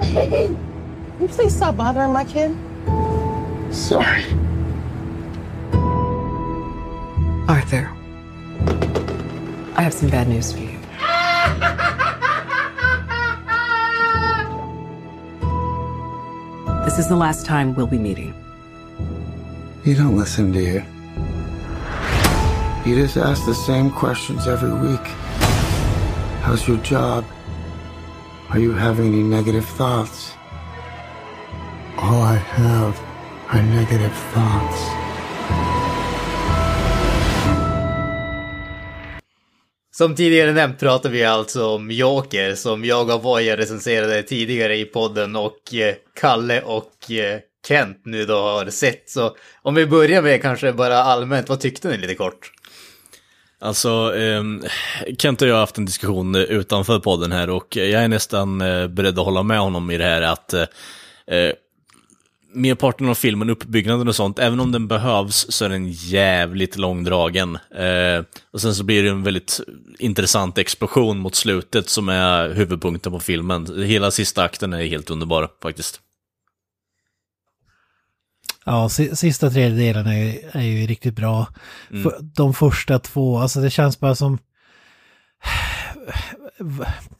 Can 0.00 0.56
you 1.20 1.28
please 1.28 1.54
stop 1.56 1.76
bothering 1.76 2.12
my 2.12 2.24
kid? 2.24 2.56
Sorry. 3.74 4.24
Arthur, 7.48 7.90
I 9.76 9.82
have 9.82 9.92
some 9.94 10.08
bad 10.08 10.28
news 10.28 10.52
for 10.52 10.60
you. 10.60 10.78
This 16.84 16.98
is 16.98 17.08
the 17.08 17.16
last 17.16 17.44
time 17.44 17.74
we'll 17.74 17.86
be 17.86 17.98
meeting. 17.98 18.34
You 19.84 19.94
don't 19.94 20.16
listen, 20.16 20.50
do 20.50 20.60
you? 20.60 20.82
You 22.86 23.02
just 23.02 23.18
ask 23.18 23.44
the 23.44 23.54
same 23.54 23.90
questions 23.90 24.48
every 24.48 24.72
week. 24.72 25.06
How's 26.40 26.66
your 26.66 26.78
job? 26.78 27.26
Are 28.48 28.58
you 28.58 28.72
having 28.72 29.12
any 29.12 29.22
negative 29.22 29.66
thoughts? 29.66 30.32
All 31.98 32.22
I 32.22 32.36
have 32.36 32.98
are 33.52 33.62
negative 33.62 34.14
thoughts. 34.32 35.89
Som 40.00 40.14
tidigare 40.14 40.52
nämnt 40.52 40.80
pratar 40.80 41.10
vi 41.10 41.24
alltså 41.24 41.66
om 41.66 41.90
Joker 41.90 42.54
som 42.54 42.84
jag 42.84 43.10
och 43.10 43.22
Voja 43.22 43.56
recenserade 43.56 44.22
tidigare 44.22 44.76
i 44.76 44.84
podden 44.84 45.36
och 45.36 45.74
eh, 45.74 45.94
Kalle 46.20 46.62
och 46.62 47.10
eh, 47.10 47.40
Kent 47.68 48.00
nu 48.04 48.24
då 48.24 48.34
har 48.34 48.70
sett. 48.70 49.10
Så 49.10 49.36
om 49.62 49.74
vi 49.74 49.86
börjar 49.86 50.22
med 50.22 50.42
kanske 50.42 50.72
bara 50.72 50.96
allmänt, 50.96 51.48
vad 51.48 51.60
tyckte 51.60 51.88
ni 51.88 51.98
lite 51.98 52.14
kort? 52.14 52.52
Alltså, 53.58 54.16
eh, 54.16 54.42
Kent 55.18 55.42
och 55.42 55.48
jag 55.48 55.54
har 55.54 55.60
haft 55.60 55.78
en 55.78 55.84
diskussion 55.84 56.34
utanför 56.34 56.98
podden 56.98 57.32
här 57.32 57.50
och 57.50 57.76
jag 57.76 58.02
är 58.02 58.08
nästan 58.08 58.60
eh, 58.60 58.88
beredd 58.88 59.18
att 59.18 59.24
hålla 59.24 59.42
med 59.42 59.60
honom 59.60 59.90
i 59.90 59.98
det 59.98 60.04
här 60.04 60.22
att 60.22 60.52
eh, 60.52 60.62
eh 61.26 61.52
merparten 62.52 63.08
av 63.08 63.14
filmen, 63.14 63.50
uppbyggnaden 63.50 64.08
och 64.08 64.16
sånt, 64.16 64.38
även 64.38 64.60
om 64.60 64.72
den 64.72 64.88
behövs 64.88 65.46
så 65.48 65.64
är 65.64 65.68
den 65.68 65.88
jävligt 65.92 66.76
långdragen. 66.76 67.54
Eh, 67.74 68.24
och 68.50 68.60
sen 68.60 68.74
så 68.74 68.84
blir 68.84 69.02
det 69.02 69.08
en 69.10 69.22
väldigt 69.22 69.60
intressant 69.98 70.58
explosion 70.58 71.18
mot 71.18 71.34
slutet 71.34 71.88
som 71.88 72.08
är 72.08 72.48
huvudpunkten 72.50 73.12
på 73.12 73.20
filmen. 73.20 73.82
Hela 73.84 74.10
sista 74.10 74.42
akten 74.42 74.72
är 74.72 74.86
helt 74.86 75.10
underbar 75.10 75.48
faktiskt. 75.62 76.00
Ja, 78.64 78.88
si- 78.88 79.16
sista 79.16 79.50
tredjedelen 79.50 80.06
är, 80.06 80.56
är 80.56 80.62
ju 80.62 80.86
riktigt 80.86 81.14
bra. 81.14 81.46
För 81.88 82.18
De 82.20 82.54
första 82.54 82.98
två, 82.98 83.38
alltså 83.38 83.60
det 83.60 83.70
känns 83.70 84.00
bara 84.00 84.14
som... 84.14 84.38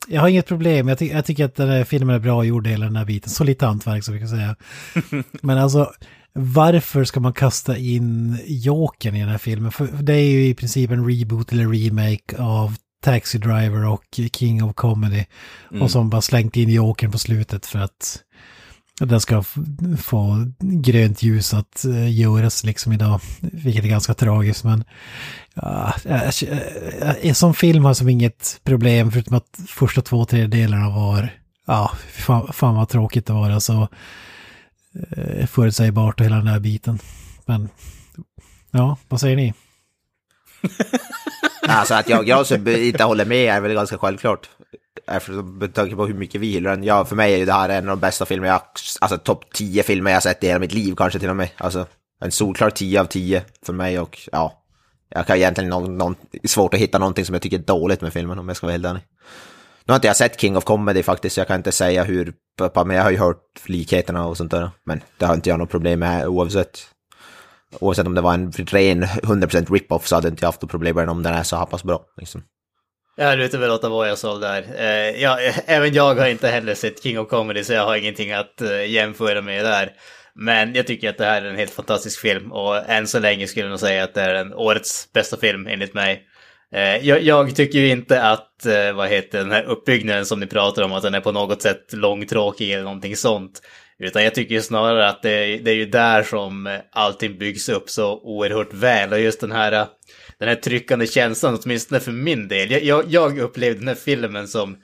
Jag 0.09 0.20
har 0.20 0.28
inget 0.28 0.47
problem, 0.47 0.88
jag, 0.88 0.99
ty 0.99 1.09
jag 1.09 1.24
tycker 1.24 1.45
att 1.45 1.55
den 1.55 1.68
här 1.68 1.84
filmen 1.84 2.16
är 2.16 2.20
bra 2.20 2.45
gjord 2.45 2.66
hela 2.66 2.86
den 2.86 2.97
här 2.97 3.05
biten. 3.05 3.30
Så 3.30 3.45
lite 3.45 3.66
hantverk 3.66 4.05
som 4.05 4.14
vi 4.14 4.20
kan 4.20 4.28
säga. 4.28 4.57
Men 5.43 5.59
alltså, 5.59 5.93
varför 6.32 7.05
ska 7.05 7.20
man 7.20 7.32
kasta 7.32 7.76
in 7.76 8.38
Jokern 8.47 9.16
i 9.16 9.20
den 9.20 9.28
här 9.28 9.38
filmen? 9.38 9.72
För 9.72 9.86
det 9.86 10.14
är 10.14 10.30
ju 10.30 10.47
i 10.47 10.55
princip 10.55 10.91
en 10.91 11.09
reboot 11.09 11.53
eller 11.53 11.68
remake 11.68 12.36
av 12.38 12.76
Taxi 13.03 13.38
Driver 13.38 13.86
och 13.86 14.20
King 14.32 14.64
of 14.64 14.74
Comedy. 14.74 15.24
Och 15.80 15.91
som 15.91 16.11
bara 16.11 16.20
slängt 16.20 16.57
in 16.57 16.68
Jokern 16.68 17.12
på 17.12 17.18
slutet 17.18 17.66
för 17.66 17.78
att 17.78 18.22
den 19.07 19.20
ska 19.20 19.42
få 19.98 20.46
grönt 20.61 21.22
ljus 21.22 21.55
att 21.55 21.84
uh, 21.86 22.12
göras 22.12 22.64
liksom 22.64 22.92
idag. 22.92 23.20
Vilket 23.40 23.84
är 23.84 23.88
ganska 23.88 24.14
tragiskt 24.14 24.64
men... 24.64 24.84
Ah, 25.55 25.92
ja, 26.05 26.32
en 27.20 27.34
sån 27.34 27.55
film 27.55 27.84
har 27.84 27.94
som 27.94 28.09
inget 28.09 28.61
problem 28.64 29.12
förutom 29.12 29.36
att 29.36 29.61
första 29.68 30.03
två 30.03 30.24
tredjedelarna 30.24 30.90
var... 30.90 31.32
Ja, 31.66 31.90
fan, 32.12 32.53
fan 32.53 32.74
vad 32.74 32.88
tråkigt 32.88 33.26
det 33.26 33.32
var 33.32 33.51
alltså. 33.51 33.88
Uh, 35.16 35.46
förutsägbart 35.46 36.20
och 36.20 36.26
hela 36.26 36.36
den 36.36 36.46
här 36.46 36.61
biten. 36.61 36.98
Men... 37.46 37.68
Ja, 38.70 38.96
vad 39.09 39.20
säger 39.20 39.36
ni? 39.36 39.55
Alltså 41.68 41.94
att 41.94 42.09
jag, 42.09 42.28
jag 42.28 42.46
som 42.46 42.68
inte 42.68 43.05
håller 43.05 43.24
med 43.24 43.55
är 43.55 43.61
väl 43.61 43.74
ganska 43.74 43.98
självklart. 43.98 44.48
Eh, 45.07 45.16
Eftersom 45.16 45.59
med 45.59 45.75
tanke 45.75 45.97
på 45.97 46.07
hur 46.07 46.14
mycket 46.14 46.41
vi 46.41 46.47
gillar 46.47 46.71
den. 46.71 46.85
Ja, 46.85 47.05
för 47.05 47.16
mig 47.16 47.35
är 47.35 47.39
ju 47.39 47.45
det 47.45 47.53
här 47.53 47.68
en 47.68 47.89
av 47.89 47.97
de 47.97 48.01
bästa 48.01 48.27
filmer 48.27 48.49
jag, 48.49 48.62
alltså 49.01 49.18
topp 49.18 49.45
10 49.53 49.83
filmer 49.83 50.11
jag 50.11 50.23
sett 50.23 50.45
i 50.45 50.47
hela 50.47 50.59
mitt 50.59 50.75
liv 50.75 50.95
kanske 50.97 51.18
till 51.18 51.31
och 51.31 51.37
med. 51.37 51.49
Alltså 51.57 51.87
en 52.21 52.31
solklar 52.31 52.71
10 52.71 53.01
av 53.01 53.05
10 53.05 53.45
för 53.66 53.73
mig 53.73 54.01
och 54.01 54.18
ja, 54.33 54.61
jag 55.09 55.27
kan 55.27 55.37
egentligen 55.37 55.71
någon, 55.71 55.99
någon, 55.99 56.14
svårt 56.45 56.75
att 56.75 56.81
hitta 56.81 56.99
någonting 56.99 57.25
som 57.25 57.33
jag 57.33 57.43
tycker 57.43 57.59
är 57.59 57.62
dåligt 57.62 58.01
med 58.01 58.12
filmen 58.12 58.39
om 58.39 58.49
jag 58.49 58.57
ska 58.57 58.66
vara 58.66 58.73
helt 58.73 58.87
ärlig. 58.87 59.03
Nu 59.85 59.93
har 59.93 59.97
inte 59.97 60.07
jag 60.07 60.16
sett 60.16 60.41
King 60.41 60.57
of 60.57 60.64
Comedy 60.64 61.03
faktiskt, 61.03 61.35
så 61.35 61.41
jag 61.41 61.49
kan 61.49 61.57
inte 61.57 61.73
säga 61.73 62.05
hur, 62.05 62.35
men 62.85 62.97
jag 62.97 63.03
har 63.03 63.11
ju 63.11 63.18
hört 63.18 63.61
likheterna 63.66 64.27
och 64.27 64.37
sånt 64.37 64.51
där. 64.51 64.71
Men 64.85 65.01
det 65.18 65.27
har 65.27 65.35
inte 65.35 65.49
jag 65.49 65.59
något 65.59 65.71
problem 65.71 66.01
med 66.01 66.27
oavsett. 66.27 66.79
Oavsett 67.81 68.07
om 68.07 68.14
det 68.14 68.21
var 68.21 68.35
en 68.35 68.53
ren 68.53 69.05
100% 69.05 69.73
rip-off 69.73 70.07
så 70.07 70.14
hade 70.14 70.29
inte 70.29 70.43
jag 70.43 70.49
haft 70.49 70.62
något 70.62 70.71
problem 70.71 70.95
med 70.95 71.03
den 71.03 71.09
om 71.09 71.23
den 71.23 71.35
är 71.35 71.43
så 71.43 71.57
här 71.57 71.66
pass 71.66 71.85
bra. 71.85 72.05
Liksom. 72.16 72.43
Jag 73.21 73.39
lutar 73.39 73.59
väl 73.59 73.71
åt 73.71 73.83
vad 73.83 74.09
jag 74.09 74.18
sa 74.18 74.39
där. 74.39 74.64
Eh, 74.79 75.23
ja, 75.23 75.39
även 75.66 75.95
jag 75.95 76.14
har 76.14 76.27
inte 76.27 76.49
heller 76.49 76.75
sett 76.75 77.03
King 77.03 77.18
of 77.18 77.29
Comedy 77.29 77.64
så 77.64 77.73
jag 77.73 77.85
har 77.85 77.97
ingenting 77.97 78.33
att 78.33 78.61
eh, 78.61 78.85
jämföra 78.91 79.43
med 79.43 79.64
där. 79.64 79.93
Men 80.35 80.75
jag 80.75 80.87
tycker 80.87 81.11
att 81.11 81.18
det 81.18 81.25
här 81.25 81.43
är 81.43 81.51
en 81.51 81.57
helt 81.57 81.75
fantastisk 81.75 82.21
film 82.21 82.53
och 82.53 82.91
än 82.91 83.07
så 83.07 83.18
länge 83.18 83.47
skulle 83.47 83.64
jag 83.64 83.71
nog 83.71 83.81
säga 83.81 84.05
att 84.05 84.14
det 84.14 84.21
är 84.21 84.35
en 84.35 84.55
årets 84.55 85.12
bästa 85.12 85.37
film 85.37 85.66
enligt 85.66 85.95
mig. 85.95 86.23
Eh, 86.75 86.97
jag, 86.97 87.23
jag 87.23 87.57
tycker 87.57 87.79
ju 87.79 87.89
inte 87.89 88.23
att, 88.23 88.66
eh, 88.66 88.93
vad 88.93 89.09
heter 89.09 89.39
den 89.39 89.51
här 89.51 89.62
uppbyggnaden 89.62 90.27
som 90.27 90.41
ni 90.41 90.47
pratar 90.47 90.83
om, 90.83 90.93
att 90.93 91.03
den 91.03 91.14
är 91.14 91.21
på 91.21 91.33
något 91.33 91.62
sätt 91.62 91.93
långtråkig 91.93 92.73
eller 92.73 92.85
någonting 92.85 93.16
sånt. 93.16 93.62
Utan 93.99 94.25
jag 94.25 94.35
tycker 94.35 94.55
ju 94.55 94.62
snarare 94.62 95.09
att 95.09 95.23
det, 95.23 95.57
det 95.57 95.71
är 95.71 95.75
ju 95.75 95.87
där 95.87 96.23
som 96.23 96.66
eh, 96.66 96.79
allting 96.93 97.39
byggs 97.39 97.68
upp 97.68 97.91
så 97.91 98.21
oerhört 98.23 98.75
väl. 98.75 99.12
Och 99.12 99.21
just 99.21 99.41
den 99.41 99.53
här, 99.53 99.73
eh, 99.73 99.87
den 100.41 100.49
här 100.49 100.57
tryckande 100.57 101.07
känslan, 101.07 101.59
åtminstone 101.62 102.01
för 102.01 102.12
min 102.12 102.49
del. 102.49 102.70
Jag, 102.70 102.82
jag, 102.82 103.05
jag 103.09 103.38
upplevde 103.38 103.78
den 103.78 103.88
här 103.88 103.95
filmen 103.95 104.49
som 104.49 104.76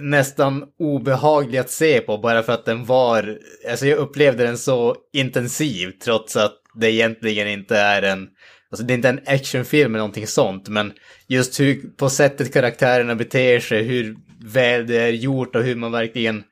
nästan 0.00 0.64
obehaglig 0.78 1.58
att 1.58 1.70
se 1.70 2.00
på 2.00 2.18
bara 2.18 2.42
för 2.42 2.52
att 2.52 2.64
den 2.64 2.84
var, 2.84 3.38
alltså 3.70 3.86
jag 3.86 3.98
upplevde 3.98 4.44
den 4.44 4.58
så 4.58 4.96
intensiv 5.12 5.92
trots 6.04 6.36
att 6.36 6.54
det 6.74 6.92
egentligen 6.92 7.48
inte 7.48 7.76
är 7.76 8.02
en, 8.02 8.28
alltså 8.70 8.86
det 8.86 8.92
är 8.92 8.96
inte 8.96 9.08
en 9.08 9.20
actionfilm 9.26 9.94
eller 9.94 9.98
någonting 9.98 10.26
sånt, 10.26 10.68
men 10.68 10.92
just 11.28 11.60
hur, 11.60 11.96
på 11.96 12.10
sättet 12.10 12.52
karaktärerna 12.52 13.14
beter 13.14 13.60
sig, 13.60 13.82
hur 13.82 14.16
väl 14.44 14.86
det 14.86 15.00
är 15.00 15.08
gjort 15.08 15.56
och 15.56 15.62
hur 15.62 15.76
man 15.76 15.92
verkligen 15.92 16.44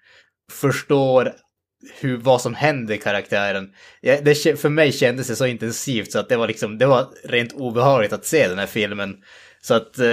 förstår 0.53 1.32
hur, 2.01 2.16
vad 2.16 2.41
som 2.41 2.55
händer 2.55 2.97
karaktären. 2.97 3.70
Ja, 4.01 4.16
det, 4.22 4.61
för 4.61 4.68
mig 4.68 4.93
kändes 4.93 5.26
det 5.26 5.37
så 5.37 5.47
intensivt 5.47 6.12
så 6.12 6.18
att 6.18 6.28
det 6.28 6.37
var 6.37 6.49
liksom, 6.49 6.78
det 6.78 6.87
var 6.87 7.07
rent 7.24 7.53
obehagligt 7.53 8.12
att 8.12 8.26
se 8.26 8.49
den 8.49 8.59
här 8.59 8.66
filmen. 8.66 9.16
Så 9.62 9.74
att 9.74 9.99
eh, 9.99 10.07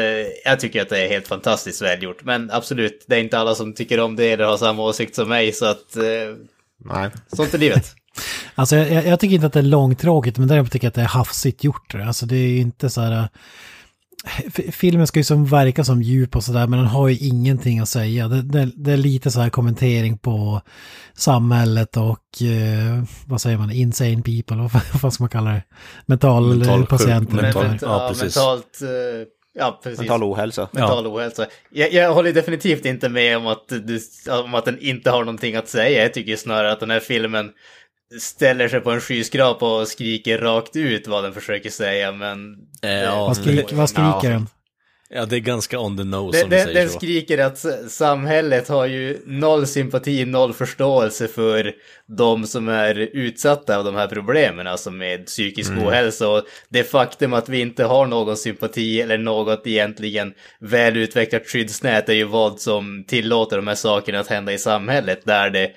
jag 0.46 0.60
tycker 0.60 0.82
att 0.82 0.90
det 0.90 1.00
är 1.06 1.10
helt 1.10 1.28
fantastiskt 1.28 1.82
välgjort. 1.82 2.24
Men 2.24 2.52
absolut, 2.52 3.06
det 3.08 3.16
är 3.16 3.20
inte 3.20 3.40
alla 3.40 3.56
som 3.56 3.74
tycker 3.74 4.00
om 4.00 4.16
det 4.16 4.32
eller 4.32 4.46
har 4.46 4.58
samma 4.58 4.84
åsikt 4.84 5.16
som 5.16 5.30
mig 5.30 5.52
så 5.54 5.66
att 5.66 5.96
eh, 5.96 6.04
Nej. 6.86 7.10
sånt 7.34 7.54
är 7.54 7.58
livet. 7.58 7.96
Alltså 8.56 8.76
jag, 8.76 9.06
jag- 9.06 9.20
tycker 9.20 9.36
inte 9.36 9.48
att 9.48 9.54
det 9.54 9.60
är 9.60 9.64
långtråkigt, 9.64 10.38
men 10.38 10.48
däremot 10.48 10.72
tycker 10.72 10.86
jag 10.86 10.90
att 10.90 10.96
det 10.96 11.02
är 11.02 11.06
hafsigt 11.06 11.64
gjort. 11.64 11.96
Alltså 11.96 12.26
det 12.26 12.36
är 12.36 12.48
ju 12.48 12.58
inte 12.60 12.90
så 12.90 13.02
här... 13.02 13.30
Filmen 14.72 15.08
ska 15.08 15.20
ju 15.20 15.24
som 15.24 15.46
verka 15.46 15.84
som 15.84 16.02
djup 16.02 16.36
och 16.36 16.44
sådär, 16.44 16.68
men 16.68 16.80
den 16.80 16.88
har 16.88 17.08
ju 17.08 17.18
ingenting 17.18 17.80
att 17.80 17.90
säga. 17.90 18.28
Det, 18.28 18.42
det, 18.42 18.72
det 18.76 18.92
är 18.92 18.98
lite 18.98 19.32
så 19.32 19.40
här 19.40 19.50
kommentering 19.50 20.18
på 20.18 20.62
samhället 21.14 21.98
och, 21.98 22.42
eh, 22.42 23.04
vad 23.26 23.42
säger 23.42 23.58
man, 23.58 23.72
insane 23.72 24.22
people, 24.22 24.58
vad 24.58 24.72
fan- 25.02 25.12
ska 25.12 25.24
man 25.24 25.30
kalla 25.30 25.50
det? 25.52 25.64
Mental, 26.06 26.44
Mental 26.56 26.80
Mental 26.80 26.86
patienter. 26.98 27.42
mental- 27.42 27.66
ungefär. 27.66 27.88
ja, 27.88 28.08
precis. 28.10 28.36
mentalt, 28.36 28.82
eh, 28.82 29.28
ja 29.60 29.80
precis. 29.84 30.00
Mental 30.00 30.24
ohälsa. 30.24 30.70
Mental 30.72 31.08
ohälsa. 31.08 31.46
Jag, 31.72 31.94
jag 31.94 32.14
håller 32.14 32.34
definitivt 32.34 32.86
inte 32.86 33.10
med 33.10 33.38
om 33.38 33.48
att, 33.48 33.68
du, 33.68 34.00
om 34.46 34.56
att 34.56 34.66
den 34.66 34.80
inte 34.80 35.12
har 35.12 35.20
någonting 35.20 35.56
att 35.56 35.68
säga. 35.70 36.04
Jag 36.04 36.14
tycker 36.14 36.36
snarare 36.36 36.72
att 36.72 36.80
den 36.80 36.92
här 36.92 37.00
filmen 37.00 37.50
ställer 38.22 38.68
sig 38.68 38.80
på 38.82 38.92
en 38.92 39.02
skyskrapa 39.02 39.80
och 39.80 39.88
skriker 39.88 40.38
rakt 40.38 40.76
ut 40.76 41.08
vad 41.08 41.24
den 41.24 41.34
försöker 41.34 41.70
säga, 41.70 42.12
men... 42.12 42.56
Eh, 42.84 42.92
ja, 42.92 43.26
Vad, 43.26 43.38
skrik, 43.38 43.74
vad 43.74 43.90
skriker 43.90 44.30
den? 44.30 44.48
Ja, 45.12 45.26
det 45.26 45.36
är 45.36 45.40
ganska 45.40 45.80
on 45.80 45.98
the 45.98 46.04
nose 46.04 46.38
Den, 46.38 46.42
som 46.42 46.50
den, 46.50 46.64
säger 46.66 46.80
den 46.80 46.90
så. 46.90 46.98
skriker 47.00 47.38
att 47.38 47.66
samhället 47.92 48.68
har 48.68 48.86
ju 48.86 49.20
noll 49.26 49.68
sympati, 49.68 50.26
noll 50.26 50.54
förståelse 50.54 51.28
för 51.28 51.74
de 52.18 52.48
som 52.48 52.68
är 52.70 52.96
utsatta 53.00 53.78
av 53.78 53.84
de 53.84 53.96
här 53.96 54.08
problemen, 54.08 54.68
alltså 54.68 54.92
med 54.92 55.26
psykisk 55.26 55.72
Mm. 55.72 55.84
ohälsa. 55.88 56.28
Och 56.30 56.44
det 56.70 56.84
faktum 56.84 57.34
att 57.34 57.50
vi 57.50 57.60
inte 57.60 57.84
har 57.84 58.06
någon 58.06 58.38
sympati 58.38 59.02
eller 59.02 59.18
något 59.18 59.68
egentligen 59.68 60.34
välutvecklat 60.60 61.48
skyddsnät 61.48 62.10
är 62.10 62.14
ju 62.14 62.24
vad 62.24 62.60
som 62.60 63.06
tillåter 63.08 63.56
de 63.56 63.68
här 63.68 63.76
sakerna 63.76 64.20
att 64.20 64.28
hända 64.28 64.54
i 64.54 64.58
samhället, 64.58 65.22
där 65.26 65.50
det 65.50 65.72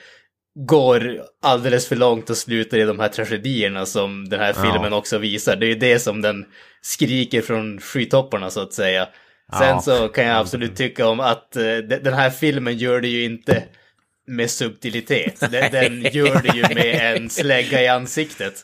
går 0.54 1.22
alldeles 1.42 1.88
för 1.88 1.96
långt 1.96 2.30
och 2.30 2.36
slutar 2.36 2.78
i 2.78 2.82
de 2.84 3.00
här 3.00 3.08
tragedierna 3.08 3.86
som 3.86 4.28
den 4.28 4.40
här 4.40 4.52
filmen 4.52 4.92
också 4.92 5.18
visar. 5.18 5.56
Det 5.56 5.66
är 5.66 5.68
ju 5.68 5.74
det 5.74 5.98
som 5.98 6.22
den 6.22 6.44
skriker 6.82 7.42
från 7.42 7.80
skytopparna 7.80 8.50
så 8.50 8.60
att 8.60 8.72
säga. 8.72 9.08
Sen 9.58 9.68
Ja. 9.68 9.80
så 9.80 10.08
kan 10.08 10.24
jag 10.26 10.36
absolut 10.38 10.76
tycka 10.76 11.06
om 11.06 11.20
att 11.20 11.56
eh, 11.56 11.62
de- 11.62 11.98
den 12.02 12.14
här 12.14 12.30
filmen 12.30 12.78
gör 12.78 13.00
det 13.00 13.08
ju 13.08 13.24
inte 13.24 13.62
med 14.26 14.50
subtilitet. 14.50 15.40
Den, 15.50 15.72
den 15.72 16.02
gör 16.12 16.42
det 16.42 16.56
ju 16.56 16.74
med 16.74 17.16
en 17.16 17.30
slägga 17.30 17.82
i 17.82 17.88
ansiktet. 17.88 18.54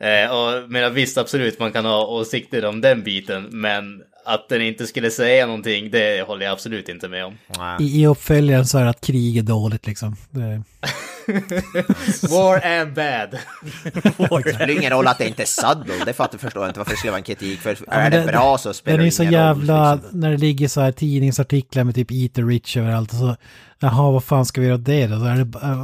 Eh, 0.00 0.30
och 0.36 0.70
men 0.70 0.94
visst, 0.94 1.18
absolut, 1.18 1.58
man 1.58 1.72
kan 1.72 1.84
ha 1.84 2.06
åsikter 2.06 2.64
om 2.64 2.80
den 2.80 3.02
biten, 3.02 3.46
men 3.50 3.84
att 4.24 4.48
den 4.48 4.62
inte 4.62 4.86
skulle 4.86 5.10
säga 5.10 5.46
någonting, 5.46 5.90
det 5.90 6.26
håller 6.26 6.44
jag 6.44 6.52
absolut 6.52 6.88
inte 6.88 7.08
med 7.08 7.24
om. 7.24 7.38
I, 7.80 8.00
I 8.02 8.06
uppföljaren 8.06 8.66
så 8.66 8.78
är 8.78 8.84
det 8.84 8.90
att 8.90 9.00
krig 9.06 9.36
är 9.36 9.42
dåligt 9.42 9.86
liksom. 9.86 10.16
Det, 10.30 10.62
War 12.30 12.66
and 12.66 12.94
bad. 12.94 13.38
Det 14.44 14.54
spelar 14.54 14.70
ingen 14.70 14.90
roll 14.90 15.06
att 15.06 15.18
det 15.18 15.28
inte 15.28 15.42
är 15.42 15.46
Saddle, 15.46 16.04
det 16.06 16.12
fattar 16.12 16.38
förstår 16.38 16.62
jag 16.62 16.70
inte 16.70 16.80
varför 16.80 16.90
det 16.92 16.96
skulle 16.96 17.10
vara 17.10 17.18
en 17.18 17.24
kritik. 17.24 17.60
För 17.60 17.76
Ja, 17.86 17.92
är 17.92 18.10
men 18.10 18.26
det 18.26 18.32
bra 18.32 18.58
så 18.58 18.72
spelar 18.74 18.98
Den 18.98 19.04
det 19.04 19.08
är 19.08 19.10
så 19.10 19.22
ingen 19.22 19.34
roll. 19.34 19.42
jävla, 19.58 19.94
liksom. 19.94 20.20
när 20.20 20.30
det 20.30 20.36
ligger 20.36 20.68
så 20.68 20.80
här 20.80 20.92
tidningsartiklar 20.92 21.84
med 21.84 21.94
typ 21.94 22.10
Eat 22.12 22.34
the 22.34 22.42
Rich 22.42 22.76
överallt 22.76 23.12
och 23.12 23.18
så, 23.18 23.36
jaha 23.78 24.10
vad 24.10 24.24
fan 24.24 24.46
ska 24.46 24.60
vi 24.60 24.66
göra 24.66 24.78
det 24.78 25.06
då? 25.06 25.18
Så 25.18 25.24
är 25.24 25.36
det 25.36 25.44
bara, 25.44 25.76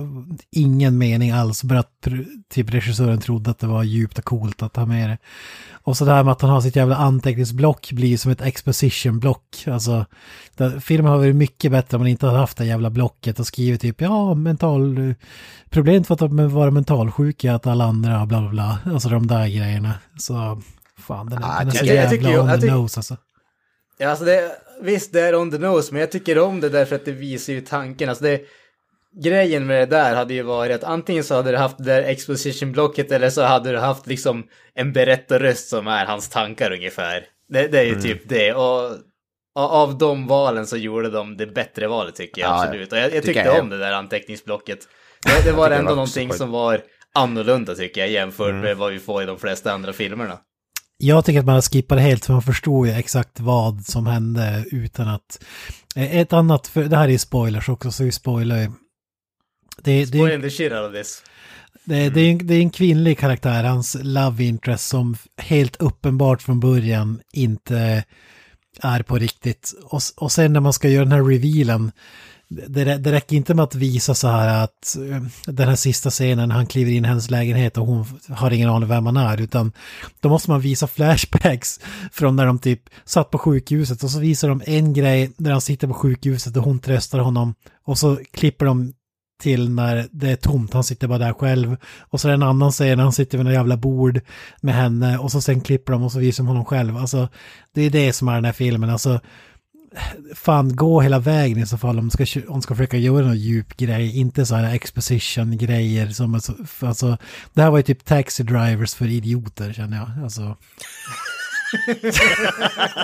ingen 0.51 0.99
mening 0.99 1.31
alls, 1.31 1.63
bara 1.65 1.79
att 1.79 2.07
typ 2.55 2.75
regissören 2.75 3.21
trodde 3.21 3.51
att 3.51 3.59
det 3.59 3.67
var 3.67 3.83
djupt 3.83 4.19
och 4.19 4.25
coolt 4.25 4.63
att 4.63 4.77
ha 4.77 4.87
med 4.87 5.11
det. 5.11 5.19
Och 5.91 5.97
så 5.97 6.05
det 6.05 6.13
här 6.13 6.25
med 6.25 6.33
att 6.33 6.41
han 6.43 6.51
har 6.51 6.61
sitt 6.61 6.77
jävla 6.77 6.97
anteckningsblock 6.97 7.93
blir 7.93 8.09
ju 8.09 8.19
som 8.19 8.31
ett 8.33 8.41
exposition-block. 8.41 9.65
Alltså, 9.67 10.07
det, 10.57 10.81
filmen 10.81 11.11
har 11.13 11.19
varit 11.19 11.37
mycket 11.37 11.73
bättre 11.73 11.97
om 11.97 12.01
man 12.01 12.09
inte 12.09 12.27
hade 12.27 12.39
haft 12.39 12.57
det 12.59 12.65
jävla 12.67 12.91
blocket 12.91 13.39
och 13.41 13.47
skrivit 13.47 13.81
typ 13.81 14.01
ja, 14.01 14.35
mental... 14.35 15.15
Problemet 15.71 16.07
för 16.07 16.15
att 16.15 16.21
de 16.21 16.49
var 16.55 16.71
mentalsjuka 16.71 17.51
är 17.51 17.55
att 17.55 17.67
alla 17.67 17.85
andra 17.85 18.27
bla 18.27 18.41
bla 18.41 18.51
bla. 18.51 18.79
Alltså 18.93 19.09
de 19.09 19.27
där 19.27 19.47
grejerna. 19.49 19.95
Så 20.19 20.61
fan, 20.99 21.27
den 21.31 21.39
är, 21.43 21.47
Ja, 21.49 21.59
den 21.59 21.69
är 21.69 21.73
så 21.73 21.85
jag- 21.87 21.97
jag 21.97 22.13
jävla 22.13 22.29
on 22.29 22.35
jag 22.49 22.55
the 22.55 22.61
tycker- 22.61 22.75
nose 22.75 22.99
alltså. 22.99 23.17
Ja, 23.99 24.09
alltså 24.11 24.25
det, 24.25 24.51
visst, 24.83 25.13
det 25.13 25.21
är 25.21 25.35
on 25.35 25.51
the 25.51 25.59
nose, 25.59 25.93
men 25.93 26.01
jag 26.01 26.11
tycker 26.13 26.39
om 26.39 26.61
det 26.61 26.69
därför 26.69 26.97
att 26.97 27.05
det 27.05 27.13
visar 27.13 27.53
ju 27.53 27.61
tanken. 27.61 28.09
Alltså 28.09 28.25
det, 28.25 28.41
grejen 29.23 29.67
med 29.67 29.89
det 29.89 29.97
där 29.97 30.15
hade 30.15 30.35
ju 30.35 30.43
varit 30.43 30.75
att 30.75 30.85
antingen 30.85 31.25
så 31.25 31.35
hade 31.35 31.51
du 31.51 31.57
haft 31.57 31.79
det 31.79 31.85
där 31.85 32.03
exposition-blocket 32.03 33.13
eller 33.13 33.31
så 33.31 33.43
hade 33.43 33.73
du 33.73 33.79
haft 33.79 34.07
liksom 34.07 34.45
en 34.75 34.93
berättarröst 34.93 35.69
som 35.69 35.87
är 35.87 36.07
hans 36.07 36.29
tankar 36.29 36.73
ungefär. 36.73 37.25
Det, 37.49 37.69
det 37.69 37.79
är 37.79 37.85
ju 37.85 38.01
typ 38.01 38.29
det. 38.29 38.53
Och, 38.55 38.91
och 39.55 39.73
av 39.73 39.99
de 39.99 40.27
valen 40.27 40.67
så 40.67 40.77
gjorde 40.77 41.11
de 41.11 41.37
det 41.37 41.47
bättre 41.47 41.89
valet 41.89 42.15
tycker 42.15 42.43
jag 42.43 42.51
Ja, 42.51 42.65
absolut. 42.65 42.93
Och 42.93 42.99
jag, 42.99 43.05
jag 43.05 43.11
tycker 43.11 43.23
tyckte 43.27 43.41
jag. 43.41 43.61
om 43.61 43.69
det 43.69 43.79
där 43.79 43.93
anteckningsblocket. 43.93 44.79
Det, 45.23 45.51
det 45.51 45.53
var 45.53 45.65
tycker 45.67 45.71
det 45.71 45.77
ändå 45.77 45.89
var 45.89 45.97
någonting 45.97 46.33
som 46.33 46.51
var 46.51 46.81
annorlunda 47.15 47.75
tycker 47.75 48.01
jag 48.01 48.11
jämfört 48.11 48.55
med 48.55 48.77
vad 48.77 48.93
vi 48.93 48.99
får 48.99 49.23
i 49.23 49.27
de 49.27 49.39
flesta 49.39 49.73
andra 49.73 49.93
filmerna. 49.93 50.39
Jag 51.03 51.25
tycker 51.25 51.41
att 51.41 51.47
man 51.47 51.63
det 51.89 52.01
helt 52.01 52.27
för 52.27 52.33
man 52.33 52.43
förstår 52.43 52.87
ju 52.87 52.93
exakt 52.93 53.41
vad 53.41 53.85
som 53.85 54.07
hände 54.07 54.65
utan 54.71 55.09
att... 55.09 55.45
Eh, 55.97 56.17
Ett 56.17 56.33
annat, 56.33 56.69
för 56.69 56.85
det 56.85 56.97
här 56.97 57.09
är 57.09 57.19
spoilers 57.19 57.69
också 57.69 57.91
så 57.91 58.05
vi 58.05 58.13
spoilar 58.13 58.59
ju. 58.59 58.71
Det, 59.83 60.05
det, 60.05 60.07
Spoiling 60.07 60.43
the 60.43 60.51
shit 60.51 60.73
out 60.73 60.89
of 60.89 60.93
this. 60.95 61.23
det, 61.85 62.09
det, 62.11 62.21
är 62.21 62.31
en, 62.31 62.47
det 62.47 62.55
är 62.55 62.61
en 62.61 62.71
kvinnlig 62.71 63.19
karaktär, 63.19 63.65
hans 63.65 63.97
love 64.03 64.45
interest 64.45 64.89
som 64.89 65.17
helt 65.37 65.77
uppenbart 65.77 66.43
från 66.43 66.61
början 66.61 67.21
inte 67.33 68.05
är 68.83 69.03
på 69.03 69.19
riktigt. 69.19 69.75
Och, 69.85 70.01
och 70.17 70.33
sen 70.33 70.53
när 70.53 70.61
man 70.61 70.73
ska 70.73 70.89
göra 70.89 71.05
den 71.05 71.13
här 71.13 71.25
revealen, 71.25 71.93
det, 72.49 72.85
det 72.85 73.13
räcker 73.13 73.37
inte 73.37 73.55
med 73.55 73.63
att 73.63 73.75
visa 73.75 74.15
så 74.15 74.29
här 74.29 74.65
att 74.65 74.97
eh, 74.97 75.53
den 75.53 75.69
här 75.69 75.77
sista 75.77 76.11
scenen 76.11 76.51
han 76.51 76.67
kliver 76.67 76.93
in 76.93 77.05
i 77.05 77.09
hennes 77.09 77.31
lägenhet 77.31 77.79
och 77.79 77.87
hon 77.87 78.07
har 78.29 78.51
ingen 78.51 78.71
aning 78.71 78.89
vem 78.89 79.07
han 79.07 79.17
är, 79.17 79.41
utan 79.41 79.73
då 80.21 80.29
måste 80.29 80.51
man 80.51 80.61
visa 80.61 80.87
flashbacks 80.87 81.81
från 82.13 82.37
när 82.37 82.47
de 82.47 82.59
typ 82.59 82.83
satt 83.05 83.31
på 83.31 83.39
sjukhuset 83.39 84.03
och 84.03 84.11
så 84.11 84.19
visar 84.19 84.49
de 84.49 84.63
en 84.67 84.93
grej 84.93 85.31
där 85.37 85.51
han 85.51 85.61
sitter 85.61 85.89
på 85.89 85.95
sjukhuset 85.95 86.57
och 86.57 86.65
hon 86.65 86.79
tröstar 86.79 87.19
honom 87.19 87.55
och 87.85 87.99
så 87.99 88.19
klipper 88.33 88.67
de 88.67 88.93
till 89.41 89.71
när 89.71 90.09
det 90.11 90.31
är 90.31 90.37
tomt, 90.37 90.73
han 90.73 90.85
sitter 90.85 91.09
bara 91.09 91.19
där 91.19 91.33
själv. 91.33 91.77
Och 92.01 92.21
så 92.21 92.29
är 92.29 92.31
det 92.31 92.35
en 92.35 92.43
annan 92.43 92.71
scen 92.73 92.97
när 92.97 93.05
han 93.05 93.13
sitter 93.13 93.39
vid 93.39 93.45
något 93.45 93.55
jävla 93.55 93.77
bord 93.77 94.21
med 94.61 94.75
henne 94.75 95.19
och 95.19 95.33
så 95.33 95.41
sen 95.41 95.61
klipper 95.61 95.93
de 95.93 96.03
och 96.03 96.13
så 96.13 96.19
visar 96.19 96.45
de 96.45 96.49
honom 96.49 96.65
själv. 96.65 96.97
Alltså, 96.97 97.29
det 97.75 97.83
är 97.83 97.91
det 97.91 98.13
som 98.13 98.29
är 98.29 98.35
den 98.35 98.45
här 98.45 98.53
filmen. 98.53 98.91
Alltså, 98.91 99.21
fan, 100.35 100.77
gå 100.77 101.01
hela 101.01 101.19
vägen 101.19 101.59
i 101.59 101.67
så 101.67 101.79
fall 101.79 101.99
om 101.99 102.09
du 102.17 102.27
ska, 102.27 102.41
om 102.49 102.55
du 102.59 102.63
ska 102.63 102.75
försöka 102.75 102.97
göra 102.97 103.27
någon 103.27 103.37
djup 103.39 103.77
grej, 103.77 104.19
inte 104.19 104.47
så 104.47 104.55
här 104.55 104.75
exposition-grejer 104.75 106.09
som, 106.09 106.35
är 106.35 106.39
så- 106.39 106.87
alltså, 106.87 107.17
det 107.55 107.63
här 107.63 107.71
var 107.71 107.79
ju 107.79 107.83
typ 107.83 108.05
taxi 108.05 108.43
drivers 108.43 108.95
för 108.95 109.07
idioter 109.07 109.73
känner 109.73 109.97
jag. 109.97 110.25
Alltså, 110.25 110.43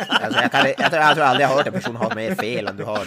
Alltså, 0.08 0.40
jag, 0.42 0.52
kan, 0.52 0.66
jag, 0.78 0.90
tror, 0.90 1.02
jag 1.02 1.14
tror 1.14 1.24
aldrig 1.24 1.44
jag 1.44 1.48
har 1.48 1.56
hört 1.56 1.66
en 1.66 1.72
person 1.72 1.96
ha 1.96 2.14
mer 2.14 2.34
fel 2.34 2.66
än 2.66 2.76
du 2.76 2.84
har. 2.84 3.06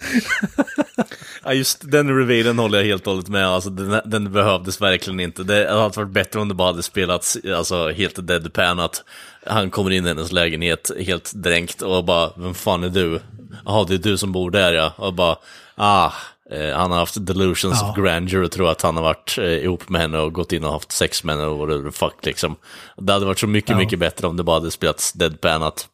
Ja, 1.44 1.52
just 1.52 1.90
den 1.90 2.16
revealen 2.18 2.58
håller 2.58 2.78
jag 2.78 2.84
helt 2.86 3.06
och 3.06 3.12
hållet 3.12 3.28
med. 3.28 3.46
Alltså, 3.48 3.70
den, 3.70 4.00
den 4.04 4.32
behövdes 4.32 4.80
verkligen 4.80 5.20
inte. 5.20 5.42
Det 5.42 5.68
hade 5.70 5.88
varit 5.96 6.08
bättre 6.10 6.40
om 6.40 6.48
det 6.48 6.54
bara 6.54 6.68
hade 6.68 6.82
spelats 6.82 7.38
alltså, 7.56 7.90
helt 7.90 8.26
deadpan. 8.26 8.80
Att 8.80 9.04
han 9.46 9.70
kommer 9.70 9.90
in 9.90 10.04
i 10.04 10.08
hennes 10.08 10.32
lägenhet 10.32 10.90
helt 11.06 11.32
dränkt 11.34 11.82
och 11.82 12.04
bara, 12.04 12.30
vem 12.36 12.54
fan 12.54 12.84
är 12.84 12.88
du? 12.88 13.20
Jaha, 13.64 13.84
det 13.88 13.94
är 13.94 13.98
du 13.98 14.16
som 14.18 14.32
bor 14.32 14.50
där 14.50 14.72
ja. 14.72 14.92
Och 14.96 15.14
bara, 15.14 15.36
ah, 15.74 16.12
Eh, 16.50 16.76
han 16.76 16.90
har 16.90 16.98
haft 16.98 17.26
delusions 17.26 17.78
Ja. 17.80 17.90
of 17.90 17.96
grandeur 17.96 18.42
och 18.42 18.50
tror 18.50 18.70
att 18.70 18.82
han 18.82 18.96
har 18.96 19.02
varit 19.02 19.38
eh, 19.38 19.44
ihop 19.44 19.88
med 19.88 20.00
henne 20.00 20.18
och 20.18 20.32
gått 20.32 20.52
in 20.52 20.64
och 20.64 20.72
haft 20.72 20.92
sex 20.92 21.24
med 21.24 21.36
henne 21.36 21.48
och 21.48 21.58
whatever 21.58 21.90
fuck 21.90 22.14
liksom. 22.26 22.56
Det 22.96 23.12
hade 23.12 23.26
varit 23.26 23.38
så 23.38 23.46
mycket, 23.46 23.70
Ja. 23.70 23.76
mycket 23.76 23.98
bättre 23.98 24.26
om 24.26 24.36
det 24.36 24.42
bara 24.42 24.56
hade 24.60 24.70
spelats 24.70 25.12
deadpan 25.12 25.62
att 25.62 25.88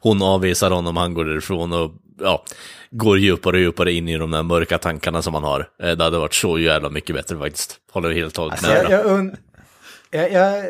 hon 0.00 0.22
avvisar 0.22 0.70
honom, 0.70 0.96
han 0.96 1.14
går 1.14 1.24
därifrån 1.24 1.72
och 1.72 1.92
ja, 2.20 2.44
går 2.90 3.18
djupare 3.18 3.56
och 3.56 3.62
djupare 3.62 3.92
in 3.92 4.08
i 4.08 4.18
de 4.18 4.30
där 4.30 4.42
mörka 4.42 4.78
tankarna 4.78 5.22
som 5.22 5.34
han 5.34 5.44
har. 5.44 5.68
Eh, 5.82 5.90
Det 5.90 6.04
hade 6.04 6.18
varit 6.18 6.34
så 6.34 6.58
jävla 6.58 6.90
mycket 6.90 7.16
bättre 7.16 7.38
faktiskt. 7.38 7.76
Håller 7.92 8.10
helt 8.10 8.38
och 8.38 8.44
hållet 8.44 8.62
med. 8.62 8.86
Jag, 8.90 9.36
jag, 10.10 10.32
jag, 10.32 10.64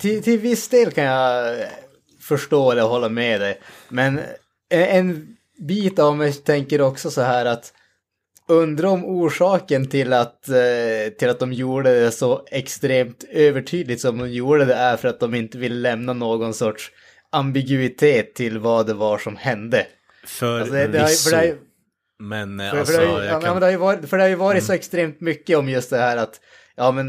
till, 0.00 0.22
till 0.22 0.38
viss 0.38 0.68
del 0.68 0.90
kan 0.90 1.04
jag 1.04 1.56
förstå 2.20 2.70
eller 2.70 2.82
hålla 2.82 3.08
med 3.08 3.40
dig. 3.40 3.60
Men 3.88 4.20
en, 4.70 4.82
en 4.82 5.36
bit 5.58 5.98
av 5.98 6.16
mig 6.16 6.32
tänker 6.32 6.80
också 6.80 7.10
så 7.10 7.20
här 7.22 7.46
att 7.46 7.72
undra 8.48 8.90
om 8.90 9.04
orsaken 9.04 9.88
till 9.88 10.12
att, 10.12 10.48
eh, 10.48 11.12
till 11.18 11.30
att 11.30 11.38
de 11.38 11.52
gjorde 11.52 12.00
det 12.00 12.10
så 12.10 12.46
extremt 12.50 13.24
övertydligt 13.32 14.00
som 14.00 14.18
de 14.18 14.30
gjorde 14.32 14.64
det 14.64 14.74
är 14.74 14.96
för 14.96 15.08
att 15.08 15.20
de 15.20 15.34
inte 15.34 15.58
vill 15.58 15.82
lämna 15.82 16.12
någon 16.12 16.54
sorts 16.54 16.90
ambiguitet 17.32 18.34
till 18.34 18.58
vad 18.58 18.86
det 18.86 18.94
var 18.94 19.18
som 19.18 19.36
hände. 19.36 19.86
För 20.26 20.58
Alltså, 20.60 20.74
det, 20.74 20.86
det 20.86 20.98
har, 21.00 21.08
ju- 21.08 21.14
för 21.14 21.30
det, 21.30 21.36
har 21.36 21.44
ju- 21.44 21.58
Men 22.18 22.58
för, 22.58 22.78
alltså, 22.78 22.92
för, 22.94 23.00
det, 23.00 23.06
har 23.08 23.18
ju- 23.20 23.24
ja, 23.26 23.32
jag 23.32 23.42
men 23.42 23.52
kan... 23.52 23.60
det 23.60 23.66
har 23.66 23.70
ju 23.70 23.76
varit, 23.76 24.08
för 24.08 24.16
det 24.16 24.22
har 24.22 24.28
ju 24.28 24.34
varit 24.34 24.64
så 24.64 24.72
extremt 24.72 25.20
mycket 25.20 25.58
om 25.58 25.68
just 25.68 25.90
det 25.90 25.98
här 25.98 26.16
att 26.16 26.40
ja 26.76 26.92
men 26.92 27.06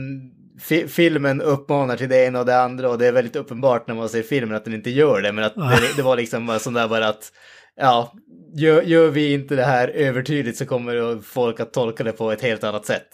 fi, 0.62 0.88
filmen 0.88 1.42
uppmanar 1.42 1.98
till 1.98 2.10
det 2.10 2.26
ena 2.26 2.40
och 2.40 2.46
det 2.46 2.58
andra 2.62 2.90
och 2.90 2.98
det 2.98 3.08
är 3.08 3.12
väldigt 3.12 3.36
uppenbart 3.36 3.88
när 3.88 3.96
man 3.96 4.10
ser 4.10 4.24
filmen 4.24 4.56
att 4.58 4.66
den 4.66 4.74
inte 4.74 4.90
gör 4.90 5.22
det 5.22 5.32
men 5.32 5.44
att 5.44 5.56
det, 5.56 5.96
det 5.96 6.02
var 6.02 6.16
liksom 6.18 6.46
bara 6.48 6.60
sån 6.60 6.74
där 6.74 6.88
bara 6.88 7.08
att 7.08 7.32
ja, 7.76 8.14
gör, 8.56 8.82
gör 8.82 9.08
vi 9.10 9.34
inte 9.34 9.56
det 9.56 9.64
här 9.64 9.88
övertydligt 9.88 10.58
så 10.58 10.66
kommer 10.66 11.22
folk 11.22 11.60
att 11.60 11.74
tolka 11.74 12.04
det 12.04 12.12
på 12.12 12.32
ett 12.32 12.42
helt 12.42 12.64
annat 12.64 12.86
sätt. 12.86 13.08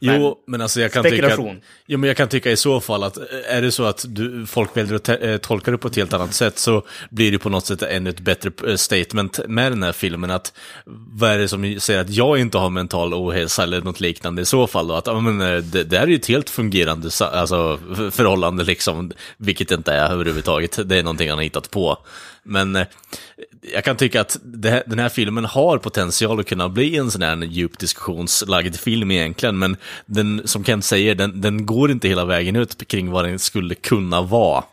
Jo, 0.00 0.36
men 0.46 0.60
alltså 0.60 0.80
jag 0.80 0.92
kan 0.92 1.02
tycka 1.04 1.34
att, 1.34 1.40
Jo, 1.86 1.98
men 1.98 2.08
jag 2.08 2.16
kan 2.16 2.28
tycka 2.28 2.50
i 2.50 2.56
så 2.56 2.80
fall 2.80 3.02
att 3.02 3.18
är 3.48 3.62
det 3.62 3.72
så 3.72 3.84
att 3.84 4.04
du, 4.08 4.46
folk 4.46 4.76
väljer 4.76 4.94
att 4.94 5.04
te- 5.04 5.32
eh, 5.32 5.36
tolka 5.36 5.70
det 5.70 5.78
på 5.78 5.88
ett 5.88 5.96
helt 5.96 6.12
annat 6.12 6.34
sätt 6.34 6.58
så 6.58 6.82
blir 7.10 7.32
det 7.32 7.38
på 7.38 7.48
något 7.48 7.66
sätt 7.66 7.82
ännu 7.82 8.10
ett 8.10 8.20
bättre 8.20 8.50
eh, 8.66 8.76
statement 8.76 9.40
med 9.48 9.72
den 9.72 9.82
här 9.82 9.92
filmen. 9.92 10.30
Att 10.30 10.52
vad 10.86 11.30
är 11.30 11.38
det 11.38 11.48
som 11.48 11.80
säger 11.80 12.00
att 12.00 12.10
jag 12.10 12.38
inte 12.38 12.58
har 12.58 12.70
mental 12.70 13.14
ohälsa 13.14 13.62
eller 13.62 13.80
något 13.82 14.00
liknande 14.00 14.42
i 14.42 14.44
så 14.44 14.66
fall 14.66 14.88
då? 14.88 14.94
Att 14.94 15.06
ja, 15.06 15.20
men, 15.20 15.40
eh, 15.40 15.62
det, 15.62 15.84
det 15.84 15.98
här 15.98 16.04
är 16.04 16.10
ju 16.10 16.16
ett 16.16 16.26
helt 16.26 16.50
fungerande 16.50 17.10
alltså, 17.20 17.78
förhållande 18.10 18.64
liksom, 18.64 19.12
vilket 19.36 19.68
det 19.68 19.74
inte 19.74 19.92
är 19.92 20.10
överhuvudtaget. 20.12 20.88
Det 20.88 20.98
är 20.98 21.02
någonting 21.02 21.28
han 21.28 21.38
har 21.38 21.42
hittat 21.44 21.70
på. 21.70 21.98
Men 22.42 22.84
jag 23.72 23.84
kan 23.84 23.96
tycka 23.96 24.20
att 24.20 24.36
det 24.42 24.82
den 24.86 24.98
här 24.98 25.08
filmen 25.08 25.44
har 25.44 25.78
potential 25.78 26.40
att 26.40 26.46
kunna 26.46 26.68
bli 26.68 26.96
en 26.96 27.10
sån 27.10 27.22
här 27.22 27.36
djup 27.36 27.78
diskussionslagd 27.78 28.76
film 28.76 29.10
egentligen, 29.10 29.58
men 29.58 29.76
den, 30.06 30.42
som 30.44 30.64
Kent 30.64 30.84
säger, 30.84 31.14
den, 31.14 31.40
den 31.40 31.66
går 31.66 31.90
inte 31.90 32.08
hela 32.08 32.24
vägen 32.24 32.56
ut 32.56 32.88
kring 32.88 33.10
vad 33.10 33.24
den 33.24 33.38
skulle 33.38 33.74
kunna 33.74 34.22
vara. 34.22 34.64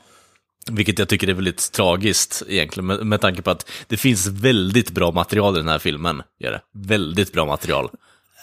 Vilket 0.71 0.99
jag 0.99 1.07
tycker 1.07 1.29
är 1.29 1.33
väldigt 1.33 1.71
tragiskt 1.71 2.43
egentligen, 2.47 2.87
med, 2.87 3.05
med 3.05 3.21
tanke 3.21 3.41
på 3.41 3.51
att 3.51 3.69
det 3.87 3.97
finns 3.97 4.27
väldigt 4.27 4.91
bra 4.91 5.11
material 5.11 5.55
i 5.55 5.59
den 5.59 5.67
här 5.67 5.79
filmen. 5.79 6.21
Gör 6.39 6.51
det. 6.51 6.61
Väldigt 6.73 7.33
bra 7.33 7.45
material. 7.45 7.89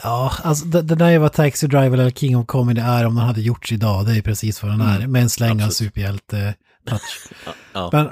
Ja, 0.02 0.32
alltså 0.42 0.64
det, 0.64 0.82
det 0.82 0.94
där 0.94 1.10
är 1.10 1.18
vad 1.18 1.32
Taxi 1.32 1.66
Driver 1.66 1.98
eller 1.98 2.10
King 2.10 2.36
of 2.36 2.46
Comedy 2.46 2.80
är 2.80 3.06
om 3.06 3.14
den 3.14 3.24
hade 3.24 3.40
gjorts 3.40 3.72
idag. 3.72 4.06
Det 4.06 4.16
är 4.16 4.22
precis 4.22 4.62
vad 4.62 4.72
den 4.72 4.80
är, 4.80 5.06
med 5.06 5.22
en 5.22 5.30
släng 5.30 5.62
av 5.62 5.68
superhjälte-touch. 5.68 7.32
Ja. 7.72 7.90
Men 7.92 8.08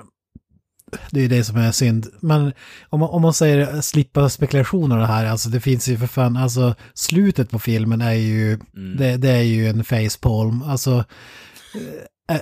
det 1.10 1.20
är 1.20 1.28
det 1.28 1.44
som 1.44 1.56
är 1.56 1.72
synd. 1.72 2.06
Men 2.20 2.52
om 2.88 3.00
man, 3.00 3.08
om 3.08 3.22
man 3.22 3.34
säger 3.34 3.80
slippa 3.80 4.28
spekulationer 4.28 4.96
och 4.96 5.02
det 5.02 5.12
här, 5.12 5.26
alltså 5.26 5.48
det 5.48 5.60
finns 5.60 5.88
ju 5.88 5.98
för 5.98 6.06
fan, 6.06 6.36
alltså 6.36 6.74
slutet 6.94 7.50
på 7.50 7.58
filmen 7.58 8.00
är 8.00 8.12
ju, 8.12 8.58
det, 8.98 9.16
det 9.16 9.30
är 9.30 9.42
ju 9.42 9.68
en 9.68 9.84
facepalm. 9.84 10.62
Alltså, 10.62 11.04
eh, 12.28 12.40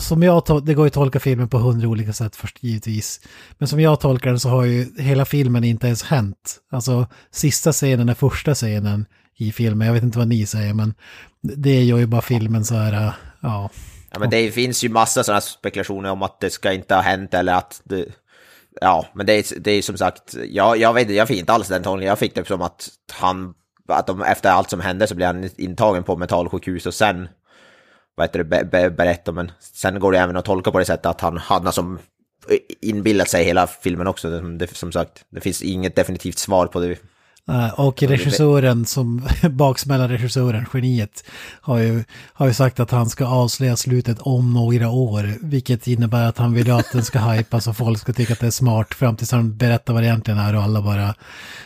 som 0.00 0.22
jag 0.22 0.62
det 0.66 0.74
går 0.74 0.84
ju 0.84 0.86
att 0.86 0.92
tolka 0.94 1.20
filmen 1.20 1.48
på 1.48 1.58
hundra 1.58 1.88
olika 1.88 2.12
sätt 2.12 2.36
först 2.36 2.62
givetvis. 2.62 3.20
Men 3.58 3.68
som 3.68 3.80
jag 3.80 4.00
tolkar 4.00 4.30
den 4.30 4.40
så 4.40 4.48
har 4.48 4.64
ju 4.64 4.86
hela 4.98 5.24
filmen 5.24 5.64
inte 5.64 5.86
ens 5.86 6.02
hänt. 6.02 6.58
Alltså 6.70 7.06
sista 7.30 7.72
scenen 7.72 8.08
är 8.08 8.14
första 8.14 8.54
scenen 8.54 9.06
i 9.36 9.52
filmen, 9.52 9.86
jag 9.86 9.94
vet 9.94 10.02
inte 10.02 10.18
vad 10.18 10.28
ni 10.28 10.46
säger 10.46 10.74
men 10.74 10.94
det 11.42 11.84
gör 11.84 11.98
ju 11.98 12.06
bara 12.06 12.22
filmen 12.22 12.64
så 12.64 12.74
här, 12.74 13.06
eh, 13.06 13.12
ja. 13.40 13.70
Ja, 14.14 14.20
men 14.20 14.30
det 14.30 14.50
finns 14.50 14.84
ju 14.84 14.88
massa 14.88 15.24
sådana 15.24 15.40
spekulationer 15.40 16.10
om 16.10 16.22
att 16.22 16.40
det 16.40 16.50
ska 16.50 16.72
inte 16.72 16.94
ha 16.94 17.02
hänt 17.02 17.34
eller 17.34 17.54
att 17.54 17.80
det... 17.84 18.06
Ja, 18.80 19.06
men 19.14 19.26
det 19.26 19.32
är, 19.32 19.60
det 19.60 19.70
är 19.70 19.82
som 19.82 19.96
sagt, 19.96 20.34
jag, 20.48 20.76
jag 20.76 20.94
vet 20.94 21.02
inte, 21.02 21.14
jag 21.14 21.28
fick 21.28 21.38
inte 21.38 21.52
alls 21.52 21.68
den 21.68 21.82
tolkningen. 21.82 22.08
Jag 22.08 22.18
fick 22.18 22.34
det 22.34 22.46
som 22.46 22.62
att 22.62 22.88
han, 23.12 23.54
att 23.88 24.06
de, 24.06 24.22
efter 24.22 24.50
allt 24.50 24.70
som 24.70 24.80
hände 24.80 25.06
så 25.06 25.14
blev 25.14 25.26
han 25.26 25.50
intagen 25.56 26.04
på 26.04 26.16
mentalsjukhus 26.16 26.86
och 26.86 26.94
sen, 26.94 27.28
vad 28.14 28.26
heter 28.26 28.38
det, 28.38 28.44
be, 28.44 28.64
be, 28.64 28.90
berättar, 28.90 29.32
men 29.32 29.52
sen 29.60 30.00
går 30.00 30.12
det 30.12 30.18
även 30.18 30.36
att 30.36 30.44
tolka 30.44 30.70
på 30.70 30.78
det 30.78 30.84
sättet 30.84 31.06
att 31.06 31.20
han, 31.20 31.36
hade 31.38 31.72
som 31.72 31.98
inbillat 32.80 33.28
sig 33.28 33.44
hela 33.44 33.66
filmen 33.66 34.06
också. 34.06 34.40
Det, 34.40 34.76
som 34.76 34.92
sagt, 34.92 35.24
det 35.30 35.40
finns 35.40 35.62
inget 35.62 35.96
definitivt 35.96 36.38
svar 36.38 36.66
på 36.66 36.80
det. 36.80 36.98
Eh, 37.48 37.80
Och 37.80 38.02
regissören 38.02 38.84
som, 38.86 39.28
baksmälla 39.50 40.08
regissören, 40.08 40.66
geniet, 40.72 41.24
har 41.60 41.78
ju, 41.78 42.04
har 42.32 42.46
ju 42.46 42.54
sagt 42.54 42.80
att 42.80 42.90
han 42.90 43.10
ska 43.10 43.26
avslöja 43.26 43.76
slutet 43.76 44.18
om 44.20 44.52
några 44.54 44.90
år. 44.90 45.34
Vilket 45.40 45.86
innebär 45.86 46.24
att 46.24 46.38
han 46.38 46.52
vill 46.54 46.70
att 46.70 46.92
den 46.92 47.04
ska 47.04 47.18
hypas 47.30 47.66
och 47.66 47.76
folk 47.76 47.98
ska 47.98 48.12
tycka 48.12 48.32
att 48.32 48.40
det 48.40 48.46
är 48.46 48.50
smart 48.50 48.94
fram 48.94 49.16
tills 49.16 49.32
han 49.32 49.56
berättar 49.56 49.92
vad 49.92 50.02
det 50.02 50.06
egentligen 50.06 50.40
är 50.40 50.56
och 50.56 50.62
alla 50.62 50.82
bara 50.82 51.14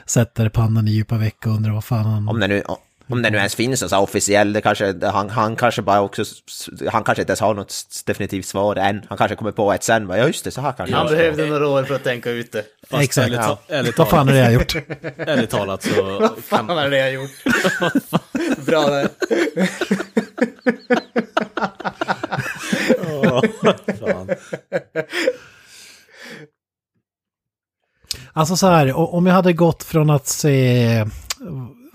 sätter 0.07 0.49
pannan 0.49 0.89
i 0.89 0.91
djupa 0.91 1.17
veck 1.17 1.47
och 1.47 1.53
undrar 1.53 1.73
vad 1.73 1.85
fan 1.85 2.07
han... 2.07 2.29
Om 2.29 2.41
det 2.41 2.49
nu, 2.49 2.63
om 3.11 3.23
det 3.23 3.31
nu 3.31 3.37
ens 3.39 3.55
finns 3.55 3.83
en 3.83 3.89
så 3.89 3.99
officiell, 3.99 4.53
det 4.53 4.61
kanske, 4.61 4.95
han, 5.07 5.31
han 5.31 5.57
kanske 5.57 5.83
bara 5.83 6.01
också, 6.01 6.25
han 6.91 7.05
kanske 7.05 7.23
inte 7.23 7.31
ens 7.31 7.41
har 7.41 7.55
något 7.55 7.75
definitivt 8.07 8.47
svar 8.47 8.77
än. 8.77 9.03
Han 9.09 9.19
kanske 9.19 9.37
kommer 9.37 9.53
på 9.53 9.73
ett 9.73 9.85
sen, 9.85 10.07
bara, 10.07 10.19
ja 10.19 10.27
just 10.27 10.45
det, 10.45 10.51
så 10.51 10.61
här 10.61 10.73
kanske 10.73 10.97
Han 10.97 11.07
behövde 11.07 11.47
några 11.47 11.69
år 11.69 11.85
för 11.85 11.95
att 11.95 12.05
tänka 12.05 12.31
ut 12.31 12.53
det. 12.53 12.65
Fast 12.91 13.03
Exakt. 13.03 13.27
ärligt, 13.27 13.41
ta- 13.41 13.59
ärligt 13.69 13.99
Vad 13.99 14.09
fan 14.09 14.29
är 14.29 14.33
det 14.33 14.39
jag 14.39 14.45
har 14.47 14.53
gjort? 14.53 14.75
Ärligt 15.17 15.51
talat 15.51 15.83
så 15.83 16.03
Vad 16.21 16.45
fan 16.45 16.71
är 16.71 16.91
det 16.91 16.99
jag 16.99 17.13
gjort? 17.13 17.31
Bra 18.67 18.87
där. 18.87 19.09
fan. 24.01 24.29
Alltså 28.33 28.57
så 28.57 28.67
här, 28.67 28.97
om 29.15 29.27
jag 29.27 29.35
hade 29.35 29.53
gått 29.53 29.83
från 29.83 30.11
att 30.11 30.27
se, 30.27 31.05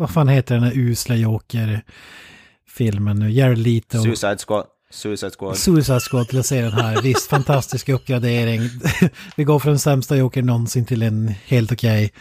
vad 0.04 0.12
fan 0.12 0.28
heter 0.28 0.56
den 0.56 0.64
här 0.64 0.78
usla 0.78 1.16
Joker-filmen 1.16 3.20
nu, 3.20 3.32
Jared 3.32 3.58
Leto. 3.58 4.04
Suicide 4.04 4.38
Squad. 4.48 4.66
Suicide 4.92 5.32
Squad. 5.40 5.58
Suicide 5.58 6.00
Squad 6.00 6.28
till 6.30 6.40
att 6.40 6.46
se 6.46 6.62
den 6.62 6.72
här. 6.74 7.02
Visst, 7.02 7.30
fantastisk 7.30 7.90
uppgradering. 7.90 8.62
Vi 9.38 9.44
går 9.44 9.60
från 9.60 9.80
sämsta 9.80 10.18
Joker 10.18 10.42
någonsin 10.42 10.86
till 10.86 11.02
en 11.02 11.28
helt 11.46 11.72
okej. 11.72 12.12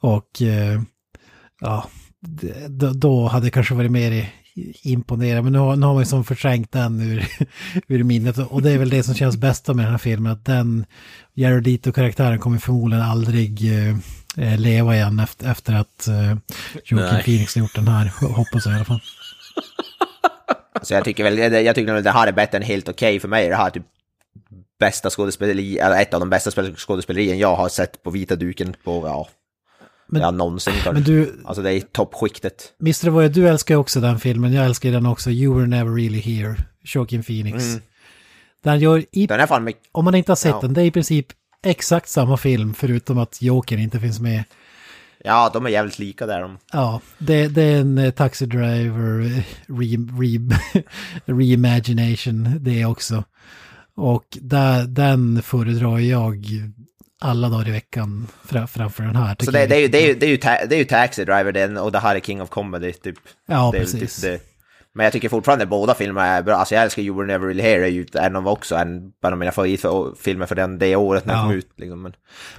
Och 0.00 0.42
eh, 0.42 0.82
ja, 1.60 1.86
då 2.94 3.26
hade 3.28 3.46
det 3.46 3.50
kanske 3.50 3.74
varit 3.74 3.90
mer 3.90 4.10
i- 4.12 4.28
imponerande. 4.82 5.42
Men 5.42 5.52
nu 5.52 5.58
har, 5.58 5.76
nu 5.76 5.86
har 5.86 5.92
man 5.94 6.02
ju 6.02 6.06
som 6.06 6.24
förträngt 6.24 6.72
den 6.72 7.00
ur, 7.00 7.26
ur 7.88 8.02
minnet. 8.02 8.38
Och 8.38 8.62
det 8.62 8.70
är 8.70 8.78
väl 8.78 8.90
det 8.90 9.02
som 9.02 9.14
känns 9.14 9.36
bästa 9.36 9.74
med 9.74 9.84
den 9.84 9.90
här 9.92 9.98
filmen. 9.98 10.32
Att 10.32 10.44
den 10.44 10.86
Jared 11.34 11.66
Leto-karaktären 11.66 12.38
kommer 12.38 12.58
förmodligen 12.58 13.04
aldrig 13.04 13.72
eh, 13.72 13.96
eh, 14.36 14.58
leva 14.60 14.94
igen 14.96 15.20
efter, 15.20 15.50
efter 15.50 15.72
att 15.74 16.08
eh, 16.08 16.36
Joaquin. 16.84 17.22
Phoenix 17.24 17.54
har 17.54 17.62
gjort 17.62 17.74
den 17.74 17.88
här. 17.88 18.12
Hoppas 18.20 18.66
jag 18.66 18.72
i 18.72 18.76
alla 18.76 18.84
fall. 18.84 19.00
Så 20.82 20.94
jag 20.94 21.04
tycker 21.04 21.24
väl, 21.24 21.64
jag 21.64 21.74
tycker 21.74 21.92
nog 21.94 22.04
det 22.04 22.10
här 22.10 22.26
är 22.26 22.32
bättre 22.32 22.58
än 22.58 22.62
helt 22.64 22.88
okej 22.88 23.20
för 23.20 23.28
mig. 23.28 23.48
Det 23.48 23.56
här 23.56 23.66
är 23.66 23.70
typ 23.70 23.86
bästa 24.80 25.10
skådespeleri, 25.10 25.78
eller 25.78 26.02
ett 26.02 26.14
av 26.14 26.20
de 26.20 26.30
bästa 26.30 26.50
spel- 26.50 26.76
skådespelerien 26.76 27.38
jag 27.38 27.56
har 27.56 27.68
sett 27.68 28.02
på 28.02 28.10
vita 28.10 28.36
duken 28.36 28.74
på, 28.84 29.06
ja, 29.06 29.28
Men- 30.12 30.22
ja 30.22 30.30
någonsin 30.30 30.72
kanske. 30.72 30.92
Men 30.92 31.02
du, 31.02 31.42
Alltså 31.44 31.62
det 31.62 31.72
är 31.74 31.80
toppskiktet. 31.80 32.72
Mr. 32.80 33.10
Voya, 33.10 33.28
du 33.28 33.48
älskar 33.48 33.74
ju 33.74 33.78
också 33.78 34.00
den 34.00 34.18
filmen. 34.18 34.52
Jag 34.52 34.64
älskar 34.64 34.90
den 34.92 35.06
också. 35.06 35.30
You 35.30 35.54
were 35.58 35.66
never 35.66 35.90
really 35.94 36.20
here. 36.20 36.56
Joaquin 36.84 37.22
Phoenix. 37.22 37.64
Mm. 37.64 37.82
Den 38.64 38.78
gör, 38.80 39.04
i, 39.12 39.26
Den 39.26 39.40
är 39.40 39.46
fan 39.46 39.72
om 39.92 40.04
man 40.04 40.14
inte 40.14 40.30
har 40.32 40.36
sett 40.36 40.50
Ja. 40.50 40.60
den, 40.60 40.74
det 40.74 40.82
är 40.82 40.86
i 40.86 40.90
princip 40.90 41.26
exakt 41.64 42.08
samma 42.08 42.36
film 42.36 42.74
förutom 42.74 43.18
att 43.18 43.42
Joker 43.42 43.76
inte 43.78 44.00
finns 44.00 44.20
med. 44.20 44.44
Ja, 45.24 45.50
de 45.52 45.66
är 45.66 45.70
jävligt 45.70 45.98
lika 45.98 46.26
där. 46.26 46.40
De. 46.40 46.58
Ja, 46.72 47.00
det, 47.18 47.48
det 47.48 47.62
är 47.62 47.80
en 47.80 47.98
eh, 47.98 48.10
Taxi 48.10 48.46
Driver 48.46 49.20
eh, 49.20 49.42
re, 49.66 49.96
re, 50.20 50.82
reimagination 51.24 52.56
det 52.60 52.84
också. 52.84 53.24
Och 53.96 54.24
där, 54.40 54.84
den 54.86 55.42
föredrar 55.42 55.98
jag 55.98 56.46
alla 57.22 57.48
dagar 57.48 57.68
i 57.68 57.70
veckan 57.72 58.26
fra- 58.44 58.66
framför 58.66 59.02
den 59.02 59.16
här. 59.16 59.36
Så 59.40 59.50
det, 59.50 59.66
det, 59.66 59.76
är 59.76 59.80
ju, 59.80 59.88
det, 59.88 59.98
är 60.02 60.06
ju, 60.08 60.14
det, 60.14 60.26
är 60.26 60.30
ju 60.30 60.36
ta, 60.36 60.50
det 60.68 60.74
är 60.74 60.78
ju 60.78 60.84
Taxi 60.84 61.24
Driver 61.24 61.52
den 61.52 61.76
och 61.78 61.92
det 61.92 61.98
här 61.98 62.16
är 62.16 62.20
King 62.20 62.42
of 62.42 62.48
Comedy 62.50 62.92
typ. 62.92 63.16
Ja, 63.48 63.70
det 63.72 63.78
väl 63.78 63.86
precis. 63.86 64.16
Typ 64.16 64.22
det, 64.22 64.40
Men 64.94 65.04
jag 65.04 65.12
tycker 65.12 65.28
fortfarande 65.28 65.66
båda 65.66 65.94
filmerna 65.94 66.26
är 66.26 66.42
bra. 66.42 66.54
Alltså 66.56 66.74
jag 66.74 66.84
älskar 66.84 67.02
You 67.02 67.16
Were 67.16 67.26
Never 67.26 67.46
Really 67.46 67.62
Here, 67.62 67.84
är 67.84 67.88
ju 67.88 68.06
en 68.14 68.36
av 68.36 68.48
också 68.48 68.74
en 68.76 69.12
av 69.22 69.38
mina 69.38 69.52
favoritfilmer 69.52 70.46
för 70.46 70.54
den, 70.54 70.78
det 70.78 70.96
året 70.96 71.26
när 71.26 71.34
den 71.34 71.42
Ja. 71.42 71.48
kom 71.48 71.56
ut. 71.58 71.68
Liksom. 71.76 72.02
Men, 72.02 72.12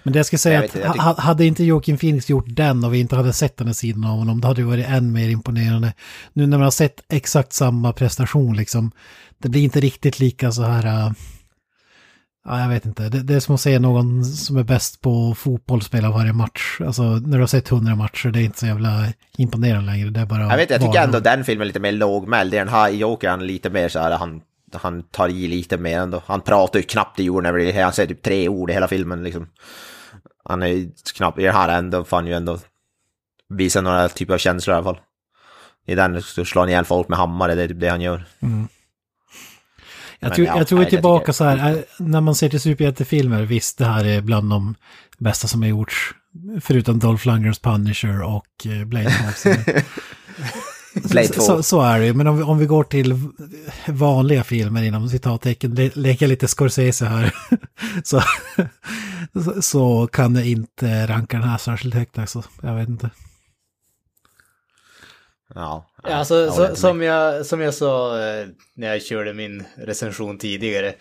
Men 0.04 0.14
det 0.14 0.20
jag 0.20 0.26
ska 0.26 0.38
säga 0.38 0.56
Jag 0.56 0.64
att 0.66 0.76
inte, 0.76 0.88
tycker- 0.88 1.00
ha- 1.04 1.22
hade 1.22 1.46
inte 1.46 1.64
Joaquin 1.64 1.98
Phoenix 1.98 2.30
gjort 2.30 2.46
den 2.48 2.84
och 2.84 2.94
vi 2.94 3.00
inte 3.00 3.16
hade 3.16 3.34
sett 3.34 3.58
den 3.58 3.68
här 3.68 3.74
sidan 3.74 4.06
av 4.06 4.18
honom, 4.18 4.42
då 4.42 4.48
hade 4.48 4.62
det 4.62 4.66
varit 4.68 4.88
än 4.88 5.12
mer 5.12 5.30
imponerande. 5.30 5.94
Nu 6.34 6.46
när 6.48 6.58
man 6.58 6.64
har 6.64 6.72
sett 6.72 7.04
exakt 7.10 7.54
samma 7.54 7.94
prestation 7.94 8.56
liksom, 8.58 8.92
det 9.38 9.50
blir 9.50 9.62
inte 9.64 9.80
riktigt 9.80 10.20
lika 10.20 10.52
så 10.52 10.64
här... 10.64 11.14
ja, 12.46 12.62
jag 12.62 12.70
vet 12.70 12.86
inte. 12.86 13.10
Det, 13.10 13.24
det 13.24 13.34
är 13.34 13.40
som 13.40 13.56
att 13.56 13.62
se 13.62 13.80
någon 13.80 14.26
som 14.26 14.58
är 14.58 14.64
bäst 14.64 15.02
på 15.02 15.36
fotboll 15.36 15.82
spela 15.82 16.12
varje 16.12 16.34
match. 16.34 16.82
Alltså, 16.86 17.04
när 17.04 17.38
du 17.38 17.40
har 17.40 17.48
sett 17.48 17.70
hundra 17.70 17.96
matcher, 17.96 18.30
det 18.30 18.40
är 18.40 18.44
inte 18.44 18.60
så 18.60 18.66
jävla 18.66 19.06
imponerande 19.38 19.92
längre. 19.92 20.10
Det 20.10 20.20
är 20.20 20.26
bara... 20.26 20.42
jag 20.42 20.58
vet 20.58 20.70
jag 20.70 20.82
tycker 20.82 21.02
ändå 21.02 21.20
den 21.20 21.44
filmen 21.44 21.62
är 21.62 21.66
lite 21.68 21.80
mer 21.80 21.92
lågmäld. 21.92 22.52
Det 22.52 22.58
Den 22.58 22.70
här 22.70 22.90
i 22.90 22.98
Joker 22.98 23.30
han 23.30 23.42
är 23.42 23.46
lite 23.46 23.70
mer 23.70 23.90
så 23.90 24.00
här, 24.00 24.12
han, 24.12 24.42
han 24.74 25.04
tar 25.04 25.30
i 25.30 25.48
lite 25.48 25.78
mer 25.78 26.00
ändå. 26.00 26.22
Han 26.26 26.42
pratar 26.42 26.80
ju 26.80 26.84
knappt 26.84 27.20
i 27.20 27.24
Here, 27.24 27.84
han 27.84 27.94
säger 27.94 28.10
typ 28.10 28.22
tre 28.22 28.50
ord 28.50 28.70
i 28.70 28.74
hela 28.74 28.88
filmen 28.88 29.24
liksom. 29.24 29.48
Han 30.46 30.64
är 30.64 30.68
ju 30.68 30.92
knappt, 31.16 31.40
i 31.40 31.44
den 31.44 31.56
här 31.56 31.70
ändå, 31.70 32.04
får 32.04 32.18
han 32.18 32.28
ju 32.28 32.34
ändå 32.34 32.60
visa 33.50 33.82
några 33.82 34.10
typer 34.10 34.34
av 34.34 34.38
känslor 34.38 34.74
i 34.74 34.78
alla 34.78 34.84
fall. 34.84 35.00
I 35.86 35.96
den 35.96 36.22
så 36.22 36.46
slår 36.46 36.62
han 36.62 36.70
ihjäl 36.70 36.86
folk 36.86 37.08
med 37.08 37.18
hammare, 37.18 37.56
det 37.56 37.64
är 37.64 37.68
typ 37.68 37.80
det 37.80 37.90
han 37.90 38.02
gör. 38.02 38.26
Jag 40.24 40.34
tror, 40.36 40.48
ja, 40.48 40.58
jag 40.58 40.68
tror 40.68 40.80
vi 40.80 40.82
är 40.84 40.86
jag 40.86 40.90
tillbaka 40.90 41.22
tycker- 41.26 41.34
så 41.34 41.44
här, 41.44 41.72
äh, 41.72 41.78
när 42.00 42.22
man 42.22 42.36
ser 42.36 42.50
till 42.50 42.60
superhjältefilmer, 42.62 43.42
visst 43.44 43.78
det 43.78 43.86
här 43.86 44.06
är 44.06 44.22
bland 44.22 44.50
de 44.50 44.76
bästa 45.18 45.48
som 45.48 45.62
har 45.62 45.70
gjorts. 45.70 46.12
Förutom 46.62 47.00
Dolph 47.00 47.28
Lundgrens 47.28 47.60
Punisher 47.60 48.22
och 48.22 48.46
eh, 48.66 48.86
Blade 48.86 49.10
Tronson. 49.12 49.64
Blade 51.10 51.28
så, 51.28 51.34
2. 51.34 51.42
så, 51.42 51.64
så 51.64 51.82
är 51.82 52.00
det 52.00 52.06
ju, 52.06 52.14
men 52.14 52.28
om 52.28 52.38
vi, 52.38 52.44
om 52.44 52.58
vi 52.58 52.66
går 52.66 52.84
till 52.84 53.16
vanliga 53.88 54.44
filmer 54.44 54.84
inom 54.84 55.10
citattecken, 55.10 55.76
le, 55.76 55.90
leker 55.94 56.28
lite 56.28 56.48
Scorsese 56.48 57.06
här, 57.06 57.34
så, 58.04 58.22
så, 59.44 59.62
så 59.62 60.08
kan 60.08 60.36
jag 60.36 60.48
inte 60.48 61.08
ranka 61.08 61.38
den 61.40 61.50
här 61.50 61.58
särskilt 61.58 61.94
högt 61.96 62.18
alltså. 62.18 62.44
Jag 62.62 62.76
vet 62.76 62.90
inte. 62.90 63.10
Ja, 65.56 65.90
Ja, 66.04 66.16
alltså, 66.16 66.36
jag 66.36 66.54
så, 66.54 66.76
som, 66.76 67.02
jag, 67.02 67.46
som 67.46 67.62
jag 67.62 67.74
sa 67.74 68.20
eh, 68.20 68.48
när 68.76 68.88
jag 68.88 69.02
körde 69.02 69.34
min 69.34 69.64
recension 69.76 70.38
tidigare. 70.38 70.94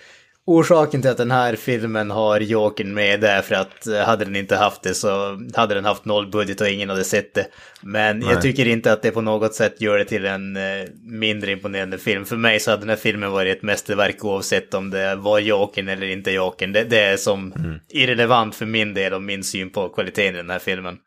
Orsaken 0.45 1.03
till 1.03 1.11
att 1.11 1.17
den 1.17 1.31
här 1.31 1.57
filmen 1.57 2.11
har 2.11 2.41
Jokern 2.41 2.95
med 2.95 3.25
är 3.25 3.43
för 3.43 3.55
att 3.55 3.87
eh, 3.87 3.99
hade 3.99 4.25
den 4.25 4.37
inte 4.37 4.57
haft 4.57 4.83
det 4.83 4.95
så 4.95 5.39
hade 5.55 5.75
den 5.75 5.85
haft 5.85 6.05
noll 6.05 6.31
budget 6.31 6.61
och 6.61 6.69
ingen 6.69 6.89
hade 6.89 7.05
sett 7.05 7.35
det. 7.35 7.47
Men 7.83 8.19
Nej. 8.19 8.29
jag 8.33 8.43
tycker 8.43 8.69
inte 8.69 8.93
att 8.93 9.03
det 9.03 9.11
på 9.11 9.21
något 9.21 9.55
sätt 9.55 9.81
gör 9.81 9.99
det 9.99 10.05
till 10.05 10.25
en 10.25 10.57
eh, 10.57 10.63
mindre 11.03 11.53
imponerande 11.53 11.99
film. 11.99 12.25
För 12.25 12.37
mig 12.37 12.61
så 12.61 12.71
hade 12.71 12.83
den 12.83 12.89
här 12.89 12.97
filmen 12.97 13.31
varit 13.31 13.57
ett 13.57 13.63
mästerverk 13.63 14.25
oavsett 14.25 14.75
om 14.75 14.91
det 14.91 15.15
var 15.15 15.39
Jokern 15.39 15.89
eller 15.89 16.07
inte 16.07 16.31
Jokern. 16.31 16.73
Det, 16.73 16.85
det 16.85 17.01
är 17.01 17.17
som 17.17 17.55
irrelevant 17.89 18.55
för 18.55 18.67
min 18.67 18.95
del 18.95 19.13
och 19.13 19.23
min 19.23 19.45
syn 19.45 19.71
på 19.71 19.89
kvaliteten 19.89 20.35
i 20.35 20.39
den 20.39 20.51
här 20.51 20.59
filmen. 20.59 20.99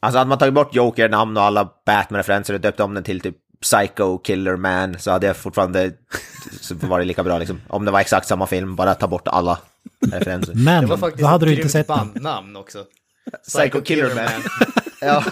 Alltså 0.00 0.18
hade 0.18 0.28
man 0.28 0.38
tagit 0.38 0.54
bort 0.54 0.74
Joker-namn 0.74 1.36
och 1.36 1.42
alla 1.42 1.68
Batman-referenser 1.86 2.54
och 2.54 2.60
döpt 2.60 2.80
om 2.80 2.94
den 2.94 3.04
till 3.04 3.20
typ 3.20 3.36
Psycho 3.62 4.18
Killer 4.18 4.56
Man 4.56 4.98
så 4.98 5.10
hade 5.10 5.26
jag 5.26 5.36
fortfarande 5.36 5.92
så 6.60 6.74
var 6.74 6.98
det 6.98 7.04
lika 7.04 7.24
bra 7.24 7.38
liksom. 7.38 7.60
Om 7.68 7.84
det 7.84 7.90
var 7.90 8.00
exakt 8.00 8.26
samma 8.26 8.46
film, 8.46 8.76
bara 8.76 8.94
ta 8.94 9.06
bort 9.06 9.28
alla 9.28 9.58
referenser. 10.12 10.54
Men 10.54 10.82
Det 10.82 10.90
var 10.90 10.96
faktiskt 10.96 11.22
då 11.22 11.26
hade 11.26 11.46
du 11.46 11.54
inte 11.54 11.68
sett 11.68 11.86
bandnamn 11.86 12.56
också. 12.56 12.84
Psycho 13.48 13.80
Killer 13.80 14.14
Man. 14.14 14.42
ja. 15.00 15.24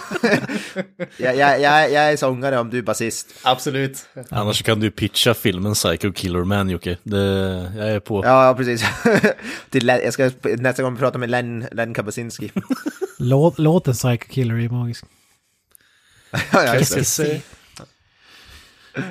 jag, 1.17 1.37
jag, 1.37 1.61
jag, 1.61 1.93
jag 1.93 2.13
är 2.13 2.17
sångare 2.17 2.59
om 2.59 2.71
du 2.71 2.79
är 2.79 2.83
basist. 2.83 3.35
Absolut. 3.43 4.07
Annars 4.31 4.63
kan 4.63 4.81
du 4.81 4.91
pitcha 4.91 5.35
filmen 5.35 5.75
Psycho 5.75 6.13
Killer 6.13 6.45
Man 6.45 6.71
Jocke. 6.71 6.99
Det, 7.03 7.19
jag 7.77 7.89
är 7.89 8.01
på. 8.01 8.25
Ja, 8.25 8.55
precis. 8.57 8.85
jag 9.87 10.13
ska 10.13 10.31
nästa 10.43 10.83
gång 10.83 10.97
prata 10.97 11.19
med 11.19 11.31
Len, 11.31 11.67
Len 11.73 11.95
Kabasinski. 11.95 12.53
Låt, 13.19 13.59
låten 13.59 13.95
Psycho 13.95 14.29
Killer 14.29 14.55
är 14.55 14.69
magisk. 14.69 15.05
ja, 16.31 16.41
ja, 16.53 16.77
just 16.77 17.17
det. 17.17 17.43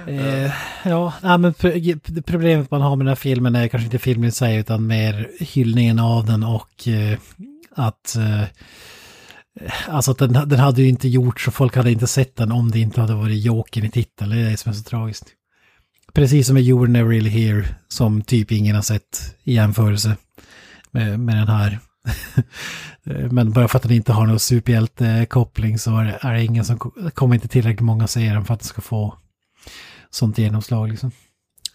Eh, 0.08 0.52
ja, 0.84 1.14
nej, 1.22 1.38
men 1.38 1.54
problemet 2.26 2.72
man 2.72 2.82
har 2.82 2.96
med 2.96 3.06
den 3.06 3.12
här 3.12 3.16
filmen 3.16 3.56
är 3.56 3.68
kanske 3.68 3.86
inte 3.86 4.00
filmen 4.00 4.30
i 4.30 4.32
sig 4.32 4.58
utan 4.58 4.88
mer 4.88 5.30
hyllningen 5.40 6.00
av 6.00 6.26
den 6.26 6.44
och 6.44 6.88
eh, 6.88 7.20
att 7.76 8.16
eh, 8.16 8.44
alltså 9.88 10.12
att 10.12 10.18
den, 10.18 10.34
den 10.34 10.60
hade 10.60 10.82
ju 10.82 10.90
inte 10.90 11.08
gjorts 11.08 11.48
och 11.48 11.54
folk 11.54 11.76
hade 11.76 11.92
inte 11.92 12.08
sett 12.08 12.36
den 12.36 12.52
om 12.52 12.72
det 12.72 12.80
inte 12.80 13.02
hade 13.02 13.16
varit 13.16 13.44
Jokern 13.44 13.86
i 13.86 13.92
titeln. 13.92 14.30
Det 14.30 14.38
är 14.38 14.50
det 14.50 14.58
som 14.58 14.70
är 14.70 14.76
så 14.76 14.84
tragiskt. 14.84 15.26
Precis 16.14 16.48
som 16.48 16.54
med 16.54 16.64
You 16.64 16.80
Were 16.80 16.92
Never 16.92 17.10
Really 17.10 17.30
Here 17.30 17.68
som 17.88 18.22
typ 18.22 18.52
ingen 18.52 18.76
har 18.76 18.84
sett 18.84 19.36
i 19.44 19.54
jämförelse 19.54 20.16
med, 20.92 21.20
med 21.20 21.36
den 21.36 21.48
här. 21.48 21.80
Eh, 23.06 23.32
Men 23.32 23.52
bara 23.52 23.68
för 23.68 23.78
att 23.78 23.84
den 23.84 23.92
inte 23.92 24.14
har 24.14 24.26
någon 24.28 24.40
superhjältekoppling 24.40 25.80
så 25.80 25.98
är 25.98 26.06
det, 26.06 26.20
det 26.34 26.44
ingen 26.44 26.66
som 26.66 26.78
ko- 26.80 27.10
kommer 27.14 27.36
inte 27.36 27.48
tillräckligt 27.48 27.82
många 27.86 28.08
se 28.08 28.20
den 28.30 28.46
för 28.46 28.54
att 28.54 28.60
den 28.60 28.68
ska 28.68 28.82
få 28.82 29.18
sånt 30.10 30.38
genomslag 30.38 30.90
liksom. 30.90 31.12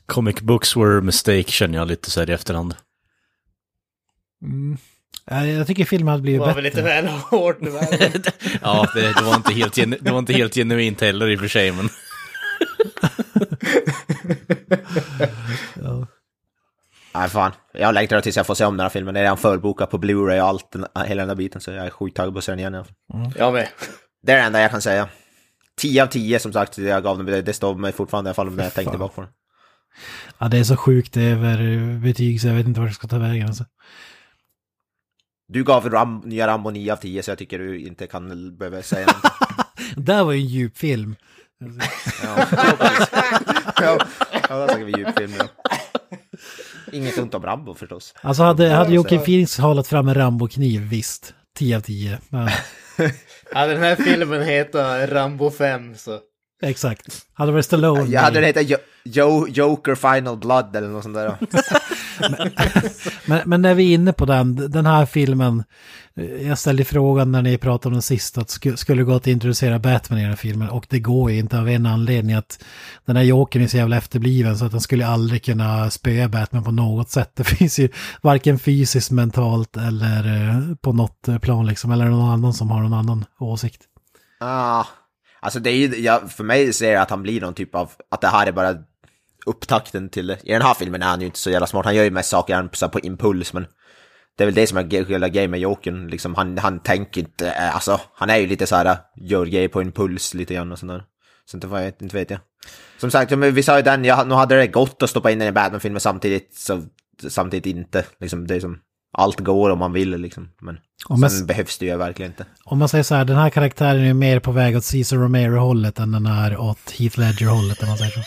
Comic 0.07 0.41
books 0.41 0.77
were 0.77 0.99
a 0.99 1.01
mistake 1.01 1.51
känner 1.51 1.79
jag 1.79 1.89
lite 1.89 2.11
så 2.11 2.21
här 2.21 2.31
i 2.31 2.33
efterhand. 2.33 2.75
Eh, 5.31 5.51
Jag 5.51 5.67
tycker 5.67 5.85
filmen 5.85 6.09
hade 6.09 6.19
Det 6.19 6.23
blivit 6.23 6.41
var 6.41 6.47
bättre. 6.47 6.57
väl 6.63 6.65
lite 6.65 6.83
väl 6.83 7.07
hårt 7.07 7.61
nu. 7.61 7.71
Ja, 8.63 8.89
det, 8.95 9.01
det, 9.01 9.23
var 9.23 9.37
inte 9.37 9.53
helt 9.55 9.77
genu- 9.77 9.99
det 10.01 10.11
var 10.11 10.19
inte 10.19 10.33
helt 10.33 10.55
genuint 10.55 11.01
heller 11.01 11.29
i 11.31 11.37
och 11.37 11.41
för 11.41 11.49
sig, 11.49 11.73
men... 11.73 11.89
Nej 17.15 17.29
fan, 17.29 17.53
jag 17.73 17.95
längtar 17.95 18.21
tills 18.21 18.37
jag 18.37 18.47
får 18.47 18.55
se 18.55 18.65
om 18.65 18.77
den 18.77 18.85
här 18.85 18.91
filmen. 18.91 19.15
Det 19.15 19.21
är 19.21 19.25
redan 19.25 19.37
förbokat 19.39 19.91
på 19.91 19.99
Blu-ray 19.99 20.41
och 20.41 20.49
allt, 20.49 20.73
den, 20.73 20.87
hela 21.07 21.23
den 21.23 21.29
där 21.29 21.35
biten. 21.35 21.61
Så 21.61 21.71
jag 21.71 21.87
är 21.87 21.91
skittaggad 21.91 22.33
på 22.33 22.39
att 22.39 22.45
se 22.45 22.53
den 22.53 22.59
igen. 22.59 22.73
fall. 22.73 23.33
Jag 23.37 23.53
med. 23.53 23.69
Det 24.23 24.33
är 24.33 24.37
det 24.37 24.43
enda 24.43 24.61
jag 24.61 24.71
kan 24.71 24.83
säga. 24.83 25.09
10 25.81 26.03
av 26.03 26.07
10 26.07 26.39
som 26.39 26.53
sagt, 26.53 26.79
jag 26.79 27.03
gav 27.03 27.17
den, 27.17 27.27
det, 27.27 27.43
det 27.43 27.53
står 27.53 27.75
mig 27.75 27.93
fortfarande 27.93 28.29
i 28.29 28.31
alla 28.31 28.35
fall 28.35 28.51
när 28.51 28.65
jag 28.65 28.75
tänkte 28.75 28.91
tillbaka 28.91 29.15
på 29.15 29.21
den. 29.21 29.31
Ja, 30.39 30.49
det 30.49 30.59
är 30.59 30.65
så 30.65 30.77
sjukt 30.77 31.17
över 31.17 31.59
betyg 31.99 32.41
så 32.41 32.47
jag 32.47 32.55
vet 32.55 32.67
inte 32.67 32.81
vart 32.81 32.89
jag 32.89 32.95
ska 32.95 33.09
ta 33.09 33.19
vägen. 33.19 33.47
Alltså. 33.47 33.65
Du 35.49 35.65
gav 35.65 35.91
Ram, 35.91 36.23
nya 36.25 36.47
Rambo 36.47 36.71
9 36.71 36.93
av 36.93 36.97
10 36.97 37.23
så 37.23 37.31
jag 37.31 37.39
tycker 37.39 37.59
du 37.59 37.81
inte 37.81 38.07
kan 38.07 38.57
behöva 38.59 38.83
säga 38.83 39.07
något. 39.07 39.33
Det 39.97 40.03
där 40.03 40.25
var 40.25 40.33
ju 40.33 40.41
en 40.41 40.47
djup 40.47 40.79
film. 40.79 41.17
Ja, 42.23 42.47
ja, 42.53 42.77
ja, 43.81 43.99
ja, 44.49 44.57
där 44.57 44.69
snackar 44.69 44.85
vi 44.85 44.93
djupfilm 44.99 45.31
nu. 45.31 45.45
Inget 46.93 47.19
ont 47.19 47.35
om 47.35 47.43
Rambo 47.43 47.75
förstås. 47.75 48.15
Alltså 48.23 48.43
hade, 48.43 48.69
hade 48.69 48.95
Joakim 48.95 49.21
Phoenix 49.23 49.59
halat 49.59 49.87
fram 49.87 50.09
en 50.09 50.15
Rambo-kniv, 50.15 50.81
visst. 50.81 51.35
10 51.59 51.77
av 51.77 51.81
10. 51.81 52.19
Men, 52.29 52.49
Hade 53.53 53.73
den 53.73 53.83
här 53.83 53.97
filmen 53.97 54.43
hetat 54.43 55.11
Rambo 55.11 55.51
5 55.51 55.95
så... 55.95 56.19
exakt. 56.63 57.27
Hade 57.33 57.53
varit 57.53 57.65
Stallone. 57.65 58.11
Jag 58.11 58.21
hade 58.21 58.35
den 58.41 58.45
hetat 58.45 58.65
jo, 58.67 58.77
jo, 59.05 59.47
Joker 59.49 59.95
Final 59.95 60.37
Blood 60.37 60.77
eller 60.77 60.89
något 60.89 61.03
sånt 61.03 61.15
där. 61.15 61.37
Men, 63.27 63.41
men 63.45 63.63
när 63.63 63.75
vi 63.75 63.91
är 63.91 63.95
inne 63.95 64.13
på 64.13 64.25
den, 64.25 64.71
den 64.71 64.87
här 64.87 65.07
filmen. 65.07 65.65
Jag 66.41 66.59
ställde 66.59 66.85
frågan 66.85 67.33
när 67.33 67.43
ni 67.43 67.59
pratade 67.59 67.89
om 67.89 67.93
den 67.93 68.03
sista, 68.03 68.41
att 68.41 68.49
sk- 68.49 68.77
skulle 68.77 69.03
gå 69.03 69.15
att 69.15 69.27
introducera 69.27 69.79
Batman 69.79 70.19
i 70.19 70.23
den 70.23 70.31
här 70.31 70.37
filmen? 70.37 70.69
Och 70.69 70.87
det 70.89 71.01
går 71.01 71.31
ju 71.31 71.39
inte 71.39 71.59
av 71.59 71.69
en 71.69 71.87
anledning 71.87 72.37
att 72.37 72.65
den 73.05 73.17
här 73.17 73.23
Jokern 73.23 73.63
är 73.63 73.67
så 73.67 73.77
jävla 73.77 73.97
efterbliven 73.97 74.59
så 74.59 74.65
att 74.65 74.73
den 74.73 74.81
skulle 74.81 75.07
aldrig 75.07 75.45
kunna 75.45 75.91
spöa 75.91 76.29
Batman 76.29 76.65
på 76.65 76.71
något 76.71 77.11
sätt. 77.11 77.31
Det 77.35 77.45
finns 77.59 77.79
ju 77.79 77.89
varken 78.23 78.59
fysiskt, 78.59 79.11
mentalt 79.11 79.77
eller 79.77 80.49
eh, 80.49 80.75
på 80.77 80.93
något 80.93 81.29
plan 81.43 81.67
liksom, 81.67 81.91
eller 81.93 82.05
någon 82.05 82.31
annan 82.31 82.55
som 82.55 82.71
har 82.71 82.81
någon 82.81 82.95
annan 82.95 83.25
åsikt. 83.39 83.83
Ah, 84.41 84.85
alltså 85.41 85.61
det 85.61 85.71
är 85.71 85.77
ju, 85.77 86.01
ja, 86.01 86.23
för 86.29 86.45
mig 86.45 86.73
ser 86.73 86.93
jag 86.93 87.03
att 87.03 87.11
han 87.11 87.23
blir 87.23 87.41
någon 87.41 87.55
typ 87.55 87.75
av, 87.75 87.91
att 88.11 88.21
det 88.21 88.29
här 88.29 88.47
är 88.47 88.53
bara 88.53 88.77
upptakten 89.47 90.09
till 90.09 90.27
det. 90.27 90.39
I 90.43 90.53
den 90.53 90.63
här 90.63 90.75
filmen 90.75 91.03
är 91.03 91.07
han 91.07 91.21
ju 91.21 91.27
inte 91.27 91.39
så 91.39 91.51
jävla 91.51 91.67
smart, 91.67 91.85
han 91.85 91.95
gör 91.95 92.05
ju 92.05 92.11
mest 92.11 92.31
saker 92.31 92.69
så 92.73 92.87
här 92.87 92.91
på 92.91 93.01
impuls, 93.01 93.53
men 93.53 93.67
det 94.37 94.45
är 94.45 94.47
väl 94.47 94.55
det 94.55 94.67
som 94.67 94.79
är 94.79 95.05
hela 95.09 95.29
grejen 95.29 95.51
med 95.51 95.61
Jokern, 95.61 96.09
liksom 96.09 96.35
han, 96.35 96.59
han 96.59 96.81
tänker 96.81 97.21
inte, 97.21 97.51
eh, 97.51 97.75
alltså 97.75 98.01
han 98.15 98.31
är 98.31 98.37
ju 98.37 98.47
lite 98.47 98.67
så 98.67 98.77
här, 98.77 98.99
gör 99.17 99.47
grejer 99.47 99.69
på 99.69 99.83
impuls 99.83 100.35
lite 100.35 100.55
grann 100.55 100.73
och 100.73 100.79
sådär. 100.79 101.05
Så 101.45 101.57
inte, 101.57 101.67
jag, 101.67 101.87
inte 101.87 102.17
vet 102.17 102.31
jag. 102.31 102.41
Som 102.99 103.11
sagt, 103.11 103.31
men 103.39 103.55
vi 103.55 103.63
sa 103.63 103.77
ju 103.77 103.83
den, 103.83 104.05
jag, 104.05 104.29
nu 104.29 104.35
hade 104.35 104.57
det 104.57 104.67
gått 104.67 105.03
att 105.03 105.11
stoppa 105.11 105.31
in 105.31 105.39
den 105.39 105.49
i 105.49 105.53
Batman-filmen 105.53 106.01
samtidigt, 106.01 106.55
så 106.55 106.83
samtidigt 107.29 107.67
inte. 107.67 108.05
Liksom, 108.21 108.47
det 108.47 108.55
är 108.55 108.61
som, 108.61 108.79
allt 109.13 109.41
går 109.41 109.71
om 109.71 109.79
man 109.79 109.93
vill 109.93 110.11
liksom, 110.21 110.49
men 110.61 110.79
Om 111.09 111.21
man 111.21 111.31
sen 111.31 111.41
s- 111.41 111.47
behövs 111.47 111.79
det 111.79 111.87
ju 111.87 111.97
verkligen 111.97 112.31
inte. 112.31 112.45
Om 112.65 112.79
man 112.79 112.89
säger 112.89 113.05
så 113.05 113.15
här, 113.15 113.25
den 113.25 113.37
här 113.37 113.51
karaktären 113.51 114.05
är 114.05 114.15
mer 114.15 114.41
på 114.41 114.53
väg 114.53 114.77
åt 114.77 114.91
Caesar 114.93 115.17
Romero-hållet 115.17 115.99
än 115.99 116.13
den 116.13 116.27
är 116.27 116.57
åt 116.57 116.91
Heath 116.99 117.19
Ledger-hållet, 117.19 117.83
om 117.83 117.89
man 117.89 117.99
säger 117.99 118.11
så. 118.11 118.21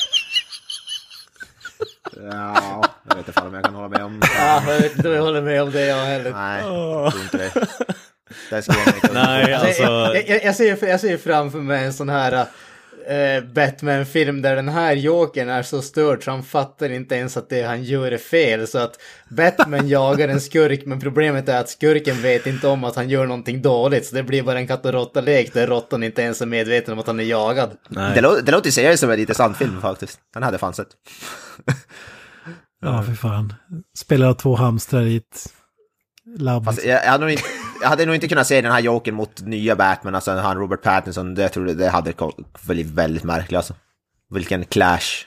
Ja, 2.31 2.83
jag 3.09 3.15
vet 3.15 3.27
inte 3.27 3.41
om 3.41 3.53
jag 3.53 3.63
kan 3.63 3.73
hålla 3.75 3.89
med 3.89 4.03
om 4.03 4.21
Ja, 4.37 4.63
jag 4.67 4.79
vet 4.81 4.95
inte 4.97 5.09
om 5.09 5.15
jag 5.15 5.21
håller 5.23 5.41
med 5.41 5.61
om 5.63 5.71
det 5.71 5.85
jag 5.85 6.05
heller. 6.05 6.31
Nej, 6.31 6.61
jag 6.63 7.11
tror 7.11 7.23
inte 7.23 7.37
det. 7.37 7.67
Där 8.49 8.61
ska 8.61 8.73
jag 8.85 8.95
inte 8.95 9.13
Nej, 9.13 9.53
Alltså, 9.53 9.67
alltså... 9.67 9.83
jag, 9.83 10.29
jag, 10.29 10.43
jag, 10.43 10.55
ser, 10.55 10.87
jag 10.87 10.99
ser 10.99 11.17
framför 11.17 11.59
mig 11.59 11.85
en 11.85 11.93
sån 11.93 12.09
här 12.09 12.45
eh, 13.07 13.43
Batman-film 13.43 14.41
där 14.41 14.55
den 14.55 14.69
här 14.69 14.95
Jokern 14.95 15.49
är 15.49 15.63
så 15.63 15.81
störd 15.81 16.23
så 16.23 16.31
han 16.31 16.43
fattar 16.43 16.89
inte 16.89 17.15
ens 17.15 17.37
att 17.37 17.49
det 17.49 17.61
han 17.63 17.83
gör 17.83 18.11
är 18.11 18.17
fel. 18.17 18.67
Så 18.67 18.77
att 18.77 18.99
Batman 19.29 19.87
jagar 19.87 20.27
en 20.27 20.41
skurk 20.41 20.85
men 20.85 20.99
problemet 20.99 21.49
är 21.49 21.59
att 21.59 21.69
skurken 21.69 22.21
vet 22.21 22.47
inte 22.47 22.67
om 22.67 22.83
att 22.83 22.95
han 22.95 23.09
gör 23.09 23.25
någonting 23.25 23.61
dåligt. 23.61 24.05
Så 24.05 24.15
det 24.15 24.23
blir 24.23 24.43
bara 24.43 24.59
en 24.59 24.67
katt 24.67 24.85
och 24.85 24.93
råtta-lek 24.93 25.53
där 25.53 25.67
råttan 25.67 26.03
inte 26.03 26.21
ens 26.21 26.41
är 26.41 26.45
medveten 26.45 26.93
om 26.93 26.99
att 26.99 27.07
han 27.07 27.19
är 27.19 27.23
jagad. 27.23 27.71
Det, 27.89 28.21
lå- 28.21 28.41
det 28.43 28.51
låter 28.51 28.71
seriöst 28.71 28.99
som 28.99 29.09
en 29.11 29.19
intressant 29.19 29.57
film 29.57 29.81
faktiskt. 29.81 30.19
Den 30.33 30.43
hade 30.43 30.53
jag 30.53 30.59
fan 30.59 30.73
sett. 30.73 30.87
Ja, 32.81 33.03
för 33.03 33.13
fan. 33.13 33.53
Spelar 33.97 34.33
två 34.33 34.55
hamstrar 34.55 35.01
i 35.01 35.15
ett 35.15 35.53
labb. 36.37 36.65
Fast 36.65 36.85
jag, 36.85 37.03
jag, 37.05 37.11
hade 37.11 37.23
nog 37.23 37.31
inte, 37.31 37.43
jag 37.83 37.89
hade 37.89 38.05
nog 38.05 38.15
inte 38.15 38.27
kunnat 38.27 38.47
se 38.47 38.61
den 38.61 38.71
här 38.71 38.79
Jokern 38.79 39.15
mot 39.15 39.41
nya 39.41 39.75
Batman, 39.75 40.15
alltså 40.15 40.31
han 40.31 40.57
Robert 40.57 40.81
Pattinson, 40.81 41.35
det 41.35 41.49
tror 41.49 41.67
jag 41.67 41.77
det 41.77 41.89
hade 41.89 42.13
blivit 42.61 42.93
väldigt 42.93 43.23
märkligt 43.23 43.57
alltså. 43.57 43.73
Vilken 44.29 44.65
clash. 44.65 45.25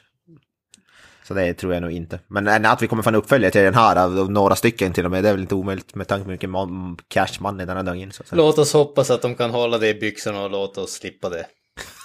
Så 1.29 1.35
det 1.35 1.55
tror 1.55 1.75
jag 1.75 1.83
nog 1.83 1.91
inte. 1.93 2.19
Men 2.29 2.67
att 2.67 2.83
vi 2.83 2.87
kommer 2.87 3.03
få 3.03 3.09
en 3.09 3.15
uppföljare 3.15 3.51
till 3.53 3.61
den 3.63 3.75
här, 3.75 3.97
av 3.97 4.31
några 4.31 4.57
stycken 4.57 4.93
till 4.93 5.05
och 5.05 5.11
med, 5.11 5.25
det 5.25 5.29
är 5.29 5.33
väl 5.33 5.41
inte 5.43 5.55
omöjligt 5.55 5.95
med 5.95 6.09
tanke 6.09 6.25
på 6.25 6.31
hur 6.31 6.57
mycket 6.57 7.09
cash 7.09 7.41
man 7.41 7.61
i 7.61 7.65
den 7.65 7.77
här 7.77 7.85
dungen. 7.85 8.13
Låt 8.33 8.59
oss 8.59 8.73
hoppas 8.73 9.11
att 9.11 9.23
de 9.23 9.35
kan 9.35 9.51
hålla 9.51 9.79
det 9.79 9.89
i 9.89 9.95
byxorna 9.95 10.43
och 10.43 10.51
låta 10.51 10.81
oss 10.81 10.93
slippa 10.93 11.29
det. 11.29 11.47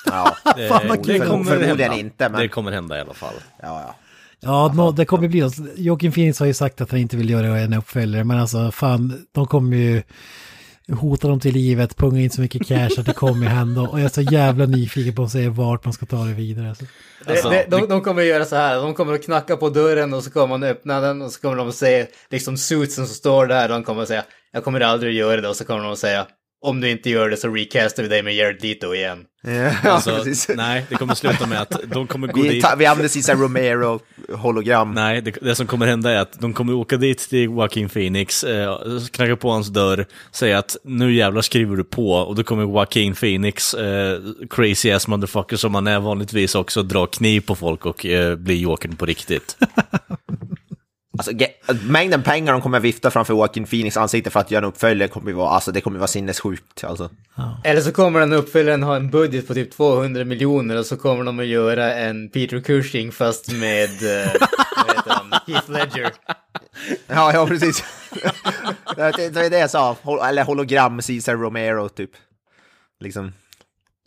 Ja, 0.06 0.36
Det, 0.56 0.62
det 0.62 0.68
kommer 0.68 1.44
Förmodligen 1.44 1.68
hända. 1.80 1.96
inte, 1.96 2.30
men- 2.30 2.42
Det 2.42 2.48
kommer 2.48 2.72
hända 2.72 2.98
i 2.98 3.02
alla 3.02 3.14
fall. 3.14 3.34
ja, 3.62 3.82
ja. 3.88 3.96
Ja, 4.42 4.74
nå, 4.76 4.92
det 4.92 5.06
kommer 5.06 5.28
bli 5.28 5.42
något. 5.42 5.56
Joakim 5.76 6.12
Phoenix 6.12 6.40
har 6.40 6.48
ju 6.48 6.54
sagt 6.54 6.82
att 6.82 6.92
han 6.92 7.00
inte 7.00 7.18
vill 7.18 7.30
göra 7.30 7.60
en 7.60 7.74
uppföljare, 7.74 8.24
men 8.24 8.40
alltså 8.40 8.72
fan, 8.72 9.26
de 9.32 9.48
kommer 9.48 9.78
ju 9.78 10.04
hota 10.90 11.28
dem 11.28 11.40
till 11.40 11.54
livet, 11.54 11.98
punga 11.98 12.20
in 12.20 12.30
så 12.30 12.42
mycket 12.42 12.68
cash 12.68 13.00
att 13.00 13.06
det 13.06 13.14
kommer 13.14 13.48
hända. 13.48 13.82
Och 13.82 14.00
jag 14.00 14.06
är 14.06 14.10
så 14.10 14.22
jävla 14.22 14.66
nyfiken 14.66 15.16
på 15.16 15.24
att 15.24 15.32
se 15.32 15.50
vart 15.50 15.86
man 15.86 15.94
ska 15.94 16.06
ta 16.06 16.24
det 16.24 16.34
vidare. 16.34 16.70
Alltså. 16.70 16.86
Alltså, 17.26 17.50
det, 17.50 17.66
de, 17.70 17.88
de 17.88 18.02
kommer 18.02 18.22
att 18.22 18.28
göra 18.28 18.46
så 18.46 18.56
här, 18.56 18.76
de 18.76 18.94
kommer 18.94 19.14
att 19.14 19.24
knacka 19.24 19.58
på 19.58 19.70
dörren 19.70 20.14
och 20.14 20.24
så 20.24 20.32
kommer 20.32 20.48
man 20.48 20.64
öppna 20.64 21.00
den 21.00 21.22
och 21.22 21.32
så 21.32 21.42
kommer 21.42 21.56
de 21.56 21.70
att 21.70 21.76
se 21.76 22.08
liksom 22.30 22.58
suitsen 22.58 23.08
som 23.08 23.16
står 23.16 23.48
där 23.48 23.70
de 23.70 23.84
kommer 23.84 24.02
att 24.02 24.08
säga 24.08 24.24
jag 24.54 24.64
kommer 24.64 24.80
aldrig 24.80 25.10
att 25.12 25.18
göra 25.18 25.42
det 25.42 25.50
och 25.50 25.56
så 25.56 25.66
kommer 25.66 25.84
de 25.84 25.92
att 25.92 26.00
säga 26.00 26.28
om 26.62 26.82
du 26.82 26.90
inte 26.90 27.10
gör 27.10 27.30
det 27.30 27.38
så 27.38 27.48
recastar 27.48 28.04
vi 28.04 28.10
dig 28.10 28.24
med 28.24 28.36
Jared 28.36 28.64
Leto 28.64 28.94
igen. 28.96 29.26
ja 29.44 29.92
Alltså, 29.92 30.16
precis. 30.24 30.50
nej, 30.56 30.86
det 30.90 30.96
kommer 30.96 31.16
sluta 31.16 31.48
med 31.48 31.62
att 31.62 31.80
de 31.86 32.08
kommer 32.08 32.28
gå 32.28 32.42
Vi, 32.42 32.50
dit. 32.50 32.64
ta, 32.64 32.76
vi 32.76 32.86
använder 32.86 33.10
Cesar 33.10 33.36
Romero 33.36 34.00
hologram. 34.34 34.94
Nej, 34.94 35.22
det, 35.22 35.32
det 35.42 35.56
som 35.56 35.68
kommer 35.68 35.86
hända 35.86 36.12
är 36.12 36.18
att 36.20 36.40
de 36.40 36.54
kommer 36.54 36.74
åka 36.74 36.98
dit 36.98 37.30
till 37.30 37.44
Joaquin 37.44 37.90
Phoenix, 37.90 38.44
eh, 38.44 38.80
knacka 39.12 39.36
på 39.36 39.52
hans 39.52 39.68
dörr, 39.68 40.06
säga 40.32 40.58
att 40.58 40.78
nu 40.84 41.14
jävlar 41.14 41.42
skriver 41.42 41.76
du 41.76 41.84
på, 41.84 42.12
och 42.14 42.36
då 42.36 42.44
kommer 42.44 42.64
Joaquin 42.64 43.16
Phoenix, 43.16 43.74
eh, 43.74 44.20
crazy 44.50 44.92
ass 44.92 45.08
motherfucker 45.08 45.58
som 45.58 45.76
han 45.76 45.88
är 45.88 46.00
vanligtvis 46.00 46.56
också, 46.56 46.84
dra 46.84 47.06
kniv 47.06 47.42
på 47.42 47.56
folk 47.56 47.86
och 47.86 48.06
eh, 48.06 48.36
bli 48.36 48.62
Jokern 48.62 48.96
på 48.96 49.06
riktigt. 49.06 49.58
Alltså, 51.28 51.86
mängden 51.88 52.24
pengar 52.24 52.54
de 52.54 52.62
kommer 52.62 52.80
vifta 52.80 53.12
framför 53.12 53.34
Joaquin 53.34 53.66
Phoenix 53.66 53.98
ansikte 53.98 54.30
för 54.30 54.40
att 54.40 54.52
göra 54.52 54.66
en 54.66 54.70
uppföljare 54.72 55.10
kommer 55.10 55.32
vara, 55.34 55.50
alltså 55.50 55.72
det 55.72 55.82
kommer 55.82 56.00
vara 56.00 56.08
sinnessjukt 56.08 56.84
alltså. 56.84 57.10
Eller 57.64 57.82
så 57.82 57.92
kommer 57.92 58.20
den 58.20 58.34
uppföljaren 58.34 58.84
ha 58.84 58.96
en 58.96 59.10
budget 59.10 59.48
på 59.48 59.54
typ 59.54 59.72
200 59.72 60.26
miljoner 60.26 60.78
och 60.80 60.86
så 60.86 60.98
kommer 60.98 61.24
de 61.24 61.40
att 61.40 61.46
göra 61.46 61.94
en 61.94 62.30
Peter 62.30 62.60
Cushing 62.62 63.12
fast 63.12 63.52
med, 63.52 63.90
eh, 64.24 64.32
Heath 65.48 65.72
Ledger. 65.72 66.12
Ja, 67.08 67.34
ja 67.34 67.48
precis. 67.48 67.84
det, 68.96 69.38
är 69.38 69.50
det 69.50 69.60
jag 69.60 69.70
sa, 69.70 69.96
Hol- 70.04 70.28
eller 70.28 70.44
hologram 70.44 71.02
Cesar 71.02 71.36
Romero 71.36 71.90
typ. 71.90 72.12
Liksom, 73.00 73.34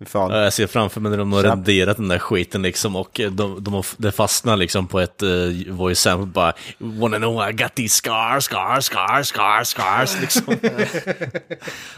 fan. 0.09 0.31
Ja, 0.31 0.43
Jag 0.43 0.53
ser 0.53 0.67
framför 0.67 1.01
mig 1.01 1.11
när 1.11 1.19
de 1.19 1.33
har 1.33 1.41
Snabbt. 1.43 1.57
renderat 1.57 1.97
den 1.97 2.09
där 2.09 2.19
skiten 2.19 2.63
liksom 2.63 2.97
och 2.97 3.21
eh, 3.21 3.31
de, 3.31 3.65
de 3.65 3.83
det 3.97 4.13
fastnar 4.13 4.57
liksom 4.57 4.87
på 4.87 5.01
ett 5.01 5.23
uh, 5.23 5.73
voice 5.75 5.99
sample 6.01 6.27
bara 6.27 6.53
Wanna 6.79 7.17
know 7.19 7.49
I 7.49 7.53
got 7.53 7.75
these 7.75 7.95
scars, 7.95 8.45
scars, 8.45 8.85
scars, 8.85 9.27
scars, 9.27 9.69
scars 9.69 10.17
liksom. 10.21 10.57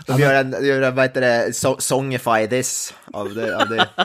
De 0.07 0.21
gör 0.21 0.35
en, 0.35 0.51
de 0.51 0.67
gör 0.67 0.83
en 0.83 0.95
vad 0.95 1.05
heter 1.05 1.21
det, 1.21 1.53
so, 1.53 1.77
songify 1.79 2.47
this 2.51 2.95
av 3.13 3.35
det, 3.35 3.57
av 3.57 3.69
det. 3.69 3.89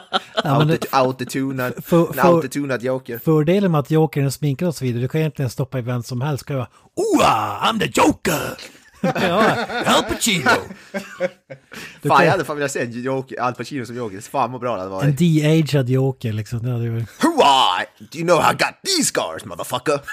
Ja, 0.43 0.67
autotunad, 0.89 1.73
autotunad 2.17 2.83
joker. 2.83 3.19
Fördelen 3.25 3.71
med 3.71 3.79
att 3.79 3.91
Jokern 3.91 4.25
är 4.25 4.29
sminkad 4.29 4.67
och 4.67 4.75
så 4.75 4.85
vidare, 4.85 5.01
du 5.01 5.07
kan 5.07 5.19
egentligen 5.21 5.49
stoppa 5.49 5.79
i 5.79 5.81
vem 5.81 6.03
som 6.03 6.21
helst. 6.21 6.45
Kan 6.45 6.55
vara, 6.55 6.67
Oa, 6.95 7.59
I'm 7.63 7.79
the 7.79 8.01
Joker! 8.01 8.57
Ja, 9.01 9.55
Al 9.85 10.03
Pacino! 10.03 10.49
Du 12.01 12.09
Fan, 12.09 12.17
kan- 12.17 12.25
jag 12.25 12.31
hade 12.31 12.45
fan 12.45 12.55
velat 12.57 12.71
se 12.71 12.79
en 12.81 12.91
joker, 13.03 13.41
Al 13.41 13.53
Pacino 13.53 13.85
som 13.85 13.95
joker. 13.95 14.21
Fan 14.21 14.51
vad 14.51 14.61
bra 14.61 14.71
det 14.75 14.81
hade 14.81 14.91
En 14.91 14.91
varit. 14.91 15.17
de-aged 15.17 15.89
Joker 15.89 16.33
liksom. 16.33 16.59
Det 16.63 16.71
hade 16.71 16.83
ju... 16.83 16.91
Hurra! 17.19 17.85
Do 18.11 18.17
you 18.19 18.23
know 18.27 18.39
I 18.39 18.53
got 18.53 18.73
these 18.85 19.03
scars 19.03 19.45
motherfucker? 19.45 19.99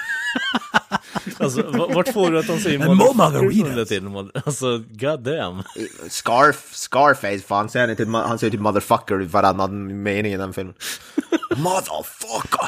Alltså, 1.37 1.61
vart 1.93 2.13
får 2.13 2.31
du 2.31 2.39
att 2.39 2.47
de 2.47 2.59
säger 2.59 2.79
motherfucker 2.79 3.13
margaritas. 3.17 3.61
alltså. 3.61 3.71
hela 3.71 3.85
tiden? 3.85 4.31
Alltså, 4.45 4.77
god 4.77 5.19
damn. 5.23 5.63
Scarf, 6.09 6.69
Scarface, 6.75 7.39
fan 7.47 7.69
säger 7.69 7.87
han 7.87 7.89
inte, 7.99 8.17
han 8.27 8.39
säger 8.39 8.51
typ 8.51 8.59
motherfucker 8.61 9.21
i 9.21 9.25
varannan 9.25 10.03
mening 10.03 10.33
i 10.33 10.37
den 10.37 10.53
filmen. 10.53 10.73
motherfucker! 11.57 12.67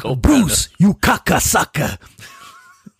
Cumberbatch. 0.00 0.22
Bruce, 0.22 0.68
you 0.78 0.94
sucker! 1.40 1.90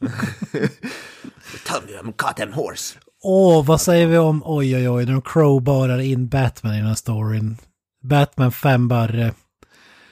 Tell 1.66 1.82
me 1.86 1.92
I'm 2.02 2.12
goddamn 2.16 2.52
horse. 2.52 2.98
Åh, 3.22 3.64
vad 3.64 3.80
säger 3.80 4.06
vi 4.06 4.18
om, 4.18 4.42
oj 4.44 4.76
oj 4.76 4.88
oj, 4.88 5.04
när 5.04 5.12
de 5.12 5.22
crowbarar 5.22 5.98
in 5.98 6.28
Batman 6.28 6.74
i 6.74 6.78
den 6.78 6.86
här 6.86 6.94
storyn. 6.94 7.56
Batman 8.02 8.52
fem 8.52 8.88
barre, 8.88 9.34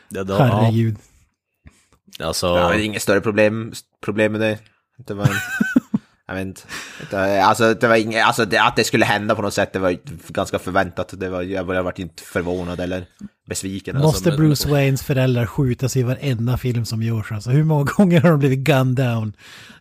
Ja, 0.09 0.25
då, 0.25 0.35
herregud. 0.37 0.97
ja. 2.19 2.27
Alltså, 2.27 2.47
Ja, 2.47 2.69
det 2.69 2.77
är 2.83 2.85
inget 2.85 3.03
större 3.03 3.21
problem, 3.21 3.73
problem 4.05 4.33
med 4.33 4.41
det. 4.41 4.59
Var 5.15 5.25
en, 5.25 5.31
jag 6.33 6.45
vet 6.45 6.47
inte. 6.47 6.63
Det, 7.11 7.41
alltså, 7.45 7.75
det 7.75 7.89
var 7.89 7.97
inget, 7.97 8.27
alltså 8.27 8.45
det, 8.45 8.63
att 8.63 8.77
det 8.77 8.85
skulle 8.85 9.05
hända 9.05 9.35
på 9.35 9.43
något 9.43 9.55
sätt, 9.55 9.73
det 9.73 9.79
var 9.79 9.97
ganska 10.29 10.59
förväntat. 10.59 11.15
Det 11.21 11.29
var, 11.29 11.43
jag 11.43 11.65
har 11.65 11.83
varit 11.83 11.99
inte 11.99 12.23
förvånad 12.23 12.81
eller 12.81 13.05
besviken. 13.49 13.97
Alltså, 13.97 14.07
Måste 14.09 14.29
men- 14.29 14.39
Bruce 14.39 14.69
Waynes 14.69 15.03
föräldrar 15.03 15.47
skjutas 15.47 15.97
i 15.97 16.03
varenda 16.03 16.57
film 16.57 16.85
som 16.85 17.03
görs 17.03 17.33
alltså? 17.33 17.51
Hur 17.51 17.65
många 17.65 17.85
gånger 17.97 18.21
har 18.21 18.31
de 18.31 18.39
blivit 18.39 18.59
gunned 18.59 18.97
down? 18.97 19.33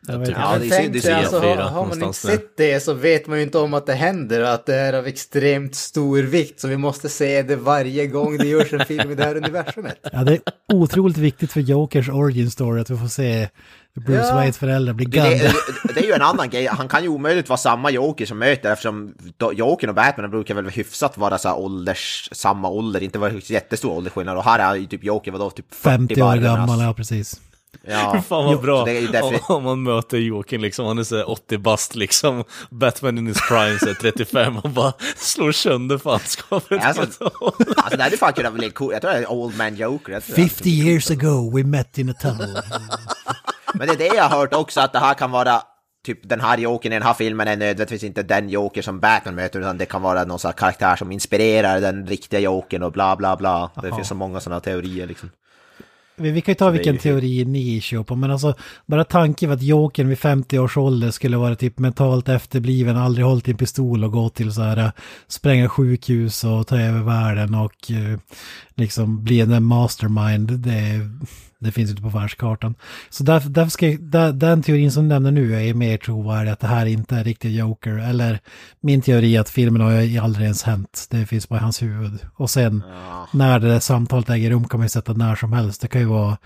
Jag 0.07 0.19
vet 0.19 0.30
inte. 0.30 0.41
Ja, 0.41 0.52
Men 0.52 0.60
det 0.61 0.65
är 0.65 0.69
tänk 0.69 0.84
synd, 0.84 0.94
dig, 0.94 1.02
det 1.02 1.11
är 1.11 1.15
alltså, 1.18 1.40
har, 1.40 1.56
har 1.56 1.86
man 1.88 2.03
inte 2.03 2.18
sett 2.18 2.57
det 2.57 2.80
så 2.84 2.94
vet 2.94 3.28
man 3.28 3.38
ju 3.38 3.44
inte 3.44 3.57
om 3.57 3.73
att 3.73 3.86
det 3.86 3.94
händer 3.94 4.41
och 4.41 4.49
att 4.53 4.65
det 4.65 4.76
är 4.76 4.94
av 4.94 5.07
extremt 5.07 5.76
stor 5.76 6.23
vikt. 6.23 6.60
Så 6.60 6.68
vi 6.68 6.78
måste 6.78 7.10
se 7.10 7.41
det 7.41 7.56
varje 7.56 8.07
gång 8.07 8.38
det 8.38 8.48
görs 8.48 8.73
en 8.73 8.86
film 8.86 9.11
i 9.11 9.15
det 9.15 9.23
här 9.23 9.36
universumet. 9.38 9.98
Ja, 10.11 10.23
det 10.23 10.34
är 10.34 10.41
otroligt 10.73 11.18
viktigt 11.18 11.52
för 11.52 11.60
Jokers 11.60 12.10
origin 12.10 12.52
story 12.52 12.82
att 12.82 12.90
vi 12.90 12.98
får 12.98 13.07
se 13.07 13.49
Bruce 13.96 14.28
Ja. 14.28 14.36
Waynes 14.36 14.58
föräldrar 14.58 14.94
bli 14.94 15.06
Det, 15.06 15.18
gunned. 15.18 15.40
det, 15.84 15.94
det 15.94 16.00
är 16.00 16.04
ju 16.08 16.12
en 16.14 16.22
annan 16.22 16.50
grej, 16.50 16.66
han 16.68 16.88
kan 16.88 17.04
ju 17.04 17.10
omöjligt 17.10 17.50
vara 17.50 17.58
samma 17.58 17.92
Joker 17.92 18.26
som 18.26 18.38
möter 18.40 18.72
eftersom 18.72 19.14
Jokern 19.54 19.90
och 19.90 19.96
Batman 19.96 20.30
brukar 20.30 20.56
väl 20.56 20.70
hyfsat 20.70 21.18
vara 21.18 21.38
så 21.38 21.48
här 21.48 21.60
ålders, 21.60 22.30
samma 22.32 22.70
ålder, 22.70 23.04
inte 23.04 23.20
vara 23.20 23.32
jättestor 23.34 23.92
åldersskillnad 23.92 24.38
och 24.38 24.44
här 24.44 24.60
är 24.60 24.76
ju 24.76 24.86
typ 24.86 25.04
Joker 25.04 25.32
vadå, 25.32 25.50
typ 25.50 25.74
40 25.74 25.84
50 25.84 26.22
år 26.22 26.36
gammal, 26.36 26.70
alltså. 26.70 26.84
ja 26.86 26.94
precis. 26.94 27.42
Ja. 27.88 28.22
Fan 28.30 28.46
vad 28.46 28.62
bra. 28.62 28.86
det 28.86 29.02
definitivt- 29.08 29.50
om, 29.50 29.64
man 29.64 29.84
möter 29.84 30.18
Joakim 30.18 30.62
liksom, 30.62 30.86
han 30.86 30.98
är 31.00 31.04
så 31.04 31.16
här 31.18 31.30
80 31.30 31.58
bast 31.58 31.96
liksom. 31.96 32.44
Batman 32.70 33.18
in 33.18 33.28
his 33.28 33.48
prime 33.50 33.80
så 33.80 33.86
här 33.86 33.94
35 33.94 34.58
och 34.58 34.70
bara 34.70 34.94
slår 35.16 35.52
sönder 35.52 35.98
fanskapet. 35.98 36.82
Alltså, 36.86 37.02
alltså 37.02 37.98
det 37.98 38.04
hade 38.04 38.18
fan 38.18 38.34
kunnat 38.34 38.54
bli 38.54 38.70
cool, 38.70 38.94
jag 38.94 39.02
tror 39.02 39.12
det 39.12 39.18
är 39.18 39.32
Old 39.32 39.58
Man 39.58 39.76
Joker. 39.76 40.14
jag 40.14 40.24
tror 40.24 40.36
det. 40.36 40.42
50 40.50 40.70
years 40.70 41.12
ago 41.12 41.52
we 41.56 41.64
met 41.64 41.98
in 41.98 42.10
a 42.10 42.14
tunnel. 42.22 42.58
Men 43.73 43.88
det 43.88 43.93
är 43.93 43.98
det 43.98 44.15
jag 44.15 44.23
har 44.23 44.38
hört 44.38 44.53
också, 44.53 44.81
att 44.81 44.93
det 44.93 44.99
här 44.99 45.14
kan 45.14 45.31
vara 45.31 45.61
typ 46.06 46.30
den 46.30 46.41
här 46.41 46.57
Jokern 46.57 46.93
i 46.93 46.95
den 46.95 47.03
här 47.03 47.14
filmen 47.14 47.48
är 47.48 47.57
nödvändigtvis 47.57 48.03
inte 48.03 48.23
den 48.23 48.49
Joker 48.49 48.81
som 48.81 48.99
Batman 48.99 49.35
möter, 49.35 49.60
utan 49.60 49.77
det 49.77 49.85
kan 49.85 50.02
vara 50.02 50.23
någon 50.23 50.39
sån 50.39 50.53
karaktär 50.53 50.95
som 50.95 51.11
inspirerar 51.11 51.81
den 51.81 52.07
riktiga 52.07 52.39
Jokern 52.39 52.84
och 52.84 52.91
bla 52.91 53.15
bla 53.15 53.35
bla. 53.35 53.72
Det 53.81 53.95
finns 53.95 54.07
så 54.07 54.15
många 54.15 54.39
sådana 54.39 54.60
teorier 54.60 55.07
liksom. 55.07 55.30
Vi, 56.15 56.31
vi 56.31 56.41
kan 56.41 56.52
ju 56.52 56.56
ta 56.56 56.69
vilken 56.69 56.93
ju- 56.93 56.99
teori 56.99 57.45
ni 57.45 57.81
kör 57.81 58.03
på, 58.03 58.15
men 58.15 58.31
alltså 58.31 58.56
bara 58.85 59.03
tanken 59.03 59.52
att 59.52 59.61
Jokern 59.61 60.10
vid 60.10 60.19
50 60.19 60.60
års 60.60 60.77
ålder 60.77 61.11
skulle 61.11 61.38
vara 61.38 61.56
typ 61.56 61.80
mentalt 61.80 62.30
efterbliven, 62.30 62.98
aldrig 62.98 63.26
hållit 63.26 63.48
i 63.48 63.52
en 63.52 63.57
pistol 63.57 64.03
och 64.03 64.11
gå 64.11 64.30
till 64.30 64.53
så 64.53 64.61
här 64.61 64.77
äh, 64.77 64.91
spränga 65.27 65.69
sjukhus 65.69 66.43
och 66.43 66.68
ta 66.68 66.80
över 66.80 66.99
världen 66.99 67.56
och 67.56 67.91
eh, 67.91 68.19
liksom 68.76 69.23
bli 69.23 69.41
en 69.41 69.64
mastermind. 69.64 70.52
Det, 70.60 70.99
det 71.62 71.72
finns 71.72 71.90
inte 71.90 72.02
på 72.02 72.10
världskartan. 72.10 72.76
Så 73.10 73.24
därför, 73.24 73.50
därför 73.50 73.72
ska 73.72 73.90
jag, 73.90 74.00
där, 74.02 74.32
den 74.32 74.64
teorin 74.64 74.92
som 74.92 75.04
du 75.04 75.10
nämner 75.10 75.32
nu 75.32 75.70
är 75.70 75.74
mer 75.74 75.98
trovärdig, 75.98 76.52
att 76.52 76.60
det 76.60 76.68
här 76.68 76.86
inte 76.86 77.16
är 77.16 77.24
riktigt 77.24 77.52
Joker. 77.52 77.98
Eller 77.98 78.40
min 78.80 79.02
teori 79.02 79.36
är 79.36 79.42
att 79.42 79.50
filmen 79.50 79.82
har 79.82 80.20
aldrig 80.22 80.44
ens 80.44 80.64
hänt. 80.64 81.08
Det 81.10 81.26
finns 81.26 81.50
bara 81.50 81.60
i 81.60 81.64
hans 81.64 81.82
huvud. 81.82 82.20
Och 82.36 82.50
sen 82.50 82.84
när 83.34 83.60
det 83.60 83.68
där 83.68 83.80
samtalet 83.80 84.30
äger 84.30 84.50
rum 84.50 84.68
kan 84.68 84.80
man 84.80 84.86
ju 84.86 84.90
sätta 84.90 85.14
när 85.14 85.36
som 85.36 85.54
helst. 85.54 85.82
Det 85.82 85.88
kan 85.88 86.02
ju 86.02 86.08
vara 86.08 86.38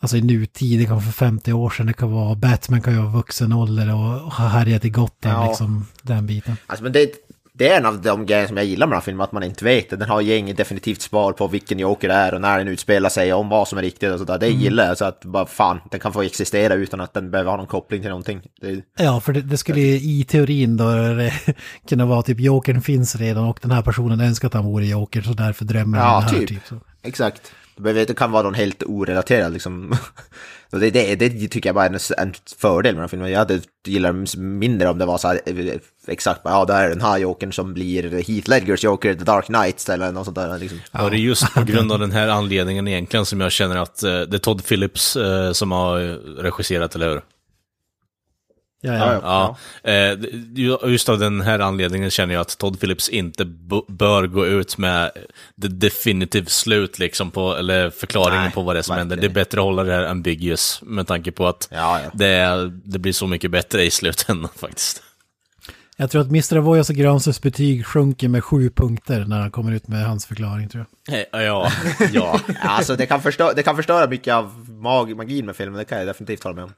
Alltså 0.00 0.16
i 0.16 0.22
nutid, 0.22 0.80
det 0.80 0.84
kan 0.84 0.94
vara 0.94 1.04
för 1.04 1.12
50 1.12 1.52
år 1.52 1.70
sedan, 1.70 1.86
det 1.86 1.92
kan 1.92 2.12
vara 2.12 2.34
Batman 2.34 2.82
kan 2.82 2.92
ju 2.92 2.98
vara 2.98 3.10
vuxen 3.10 3.52
ålder 3.52 3.94
och 3.94 4.32
ha 4.32 4.46
härjat 4.48 4.84
i 4.84 4.90
Gotham 4.90 5.32
Ja. 5.32 5.48
liksom, 5.48 5.86
den 6.02 6.26
biten. 6.26 6.56
Alltså 6.66 6.82
men 6.82 6.92
det, 6.92 7.10
det 7.54 7.68
är 7.68 7.78
en 7.78 7.86
av 7.86 8.02
de 8.02 8.26
grejer 8.26 8.46
som 8.46 8.56
jag 8.56 8.66
gillar 8.66 8.86
med 8.86 8.92
den 8.92 8.96
här 8.96 9.04
filmen, 9.04 9.24
att 9.24 9.32
man 9.32 9.42
inte 9.42 9.64
vet 9.64 9.90
det. 9.90 9.96
Den 9.96 10.08
har 10.08 10.20
ju 10.20 10.36
inget 10.36 10.56
definitivt 10.56 11.02
svar 11.02 11.32
på 11.32 11.46
vilken 11.48 11.78
Joker 11.78 12.08
det 12.08 12.14
är 12.14 12.34
och 12.34 12.40
när 12.40 12.58
den 12.58 12.68
utspelar 12.68 13.08
sig, 13.08 13.32
om 13.32 13.48
vad 13.48 13.68
som 13.68 13.78
är 13.78 13.82
riktigt 13.82 14.12
och 14.12 14.18
sådär. 14.18 14.38
Det 14.38 14.48
gillar 14.48 14.86
jag, 14.86 14.98
så 14.98 15.04
att 15.04 15.24
bara 15.24 15.46
fan, 15.46 15.80
den 15.90 16.00
kan 16.00 16.12
få 16.12 16.22
existera 16.22 16.74
utan 16.74 17.00
att 17.00 17.14
den 17.14 17.30
behöver 17.30 17.50
ha 17.50 17.56
någon 17.56 17.66
koppling 17.66 18.00
till 18.00 18.10
någonting. 18.10 18.42
Det, 18.60 18.82
Ja, 19.04 19.20
för 19.20 19.32
det, 19.32 19.40
det 19.40 19.56
skulle 19.56 19.80
ju 19.80 19.94
i 20.20 20.24
teorin 20.24 20.76
då 20.76 20.84
det, 20.90 21.32
kunna 21.88 22.06
vara 22.06 22.22
typ 22.22 22.40
Jokern 22.40 22.82
finns 22.82 23.16
redan 23.16 23.44
och 23.44 23.58
den 23.62 23.70
här 23.70 23.82
personen 23.82 24.20
önskar 24.20 24.48
att 24.48 24.54
han 24.54 24.64
vore 24.64 24.86
Joker 24.86 25.22
så 25.22 25.32
därför 25.32 25.64
drömmer 25.64 25.98
han 25.98 26.08
Ja, 26.08 26.16
om 26.18 26.24
det 26.24 26.30
här. 26.30 26.46
typ. 26.46 26.64
Typ. 26.68 26.78
Exakt. 27.02 27.52
Det 27.76 28.16
kan 28.16 28.30
vara 28.32 28.42
någon 28.42 28.54
helt 28.54 28.82
orelaterad 28.82 29.52
liksom. 29.52 29.96
Och 30.72 30.80
det, 30.80 30.90
det, 30.90 31.16
det 31.16 31.48
tycker 31.48 31.68
jag 31.68 31.74
bara 31.74 31.86
är 31.86 31.90
en, 31.90 32.28
en 32.28 32.34
fördel 32.58 32.94
med 32.94 32.98
den 32.98 33.02
här 33.02 33.08
filmen. 33.08 33.30
Jag 33.30 33.38
hade 33.38 33.60
gillat 33.86 34.14
den 34.34 34.58
mindre 34.58 34.88
om 34.88 34.98
det 34.98 35.06
var 35.06 35.18
så 35.18 35.28
här 35.28 35.40
eh, 35.46 35.58
eh, 35.58 35.80
exakt, 36.06 36.40
ja 36.44 36.64
det 36.64 36.72
här 36.72 36.84
är 36.84 36.88
den 36.88 37.00
här 37.00 37.18
jokern 37.18 37.52
som 37.52 37.74
blir 37.74 38.02
Heath 38.02 38.50
Ledgers 38.50 38.84
joker, 38.84 39.14
The 39.14 39.24
Dark 39.24 39.46
Knight 39.46 39.88
eller 39.88 40.12
något 40.12 40.24
sånt 40.24 40.36
där. 40.36 40.58
Liksom. 40.58 40.80
Ja, 40.92 41.10
det 41.10 41.16
är 41.16 41.18
just 41.18 41.54
på 41.54 41.62
grund 41.62 41.92
av 41.92 41.98
den 41.98 42.12
här 42.12 42.28
anledningen 42.28 42.88
egentligen 42.88 43.26
som 43.26 43.40
jag 43.40 43.52
känner 43.52 43.76
att 43.76 44.02
eh, 44.02 44.20
det 44.20 44.36
är 44.36 44.38
Todd 44.38 44.64
Phillips 44.64 45.16
eh, 45.16 45.52
som 45.52 45.72
har 45.72 46.00
eh, 46.00 46.14
regisserat, 46.42 46.94
eller 46.94 47.08
hur? 47.08 47.22
Ja, 48.84 48.92
ja. 48.94 49.20
Ja, 49.84 49.90
eh, 49.90 50.18
ju- 50.54 50.78
just 50.86 51.08
av 51.08 51.18
den 51.18 51.40
här 51.40 51.58
anledningen 51.58 52.10
känner 52.10 52.34
jag 52.34 52.40
att 52.40 52.58
Todd 52.58 52.80
Phillips 52.80 53.08
inte 53.08 53.44
bör 53.88 54.26
gå 54.26 54.46
ut 54.46 54.78
med 54.78 55.10
det 55.56 55.68
definitiv 55.68 56.44
slut 56.44 56.98
liksom 56.98 57.30
på, 57.30 57.56
eller 57.56 57.90
förklaringen 57.90 58.42
Nej, 58.42 58.52
på 58.52 58.62
vad 58.62 58.74
det 58.76 58.80
är 58.80 58.82
som 58.82 58.96
händer. 58.96 59.16
Det 59.16 59.26
är 59.26 59.30
bättre 59.30 59.60
att 59.60 59.64
hålla 59.64 59.84
det 59.84 59.92
här 59.92 60.04
ambiguous 60.04 60.80
med 60.82 61.06
tanke 61.06 61.32
på 61.32 61.46
att 61.46 61.68
Ja, 61.70 62.00
ja. 62.04 62.10
Det, 62.14 62.70
det 62.84 62.98
blir 62.98 63.12
så 63.12 63.26
mycket 63.26 63.50
bättre 63.50 63.84
i 63.84 63.90
slutändan 63.90 64.50
faktiskt. 64.56 65.02
Jag 65.96 66.10
tror 66.10 66.20
att 66.22 66.28
Mr. 66.28 66.56
Avoyas 66.56 66.90
och 66.90 66.96
Granströms 66.96 67.42
betyg 67.42 67.86
sjunker 67.86 68.28
med 68.28 68.44
sju 68.44 68.70
punkter 68.70 69.24
när 69.24 69.40
han 69.40 69.50
kommer 69.50 69.72
ut 69.72 69.88
med 69.88 70.06
hans 70.06 70.26
förklaring 70.26 70.68
tror 70.68 70.86
jag. 71.06 71.18
Eh, 71.18 71.42
Ja, 71.46 71.70
ja. 72.12 72.40
Alltså 72.62 72.96
det 72.96 73.06
kan, 73.06 73.22
förstö 73.22 73.52
det 73.56 73.62
kan 73.62 73.76
förstöra 73.76 74.06
mycket 74.06 74.34
av 74.34 74.70
mag 74.70 75.16
magin 75.16 75.46
med 75.46 75.56
filmen, 75.56 75.78
det 75.78 75.84
kan 75.84 75.98
jag 75.98 76.06
definitivt 76.06 76.42
hålla 76.44 76.54
med 76.56 76.64
om. 76.64 76.72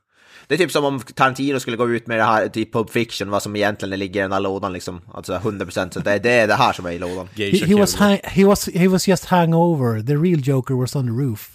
Det 0.49 0.55
är 0.55 0.59
typ 0.59 0.73
som 0.73 0.85
om 0.85 1.01
Tarantino 1.01 1.61
skulle 1.61 1.77
gå 1.77 1.91
ut 1.91 2.07
med 2.07 2.19
det 2.19 2.25
här, 2.25 2.49
typ 2.49 2.73
Pulp 2.73 2.91
Fiction, 2.91 3.31
vad 3.31 3.43
som 3.43 3.57
egentligen 3.57 3.99
ligger 3.99 4.21
i 4.21 4.23
den 4.23 4.33
här 4.33 4.41
lådan 4.41 4.73
liksom. 4.73 5.01
Alltså 5.15 5.33
100% 5.35 5.91
så 5.91 6.01
det, 6.01 6.19
det 6.19 6.31
är 6.31 6.47
det 6.47 6.55
här 6.55 6.73
som 6.73 6.87
är 6.87 6.91
i 6.93 6.99
lådan. 6.99 7.29
He, 7.37 7.67
he, 7.67 7.75
was 7.75 7.95
hang, 7.95 8.19
he, 8.23 8.45
was, 8.45 8.69
he 8.75 8.89
was 8.89 9.09
just 9.09 9.25
hangover, 9.25 10.03
the 10.03 10.15
real 10.17 10.41
Joker 10.49 10.75
was 10.75 10.97
on 10.97 11.07
the 11.07 11.25
roof. 11.25 11.51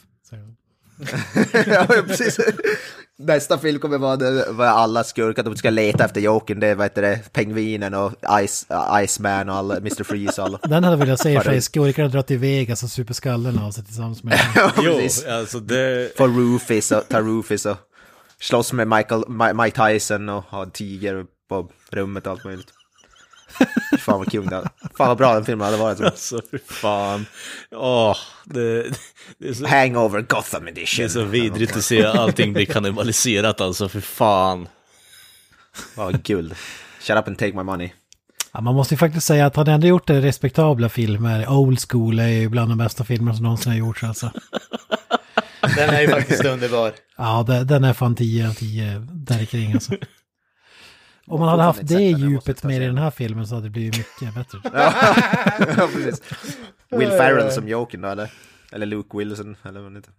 ja, 1.68 1.86
precis. 2.08 2.40
Nästa 3.20 3.58
film 3.58 3.80
kommer 3.80 3.98
vara 3.98 4.16
det- 4.16 4.46
vad 4.52 4.68
alla 4.68 5.04
skurkar, 5.04 5.44
de 5.44 5.56
ska 5.56 5.70
leta 5.70 6.06
efter 6.06 6.22
Jokern, 6.22 6.60
det 6.60 6.76
vad 6.76 6.90
det, 6.96 7.34
Pengvinen 7.34 7.94
och 7.94 8.12
Ice, 8.48 8.66
uh, 8.72 9.04
Iceman 9.04 9.50
och 9.50 9.56
alla, 9.56 9.78
Mr. 9.78 10.04
Freeze 10.04 10.42
och 10.42 10.48
alla. 10.48 10.60
Den 10.64 10.84
hade 10.84 10.98
velat 10.98 11.20
säga 11.20 11.36
Vad 11.36 11.46
för 11.46 11.52
det- 11.52 11.62
skurkarna 11.62 12.08
drar 12.08 12.22
till 12.22 12.38
Vegas 12.38 12.84
och 12.84 12.90
super 12.90 13.14
skallen 13.14 13.60
av 13.60 13.72
sig 13.72 13.86
tillsammans 13.86 14.24
med 14.24 14.40
Jo, 14.82 15.00
alltså 15.30 15.60
det... 15.60 16.18
Få 16.18 16.28
Rufus 16.28 16.92
och 16.92 17.04
ta 17.10 17.20
Rufus 17.22 17.66
och 17.66 17.78
slåss 18.42 18.74
med 18.74 18.88
Michael, 18.88 19.22
Mi- 19.24 19.64
Mike 19.64 19.88
Tyson 19.94 20.30
och 20.30 20.44
ha 20.44 20.64
en 20.64 20.72
tiger 20.72 21.26
på 21.50 21.70
rummet 21.92 22.26
och 22.26 22.32
allt 22.32 22.44
möjligt. 22.44 22.74
Fan 24.00 24.20
vad 24.20 24.32
kul 24.32 24.46
det 24.48 24.56
hade. 24.56 24.70
Fan 24.98 25.08
vad 25.08 25.18
bra 25.18 25.34
den 25.34 25.46
filmen 25.46 25.66
hade 25.66 25.78
varit. 25.78 26.02
Alltså 26.02 26.42
fy 26.52 26.58
fan. 26.68 27.26
Åh, 27.72 28.18
det, 28.46 28.84
det, 29.38 29.48
är 29.50 29.54
så, 29.54 29.68
Hangover 29.68 30.22
Gotham 30.22 30.66
det 30.66 30.72
edition. 30.72 31.06
är 31.06 31.10
så 31.10 31.24
vidrigt 31.24 31.76
att 31.76 31.84
se 31.84 32.06
allting 32.06 32.54
bli 32.54 32.66
kannibaliserat 32.66 33.62
alltså, 33.62 33.90
för 33.90 34.02
fan. 34.02 34.68
Vad 35.96 36.24
guld. 36.24 36.56
Shut 37.02 37.18
up 37.18 37.28
and 37.28 37.38
take 37.38 37.54
my 37.58 37.64
money. 37.64 37.90
Ja, 38.54 38.62
man 38.62 38.76
måste 38.76 38.94
ju 38.94 38.98
faktiskt 38.98 39.28
säga 39.28 39.46
att 39.46 39.56
han 39.56 39.68
ändå 39.68 39.88
gjort 39.88 40.08
det 40.08 40.22
respektabla 40.22 40.90
filmer. 40.90 41.50
Old 41.50 41.80
School 41.90 42.20
är 42.20 42.28
ju 42.28 42.50
bland 42.50 42.72
de 42.72 42.78
bästa 42.78 43.04
filmer 43.04 43.34
som 43.34 43.44
någonsin 43.44 43.72
har 43.72 43.80
gjorts 43.80 44.04
alltså. 44.04 44.32
Den 45.80 45.90
är 45.96 46.02
ju 46.02 46.08
faktiskt 46.08 46.46
underbar. 46.46 46.92
Ja, 47.18 47.46
den 47.66 47.84
är 47.84 47.94
fan 47.94 48.16
10 48.16 48.50
av 48.50 48.54
10 48.54 49.08
där 49.14 49.46
kring 49.46 49.74
alltså. 49.74 49.94
Om 51.28 51.40
man 51.40 51.50
hade 51.50 51.64
haft 51.64 51.88
det 51.88 52.02
djupet 52.02 52.64
med 52.64 52.82
i 52.82 52.86
den 52.86 52.98
här 52.98 53.12
filmen 53.12 53.48
så 53.48 53.56
hade 53.56 53.68
det 53.68 53.72
blivit 53.72 53.98
mycket 53.98 54.36
bättre. 54.36 54.60
ja, 55.78 55.88
precis. 55.94 56.22
Will 56.90 57.10
Ferrell 57.10 57.52
som 57.52 57.68
Jokern 57.68 58.02
då 58.02 58.08
eller? 58.08 58.32
Eller 58.72 58.86
Luke 58.86 59.18
Wilson 59.18 59.56
eller 59.66 59.80
vad 59.80 59.92
det 59.92 59.98
heter. 59.98 60.14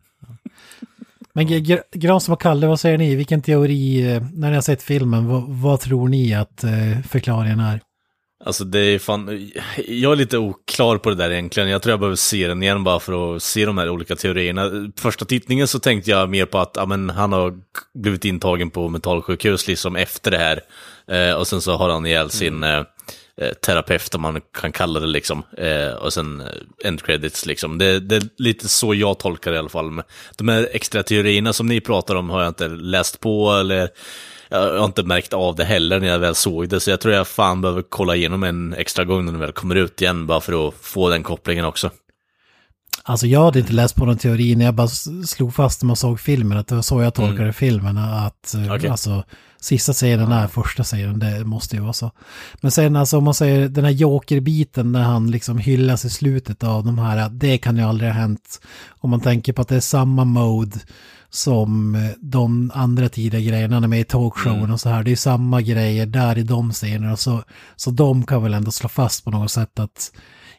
Men 1.33 1.49
Gr- 1.49 1.83
Granström 1.93 2.33
och 2.33 2.41
Kalle, 2.41 2.67
vad 2.67 2.81
säger 2.81 2.99
ni? 2.99 3.15
Vilken 3.15 3.43
teori, 3.43 4.13
eh, 4.13 4.23
när 4.33 4.49
ni 4.49 4.55
har 4.55 4.63
sett 4.63 4.83
filmen, 4.83 5.27
vad, 5.27 5.43
vad 5.49 5.81
tror 5.81 6.09
ni 6.09 6.35
att 6.35 6.65
eh, 6.65 7.01
förklaringen 7.09 7.61
är? 7.61 7.81
Alltså 8.45 8.65
det 8.65 8.79
är 8.79 8.99
fan, 8.99 9.51
jag 9.89 10.13
är 10.13 10.17
lite 10.17 10.39
oklar 10.39 10.99
på 10.99 11.11
det 11.11 11.17
där 11.17 11.31
egentligen. 11.31 11.69
Jag 11.69 11.83
tror 11.83 11.91
jag 11.91 12.01
behöver 12.01 12.17
se 12.17 12.49
den 12.49 12.63
igen 12.63 12.85
bara 12.85 13.01
för 13.01 13.37
att 13.37 13.43
se 13.43 13.67
de 13.67 13.79
här 13.79 13.89
olika 13.89 14.17
teorierna. 14.17 14.71
Första 14.97 15.25
tittningen 15.25 15.69
så 15.69 15.79
tänkte 15.79 16.11
jag 16.11 16.29
mer 16.29 16.47
på 16.47 16.59
att 16.59 16.73
ja, 16.75 16.87
men, 16.87 17.11
han 17.11 17.33
har 17.33 17.55
blivit 17.95 18.25
intagen 18.25 18.71
på 18.71 18.89
mentalsjukhus 18.89 19.69
liksom 19.69 19.97
efter 19.97 20.31
det 20.31 20.39
här. 20.39 20.61
Eh, 21.09 21.35
och 21.35 21.47
sen 21.47 21.61
så 21.61 21.77
har 21.77 21.91
han 21.91 22.07
ihjäl 22.07 22.31
sin 22.31 22.65
eh, 22.65 22.83
eh, 23.37 23.53
terapeut, 23.67 24.15
om 24.15 24.21
man 24.21 24.41
kan 24.61 24.73
kalla 24.73 25.01
det 25.01 25.07
liksom. 25.07 25.43
Eh, 25.59 25.93
och 25.93 26.13
sen 26.13 26.41
eh, 26.41 26.47
end 26.89 27.03
credits 27.03 27.47
liksom. 27.47 27.79
Det, 27.79 28.01
det 28.01 28.17
är 28.17 28.23
lite 28.37 28.69
så 28.69 28.95
jag 28.95 29.19
tolkar 29.19 29.51
det 29.51 29.55
i 29.55 29.59
alla 29.59 29.69
fall. 29.69 30.03
De 30.37 30.49
här 30.49 30.69
extra 30.73 31.03
teorierna 31.03 31.53
som 31.53 31.67
ni 31.67 31.81
pratar 31.81 32.15
om 32.15 32.31
har 32.31 32.41
jag 32.41 32.51
inte 32.51 32.69
läst 32.69 33.21
på 33.21 33.53
eller 33.53 33.89
jag 34.51 34.79
har 34.79 34.85
inte 34.85 35.03
märkt 35.03 35.33
av 35.33 35.57
det 35.57 35.65
heller 35.65 36.01
när 36.01 36.09
jag 36.09 36.19
väl 36.19 36.35
såg 36.35 36.69
det, 36.69 36.81
så 36.81 36.91
jag 36.91 37.01
tror 37.01 37.15
jag 37.15 37.29
fan 37.29 37.61
behöver 37.61 37.83
kolla 37.83 38.17
igenom 38.17 38.43
en 38.43 38.75
extra 38.75 39.05
gång 39.05 39.25
när 39.25 39.33
den 39.33 39.41
väl 39.41 39.53
kommer 39.53 39.75
ut 39.75 40.03
igen, 40.03 40.27
bara 40.27 40.41
för 40.41 40.69
att 40.69 40.75
få 40.75 41.09
den 41.09 41.23
kopplingen 41.23 41.65
också. 41.65 41.91
Alltså 43.03 43.27
jag 43.27 43.45
hade 43.45 43.59
inte 43.59 43.73
läst 43.73 43.95
på 43.97 44.05
någon 44.05 44.19
teori 44.19 44.57
när 44.57 44.65
jag 44.65 44.75
bara 44.75 44.89
slog 45.27 45.55
fast 45.55 45.83
när 45.83 45.87
man 45.87 45.97
såg 45.97 46.21
filmen, 46.21 46.59
att 46.59 46.67
det 46.67 46.75
var 46.75 46.83
så 46.83 47.03
jag 47.03 47.15
tolkade 47.15 47.53
filmen, 47.53 47.99
att 47.99 48.55
eh, 48.55 48.75
Okej. 48.75 48.89
alltså 48.89 49.25
sista 49.61 49.93
scenen 49.93 50.33
är 50.33 50.47
första 50.47 50.85
scenen, 50.85 51.19
det 51.19 51.45
måste 51.45 51.77
ju 51.77 51.83
vara 51.83 51.93
så. 51.93 52.11
Men 52.61 52.71
sen 52.71 52.97
alltså 52.97 53.19
om 53.19 53.25
man 53.25 53.35
säger 53.35 53.69
den 53.69 53.85
här 53.85 53.93
jokerbiten 53.93 54.93
när 54.93 55.03
han 55.03 55.31
liksom 55.31 55.59
hyllas 55.59 56.05
i 56.05 56.11
slutet 56.11 56.65
av 56.65 56.85
de 56.85 56.99
här, 56.99 57.29
det 57.29 57.59
kan 57.59 57.77
ju 57.77 57.83
aldrig 57.83 58.11
ha 58.11 58.21
hänt. 58.21 58.61
Om 58.89 59.11
man 59.11 59.21
tänker 59.21 59.53
på 59.53 59.63
att 59.63 59.69
det 59.69 59.77
är 59.77 59.81
samma 59.81 60.25
mode 60.25 60.79
som 61.31 61.95
eh, 61.95 62.11
de 62.21 62.71
andra 62.75 63.09
tidiga 63.09 63.41
grejerna, 63.41 63.77
är 63.77 63.81
med 63.89 64.01
i 64.01 64.05
talkshowen 64.05 64.71
och 64.71 64.81
så 64.81 64.89
här, 64.89 65.03
det 65.03 65.13
är 65.13 65.17
samma 65.17 65.63
grejer 65.63 66.07
där 66.07 66.39
i 66.39 66.43
de 66.43 66.73
scenerna, 66.73 67.17
så, 67.17 67.43
så 67.77 67.91
de 67.91 68.27
kan 68.27 68.43
väl 68.43 68.55
ändå 68.55 68.71
slå 68.71 68.89
fast 68.89 69.25
på 69.25 69.31
något 69.31 69.51
sätt 69.51 69.79
att 69.79 70.13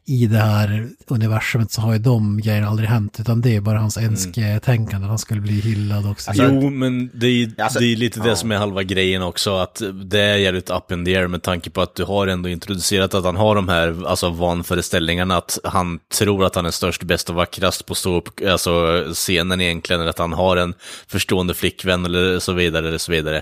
i 0.05 0.27
det 0.27 0.37
här 0.37 0.89
universumet 1.07 1.71
så 1.71 1.81
har 1.81 1.93
ju 1.93 1.99
de 1.99 2.41
grejerna 2.41 2.67
aldrig 2.67 2.89
hänt, 2.89 3.19
utan 3.19 3.41
det 3.41 3.55
är 3.55 3.61
bara 3.61 3.79
hans 3.79 3.97
önsketänkande, 3.97 5.07
han 5.07 5.19
skulle 5.19 5.41
bli 5.41 5.59
hyllad 5.59 6.11
också. 6.11 6.31
jo, 6.33 6.69
men 6.69 7.09
det 7.13 7.27
är, 7.27 7.51
Alltså, 7.57 7.79
det 7.79 7.85
är 7.85 7.95
lite 7.95 8.19
ja. 8.19 8.25
det 8.25 8.35
som 8.35 8.51
är 8.51 8.57
halva 8.57 8.83
grejen 8.83 9.21
också, 9.21 9.57
att 9.57 9.81
det 10.05 10.19
är 10.19 10.37
jävligt 10.37 10.69
up 10.69 10.91
in 10.91 11.05
the 11.05 11.15
air 11.15 11.27
med 11.27 11.43
tanke 11.43 11.69
på 11.69 11.81
att 11.81 11.95
du 11.95 12.03
har 12.03 12.27
ändå 12.27 12.49
introducerat 12.49 13.13
att 13.13 13.25
han 13.25 13.35
har 13.35 13.55
de 13.55 13.69
här 13.69 14.07
alltså, 14.07 14.29
vanföreställningarna, 14.29 15.37
att 15.37 15.59
han 15.63 15.99
tror 16.17 16.45
att 16.45 16.55
han 16.55 16.65
är 16.65 16.71
störst, 16.71 17.03
bäst 17.03 17.29
och 17.29 17.35
vackrast 17.35 17.85
på 17.85 17.95
stå 17.95 18.17
upp, 18.17 18.29
alltså 18.47 19.03
scenen 19.13 19.61
egentligen, 19.61 20.01
eller 20.01 20.09
att 20.09 20.19
han 20.19 20.33
har 20.33 20.57
en 20.57 20.73
förstående 21.07 21.53
flickvän 21.53 22.05
eller 22.05 22.39
så 22.39 22.53
vidare, 22.53 22.87
eller 22.87 22.97
så 22.97 23.11
vidare. 23.11 23.41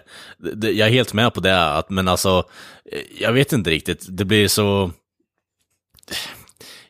Jag 0.62 0.88
är 0.88 0.90
helt 0.90 1.14
med 1.14 1.34
på 1.34 1.40
det, 1.40 1.84
men 1.90 2.08
alltså, 2.08 2.44
jag 3.20 3.34
vet 3.34 3.54
inte 3.54 3.70
riktigt, 3.70 4.06
det 4.10 4.26
blir 4.26 4.48
så 4.48 4.92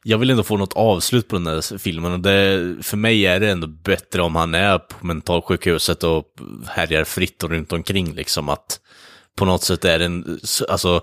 jag 0.04 0.18
vill 0.18 0.30
ändå 0.30 0.44
få 0.44 0.58
något 0.58 0.74
avslut 0.74 1.28
på 1.28 1.36
den 1.36 1.48
här 1.48 1.78
filmen 1.78 2.12
och 2.12 2.20
det, 2.20 2.76
för 2.82 2.98
mig 2.98 3.26
är 3.26 3.40
det 3.40 3.50
ändå 3.50 3.68
bättre 3.68 4.22
om 4.22 4.36
han 4.36 4.56
är 4.56 4.78
på 4.78 5.06
mentalsjukhuset 5.06 6.04
och 6.04 6.26
härjar 6.68 7.04
fritt 7.04 7.44
och 7.44 7.50
runt 7.50 7.74
omkring 7.74 8.14
liksom 8.14 8.50
att 8.50 8.80
på 9.36 9.46
något 9.46 9.64
sätt 9.64 9.86
är 9.86 10.00
det 10.00 10.06
en 10.06 10.40
alltså, 10.70 11.02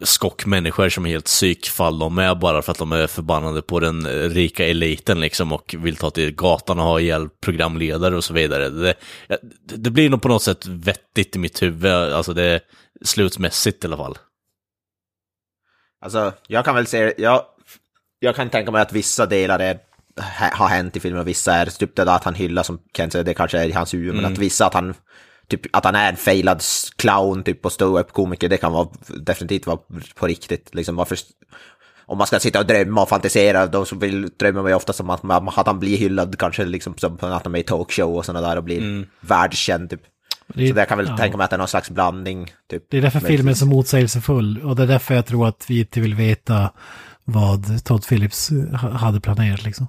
skock 0.00 0.46
människor 0.46 0.88
som 0.88 1.06
är 1.06 1.10
helt 1.10 1.24
psykfall, 1.24 1.98
de 1.98 2.18
är 2.18 2.34
bara 2.34 2.62
för 2.62 2.72
att 2.72 2.78
de 2.78 2.92
är 2.92 3.06
förbannade 3.06 3.62
på 3.62 3.80
den 3.80 4.06
rika 4.30 4.66
eliten 4.66 5.20
liksom 5.20 5.52
och 5.52 5.74
vill 5.78 5.96
ta 5.96 6.10
till 6.10 6.34
gatan 6.34 6.78
och 6.78 6.84
ha 6.84 7.00
ihjäl 7.00 7.28
programledare 7.40 8.16
och 8.16 8.24
så 8.24 8.34
vidare. 8.34 8.68
Det, 8.68 8.94
det 9.64 9.90
blir 9.90 10.10
nog 10.10 10.22
på 10.22 10.28
något 10.28 10.42
sätt 10.42 10.66
vettigt 10.66 11.36
i 11.36 11.38
mitt 11.38 11.62
huvud, 11.62 11.92
alltså 11.92 12.34
det 12.34 12.42
är 12.42 12.60
i 13.20 13.86
alla 13.86 13.96
fall. 13.96 14.18
Alltså, 16.00 16.32
jag 16.46 16.64
kan 16.64 16.74
väl 16.74 16.86
säga, 16.86 17.12
jag, 17.18 17.44
jag 18.24 18.36
kan 18.36 18.50
tänka 18.50 18.70
mig 18.70 18.82
att 18.82 18.92
vissa 18.92 19.26
delar 19.26 19.58
är, 19.58 19.78
ha- 20.38 20.54
har 20.56 20.68
hänt 20.68 20.96
i 20.96 21.00
filmen 21.00 21.20
och 21.20 21.28
vissa 21.28 21.54
är 21.54 21.66
typ 21.66 21.96
det 21.96 22.04
där 22.04 22.16
att 22.16 22.24
han 22.24 22.34
hyllar 22.34 22.62
som 22.62 22.78
Kent 22.96 23.12
säger, 23.12 23.24
det 23.24 23.34
kanske 23.34 23.58
är 23.58 23.64
i 23.68 23.72
hans 23.72 23.94
huvud, 23.94 24.14
men 24.14 24.24
att 24.24 24.38
vissa 24.38 24.66
att 24.66 24.74
han, 24.74 24.94
typ 25.48 25.60
att 25.76 25.84
han 25.84 25.94
är 25.94 26.08
en 26.08 26.16
failad 26.16 26.62
clown 26.96 27.42
typ 27.42 27.64
och 27.66 27.72
stå-upp-komiker, 27.72 28.48
det 28.48 28.56
kan 28.56 28.72
vara 28.72 28.88
definitivt 29.20 29.66
vara 29.66 29.78
på 30.14 30.26
riktigt. 30.26 30.74
Liksom, 30.74 30.96
varför, 30.96 31.18
om 32.06 32.18
man 32.18 32.26
ska 32.26 32.38
sitta 32.40 32.58
och 32.58 32.66
drömma 32.66 33.02
och 33.02 33.08
fantisera, 33.08 33.66
de 33.66 33.86
som 33.86 33.98
vill 33.98 34.28
drömma 34.38 34.68
ju 34.68 34.74
ofta 34.74 34.92
som 34.92 35.10
att, 35.10 35.22
man, 35.22 35.48
att 35.48 35.66
han 35.66 35.78
blir 35.80 35.96
hyllad 35.96 36.38
kanske 36.38 36.64
liksom 36.64 36.94
som 36.98 37.14
att 37.20 37.44
han 37.44 37.54
är 37.54 37.58
i 37.58 37.62
talkshow 37.62 38.16
och 38.16 38.24
sådana 38.24 38.48
där 38.48 38.56
och 38.56 38.64
blir 38.64 39.06
världskänd 39.20 39.90
typ. 39.90 40.00
Det 40.54 40.64
är- 40.64 40.68
Så 40.68 40.74
där 40.74 40.84
kan 40.84 40.98
väl 40.98 41.06
ja. 41.08 41.16
tänka 41.16 41.36
mig 41.36 41.44
att 41.44 41.50
det 41.50 41.56
är 41.56 41.58
någon 41.58 41.68
slags 41.68 41.90
blandning. 41.90 42.52
Typ. 42.70 42.82
Det 42.90 42.96
är 42.98 43.02
därför 43.02 43.20
filmen 43.20 43.48
är 43.48 43.54
så 43.56 43.66
motsägelsefull 43.66 44.60
och 44.62 44.76
det 44.76 44.82
är 44.82 44.86
därför 44.86 45.14
jag 45.14 45.26
tror 45.26 45.48
att 45.48 45.64
vi 45.68 45.78
inte 45.78 46.00
vill 46.00 46.14
veta 46.14 46.70
vad 47.24 47.84
Todd 47.84 48.06
Phillips 48.06 48.50
eh, 48.50 48.80
ha- 48.80 48.90
hade 48.90 49.20
planerat 49.20 49.64
liksom. 49.64 49.86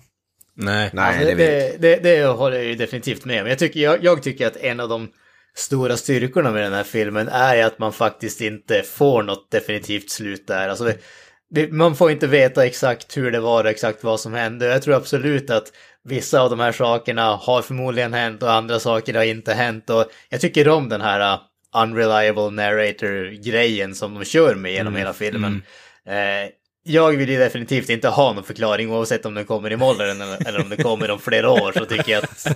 Nej. 0.56 0.90
Nej, 0.94 1.06
Alltså, 1.06 1.26
det, 1.26 1.36
det, 1.36 1.78
det, 1.80 2.04
det, 2.04 2.26
håller 2.26 2.56
jag 2.58 2.66
ju 2.66 2.76
definitivt 2.76 3.26
med 3.26 3.42
om. 3.42 3.48
Jag 3.48 3.60
tycker, 3.60 3.80
jag, 3.80 4.04
jag 4.04 4.24
tycker 4.24 4.48
att 4.48 4.58
en 4.58 4.80
av 4.80 4.90
de 4.90 5.08
stora 5.56 5.98
styrkorna 5.98 6.52
med 6.52 6.64
den 6.64 6.74
här 6.74 6.84
filmen 6.84 7.28
är 7.30 7.66
att 7.66 7.80
man 7.80 7.94
faktiskt 7.94 8.42
inte 8.42 8.82
får 8.84 9.24
något 9.24 9.52
definitivt 9.52 10.10
slut 10.10 10.48
där. 10.48 10.70
Alltså, 10.70 10.84
det, 10.84 10.98
det, 11.50 11.72
man 11.72 11.96
får 11.96 12.12
inte 12.12 12.28
veta 12.28 12.66
exakt 12.66 13.18
hur 13.18 13.32
det 13.32 13.40
var 13.40 13.64
och 13.64 13.70
exakt 13.70 14.04
vad 14.04 14.20
som 14.20 14.34
hände. 14.34 14.66
Jag 14.66 14.82
tror 14.82 14.96
absolut 14.96 15.50
att 15.50 15.72
vissa 16.04 16.42
av 16.42 16.50
de 16.50 16.60
här 16.60 16.72
sakerna 16.72 17.36
har 17.36 17.62
förmodligen 17.62 18.14
hänt 18.14 18.44
och 18.44 18.52
andra 18.52 18.80
saker 18.80 19.14
har 19.14 19.24
inte 19.24 19.54
hänt. 19.54 19.90
Och 19.90 20.06
jag 20.30 20.42
tycker 20.42 20.70
om 20.70 20.90
den 20.90 21.02
här 21.02 21.34
uh, 21.34 21.40
unreliable 21.84 22.50
narrator-grejen 22.50 23.96
som 23.96 24.14
de 24.14 24.26
kör 24.26 24.56
med 24.56 24.72
genom 24.72 24.96
hela 24.96 25.14
filmen. 25.14 25.64
Eh, 26.08 26.50
jag 26.84 27.12
vill 27.12 27.30
ju 27.30 27.38
definitivt 27.38 27.90
inte 27.90 28.08
ha 28.08 28.34
någon 28.34 28.44
förklaring 28.44 28.92
oavsett 28.92 29.26
om 29.26 29.34
den 29.34 29.46
kommer 29.46 29.72
imorgon 29.72 30.22
eller, 30.22 30.48
eller 30.48 30.62
om 30.62 30.70
den 30.70 30.84
kommer 30.84 31.12
om 31.12 31.20
flera 31.20 31.50
år 31.50 31.72
så 31.72 31.86
tycker 31.86 32.12
jag 32.12 32.24
att 32.24 32.48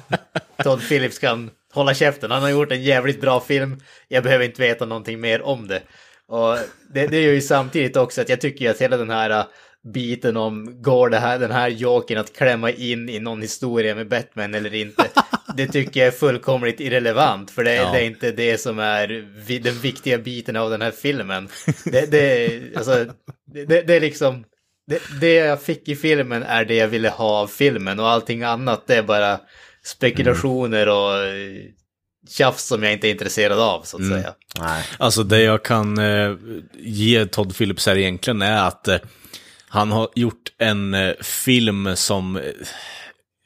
Todd 0.64 0.82
Phillips 0.88 1.20
kan 1.20 1.50
hålla 1.74 1.94
käften. 1.94 2.32
Han 2.32 2.42
har 2.42 2.50
gjort 2.50 2.72
en 2.72 2.84
jävligt 2.84 3.22
bra 3.22 3.40
film. 3.40 3.80
Jag 4.08 4.24
behöver 4.24 4.46
inte 4.46 4.62
veta 4.62 4.86
någonting 4.86 5.20
mer 5.20 5.42
om 5.42 5.68
det. 5.68 5.82
Och 6.28 6.58
det, 6.94 7.08
det 7.08 7.22
gör 7.22 7.34
ju 7.34 7.42
samtidigt 7.42 7.98
också 7.98 8.22
att 8.22 8.30
jag 8.30 8.42
tycker 8.42 8.70
att 8.72 8.82
hela 8.82 8.98
den 8.98 9.10
här 9.10 9.30
uh, 9.30 9.46
biten 9.94 10.38
om 10.38 10.82
går 10.82 11.10
det 11.10 11.18
här, 11.20 11.40
den 11.40 11.52
här 11.52 11.68
joken 11.70 12.18
att 12.18 12.36
klämma 12.36 12.72
in 12.72 13.10
i 13.10 13.20
någon 13.20 13.42
historia 13.42 13.96
med 13.96 14.08
Batman 14.10 14.56
eller 14.56 14.74
inte. 14.74 15.04
Det 15.58 15.68
tycker 15.68 16.00
jag 16.00 16.08
är 16.08 16.12
fullkomligt 16.12 16.80
irrelevant 16.80 17.52
för 17.52 17.64
det, 17.64 17.76
Ja. 17.76 17.92
det 17.92 18.00
är 18.00 18.06
inte 18.06 18.32
det 18.32 18.58
som 18.58 18.80
är 18.80 19.08
den 19.60 19.80
viktiga 19.80 20.18
biten 20.18 20.56
av 20.56 20.70
den 20.70 20.82
här 20.82 20.92
filmen. 20.92 21.48
Det, 21.86 22.12
det, 22.12 22.62
alltså, 22.78 23.06
det, 23.48 23.66
det, 23.66 23.82
det 23.82 23.94
är 23.96 24.00
liksom, 24.02 24.44
det, 24.88 25.02
det 25.22 25.34
jag 25.34 25.62
fick 25.62 25.88
i 25.90 25.96
filmen 25.96 26.44
är 26.44 26.66
det 26.66 26.76
jag 26.76 26.88
ville 26.88 27.10
ha 27.10 27.42
av 27.42 27.48
filmen 27.48 28.00
och 28.00 28.10
allting 28.10 28.44
annat 28.44 28.88
det 28.88 28.96
är 28.96 29.04
bara 29.04 29.40
spekulationer 29.84 30.88
och 30.90 31.16
eh, 31.26 31.62
tjafs 32.30 32.64
som 32.68 32.84
jag 32.84 32.94
inte 32.94 33.08
är 33.08 33.12
intresserad 33.12 33.60
av 33.60 33.82
så 33.82 33.98
att 33.98 34.04
Mm. 34.04 34.22
säga. 34.22 34.34
nej. 34.60 34.86
Alltså 35.00 35.24
det 35.24 35.42
jag 35.42 35.64
kan 35.64 35.98
eh, 35.98 36.36
ge 36.80 37.26
Todd 37.26 37.58
Phillips 37.58 37.86
här 37.86 37.98
egentligen 37.98 38.42
är 38.42 38.68
att 38.68 38.88
eh, 38.88 38.98
han 39.70 39.92
har 39.92 40.10
gjort 40.16 40.52
en 40.58 40.94
eh, 40.94 41.14
film 41.22 41.96
som... 41.96 42.40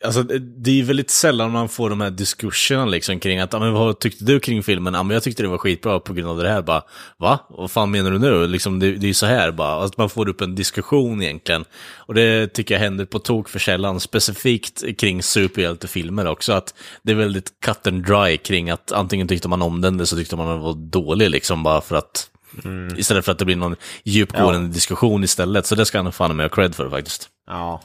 Alltså 0.03 0.23
det- 0.23 0.79
är 0.79 0.83
väldigt 0.83 1.09
sällan 1.09 1.51
man 1.51 1.69
får 1.69 1.89
de 1.89 2.01
här 2.01 2.09
diskussionerna 2.09 2.85
liksom 2.85 3.19
kring 3.19 3.39
att, 3.39 3.53
"Ja, 3.53 3.59
men 3.59 3.73
vad 3.73 3.99
tyckte 3.99 4.25
du 4.25 4.39
kring 4.39 4.63
filmen? 4.63 4.93
Ja, 4.93 5.03
men 5.03 5.13
jag 5.13 5.23
tyckte 5.23 5.43
det 5.43 5.49
var 5.49 5.57
skitbra 5.57 5.99
på 5.99 6.13
grund 6.13 6.29
av 6.29 6.37
det 6.37 6.49
här. 6.49 6.61
Bara, 6.61 6.81
va? 7.17 7.39
Vad 7.49 7.71
fan 7.71 7.91
menar 7.91 8.11
du 8.11 8.19
nu? 8.19 8.47
Liksom, 8.47 8.79
det, 8.79 8.91
det 8.91 9.05
är 9.05 9.07
ju 9.07 9.13
så 9.13 9.25
här 9.25 9.51
bara. 9.51 9.83
Att 9.83 9.97
man 9.97 10.09
får 10.09 10.29
upp 10.29 10.41
en 10.41 10.55
diskussion 10.55 11.21
egentligen. 11.21 11.65
Och 11.97 12.13
det 12.13 12.47
tycker 12.47 12.75
jag 12.75 12.79
händer 12.79 13.05
på 13.05 13.19
tok 13.19 13.49
för 13.49 13.59
sällan. 13.59 13.99
Specifikt 13.99 14.83
kring 14.99 15.23
superhjältefilmer 15.23 16.27
också. 16.27 16.53
Att 16.53 16.73
det 17.03 17.11
är 17.11 17.15
väldigt 17.15 17.51
cut 17.65 17.87
and 17.87 18.05
dry 18.05 18.37
kring 18.37 18.69
att 18.69 18.91
antingen 18.91 19.27
tyckte 19.27 19.47
man 19.47 19.61
om 19.61 19.81
den 19.81 19.95
eller 19.95 20.05
så 20.05 20.15
tyckte 20.15 20.35
man 20.35 20.47
den 20.47 20.59
var 20.59 20.73
dålig 20.73 21.29
liksom 21.29 21.63
bara 21.63 21.81
för 21.81 21.95
att 21.95 22.27
Istället 22.97 23.25
för 23.25 23.31
att 23.31 23.37
det 23.39 23.45
blir 23.45 23.55
någon 23.55 23.75
djupgående 24.03 24.73
diskussion 24.73 25.23
istället. 25.23 25.65
Så 25.65 25.75
det 25.75 25.85
ska 25.85 26.01
han 26.01 26.11
fan 26.11 26.35
med 26.35 26.43
ha 26.43 26.49
cred 26.55 26.75
för 26.75 26.89
faktiskt. 26.89 27.29
Ja. 27.47 27.81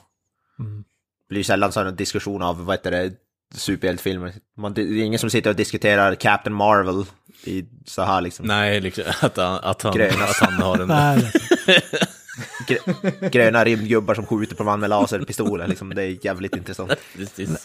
Det 0.58 0.95
blir 1.28 1.42
sällan 1.44 1.72
sån 1.72 1.96
diskussion 1.96 2.42
av, 2.42 2.64
vad 2.64 2.74
heter 2.76 2.90
det, 2.90 3.12
superhjältefilmer. 3.54 4.32
Man- 4.56 4.74
Det 4.74 4.82
är 4.82 5.04
ingen 5.04 5.18
som 5.18 5.30
sitter 5.30 5.50
och 5.50 5.56
diskuterar 5.56 6.14
Captain 6.14 6.54
Marvel 6.56 7.04
i 7.44 7.64
så 7.84 8.02
här 8.02 8.20
liksom. 8.20 8.46
Nej, 8.46 8.80
liksom, 8.80 9.04
att, 9.20 9.36
han, 9.36 9.58
att, 9.62 9.82
han, 9.82 9.94
Gröna. 9.94 10.24
att 10.24 10.36
han 10.40 10.52
har 10.52 10.78
en... 10.78 10.88
Gröna 13.30 13.64
rymdgubbar 13.64 14.14
som 14.14 14.26
skjuter 14.26 14.56
på 14.56 14.64
man 14.64 14.80
med 14.80 14.90
laserpistoler, 14.90 15.68
liksom. 15.68 15.94
Det 15.94 16.02
är 16.02 16.24
jävligt 16.26 16.56
intressant. 16.56 16.92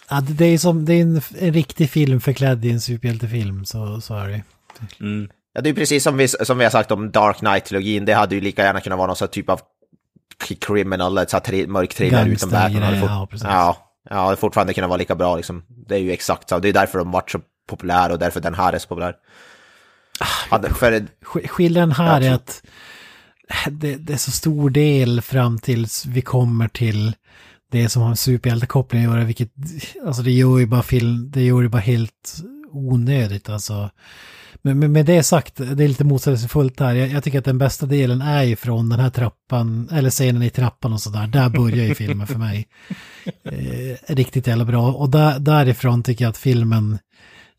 Ja, 0.09 0.21
det 0.21 0.45
är 0.45 0.57
som, 0.57 0.85
det 0.85 0.93
är 0.93 1.01
en, 1.01 1.21
en 1.39 1.53
riktig 1.53 1.89
film 1.89 2.21
förklädd 2.21 2.65
i 2.65 2.71
en 2.71 2.81
superhjältefilm, 2.81 3.65
så, 3.65 4.01
så 4.01 4.15
är 4.15 4.27
det. 4.27 4.41
Mm. 4.99 5.29
Ja, 5.53 5.61
det 5.61 5.69
är 5.69 5.73
precis 5.73 6.03
som 6.03 6.17
vi, 6.17 6.27
som 6.27 6.57
vi 6.57 6.63
har 6.63 6.71
sagt 6.71 6.91
om 6.91 7.11
Dark 7.11 7.37
Knight-trilogin. 7.37 8.05
Det 8.05 8.13
hade 8.13 8.35
ju 8.35 8.41
lika 8.41 8.63
gärna 8.63 8.79
kunnat 8.81 8.97
vara 8.99 9.07
någon 9.19 9.27
typ 9.27 9.49
av 9.49 9.61
criminal, 10.59 11.17
ett 11.17 11.29
så 11.29 11.37
här 11.45 11.67
mörk 11.67 11.93
thriller 11.93 12.25
utan 12.25 12.49
Batman. 12.49 12.83
Hade 12.83 12.99
fort- 13.01 13.09
ja, 13.09 13.27
precis. 13.31 13.47
ja, 13.47 13.77
ja, 14.09 14.29
det 14.31 14.35
fortfarande 14.37 14.73
kunnat 14.73 14.89
vara 14.89 14.97
lika 14.97 15.15
bra 15.15 15.35
liksom. 15.35 15.63
Det 15.87 15.95
är 15.95 15.99
ju 15.99 16.11
exakt 16.11 16.49
så. 16.49 16.59
Det 16.59 16.69
är 16.69 16.73
därför 16.73 16.97
de 16.99 17.11
varit 17.11 17.29
så 17.31 17.39
populära 17.69 18.13
och 18.13 18.19
därför 18.19 18.39
den 18.39 18.53
här 18.53 18.73
är 18.73 18.79
så 18.79 18.87
populär. 18.87 19.15
Hade, 20.49 20.69
för, 20.73 20.91
Sk- 21.25 21.47
Skillnaden 21.47 21.91
här 21.91 22.21
är 22.21 22.31
att 22.33 22.63
det, 23.71 23.95
det 23.95 24.13
är 24.13 24.17
så 24.17 24.31
stor 24.31 24.69
del 24.69 25.21
fram 25.21 25.59
tills 25.59 26.05
vi 26.05 26.21
kommer 26.21 26.67
till 26.67 27.13
det 27.71 27.89
som 27.89 28.01
har 28.01 28.09
en 28.09 28.17
superhjältekoppling 28.17 29.05
att 29.05 29.11
göra, 29.13 29.23
vilket, 29.23 29.51
alltså 30.05 30.21
det 30.21 30.31
gör 30.31 30.57
ju 30.59 30.65
bara 30.65 30.83
film, 30.83 31.31
det 31.31 31.41
gör 31.43 31.61
ju 31.61 31.67
bara 31.69 31.81
helt 31.81 32.35
onödigt 32.71 33.49
alltså. 33.49 33.89
Men 34.61 34.79
men 34.79 34.91
med 34.91 35.05
det 35.05 35.23
sagt, 35.23 35.55
det 35.55 35.83
är 35.83 35.87
lite 35.87 36.03
motsägelsefullt 36.03 36.79
här. 36.79 36.95
Jag, 36.95 37.09
jag 37.09 37.23
tycker 37.23 37.39
att 37.39 37.45
den 37.45 37.57
bästa 37.57 37.85
delen 37.85 38.21
är 38.21 38.43
ju 38.43 38.55
från 38.55 38.89
den 38.89 38.99
här 38.99 39.09
trappan, 39.09 39.89
eller 39.91 40.09
scenen 40.09 40.43
i 40.43 40.49
trappan 40.49 40.93
och 40.93 41.01
sådär. 41.01 41.27
Där 41.27 41.49
börjar 41.49 41.85
ju 41.85 41.95
filmen 41.95 42.27
för 42.27 42.39
mig. 42.39 42.67
Eh, 43.43 44.15
riktigt 44.15 44.47
jävla 44.47 44.65
bra. 44.65 44.91
Och 44.91 45.09
där, 45.09 45.39
därifrån 45.39 46.03
tycker 46.03 46.25
jag 46.25 46.29
att 46.29 46.37
filmen 46.37 46.99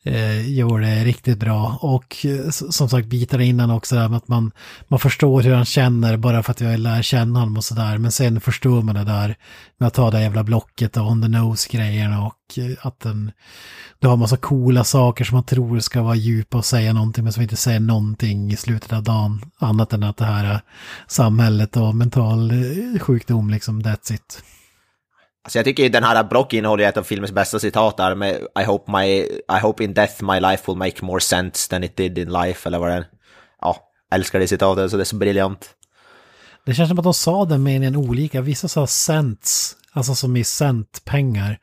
eh, 0.05 0.51
gör 0.51 0.81
det 0.81 1.05
riktigt 1.05 1.39
bra. 1.39 1.79
Och 1.81 2.27
eh, 2.27 2.51
som 2.51 2.89
sagt 2.89 3.09
bitar 3.09 3.41
innan 3.41 3.71
också, 3.71 3.95
där 3.95 4.09
med 4.09 4.17
att 4.17 4.29
man, 4.29 4.53
man 4.89 4.99
förstår 4.99 5.43
hur 5.43 5.55
han 5.55 5.65
känner 5.65 6.17
bara 6.17 6.43
för 6.43 6.51
att 6.51 6.61
jag 6.61 6.81
lär 6.81 7.03
känna 7.03 7.41
honom 7.41 7.57
och 7.57 7.65
sådär. 7.65 7.99
Men 7.99 8.13
sen 8.13 8.41
förstår 8.41 8.83
man 8.83 8.95
det 8.95 9.05
där 9.05 9.37
med 9.79 9.87
att 9.87 9.95
ta 9.95 10.11
det 10.11 10.23
jävla 10.23 10.45
blocket 10.45 10.97
och 10.97 11.11
on 11.11 11.23
the 11.23 11.29
nose-grejerna 11.29 12.27
och 12.27 12.59
eh, 12.59 12.87
att 12.87 13.01
den, 13.01 13.33
du 13.99 14.09
har 14.09 14.17
massa 14.17 14.37
coola 14.37 14.85
saker 14.85 15.25
som 15.25 15.35
man 15.37 15.45
tror 15.45 15.81
ska 15.81 16.03
vara 16.03 16.15
djupa 16.15 16.59
och 16.59 16.65
säga 16.65 16.93
någonting 16.93 17.25
men 17.25 17.33
som 17.33 17.43
inte 17.43 17.57
säger 17.57 17.81
någonting 17.81 18.53
i 18.53 18.57
slutet 18.57 18.93
av 18.93 19.03
dagen. 19.03 19.41
Annat 19.59 19.93
än 19.93 20.03
att 20.03 20.17
det 20.17 20.25
här 20.25 20.55
eh, 20.55 20.61
samhället 21.07 21.77
och 21.77 21.95
mental 21.95 22.53
sjukdom 23.01 23.51
liksom, 23.51 23.83
that's 23.83 24.15
it 24.15 24.43
alltså 25.45 25.59
jag 25.59 25.65
tycker 25.65 25.83
ju 25.83 25.89
den 25.89 26.05
här 26.05 26.25
Brock 26.25 26.53
innehåller 26.53 26.85
ett 26.85 26.97
av 26.97 27.03
filmens 27.03 27.33
bästa 27.33 27.59
citat 27.59 27.97
där 27.97 28.15
med 28.15 28.35
I 28.61 28.65
hope, 28.65 28.93
my, 28.93 29.07
I 29.57 29.61
hope 29.63 29.85
in 29.85 29.95
death 29.95 30.25
my 30.25 30.41
life 30.41 30.65
will 30.67 30.77
make 30.77 31.05
more 31.05 31.21
sense 31.21 31.71
than 31.71 31.85
it 31.85 31.97
did 31.97 32.19
in 32.19 32.33
life, 32.33 32.69
eller 32.69 32.79
vad 32.79 32.89
det 32.89 32.95
är. 32.95 33.05
Ja, 33.61 33.77
älskar 34.15 34.39
det 34.39 34.49
citatet, 34.49 34.91
så 34.91 34.97
det 34.97 35.03
är 35.03 35.05
så 35.05 35.17
briljant. 35.17 35.71
Det 36.67 36.75
känns 36.75 36.89
som 36.89 36.99
att 36.99 37.05
de 37.05 37.15
sa 37.15 37.45
den 37.45 37.63
meningen 37.63 37.97
olika. 37.97 38.41
Vissa 38.41 38.69
sa 38.69 38.87
cents, 38.87 39.77
alltså 39.93 40.15
som 40.15 40.37
i 40.37 40.45
centpengar. 40.45 41.59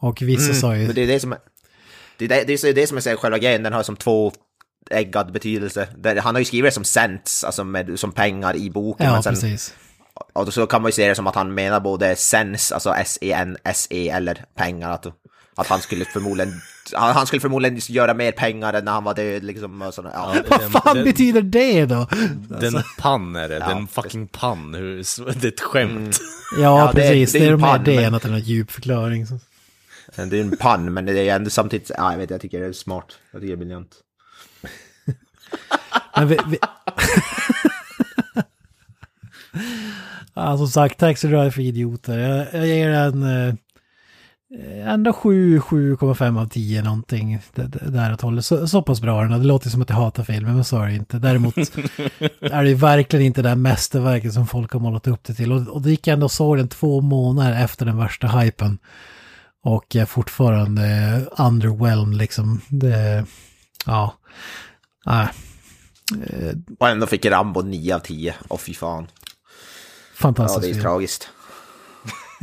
Och 0.00 0.22
vissa 0.22 0.54
sa 0.54 0.76
ju... 0.76 0.86
Men 0.86 0.94
det 0.94 1.02
är 1.02 1.06
det 1.06 1.20
som 1.20 1.32
är, 1.32 1.38
det 2.18 2.24
är 2.24 2.28
det, 2.28 2.44
det, 2.44 2.64
är 2.64 2.74
det 2.74 2.86
som 2.86 2.96
är 2.96 3.00
så 3.00 3.16
själva 3.16 3.38
grejen, 3.38 3.62
den 3.62 3.72
har 3.72 3.82
som 3.82 3.96
två 3.96 4.32
äggad 4.90 5.32
betydelse. 5.32 5.88
Han 6.22 6.34
har 6.34 6.40
ju 6.40 6.44
skrivit 6.44 6.68
det 6.68 6.74
som 6.74 6.84
cents, 6.84 7.44
alltså 7.44 7.64
med, 7.64 7.98
som 8.00 8.12
pengar 8.12 8.56
i 8.56 8.70
boken. 8.70 9.06
Ja, 9.06 9.12
men 9.12 9.22
sen, 9.22 9.34
precis. 9.34 9.74
Och 10.32 10.54
så 10.54 10.66
kan 10.66 10.82
man 10.82 10.88
ju 10.88 10.92
se 10.92 11.08
det 11.08 11.14
som 11.14 11.26
att 11.26 11.34
han 11.34 11.54
menar 11.54 11.80
både 11.80 12.16
sens, 12.16 12.72
alltså 12.72 12.90
S-E-N-S-E 12.94 14.08
eller 14.08 14.44
pengar. 14.56 14.90
Att, 14.90 15.06
att 15.56 15.66
han 15.66 15.80
skulle 15.80 16.04
förmodligen, 16.04 16.52
han, 16.94 17.26
skulle 17.26 17.40
förmodligen 17.40 17.80
göra 17.88 18.14
mer 18.14 18.32
pengar 18.32 18.72
än 18.74 18.84
när 18.84 18.92
han 18.92 19.04
var 19.04 19.14
död 19.14 19.44
liksom. 19.44 19.82
Och 19.82 19.94
sådär. 19.94 20.10
Ja. 20.14 20.34
Vad 20.48 20.72
fan 20.72 20.94
den- 20.96 21.04
betyder 21.04 21.42
det 21.42 21.86
då? 21.86 22.08
Den 22.60 22.82
pann 22.98 23.36
är 23.36 23.48
det, 23.48 23.54
Ja, 23.58 23.68
den 23.68 23.86
fucking 23.88 24.28
pann. 24.28 24.74
Hur, 24.74 24.96
det 25.40 25.44
är 25.48 25.52
ett 25.52 25.60
skämt. 25.60 26.18
Ja, 26.56 26.62
Ja, 26.86 26.92
det 26.94 27.04
är- 27.04 27.10
precis. 27.10 27.32
det 27.32 27.38
Det 27.38 27.44
är 27.44 27.48
är, 27.48 27.52
en 27.54 27.60
mer 27.60 27.78
det 27.78 27.94
men- 27.96 28.04
än 28.04 28.14
att 28.14 28.22
det 28.22 28.28
är 28.28 28.32
någon 28.32 28.40
djup 28.40 28.70
förklaring. 28.70 29.26
Så. 29.26 29.38
Det 30.16 30.38
är 30.38 30.40
en 30.40 30.56
pann, 30.56 30.92
men 30.94 31.04
det 31.06 31.28
är 31.28 31.36
ändå 31.36 31.50
samtidigt, 31.50 31.90
ja, 31.98 32.10
jag 32.12 32.18
vet 32.18 32.30
jag 32.30 32.40
tycker 32.40 32.60
det 32.60 32.66
är 32.66 32.72
smart. 32.72 33.06
Jag 33.32 33.40
tycker 33.40 33.48
det 33.48 33.54
är 33.54 33.64
briljant. 33.64 33.90
Men 36.16 36.28
vi, 36.28 36.38
vi... 36.46 36.58
ja, 40.34 40.56
som 40.56 40.68
sagt, 40.68 40.98
Taxi 40.98 41.28
Drive 41.28 41.50
för 41.50 41.62
idioter. 41.62 42.18
Jag, 42.18 42.46
jag 42.52 42.66
ger 42.66 42.88
den 42.88 43.22
eh, 43.22 43.54
ändå 44.84 45.12
7, 45.12 45.58
7,5 45.58 46.40
av 46.40 46.46
10 46.48 46.82
någonting. 46.82 47.38
Där 47.54 48.12
åt 48.12 48.20
hållet. 48.20 48.44
Så, 48.44 48.68
så 48.68 48.82
pass 48.82 49.00
bra 49.00 49.22
den. 49.22 49.40
Det 49.40 49.46
låter 49.46 49.70
som 49.70 49.82
att 49.82 49.88
jag 49.88 49.96
hatar 49.96 50.24
filmen, 50.24 50.54
men 50.54 50.64
så 50.64 50.78
är 50.80 50.86
det 50.86 50.94
inte. 50.94 51.18
Däremot 51.18 51.56
är 52.40 52.64
det 52.64 52.74
verkligen 52.74 53.26
inte 53.26 53.42
det 53.42 53.48
här 53.48 53.56
mästerverket 53.56 54.32
som 54.32 54.46
folk 54.46 54.72
har 54.72 54.80
målat 54.80 55.06
upp 55.06 55.24
det 55.24 55.34
till. 55.34 55.52
Och, 55.52 55.68
och 55.68 55.82
det 55.82 55.90
gick 55.90 56.06
ändå 56.06 56.24
och 56.24 56.32
såg 56.32 56.56
den 56.56 56.68
två 56.68 57.00
månader 57.00 57.64
efter 57.64 57.86
den 57.86 57.98
värsta 57.98 58.26
hypen. 58.26 58.78
Och 59.64 59.84
jag 59.88 60.02
är 60.02 60.06
fortfarande 60.06 60.82
underwhelmed 61.38 62.16
liksom. 62.16 62.60
Det, 62.68 63.24
ja. 63.86 64.14
Nej. 65.06 65.28
Och 66.78 66.88
ändå 66.88 67.06
fick 67.06 67.26
Rambo 67.26 67.62
9 67.62 67.94
av 67.94 67.98
10. 67.98 68.34
Åh 68.48 68.58
fy 68.58 68.74
fan. 68.74 69.06
Ja, 70.12 70.16
Fantastiskt 70.16 70.62
det 70.62 70.68
är 70.68 70.72
film. 70.72 70.82
tragiskt. 70.82 71.28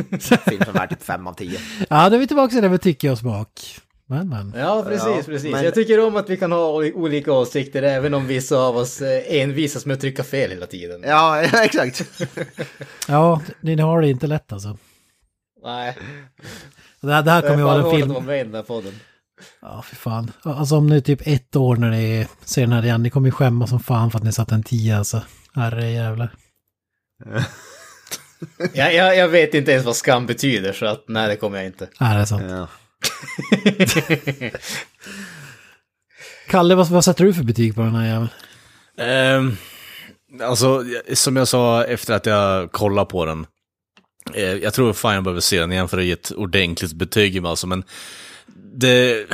Film 0.49 0.63
som 0.65 0.75
är 0.75 0.87
typ 0.87 1.03
5 1.03 1.27
av 1.27 1.33
10. 1.33 1.59
Ja, 1.89 2.09
då 2.09 2.15
är 2.15 2.19
vi 2.19 2.27
tillbaka 2.27 2.51
till 2.51 2.61
det 2.61 2.69
med 2.69 2.81
tycke 2.81 3.11
och 3.11 3.17
smak. 3.17 3.77
Men, 4.05 4.29
men. 4.29 4.53
Ja, 4.57 4.83
precis, 4.87 5.07
Ja, 5.07 5.21
precis. 5.25 5.51
men- 5.51 5.63
Jag 5.63 5.73
tycker 5.73 6.05
om 6.07 6.15
att 6.15 6.29
vi 6.29 6.37
kan 6.37 6.51
ha 6.51 6.67
olika 6.93 7.33
åsikter 7.33 7.83
även 7.83 8.13
om 8.13 8.27
vissa 8.27 8.57
av 8.57 8.77
oss 8.77 9.01
eh, 9.01 9.41
envisas 9.41 9.85
med 9.85 9.93
att 9.93 10.01
trycka 10.01 10.23
fel 10.23 10.51
hela 10.51 10.65
tiden. 10.65 11.03
Ja, 11.07 11.41
exakt. 11.63 12.01
Ja, 13.07 13.41
ni 13.61 13.81
har 13.81 14.01
det 14.01 14.09
inte 14.09 14.27
lätt 14.27 14.53
alltså. 14.53 14.77
Nej. 15.63 15.97
Det 17.01 17.13
här, 17.13 17.23
det 17.23 17.31
här 17.31 17.41
kommer 17.41 17.57
ju 17.57 17.63
vara 17.63 17.83
en 17.91 17.91
film. 17.97 18.09
vara 18.13 18.23
med 18.23 18.39
i 18.41 18.43
den 18.43 18.55
här 18.55 18.63
podden. 18.63 18.93
Ja, 19.61 19.81
för 19.81 19.95
fan. 19.95 20.31
Alltså 20.43 20.75
om 20.77 20.87
nu 20.87 21.01
typ 21.01 21.21
ett 21.27 21.55
år 21.55 21.75
när 21.75 21.89
ni 21.89 22.27
ser 22.45 22.61
den 22.61 22.71
här 22.71 22.83
igen, 22.85 23.03
ni 23.03 23.09
kommer 23.09 23.27
ju 23.27 23.31
skämmas 23.31 23.69
som 23.69 23.79
fan 23.79 24.11
för 24.11 24.17
att 24.17 24.23
ni 24.23 24.31
satte 24.33 24.55
en 24.55 24.63
10 24.63 24.97
alltså. 24.97 25.21
Herre 25.55 25.91
jävlar. 25.91 26.33
Jag, 28.73 28.93
jag, 28.93 29.17
jag 29.17 29.27
vet 29.27 29.53
inte 29.53 29.71
ens 29.71 29.85
vad 29.85 29.95
skam 29.95 30.25
betyder 30.25 30.73
så 30.73 30.85
att 30.85 31.03
nej 31.07 31.27
det 31.27 31.35
kommer 31.35 31.57
jag 31.57 31.65
inte. 31.65 31.89
Nej, 31.99 32.15
det 32.15 32.21
är 32.21 32.25
sant. 32.25 32.43
Ja. 32.49 32.67
Kalle, 36.47 36.75
vad, 36.75 36.87
vad 36.87 37.05
sätter 37.05 37.25
du 37.25 37.33
för 37.33 37.43
betyg 37.43 37.75
på 37.75 37.81
den 37.81 37.95
här 37.95 38.07
jäveln? 38.07 38.29
Ehm, 38.97 39.57
alltså, 40.41 40.83
som 41.13 41.35
jag 41.35 41.47
sa 41.47 41.83
efter 41.83 42.13
att 42.13 42.25
jag 42.25 42.71
kollade 42.71 43.09
på 43.09 43.25
den. 43.25 43.45
Eh, 44.33 44.53
jag 44.53 44.73
tror 44.73 44.93
fan 44.93 45.13
jag 45.15 45.23
behöver 45.23 45.41
se 45.41 45.59
den 45.59 45.71
igen 45.71 45.89
för 45.89 45.97
att 45.97 46.03
ge 46.03 46.11
ett 46.11 46.31
ordentligt 46.31 46.93
betyg. 46.93 47.45
Alltså, 47.45 47.67
men 47.67 47.83
det, 48.73 49.25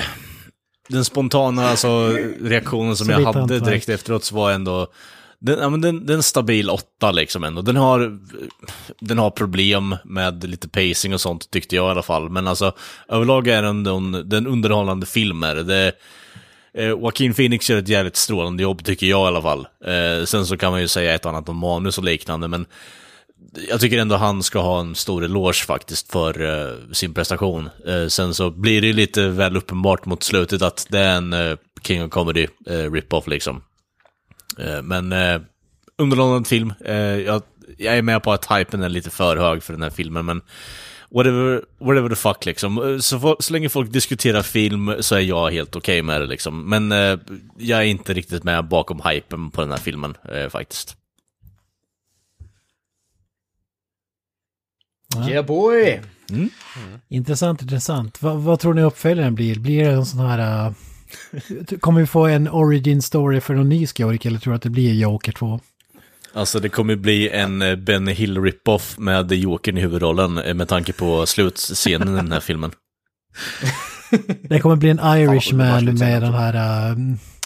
den 0.90 1.06
spontana 1.06 1.70
alltså, 1.70 2.18
reaktionen 2.42 2.98
som 2.98 3.06
Så 3.06 3.12
jag 3.12 3.34
hade 3.34 3.60
direkt 3.60 3.90
efteråt 3.90 4.24
så 4.24 4.36
var 4.36 4.52
ändå... 4.52 4.88
Den, 5.40 5.60
ja, 5.60 5.70
men 5.70 5.82
den, 5.82 6.06
den 6.06 6.10
är 6.10 6.18
en 6.18 6.24
stabil 6.24 6.70
åtta 6.70 7.12
liksom 7.12 7.44
ändå. 7.44 7.62
Den 7.62 7.76
har, 7.76 8.20
den 9.00 9.18
har 9.18 9.30
problem 9.30 9.96
med 10.06 10.44
lite 10.44 10.70
pacing 10.70 11.14
och 11.14 11.22
sånt 11.22 11.52
tyckte 11.52 11.76
jag 11.76 11.88
i 11.88 11.92
alla 11.92 12.04
fall. 12.04 12.30
Men 12.30 12.48
alltså 12.48 12.74
överlag 13.10 13.48
är 13.48 13.64
den, 13.64 13.84
den, 13.84 14.30
den 14.30 14.48
underhållande 14.48 15.06
filmer. 15.06 15.56
det. 15.56 15.92
Eh, 16.74 16.88
Joaquin 16.88 17.34
Phoenix 17.34 17.70
gör 17.70 17.78
ett 17.78 17.88
jävligt 17.88 18.16
strålande 18.16 18.64
jobb 18.64 18.84
tycker 18.84 19.08
jag 19.08 19.26
i 19.26 19.28
alla 19.28 19.42
fall. 19.42 19.68
Eh, 19.86 20.26
sen 20.26 20.46
så 20.46 20.58
kan 20.58 20.72
man 20.72 20.82
ju 20.82 20.88
säga 20.88 21.14
ett 21.14 21.26
och 21.26 21.32
annat 21.32 21.50
om 21.50 21.58
manus 21.58 21.98
och 21.98 22.04
liknande, 22.04 22.48
men 22.48 22.66
jag 23.70 23.80
tycker 23.80 23.98
ändå 23.98 24.16
han 24.16 24.44
ska 24.44 24.60
ha 24.60 24.80
en 24.80 24.96
stor 24.96 25.26
eloge 25.26 25.66
faktiskt 25.66 26.12
för 26.12 26.42
eh, 26.42 26.74
sin 26.92 27.14
prestation. 27.14 27.70
Eh, 27.88 28.08
sen 28.08 28.34
så 28.34 28.50
blir 28.50 28.82
det 28.82 28.88
ju 28.88 28.94
lite 28.94 29.28
väl 29.28 29.58
uppenbart 29.58 30.06
mot 30.06 30.24
slutet 30.24 30.62
att 30.62 30.88
det 30.90 31.00
är 31.00 31.18
en 31.18 31.34
eh, 31.34 31.58
King 31.84 32.04
of 32.04 32.12
Comedy 32.12 32.48
eh, 32.70 32.92
rip-off 32.92 33.28
liksom. 33.28 33.62
Eh, 34.60 34.82
men 34.82 35.12
eh, 35.12 35.42
underhållande 35.98 36.50
film. 36.50 36.74
Eh, 36.86 36.96
jag, 36.96 37.42
jag 37.78 37.98
är 37.98 38.02
med 38.02 38.24
på 38.24 38.32
att 38.32 38.52
hypen 38.52 38.84
är 38.84 38.90
lite 38.90 39.10
för 39.10 39.38
hög 39.38 39.64
för 39.64 39.74
den 39.74 39.84
här 39.84 39.90
filmen, 39.90 40.26
men 40.26 40.42
whatever, 41.10 41.62
whatever 41.80 42.10
the 42.10 42.16
fuck 42.16 42.46
liksom. 42.46 42.78
Eh, 42.78 43.00
Så, 43.00 43.38
så 43.40 43.54
länge 43.54 43.70
folk 43.70 43.92
diskuterar 43.92 44.42
film 44.42 44.96
så 45.00 45.16
är 45.16 45.20
jag 45.20 45.52
helt 45.52 45.76
okej 45.76 46.02
med 46.02 46.22
det 46.22 46.28
liksom. 46.28 46.70
Men 46.70 46.92
eh, 46.92 47.20
jag 47.58 47.80
är 47.80 47.86
inte 47.86 48.14
riktigt 48.14 48.44
med 48.44 48.68
bakom 48.68 49.02
hypen 49.06 49.52
på 49.52 49.62
den 49.62 49.72
här 49.72 49.78
filmen 49.78 50.18
eh, 50.32 50.50
faktiskt. 50.50 50.98
Yeah 55.30 55.46
boy! 55.46 56.02
Intressant, 57.10 57.62
intressant. 57.62 58.22
Va, 58.22 58.34
vad 58.34 58.60
tror 58.60 58.74
ni 58.74 58.82
uppföljaren 58.82 59.36
blir? 59.36 59.60
Blir 59.60 59.86
det 59.86 59.92
en 59.92 60.06
sån 60.06 60.20
här... 60.20 60.68
Uh, 60.68 60.74
kommer 61.80 62.00
vi 62.02 62.08
få 62.08 62.26
en 62.26 62.48
origin 62.50 63.02
story 63.02 63.42
för 63.42 63.54
någon 63.54 63.70
ny 63.70 63.88
skurk 63.88 64.26
eller 64.26 64.40
tror 64.40 64.54
du 64.54 64.56
att 64.56 64.62
det 64.62 64.70
blir 64.70 64.94
Joker 64.94 65.32
2? 65.32 65.60
Alltså 66.34 66.60
det 66.60 66.70
kommer 66.70 66.96
bli 66.96 67.30
en 67.30 67.62
eh, 67.62 67.76
Benny 67.76 68.14
Hill 68.14 68.42
rip-off 68.42 68.98
med 68.98 69.32
Jokern 69.32 69.78
i 69.78 69.82
huvudrollen 69.82 70.38
eh, 70.38 70.54
med 70.54 70.68
tanke 70.68 70.94
på 70.94 71.26
slutscenen 71.26 72.14
i 72.14 72.16
den 72.18 72.32
här 72.32 72.40
filmen. 72.40 72.72
Det 74.42 74.60
kommer 74.60 74.76
bli 74.76 74.90
en 74.90 75.00
Irishman 75.00 75.86
med 75.86 76.22
den 76.22 76.34
här 76.34 76.92
uh, 76.92 76.98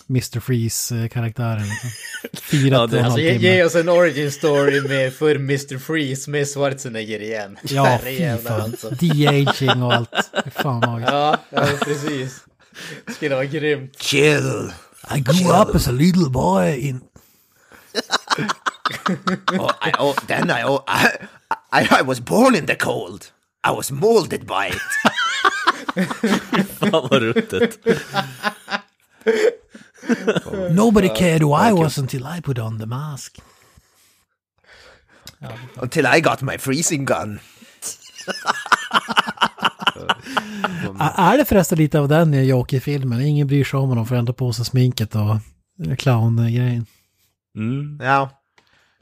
Mr. 0.10 0.40
Freeze-karaktären. 0.40 1.64
Liksom. 1.64 1.90
Fyra 2.42 2.76
Ja, 2.76 2.88
det- 2.88 3.04
Alltså 3.06 3.20
ge, 3.20 3.38
ge 3.38 3.64
oss 3.64 3.76
en 3.76 3.90
origin 3.90 4.32
story 4.32 4.82
med 4.82 5.14
för 5.14 5.36
Mr. 5.36 5.78
Freeze 5.78 6.30
med 6.32 6.48
Schwarzenegger 6.48 7.22
igen. 7.22 7.58
Ja, 7.64 8.00
fy 8.04 8.38
fan. 8.48 8.62
alltså. 8.62 8.90
De-aging 8.90 9.84
och 9.84 9.94
allt. 9.94 10.10
Fan 10.56 10.80
vad 10.82 11.02
Ja, 11.02 11.38
ja 11.50 11.68
precis. 11.86 12.44
Skulle 13.08 13.36
vara 13.36 13.46
grymt. 13.46 14.00
Chill. 14.00 14.74
I 15.10 15.20
grew 15.20 15.52
up 15.52 15.76
as 15.76 15.88
a 15.88 15.92
little 15.92 16.30
boy 16.30 16.80
in... 16.82 17.02
Oh, 19.54 19.70
I, 19.82 19.92
oh, 20.00 20.16
then 20.28 20.50
I, 20.50 20.64
oh, 20.64 20.84
I, 20.88 21.28
I, 21.72 21.88
I 22.00 22.02
was 22.02 22.20
born 22.20 22.56
in 22.56 22.66
the 22.66 22.76
cold. 22.76 23.32
I 23.64 23.72
was 23.72 23.92
molded 23.92 24.48
by 24.48 24.68
it. 24.68 24.82
Fan 26.80 26.92
vad 26.92 27.12
ruttet. 27.12 27.78
Nobody 30.72 31.10
cared 31.10 31.42
who 31.42 31.54
I 31.54 31.74
was 31.74 31.98
until 31.98 32.26
I 32.26 32.40
put 32.40 32.60
on 32.60 32.78
the 32.78 32.86
mask. 32.86 33.38
Until 35.82 36.08
I 36.08 36.20
got 36.20 36.42
my 36.42 36.58
freezing 36.58 37.06
gun. 37.06 37.40
Är 41.00 41.38
det 41.38 41.46
förresten 41.46 41.78
lite 41.78 42.00
av 42.00 42.08
den 42.08 42.34
i 42.34 42.44
Joker-filmen? 42.44 43.22
Ingen 43.22 43.48
bryr 43.48 43.64
sig 43.64 43.80
om 43.80 43.90
honom 43.90 44.06
för 44.06 44.16
ändå 44.16 44.34
på 44.34 44.54
sig 44.54 44.66
sminket 44.66 45.16
och 45.16 45.38
clown-grejen. 45.98 46.86
Mm. 47.56 48.00
Ja. 48.02 48.30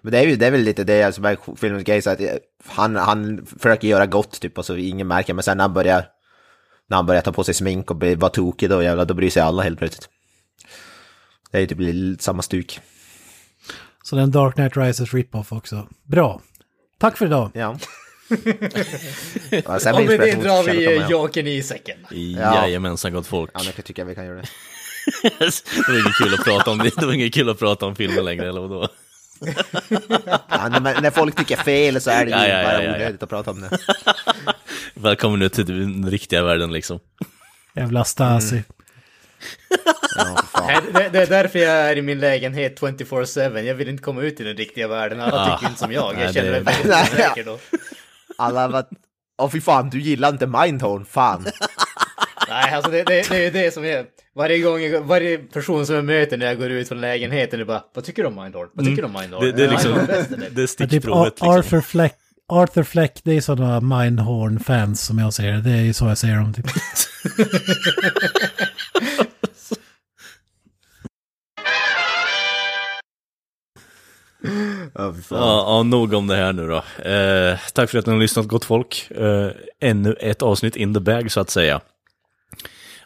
Men 0.04 0.12
det 0.12 0.20
är, 0.20 0.28
ju, 0.28 0.36
det 0.36 0.48
är 0.48 0.52
väl 0.52 0.62
lite 0.62 0.84
det 0.84 1.16
som 1.16 1.26
är 1.26 1.56
filmens 1.56 1.84
grej, 1.84 2.02
så 2.02 2.10
att 2.10 2.22
eh, 2.22 2.28
han, 2.66 2.96
han 2.96 3.46
försöker 3.46 3.88
göra 3.88 4.06
gott 4.06 4.40
typ 4.40 4.58
och 4.58 4.66
så 4.66 4.76
ingen 4.76 5.08
märker, 5.08 5.34
men 5.34 5.44
sen 5.44 5.58
när 5.58 5.64
han 5.64 5.74
börjar, 5.74 6.06
när 6.90 6.98
han 6.98 7.06
börjar 7.06 7.22
ta 7.22 7.32
på 7.32 7.44
sig 7.44 7.54
smink 7.54 7.92
och 7.92 8.04
vara 8.04 8.30
tokig 8.30 8.70
då 8.70 8.84
jävlar, 8.84 9.06
då 9.06 9.14
bryr 9.14 9.30
sig 9.30 9.42
alla 9.42 9.64
helt 9.64 9.80
plötsligt. 9.80 10.10
Det 11.52 11.58
är 11.58 11.62
ju 11.62 11.68
typ 11.68 11.80
lite 11.80 12.24
samma 12.24 12.42
stuk. 12.42 12.80
Så 14.04 14.16
den 14.16 14.32
Dark 14.32 14.56
Knight 14.56 14.78
Rises 14.78 15.14
rip-off 15.14 15.52
också. 15.52 15.88
Bra. 16.04 16.42
Tack 16.98 17.18
för 17.18 17.26
idag. 17.26 17.52
Ja. 17.54 17.78
Ja 19.66 19.80
sen 19.80 19.96
Och 19.96 20.06
med 20.06 20.20
det 20.20 20.32
drar 20.44 20.64
vi. 20.64 21.06
Jokern 21.12 21.48
i 21.48 21.64
säcken. 21.64 21.98
Jajamensan 22.12 23.14
gott 23.14 23.28
folk. 23.28 23.52
Ja, 23.54 23.60
men 23.60 23.72
jag 23.76 23.86
tycker 23.86 24.06
vi 24.06 24.16
kan 24.16 24.26
göra 24.26 24.36
det. 24.36 24.48
det 25.40 25.88
var 25.88 26.00
inget 26.00 26.18
kul 26.24 26.34
att 26.34 26.44
prata 26.46 26.72
om, 26.72 26.78
det 26.78 27.02
var 27.06 27.14
inget 27.14 27.34
kul 27.34 27.50
att 27.50 27.60
prata 27.60 27.86
om 27.86 27.96
filmen 27.96 28.26
längre, 28.26 28.50
eller 28.50 28.62
vadå? 28.62 28.88
Ja, 30.50 30.68
när, 30.70 31.02
när 31.02 31.12
folk 31.12 31.36
tycker 31.36 31.56
fel 31.58 32.02
så 32.02 32.10
är 32.10 32.26
det 32.26 32.32
ju 32.32 32.38
Ja, 32.38 32.48
ja, 32.48 32.58
ja, 32.58 32.64
bara 32.64 32.84
ja, 32.84 32.90
ja. 32.90 32.96
onödigt 32.96 33.24
att 33.24 33.30
prata 33.30 33.52
om 33.52 33.62
det. 33.62 33.78
Välkommen 34.94 35.40
nu 35.40 35.50
till 35.50 35.66
den 35.66 36.10
riktiga 36.12 36.44
världen 36.44 36.72
liksom. 36.74 37.00
Jävla 37.76 38.04
Stasi. 38.04 38.64
Nej, 40.68 40.78
det, 40.94 41.10
det 41.10 41.20
är 41.22 41.28
därför 41.28 41.60
jag 41.60 41.72
är 41.74 41.96
i 41.98 42.02
min 42.02 42.20
lägenhet 42.20 42.80
24-7. 42.82 43.62
Jag 43.62 43.76
vill 43.76 43.90
inte 43.90 44.04
komma 44.04 44.22
ut 44.22 44.40
i 44.40 44.44
den 44.44 44.58
riktiga 44.58 44.88
världen. 44.88 45.22
Alla 45.22 45.34
Ah. 45.46 45.58
tycker 45.58 45.68
inte 45.70 45.80
som 45.80 45.92
jag. 45.92 46.16
Nej, 46.16 46.24
Jag 46.26 46.34
känner 46.34 46.52
mig 46.52 46.60
det- 46.60 46.66
väldigt 46.66 46.86
Nej, 46.92 47.04
osäker 47.14 47.44
då. 47.44 47.60
Alla 48.38 48.68
var... 48.68 48.86
Åh 49.42 49.50
fy 49.50 49.62
fan, 49.62 49.90
du 49.90 50.02
gillar 50.02 50.30
inte 50.30 50.48
Mindhorn, 50.48 51.06
fan. 51.06 51.46
Nej, 52.50 52.74
alltså 52.74 52.92
det, 52.92 53.04
det, 53.04 53.30
det 53.30 53.36
är 53.36 53.44
ju 53.44 53.50
det 53.50 53.74
som 53.74 53.86
är... 53.86 54.06
Varje 54.36 54.60
gång, 54.60 54.82
jag, 54.82 55.02
varje 55.02 55.38
person 55.38 55.86
som 55.86 55.96
jag 55.96 56.06
möter 56.06 56.38
när 56.38 56.46
jag 56.46 56.58
går 56.58 56.70
ut 56.70 56.88
från 56.88 57.02
lägenheten 57.02 57.60
är 57.60 57.66
bara 57.66 57.84
Vad 57.94 58.04
tycker 58.04 58.24
du 58.24 58.28
om 58.28 58.36
Mindhorn? 58.36 58.70
Vad 58.74 58.86
tycker 58.86 59.02
du 59.02 59.08
om 59.08 59.14
Mindhorn? 59.14 59.46
Det, 59.46 59.52
det 59.52 59.66
är 59.66 59.70
liksom, 59.70 59.94
det 60.08 60.14
är 60.14 60.56
typ 60.56 60.70
stickprovet 60.70 61.34
liksom. 61.34 61.50
Arthur 61.50 61.82
Fleck. 61.82 62.14
Arthur 62.50 62.84
Fleck, 62.84 63.22
det 63.24 63.38
är 63.38 63.42
sådana 63.42 63.80
Mindhorn-fans 63.80 65.02
som 65.02 65.20
jag 65.20 65.34
ser 65.34 65.52
det. 65.52 65.62
Det 65.62 65.72
är 65.72 65.82
ju 65.82 65.94
så 65.94 66.06
jag 66.06 66.18
ser 66.18 66.36
dem. 66.36 66.54
Typ. 66.54 66.66
Ja. 74.96 75.14
Ja, 75.30 75.64
ja, 75.68 75.84
nog 75.84 76.14
om 76.14 76.28
det 76.28 76.36
här 76.36 76.54
nu 76.54 76.68
då. 76.68 76.76
Eh, 77.10 77.58
tack 77.74 77.90
för 77.90 78.00
att 78.00 78.06
ni 78.06 78.12
har 78.12 78.20
lyssnat 78.20 78.48
gott 78.48 78.66
folk. 78.66 79.12
Eh, 79.12 79.50
ännu 79.82 80.14
ett 80.14 80.42
avsnitt 80.42 80.76
in 80.76 80.94
the 80.94 81.00
bag 81.00 81.32
så 81.32 81.40
att 81.40 81.50
säga. 81.50 81.82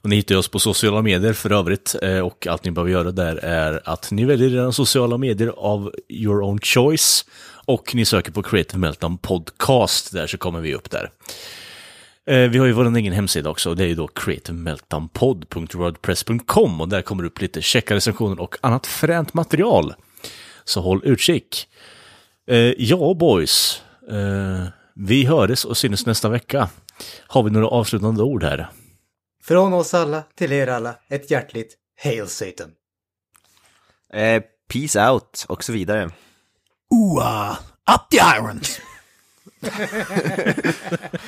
Och 0.01 0.09
ni 0.09 0.15
hittar 0.15 0.35
oss 0.35 0.47
på 0.47 0.59
sociala 0.59 1.01
medier 1.01 1.33
för 1.33 1.51
övrigt 1.51 1.95
eh, 2.01 2.19
och 2.19 2.47
allt 2.47 2.65
ni 2.65 2.71
behöver 2.71 2.91
göra 2.91 3.11
där 3.11 3.35
är 3.35 3.81
att 3.85 4.11
ni 4.11 4.25
väljer 4.25 4.55
era 4.55 4.71
sociala 4.71 5.17
medier 5.17 5.53
av 5.57 5.91
your 6.09 6.41
own 6.41 6.59
choice 6.59 7.25
och 7.65 7.95
ni 7.95 8.05
söker 8.05 8.31
på 8.31 8.43
Creative 8.43 8.79
Meltdown 8.79 9.17
Podcast, 9.17 10.13
där 10.13 10.27
så 10.27 10.37
kommer 10.37 10.61
vi 10.61 10.75
upp 10.75 10.91
där. 10.91 11.09
Eh, 12.27 12.49
vi 12.49 12.57
har 12.57 12.65
ju 12.65 12.71
vår 12.71 12.97
egen 12.97 13.13
hemsida 13.13 13.49
också 13.49 13.69
och 13.69 13.75
det 13.75 13.83
är 13.83 13.87
ju 13.87 13.95
då 13.95 14.07
creativemeltdownpod.wordpress.com 14.07 16.81
och 16.81 16.89
där 16.89 17.01
kommer 17.01 17.23
det 17.23 17.27
upp 17.27 17.41
lite 17.41 17.61
checka 17.61 17.95
recensioner 17.95 18.41
och 18.41 18.57
annat 18.61 18.87
fränt 18.87 19.33
material. 19.33 19.93
Så 20.63 20.81
håll 20.81 21.01
utkik. 21.03 21.67
Eh, 22.47 22.73
ja, 22.77 23.13
boys. 23.19 23.81
Eh, 24.09 24.67
vi 24.95 25.25
hörs 25.25 25.65
och 25.65 25.77
syns 25.77 26.05
nästa 26.05 26.29
vecka. 26.29 26.69
Har 27.27 27.43
vi 27.43 27.51
några 27.51 27.67
avslutande 27.67 28.23
ord 28.23 28.43
här? 28.43 28.69
Från 29.43 29.73
oss 29.73 29.93
alla 29.93 30.23
till 30.35 30.51
er 30.51 30.67
alla, 30.67 30.95
ett 31.09 31.31
hjärtligt 31.31 31.77
Hail 32.03 32.27
Satan. 32.27 32.71
Eh, 34.13 34.43
peace 34.73 35.09
out, 35.09 35.45
och 35.47 35.63
så 35.63 35.71
vidare. 35.71 36.11
Ooh, 36.89 37.21
uh, 37.21 37.51
up 37.95 38.09
the 38.11 38.17
irons! 38.17 38.81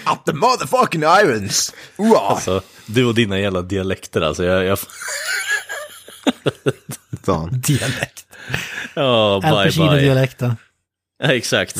Up 0.06 0.26
the 0.26 0.34
motherfucking 0.34 1.04
irons! 1.04 1.74
Uah. 1.98 2.32
Alltså, 2.32 2.62
du 2.86 3.06
och 3.06 3.16
dina 3.16 3.40
jävla 3.40 3.62
dialekter 3.62 4.22
alltså. 4.22 4.44
Jag, 4.44 4.66
jag... 4.66 4.80
Dialekt. 7.68 8.26
Ja, 8.96 9.34
Al 9.34 9.42
bye 9.42 9.52
bye. 9.52 9.64
Pacino-dialekten. 9.66 10.58
Ja, 11.18 11.32
exakt. 11.32 11.76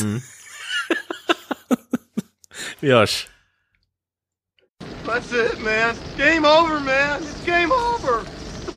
Vi 2.80 2.90
hörs. 2.90 3.28
That's 5.06 5.32
it, 5.32 5.58
man. 5.62 5.94
Game 6.16 6.48
over, 6.48 6.80
man. 6.80 7.22
It's 7.22 7.44
game 7.44 7.72
over. 7.72 8.22